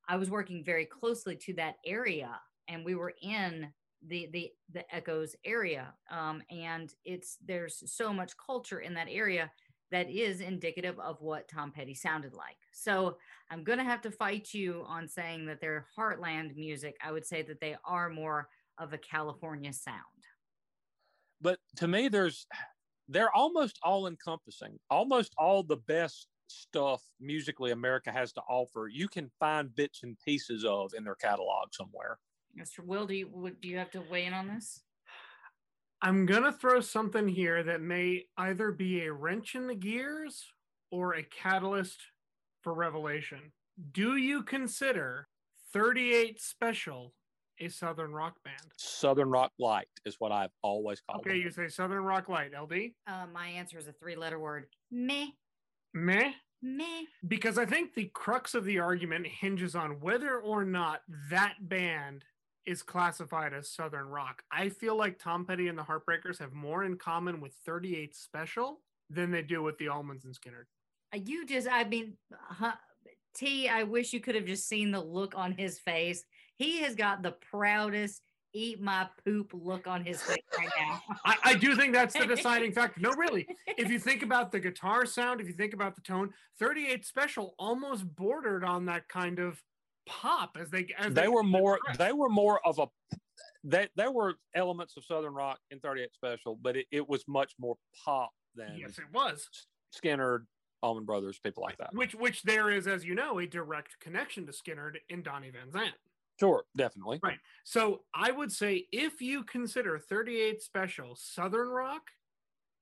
I 0.08 0.16
was 0.18 0.30
working 0.30 0.64
very 0.64 0.86
closely 0.86 1.36
to 1.36 1.54
that 1.56 1.76
area, 1.86 2.40
and 2.68 2.86
we 2.86 2.96
were 2.96 3.14
in 3.22 3.72
the 4.06 4.30
the 4.32 4.52
the 4.72 4.96
Echoes 4.96 5.36
area. 5.46 5.94
Um, 6.12 6.42
and 6.52 6.94
it's 7.06 7.38
there's 7.46 7.84
so 7.86 8.14
much 8.14 8.34
culture 8.38 8.80
in 8.80 8.94
that 8.96 9.08
area 9.10 9.52
that 9.92 10.10
is 10.10 10.42
indicative 10.42 11.00
of 11.00 11.22
what 11.22 11.48
Tom 11.48 11.72
Petty 11.72 11.94
sounded 11.94 12.34
like. 12.34 12.58
So 12.74 13.18
I'm 13.50 13.64
to 13.64 13.84
have 13.84 14.02
to 14.02 14.12
fight 14.12 14.54
you 14.54 14.84
on 14.86 15.08
saying 15.08 15.46
that 15.46 15.62
they're 15.62 15.86
heartland 15.98 16.56
music. 16.56 16.98
I 17.02 17.12
would 17.12 17.26
say 17.26 17.42
that 17.44 17.62
they 17.62 17.78
are 17.86 18.10
more 18.10 18.50
of 18.78 18.94
a 18.94 18.98
California 18.98 19.72
sound. 19.72 20.02
But 21.40 21.60
to 21.78 21.88
me, 21.88 22.10
there's 22.10 22.48
they're 23.08 23.34
almost 23.36 23.80
all 23.84 24.08
encompassing. 24.08 24.78
Almost 24.90 25.34
all 25.38 25.64
the 25.64 25.78
best 25.78 26.28
stuff 26.48 27.04
musically 27.20 27.72
America 27.72 28.12
has 28.12 28.34
to 28.34 28.42
offer, 28.50 28.90
you 28.92 29.08
can 29.08 29.30
find 29.40 29.74
bits 29.76 30.02
and 30.04 30.18
pieces 30.26 30.66
of 30.66 30.94
in 30.96 31.04
their 31.04 31.16
catalog 31.16 31.70
somewhere. 31.72 32.18
Mr. 32.58 32.84
Will, 32.84 33.06
do 33.06 33.14
you 33.14 33.56
do 33.62 33.68
you 33.68 33.78
have 33.78 33.92
to 33.92 34.04
weigh 34.10 34.26
in 34.26 34.34
on 34.34 34.48
this? 34.48 34.82
I'm 36.02 36.26
gonna 36.26 36.52
throw 36.52 36.80
something 36.80 37.28
here 37.28 37.64
that 37.64 37.82
may 37.82 38.26
either 38.38 38.72
be 38.72 39.02
a 39.02 39.14
wrench 39.14 39.56
in 39.56 39.68
the 39.68 39.76
gears 39.76 40.46
or 40.92 41.14
a 41.14 41.24
catalyst 41.24 42.00
for 42.64 42.74
revelation. 42.74 43.52
Do 43.92 44.16
you 44.16 44.44
consider 44.44 45.28
38 45.74 46.42
Special 46.42 47.14
a 47.60 47.70
Southern 47.70 48.12
rock 48.12 48.36
band? 48.44 48.72
Southern 48.78 49.30
Rock 49.30 49.52
Light 49.60 49.88
is 50.06 50.16
what 50.20 50.32
I've 50.32 50.52
always 50.62 51.02
called 51.02 51.22
okay, 51.22 51.32
it. 51.32 51.34
Okay, 51.34 51.44
you 51.44 51.52
say 51.52 51.68
Southern 51.68 52.04
Rock 52.04 52.30
Light, 52.30 52.52
LD? 52.60 52.92
Uh, 53.08 53.26
my 53.34 53.48
answer 53.48 53.78
is 53.78 53.88
a 53.88 53.94
three 53.94 54.16
letter 54.16 54.40
word 54.40 54.68
meh. 54.92 55.28
Meh? 55.94 56.32
Meh. 56.62 57.04
Because 57.28 57.58
I 57.58 57.66
think 57.66 57.94
the 57.94 58.12
crux 58.14 58.54
of 58.56 58.66
the 58.66 58.80
argument 58.80 59.28
hinges 59.28 59.76
on 59.76 60.00
whether 60.00 60.40
or 60.40 60.66
not 60.66 61.02
that 61.30 61.56
band 61.62 62.24
is 62.68 62.84
classified 62.84 63.54
as 63.54 63.70
Southern 63.70 64.10
rock. 64.10 64.44
I 64.52 64.70
feel 64.70 64.98
like 64.98 65.18
Tom 65.18 65.46
Petty 65.46 65.70
and 65.70 65.78
the 65.78 65.84
Heartbreakers 65.84 66.38
have 66.40 66.54
more 66.54 66.84
in 66.84 66.98
common 66.98 67.40
with 67.40 67.54
38 67.66 68.14
Special 68.14 68.82
than 69.10 69.32
they 69.32 69.42
do 69.42 69.64
with 69.64 69.78
the 69.78 69.86
Allmans 69.86 70.26
and 70.26 70.36
Skynyrd. 70.36 70.66
Uh, 71.16 71.20
you 71.24 71.46
just, 71.46 71.68
I 71.72 71.86
mean, 71.86 72.18
huh, 72.32 72.74
T, 73.34 73.70
I 73.70 73.84
wish 73.84 74.12
you 74.12 74.20
could 74.20 74.36
have 74.36 74.46
just 74.46 74.68
seen 74.68 74.92
the 74.92 75.00
look 75.00 75.34
on 75.36 75.54
his 75.54 75.80
face. 75.80 76.26
He 76.58 76.82
has 76.82 76.94
got 76.94 77.24
the 77.24 77.32
proudest 77.32 78.22
eat 78.54 78.82
my 78.82 79.08
poop 79.24 79.52
look 79.54 79.88
on 79.88 80.04
his 80.04 80.22
face 80.22 80.38
right 80.58 80.70
now. 80.78 81.02
I, 81.26 81.36
I, 81.44 81.54
do 81.54 81.76
think 81.76 81.94
that's 81.94 82.18
the 82.18 82.26
deciding 82.26 82.72
factor. 82.74 83.00
No, 83.00 83.12
really. 83.12 83.48
If 83.78 83.90
you 83.90 84.00
think 84.00 84.24
about 84.24 84.52
the 84.52 84.60
guitar 84.60 85.06
sound, 85.06 85.40
if 85.40 85.48
you 85.48 85.54
think 85.54 85.74
about 85.74 85.96
the 85.96 86.02
tone, 86.02 86.34
38 86.60 87.06
Special 87.06 87.56
almost 87.60 88.16
bordered 88.16 88.64
on 88.64 88.86
that 88.86 89.08
kind 89.08 89.40
of 89.40 89.62
pop 90.08 90.58
as 90.60 90.70
they 90.70 90.88
as 90.98 91.14
they, 91.14 91.24
they 91.24 91.28
were 91.28 91.44
more 91.44 91.80
they 91.98 92.14
were 92.14 92.30
more 92.30 92.66
of 92.66 92.80
a 92.80 92.88
they, 93.64 93.88
there 93.96 94.12
were 94.12 94.36
elements 94.56 94.96
of 94.98 95.04
southern 95.06 95.34
rock 95.34 95.60
in 95.72 95.80
38 95.80 96.14
special 96.14 96.58
but 96.62 96.76
it, 96.76 96.86
it 96.92 97.08
was 97.08 97.24
much 97.28 97.54
more 97.60 97.76
pop 98.06 98.32
than 98.56 98.78
yes 98.78 98.98
it 98.98 99.06
was. 99.14 99.48
Skynyrd 99.96 100.46
allman 100.84 101.06
brothers 101.06 101.40
people 101.40 101.64
like 101.64 101.78
that. 101.78 101.94
Which 101.94 102.14
which 102.16 102.44
there 102.44 102.70
is 102.70 102.88
as 102.88 103.06
you 103.06 103.16
know 103.16 103.40
a 103.40 103.48
direct 103.48 104.00
connection 104.00 104.46
to 104.46 104.52
skynyrd 104.52 104.98
in 105.10 105.24
donnie 105.24 105.52
van 105.52 105.72
zant 105.72 105.94
sure 106.40 106.64
definitely. 106.76 107.20
Right. 107.22 107.40
So 107.64 108.02
i 108.14 108.32
would 108.32 108.52
say 108.52 108.86
if 108.92 109.22
you 109.22 109.44
consider 109.44 109.98
38 110.00 110.62
special 110.62 111.16
southern 111.16 111.70
rock 111.70 112.04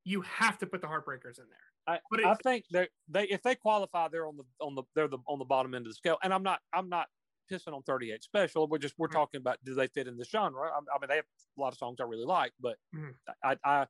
you 0.06 0.22
have 0.22 0.58
to 0.60 0.68
put 0.68 0.82
the 0.82 0.88
Heartbreakers 0.88 1.40
in 1.40 1.46
there. 1.50 1.65
I, 1.88 2.00
But 2.10 2.20
it- 2.22 2.26
I 2.26 2.36
think 2.36 2.66
they 2.72 2.88
they 3.08 3.26
if 3.26 3.42
they 3.44 3.56
qualify, 3.56 4.08
they're 4.08 4.28
on 4.28 4.38
the 4.38 4.44
on 4.66 4.76
the 4.76 4.84
they're 4.96 5.08
the 5.08 5.20
on 5.28 5.40
the 5.40 5.46
bottom 5.46 5.74
end 5.76 5.86
of 5.86 5.92
the 5.92 5.96
scale. 5.96 6.18
And 6.24 6.34
I'm 6.34 6.44
not 6.44 6.62
I'm 6.74 6.90
not 6.90 7.08
pissing 7.52 7.74
on 7.74 7.84
38 7.84 8.24
Special. 8.24 8.68
We're 8.68 8.80
just 8.80 8.96
we're 8.98 9.08
Mhm. 9.08 9.14
talking 9.14 9.40
about 9.40 9.64
do 9.64 9.76
they 9.76 9.88
fit 9.88 10.08
in 10.08 10.18
the 10.18 10.26
genre? 10.26 10.70
I, 10.72 10.78
I 10.78 11.00
mean, 11.00 11.08
they 11.10 11.18
have 11.18 11.26
a 11.58 11.62
lot 11.62 11.74
of 11.74 11.78
songs 11.78 11.98
I 12.00 12.04
really 12.06 12.26
like, 12.26 12.54
but 12.60 12.78
Mhm. 12.96 13.14
I, 13.44 13.58
I 13.64 13.88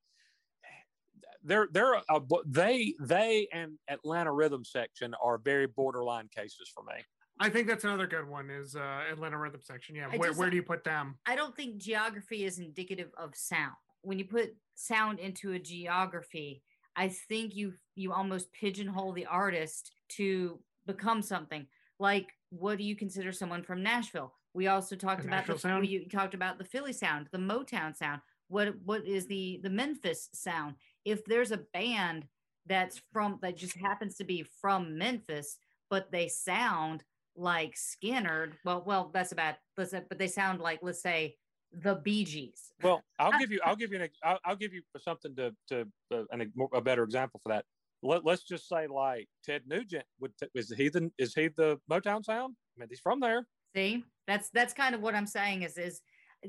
they're 1.44 1.68
they're 1.72 1.94
a, 1.94 2.04
they 2.46 2.94
they 3.00 3.48
and 3.54 3.78
Atlanta 3.88 4.32
Rhythm 4.34 4.64
Section 4.66 5.14
are 5.24 5.38
very 5.38 5.68
borderline 5.68 6.28
cases 6.30 6.70
for 6.74 6.84
me. 6.84 7.04
I 7.40 7.50
think 7.50 7.68
that's 7.68 7.84
another 7.84 8.08
good 8.08 8.28
one 8.28 8.50
is 8.50 8.76
uh, 8.78 9.04
Atlanta 9.12 9.38
Rhythm 9.38 9.62
Section. 9.62 9.96
Yeah, 9.96 10.08
where, 10.08 10.30
just- 10.30 10.40
where 10.40 10.50
do 10.50 10.56
you 10.56 10.64
put 10.64 10.84
them? 10.84 11.20
I 11.26 11.36
don't 11.36 11.56
think 11.56 11.78
geography 11.78 12.46
is 12.46 12.60
indicative 12.60 13.12
of 13.18 13.36
sound. 13.36 13.76
When 14.02 14.18
you 14.20 14.26
put 14.26 14.56
sound 14.76 15.20
into 15.20 15.52
a 15.54 15.60
geography, 15.60 16.64
I 16.96 17.10
think 17.10 17.56
you 17.56 17.74
you 17.96 18.14
almost 18.14 18.52
pigeonhole 18.54 19.14
the 19.14 19.26
artist 19.26 19.92
to 20.10 20.60
become 20.86 21.22
something. 21.22 21.68
Like, 22.00 22.28
what 22.50 22.78
do 22.78 22.84
you 22.84 22.96
consider 22.96 23.32
someone 23.32 23.64
from 23.64 23.84
Nashville? 23.84 24.34
We 24.54 24.68
also 24.68 24.96
talked 24.96 25.22
The 25.24 25.28
about 25.28 25.48
the 25.48 25.58
sound? 25.58 25.88
you 25.88 26.08
talked 26.08 26.34
about 26.34 26.58
the 26.58 26.64
Philly 26.64 26.94
sound, 26.94 27.28
the 27.32 27.38
Motown 27.38 27.96
sound. 27.96 28.22
What 28.48 28.76
what 28.84 29.06
is 29.06 29.28
the 29.28 29.60
the 29.64 29.70
Memphis 29.70 30.30
sound? 30.34 30.76
If 31.04 31.26
there's 31.26 31.52
a 31.52 31.66
band 31.74 32.28
that's 32.66 33.02
from 33.12 33.40
that 33.42 33.58
just 33.58 33.78
happens 33.78 34.16
to 34.16 34.24
be 34.24 34.46
from 34.62 34.98
Memphis, 34.98 35.58
but 35.90 36.12
they 36.12 36.28
sound 36.28 37.04
like 37.36 37.76
Skynyrd. 37.76 38.54
Well, 38.64 38.84
well, 38.86 39.12
that's 39.14 39.32
a 39.32 39.36
bad. 39.36 39.58
Let's 39.78 39.92
say, 39.92 40.02
but 40.08 40.18
they 40.18 40.28
sound 40.28 40.62
like 40.62 40.80
let's 40.82 41.02
say 41.02 41.36
the 41.82 41.96
Bee 41.96 42.24
Gees. 42.24 42.74
Well, 42.82 43.04
I'll 43.20 43.32
give 43.40 43.52
you 43.52 43.60
I'll 43.64 43.76
give 43.76 43.92
you 43.92 44.02
an 44.02 44.10
I'll, 44.24 44.40
I'll 44.46 44.56
give 44.56 44.74
you 44.74 44.82
something 44.98 45.36
to 45.36 45.56
to 45.70 45.88
uh, 46.14 46.24
an, 46.32 46.52
a 46.74 46.82
better 46.82 47.04
example 47.04 47.40
for 47.44 47.50
that. 47.50 47.66
Let, 48.04 48.26
let's 48.26 48.44
just 48.44 48.68
say 48.68 48.88
like 48.88 49.28
Ted 49.44 49.64
Nugent 49.68 50.06
would 50.20 50.32
t- 50.38 50.48
is 50.54 50.70
he 50.70 50.90
the 50.90 51.12
is 51.18 51.34
he 51.34 51.48
the 51.50 51.80
Motown 51.90 52.24
sound? 52.24 52.56
I 52.78 52.82
mean, 52.82 52.90
he's 52.90 53.00
from 53.00 53.20
there. 53.20 53.48
See, 53.76 54.04
that's 54.28 54.50
that's 54.50 54.74
kind 54.74 54.96
of 54.96 55.02
what 55.02 55.16
I'm 55.16 55.28
saying 55.28 55.64
is 55.64 55.78
is 55.78 56.02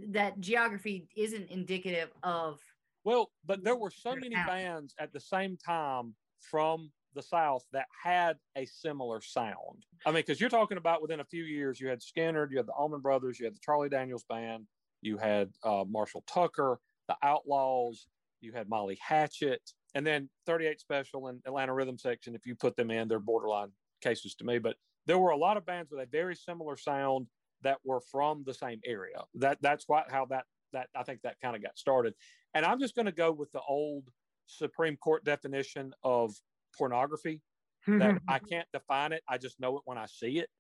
that 0.09 0.39
geography 0.41 1.09
isn't 1.17 1.51
indicative 1.51 2.11
of 2.23 2.61
Well, 3.05 3.31
but 3.45 3.65
there 3.65 3.77
were 3.77 3.91
so 3.91 4.15
many 4.15 4.35
sound. 4.35 4.47
bands 4.47 4.95
at 4.99 5.13
the 5.13 5.21
same 5.21 5.57
time 5.57 6.15
from 6.41 6.91
the 7.15 7.23
South 7.23 7.65
that 7.73 7.87
had 8.05 8.37
a 8.57 8.67
similar 8.67 9.23
sound. 9.23 9.87
I 10.05 10.11
mean, 10.11 10.17
because 10.21 10.41
you're 10.41 10.51
talking 10.51 10.77
about 10.77 11.01
within 11.01 11.21
a 11.21 11.25
few 11.25 11.45
years, 11.45 11.81
you 11.81 11.89
had 11.89 12.01
Skynyrd, 12.01 12.51
you 12.51 12.59
had 12.59 12.67
the 12.67 12.73
Allman 12.73 13.01
Brothers, 13.01 13.41
you 13.41 13.47
had 13.47 13.55
the 13.55 13.61
Charlie 13.65 13.89
Daniels 13.89 14.25
Band, 14.29 14.67
you 15.03 15.17
had 15.17 15.51
uh, 15.65 15.85
Marshall 15.89 16.25
Tucker, 16.27 16.81
the 17.09 17.17
Outlaws, 17.23 18.07
you 18.41 18.53
had 18.53 18.69
Molly 18.69 18.99
Hatchet, 19.01 19.63
and 19.95 20.07
then 20.07 20.29
38 20.47 20.81
Special 20.81 21.29
and 21.29 21.41
Atlanta 21.47 21.73
Rhythm 21.75 21.99
Section. 21.99 22.35
If 22.35 22.47
you 22.47 22.55
put 22.55 22.77
them 22.77 22.91
in, 22.91 23.09
they're 23.09 23.19
borderline 23.19 23.71
cases 24.03 24.35
to 24.37 24.45
me. 24.45 24.59
But 24.59 24.77
there 25.07 25.19
were 25.19 25.31
a 25.31 25.37
lot 25.37 25.57
of 25.57 25.65
bands 25.65 25.91
with 25.91 26.01
a 26.01 26.07
very 26.07 26.35
similar 26.35 26.77
sound 26.77 27.29
that 27.63 27.79
were 27.85 28.01
from 28.01 28.45
the 28.45 28.55
same 28.55 28.81
area. 28.85 29.23
That 29.35 29.59
that's 29.63 29.85
what 29.89 30.11
how 30.11 30.27
that 30.27 30.45
that 30.73 30.89
I 30.95 31.03
think 31.03 31.23
that 31.23 31.41
kind 31.41 31.57
of 31.57 31.63
got 31.63 31.79
started. 31.79 32.15
And 32.55 32.65
I'm 32.65 32.81
just 32.81 32.95
going 32.95 33.07
to 33.07 33.13
go 33.13 33.33
with 33.33 33.51
the 33.53 33.61
old 33.67 34.11
Supreme 34.47 34.97
Court 34.97 35.25
definition 35.25 35.93
of 36.03 36.35
pornography 36.77 37.41
that 37.87 38.21
I 38.29 38.39
can't 38.39 38.69
define 38.73 39.13
it. 39.13 39.23
I 39.29 39.39
just 39.39 39.59
know 39.61 39.77
it 39.77 39.83
when 39.85 39.99
I 39.99 40.07
see 40.07 40.39
it. 40.39 40.51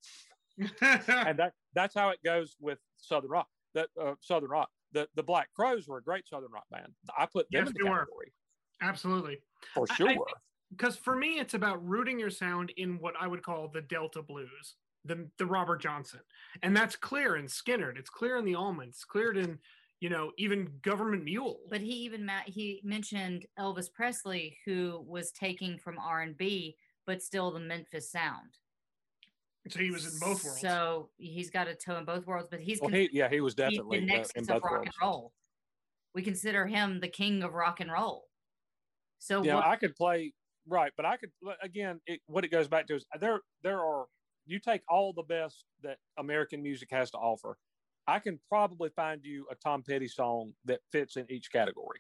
And 1.08 1.38
that 1.38 1.52
that's 1.74 1.94
how 1.94 2.08
it 2.08 2.18
goes 2.24 2.56
with 2.58 2.78
Southern 2.96 3.30
Rock. 3.30 3.48
That 3.76 3.88
uh, 4.02 4.14
Southern 4.20 4.48
Rock. 4.50 4.70
The 4.92 5.06
the 5.14 5.22
Black 5.22 5.52
Crowes 5.54 5.86
were 5.86 5.98
a 5.98 6.02
great 6.02 6.26
Southern 6.26 6.50
Rock 6.50 6.64
band. 6.70 6.92
I 7.16 7.26
put 7.26 7.46
them 7.50 7.60
Yes, 7.60 7.68
in 7.68 7.74
the 7.74 7.84
they 7.84 7.90
were. 7.90 8.08
Absolutely. 8.82 9.38
for 9.74 9.86
I- 9.90 9.92
I 9.92 9.96
sure. 9.96 10.26
Because 10.70 10.96
for 10.96 11.14
me, 11.14 11.38
it's 11.38 11.54
about 11.54 11.86
rooting 11.86 12.18
your 12.18 12.30
sound 12.30 12.72
in 12.76 12.98
what 12.98 13.14
I 13.20 13.28
would 13.28 13.42
call 13.42 13.68
the 13.68 13.82
Delta 13.82 14.22
blues, 14.22 14.76
the 15.04 15.28
the 15.38 15.46
Robert 15.46 15.80
Johnson, 15.82 16.20
and 16.62 16.76
that's 16.76 16.96
clear 16.96 17.36
in 17.36 17.44
Skynyrd. 17.46 17.96
It's 17.98 18.10
clear 18.10 18.36
in 18.38 18.44
the 18.44 18.54
Allmans. 18.54 18.88
It's 18.88 19.04
cleared 19.04 19.36
in, 19.36 19.58
you 20.00 20.08
know, 20.08 20.32
even 20.38 20.68
Gov't 20.82 21.22
Mule. 21.22 21.60
but 21.70 21.80
he 21.82 21.92
even 21.92 22.24
ma- 22.26 22.46
he 22.46 22.80
mentioned 22.82 23.44
Elvis 23.58 23.92
Presley 23.92 24.56
who 24.64 25.04
was 25.06 25.30
taking 25.32 25.78
from 25.78 25.98
R&B 25.98 26.76
but 27.06 27.22
still 27.22 27.52
the 27.52 27.60
Memphis 27.60 28.10
sound. 28.10 28.56
So 29.68 29.78
he 29.78 29.90
was 29.90 30.04
in 30.04 30.18
both 30.20 30.44
worlds. 30.44 30.60
So 30.60 31.10
he's 31.18 31.50
got 31.50 31.68
a 31.68 31.74
toe 31.74 31.96
in 31.96 32.04
both 32.04 32.26
worlds, 32.26 32.48
but 32.50 32.60
he's 32.60 32.80
well, 32.80 32.90
con- 32.90 33.00
he 33.00 33.10
yeah 33.12 33.28
he 33.28 33.40
was 33.40 33.52
he's 33.52 33.56
definitely 33.56 34.00
the 34.00 34.12
uh, 34.12 34.16
nexus 34.16 34.32
in 34.36 34.42
of 34.54 34.62
rock 34.62 34.70
worlds. 34.70 34.86
and 34.86 34.94
roll. 35.06 35.32
We 36.14 36.22
consider 36.22 36.66
him 36.66 37.00
the 37.00 37.08
king 37.08 37.42
of 37.42 37.54
rock 37.54 37.80
and 37.80 37.90
roll. 37.92 38.24
So 39.18 39.42
Yeah, 39.42 39.56
what, 39.56 39.66
I 39.66 39.76
could 39.76 39.94
play 39.96 40.32
right, 40.68 40.92
but 40.96 41.06
I 41.06 41.16
could 41.16 41.30
again. 41.62 42.00
It, 42.06 42.20
what 42.26 42.44
it 42.44 42.48
goes 42.48 42.68
back 42.68 42.86
to 42.88 42.94
is 42.96 43.04
there 43.20 43.40
there 43.62 43.80
are 43.80 44.06
you 44.46 44.58
take 44.58 44.82
all 44.88 45.12
the 45.12 45.22
best 45.24 45.64
that 45.82 45.98
American 46.18 46.62
music 46.62 46.88
has 46.90 47.10
to 47.10 47.18
offer. 47.18 47.56
I 48.06 48.20
can 48.20 48.38
probably 48.48 48.90
find 48.90 49.20
you 49.24 49.46
a 49.50 49.56
Tom 49.56 49.82
Petty 49.82 50.06
song 50.06 50.52
that 50.64 50.80
fits 50.92 51.16
in 51.16 51.26
each 51.28 51.50
category 51.50 51.98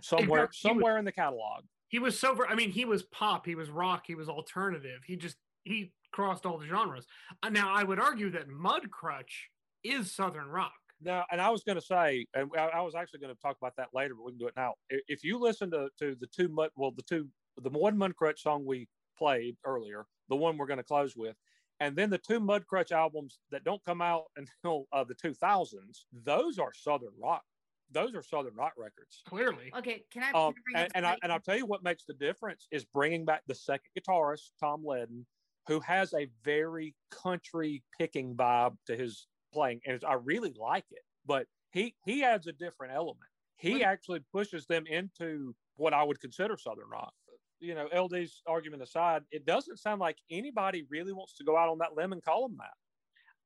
somewhere 0.00 0.44
Exactly. 0.44 0.70
He 0.70 0.74
was- 0.74 0.80
somewhere 0.80 0.98
in 0.98 1.04
the 1.04 1.12
catalog. 1.12 1.64
he 1.88 1.98
was 1.98 2.18
so. 2.18 2.36
I 2.48 2.54
mean, 2.54 2.70
he 2.70 2.84
was 2.84 3.02
pop. 3.04 3.44
He 3.46 3.54
was 3.54 3.70
rock. 3.70 4.04
He 4.06 4.14
was 4.14 4.28
alternative. 4.28 5.00
He 5.06 5.16
just 5.16 5.36
he 5.64 5.92
crossed 6.12 6.46
all 6.46 6.58
the 6.58 6.66
genres. 6.66 7.06
Uh, 7.42 7.48
Now, 7.50 7.72
I 7.74 7.82
would 7.82 7.98
argue 7.98 8.30
that 8.30 8.48
Mudcrutch 8.48 9.48
is 9.82 10.12
Southern 10.12 10.48
rock. 10.48 10.72
Now, 11.00 11.24
and 11.30 11.40
I 11.40 11.50
was 11.50 11.64
going 11.64 11.76
to 11.76 11.82
say, 11.84 12.24
and 12.34 12.50
I, 12.56 12.66
I 12.68 12.80
was 12.82 12.94
actually 12.94 13.20
going 13.20 13.34
to 13.34 13.40
talk 13.40 13.56
about 13.60 13.74
that 13.76 13.88
later, 13.92 14.14
but 14.14 14.24
we 14.24 14.32
can 14.32 14.38
do 14.38 14.46
it 14.46 14.54
now. 14.56 14.74
If 14.88 15.24
you 15.24 15.38
listen 15.38 15.70
to 15.72 15.90
to 15.98 16.14
the 16.18 16.26
two 16.28 16.48
mud, 16.48 16.70
well, 16.76 16.92
the 16.92 17.02
two, 17.02 17.28
the 17.60 17.68
one 17.70 17.96
Mudcrutch 17.96 18.38
song 18.38 18.64
we 18.64 18.88
played 19.18 19.56
earlier, 19.64 20.06
the 20.28 20.36
one 20.36 20.56
we're 20.56 20.66
going 20.66 20.78
to 20.78 20.84
close 20.84 21.14
with, 21.16 21.36
and 21.80 21.96
then 21.96 22.10
the 22.10 22.18
two 22.18 22.40
Mudcrutch 22.40 22.92
albums 22.92 23.40
that 23.50 23.64
don't 23.64 23.84
come 23.84 24.00
out 24.00 24.24
until 24.36 24.86
uh, 24.92 25.04
the 25.04 25.14
2000s, 25.16 26.04
those 26.12 26.58
are 26.58 26.72
Southern 26.72 27.12
rock. 27.20 27.42
Those 27.90 28.14
are 28.14 28.22
Southern 28.22 28.54
rock 28.54 28.72
records. 28.78 29.22
Clearly, 29.28 29.72
okay, 29.76 30.04
can 30.10 30.22
I, 30.22 30.30
can 30.32 30.36
I 30.36 30.46
Um, 30.46 30.54
bring 30.64 30.76
and, 30.84 30.92
and, 30.94 31.06
I, 31.06 31.18
and 31.22 31.30
I'll 31.32 31.40
tell 31.40 31.56
you 31.56 31.66
what 31.66 31.82
makes 31.82 32.04
the 32.04 32.14
difference 32.14 32.66
is 32.70 32.84
bringing 32.84 33.24
back 33.24 33.42
the 33.46 33.54
second 33.54 33.90
guitarist, 33.98 34.52
Tom 34.58 34.82
Leadon, 34.84 35.26
who 35.66 35.80
has 35.80 36.12
a 36.14 36.28
very 36.44 36.94
country 37.10 37.82
picking 37.98 38.34
vibe 38.34 38.76
to 38.86 38.96
his 38.96 39.26
playing. 39.52 39.80
And 39.86 40.02
I 40.06 40.14
really 40.14 40.54
like 40.58 40.84
it, 40.90 41.02
but 41.26 41.46
he, 41.72 41.94
he 42.04 42.22
adds 42.22 42.46
a 42.46 42.52
different 42.52 42.94
element. 42.94 43.30
He 43.56 43.82
actually 43.82 44.20
pushes 44.32 44.66
them 44.66 44.84
into 44.86 45.54
what 45.76 45.94
I 45.94 46.02
would 46.02 46.20
consider 46.20 46.56
Southern 46.58 46.88
rock. 46.90 47.14
You 47.60 47.74
know, 47.74 47.88
LD's 47.88 48.42
argument 48.46 48.82
aside, 48.82 49.22
it 49.30 49.46
doesn't 49.46 49.78
sound 49.78 50.00
like 50.00 50.18
anybody 50.30 50.86
really 50.90 51.12
wants 51.12 51.34
to 51.36 51.44
go 51.44 51.56
out 51.56 51.70
on 51.70 51.78
that 51.78 51.96
limb 51.96 52.12
and 52.12 52.22
call 52.22 52.48
them 52.48 52.58
that. 52.58 52.74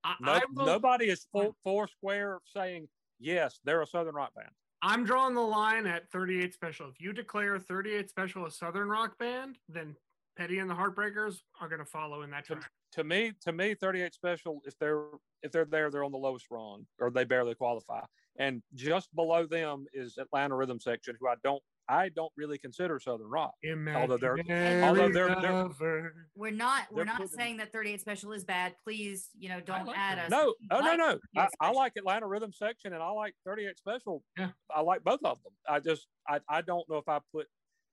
I, 0.03 0.15
No, 0.21 0.33
I 0.33 0.41
will, 0.55 0.67
nobody 0.67 1.07
is 1.07 1.27
four, 1.31 1.53
four 1.63 1.87
square 1.87 2.41
saying, 2.45 2.89
yes, 3.21 3.61
they're 3.65 3.83
a 3.83 3.87
Southern 3.87 4.15
rock 4.15 4.35
band. 4.35 4.49
I'm 4.83 5.05
drawing 5.05 5.35
the 5.35 5.41
line 5.41 5.87
at 5.87 6.11
38 6.11 6.55
Special. 6.55 6.89
If 6.89 7.01
you 7.01 7.13
declare 7.13 7.59
38 7.59 8.09
Special 8.09 8.47
a 8.47 8.51
Southern 8.51 8.89
rock 8.89 9.19
band, 9.19 9.59
then 9.69 9.95
Petty 10.39 10.59
and 10.61 10.71
the 10.71 10.75
Heartbreakers 10.75 11.41
are 11.61 11.69
going 11.69 11.81
to 11.81 11.85
follow 11.85 12.23
in 12.23 12.31
that 12.31 12.47
to, 12.47 12.55
track. 12.55 12.71
to 12.93 13.05
me 13.05 13.33
to 13.43 13.53
me 13.53 13.75
38 13.75 14.15
special 14.15 14.61
if 14.65 14.79
they're 14.79 15.03
if 15.43 15.51
they're 15.53 15.65
there 15.65 15.91
they're 15.91 16.05
on 16.05 16.13
the 16.13 16.19
lowest 16.19 16.47
rung 16.51 16.87
or 17.01 17.11
they 17.11 17.25
barely 17.25 17.55
qualify 17.55 18.01
and 18.39 18.63
just 18.75 19.13
below 19.15 19.47
them 19.47 19.85
is 19.93 20.17
atlanta 20.17 20.55
rhythm 20.55 20.79
section 20.81 21.17
who 21.21 21.27
i 21.29 21.35
don't 21.43 21.63
i 21.89 22.09
don't 22.11 22.33
really 22.37 22.57
consider 22.59 23.01
southern 23.01 23.29
rock 23.29 23.53
Although 23.95 24.17
they're- 24.17 24.37
although 24.85 25.09
they're- 25.09 25.37
they're- 25.81 26.13
we're 26.37 26.51
not 26.53 26.85
we're 26.91 26.99
they're 26.99 27.05
not 27.07 27.17
putting- 27.17 27.37
saying 27.37 27.57
that 27.59 27.73
38 27.73 28.01
special 28.01 28.33
is 28.33 28.45
bad. 28.45 28.75
Please, 28.85 29.31
you 29.39 29.49
know, 29.49 29.61
don't 29.61 29.87
like 29.87 29.99
add 29.99 30.19
that. 30.19 30.25
us. 30.27 30.31
no 30.31 30.55
We 30.61 30.69
oh 30.71 30.81
no 30.81 30.87
like 30.87 30.99
no 30.99 31.07
38 31.35 31.49
I, 31.61 31.67
I 31.67 31.71
like 31.73 31.93
atlanta 31.97 32.27
rhythm 32.29 32.53
section 32.53 32.93
and 32.93 33.03
i 33.03 33.11
like 33.11 33.35
38 33.45 33.77
special 33.79 34.23
Yeah. 34.39 34.51
i 34.75 34.81
like 34.83 35.03
both 35.03 35.21
of 35.25 35.43
them 35.43 35.53
i 35.69 35.81
just 35.81 36.07
I, 36.29 36.41
I 36.49 36.61
don't 36.63 36.89
know 36.89 36.97
if 36.99 37.09
i 37.09 37.19
put 37.33 37.47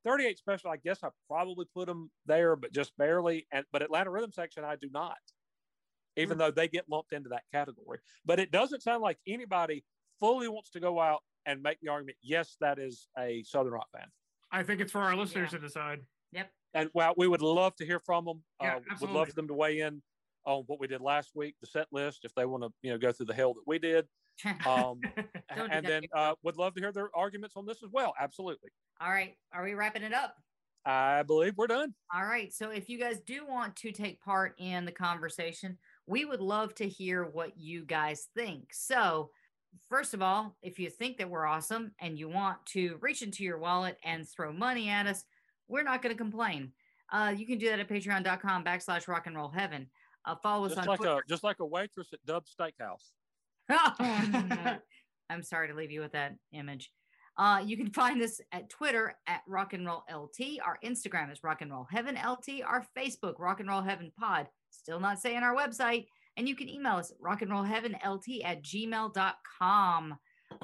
38 0.06 0.38
special 0.38 0.70
i 0.72 0.78
guess 0.78 1.04
i 1.04 1.10
probably 1.28 1.66
put 1.74 1.88
them 1.88 2.10
there 2.26 2.56
but 2.56 2.72
just 2.72 2.96
barely 2.98 3.46
and 3.52 3.66
but 3.74 3.82
atlanta 3.82 4.10
rhythm 4.12 4.32
section 4.32 4.64
i 4.64 4.76
do 4.76 4.88
not 4.92 5.18
even 6.16 6.36
Hmm. 6.36 6.40
though 6.40 6.52
they 6.52 6.68
get 6.70 6.88
lumped 6.88 7.12
into 7.12 7.30
that 7.30 7.44
category 7.52 8.00
but 8.24 8.40
it 8.40 8.52
doesn't 8.52 8.82
sound 8.82 9.02
like 9.02 9.18
anybody 9.28 9.84
fully 10.20 10.48
wants 10.48 10.70
to 10.72 10.80
go 10.80 11.00
out 11.02 11.22
and 11.46 11.62
make 11.62 11.80
the 11.82 11.90
argument 11.90 12.18
yes 12.22 12.56
that 12.62 12.80
is 12.80 13.10
a 13.18 13.44
southern 13.44 13.74
rock 13.74 13.88
band 13.92 14.12
I 14.52 14.64
think 14.64 14.80
it's 14.80 14.92
for 14.92 15.02
our 15.02 15.16
listeners 15.18 15.52
Yeah. 15.52 15.58
to 15.58 15.64
decide. 15.66 16.06
Yep. 16.32 16.52
and 16.76 16.90
well 16.94 17.14
we 17.18 17.28
would 17.28 17.42
love 17.42 17.76
to 17.78 17.86
hear 17.86 18.00
from 18.00 18.26
them 18.26 18.44
Yeah, 18.62 18.76
uh, 18.78 18.80
would 19.02 19.10
love 19.10 19.28
for 19.30 19.34
them 19.34 19.48
to 19.48 19.54
weigh 19.54 19.80
in 19.80 20.02
on 20.46 20.64
what 20.68 20.80
we 20.80 20.88
did 20.88 21.02
last 21.02 21.32
week 21.36 21.56
the 21.60 21.68
set 21.68 21.88
list 21.92 22.24
if 22.24 22.34
they 22.36 22.46
want 22.46 22.64
to 22.64 22.70
you 22.84 22.92
know 22.92 22.98
go 23.00 23.12
through 23.12 23.26
the 23.26 23.34
hell 23.34 23.54
that 23.56 23.64
we 23.66 23.80
did 23.80 24.08
um, 24.66 25.00
and 25.72 25.86
then 25.86 26.04
uh, 26.14 26.34
would 26.44 26.58
love 26.58 26.74
to 26.76 26.82
hear 26.82 26.92
their 26.92 27.10
arguments 27.16 27.56
on 27.56 27.66
this 27.66 27.84
as 27.84 27.90
well 27.92 28.14
absolutely 28.20 28.70
All 29.02 29.10
right. 29.10 29.36
Are 29.54 29.64
we 29.64 29.74
wrapping 29.74 30.04
it 30.04 30.14
up? 30.14 30.36
i 30.88 31.24
believe 31.24 31.54
we're 31.58 31.66
done 31.68 31.94
All 32.14 32.26
right. 32.26 32.54
So 32.54 32.70
if 32.70 32.90
you 32.90 33.00
guys 33.00 33.20
do 33.26 33.46
want 33.48 33.76
to 33.78 33.92
take 33.92 34.22
part 34.22 34.54
in 34.60 34.86
the 34.86 34.92
conversation, 34.92 35.78
we 36.06 36.26
would 36.26 36.42
love 36.42 36.76
to 36.76 36.88
hear 36.88 37.24
what 37.26 37.58
you 37.58 37.86
guys 37.86 38.28
think. 38.36 38.72
So 38.72 39.32
first 39.90 40.14
of 40.14 40.22
all, 40.22 40.56
if 40.62 40.78
you 40.78 40.90
think 40.90 41.18
that 41.18 41.30
we're 41.30 41.46
awesome 41.46 41.92
and 42.00 42.20
you 42.20 42.30
want 42.30 42.64
to 42.68 42.98
reach 43.02 43.22
into 43.24 43.44
your 43.44 43.58
wallet 43.58 43.98
and 44.04 44.28
throw 44.30 44.54
money 44.54 44.90
at 44.90 45.08
us, 45.08 45.24
we're 45.68 45.84
not 45.84 46.02
going 46.02 46.14
to 46.14 46.18
complain. 46.18 46.72
Uh, 47.12 47.34
you 47.36 47.46
can 47.48 47.58
do 47.58 47.70
that 47.70 47.80
at 47.80 47.90
patreon.com 47.90 48.64
backslash 48.64 49.08
rock 49.08 49.28
and 49.28 49.36
roll 49.36 49.50
heaven. 49.50 49.88
Uh, 50.26 50.36
follow 50.36 50.66
us 50.66 50.72
Just 50.72 50.82
on 50.82 50.88
like 50.88 51.00
Twitter. 51.00 51.18
a 51.18 51.22
just 51.28 51.44
like 51.44 51.60
a 51.60 51.66
waitress 51.66 52.10
at 52.14 52.24
Dub's 52.26 52.54
Steakhouse. 52.60 53.12
I'm 55.30 55.44
sorry 55.44 55.68
to 55.70 55.74
leave 55.74 55.92
you 55.92 56.02
with 56.02 56.12
that 56.14 56.36
image. 56.54 56.92
Uh, 57.38 57.62
you 57.66 57.76
can 57.76 57.92
find 57.92 58.22
us 58.22 58.40
at 58.54 58.70
Twitter 58.70 59.14
at 59.28 59.42
Rock 59.48 59.74
and 59.74 59.86
Roll 59.86 60.04
LT. 60.14 60.60
Our 60.66 60.78
Instagram 60.86 61.32
is 61.32 61.44
Rock 61.44 61.62
and 61.62 61.72
Roll 61.72 61.88
Heaven 61.90 62.16
LT. 62.16 62.62
Our 62.66 62.86
Facebook, 62.98 63.40
Rock 63.40 63.60
and 63.60 63.68
Roll 63.68 63.82
Heaven 63.82 64.12
Pod. 64.18 64.48
Still 64.70 65.00
not 65.00 65.20
saying 65.20 65.40
our 65.40 65.56
website. 65.56 66.06
And 66.38 66.48
you 66.50 66.56
can 66.56 66.70
email 66.70 66.96
us 66.98 67.14
rock 67.22 67.42
and 67.42 67.52
roll 67.52 67.64
heaven 67.64 67.96
LT 68.06 68.44
at 68.44 68.62
gmail.com. 68.62 70.16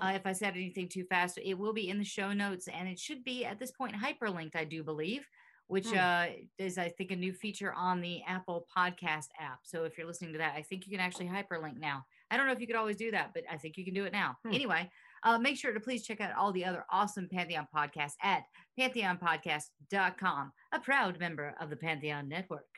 Uh, 0.01 0.11
if 0.13 0.25
I 0.25 0.33
said 0.33 0.53
anything 0.55 0.89
too 0.89 1.05
fast, 1.05 1.39
it 1.43 1.53
will 1.57 1.73
be 1.73 1.89
in 1.89 1.97
the 1.97 2.03
show 2.03 2.33
notes 2.33 2.67
and 2.67 2.87
it 2.89 2.99
should 2.99 3.23
be 3.23 3.45
at 3.45 3.57
this 3.57 3.71
point 3.71 3.95
hyperlinked, 3.95 4.55
I 4.55 4.65
do 4.65 4.83
believe, 4.83 5.25
which 5.67 5.87
Hmm. 5.87 5.97
uh, 5.97 6.25
is, 6.57 6.77
I 6.77 6.89
think, 6.89 7.11
a 7.11 7.15
new 7.15 7.33
feature 7.33 7.71
on 7.73 8.01
the 8.01 8.21
Apple 8.27 8.67
Podcast 8.77 9.27
app. 9.39 9.59
So 9.63 9.85
if 9.85 9.97
you're 9.97 10.07
listening 10.07 10.33
to 10.33 10.39
that, 10.39 10.55
I 10.55 10.61
think 10.61 10.85
you 10.85 10.91
can 10.91 10.99
actually 10.99 11.27
hyperlink 11.27 11.77
now. 11.79 12.03
I 12.31 12.37
don't 12.37 12.47
know 12.47 12.53
if 12.53 12.59
you 12.61 12.67
could 12.67 12.75
always 12.75 12.95
do 12.97 13.11
that, 13.11 13.31
but 13.33 13.43
I 13.51 13.57
think 13.57 13.77
you 13.77 13.85
can 13.85 13.93
do 13.93 14.05
it 14.05 14.13
now. 14.13 14.37
Hmm. 14.45 14.53
Anyway, 14.53 14.89
uh, 15.23 15.37
make 15.37 15.57
sure 15.57 15.73
to 15.73 15.79
please 15.79 16.03
check 16.03 16.21
out 16.21 16.35
all 16.35 16.51
the 16.51 16.65
other 16.65 16.85
awesome 16.89 17.27
Pantheon 17.31 17.67
podcasts 17.75 18.15
at 18.23 18.43
pantheonpodcast.com, 18.79 20.51
a 20.71 20.79
proud 20.79 21.19
member 21.19 21.53
of 21.59 21.69
the 21.69 21.75
Pantheon 21.75 22.27
Network. 22.27 22.69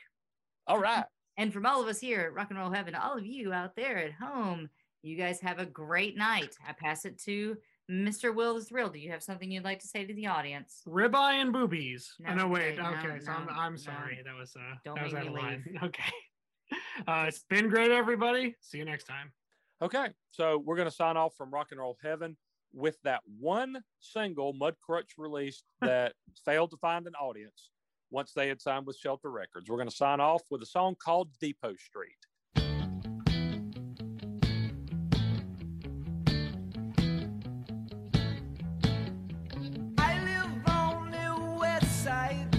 All 0.66 0.78
right. 0.78 1.04
And 1.36 1.52
from 1.52 1.66
all 1.66 1.82
of 1.82 1.88
us 1.88 1.98
here 1.98 2.20
at 2.20 2.32
Rock 2.32 2.50
and 2.50 2.58
Roll 2.60 2.70
Heaven, 2.70 2.94
all 2.94 3.18
of 3.18 3.26
you 3.26 3.52
out 3.52 3.74
there 3.74 3.98
at 3.98 4.12
home, 4.12 4.70
you 5.02 5.16
guys 5.16 5.40
have 5.40 5.58
a 5.58 5.66
great 5.66 6.16
night. 6.16 6.54
I 6.64 6.72
pass 6.72 7.04
it 7.04 7.18
to 7.24 7.56
Mr. 7.90 8.32
Will 8.32 8.54
the 8.54 8.64
Thrill. 8.64 8.88
Do 8.88 9.00
you 9.00 9.10
have 9.10 9.20
something 9.20 9.50
you'd 9.50 9.64
like 9.64 9.80
to 9.80 9.88
say 9.88 10.04
to 10.06 10.14
the 10.14 10.28
audience? 10.28 10.82
Ribeye 10.86 11.40
and 11.40 11.52
boobies. 11.52 12.14
No, 12.20 12.30
oh, 12.30 12.34
no, 12.34 12.46
wait. 12.46 12.76
wait, 12.76 12.78
no, 12.78 12.90
okay, 12.90 13.18
so 13.18 13.32
I'm, 13.32 13.48
I'm 13.48 13.72
no. 13.72 13.78
sorry. 13.78 14.22
That 14.24 14.36
was 14.38 14.54
uh, 14.54 14.76
Don't 14.84 14.94
that 14.94 15.04
was 15.04 15.12
make 15.12 15.22
out 15.22 15.32
me 15.32 15.38
of 15.38 15.42
line. 15.44 15.64
leave. 15.66 15.82
Okay. 15.82 16.12
Uh, 17.06 17.24
it's 17.26 17.44
been 17.50 17.68
great, 17.68 17.90
everybody. 17.90 18.54
See 18.60 18.78
you 18.78 18.84
next 18.84 19.04
time. 19.04 19.32
Okay, 19.84 20.06
so 20.30 20.62
we're 20.64 20.76
going 20.76 20.88
to 20.88 20.94
sign 20.94 21.18
off 21.18 21.36
from 21.36 21.50
Rock 21.50 21.66
and 21.70 21.78
Roll 21.78 21.98
Heaven 22.02 22.38
with 22.72 22.96
that 23.04 23.20
one 23.38 23.82
single 24.00 24.54
Mudcrutch 24.54 25.18
release 25.18 25.62
that 25.82 26.14
failed 26.42 26.70
to 26.70 26.78
find 26.78 27.06
an 27.06 27.12
audience 27.16 27.68
once 28.10 28.32
they 28.32 28.48
had 28.48 28.62
signed 28.62 28.86
with 28.86 28.96
Shelter 28.96 29.30
Records. 29.30 29.68
We're 29.68 29.76
going 29.76 29.90
to 29.90 29.94
sign 29.94 30.20
off 30.20 30.40
with 30.50 30.62
a 30.62 30.66
song 30.66 30.96
called 30.98 31.28
Depot 31.38 31.74
Street. 31.76 32.16
I 39.98 40.18
live 40.24 40.66
on 40.66 41.10
the 41.10 41.58
west 41.60 42.04
side 42.04 42.56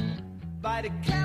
by 0.61 0.84
the 0.84 0.89
county 1.03 1.24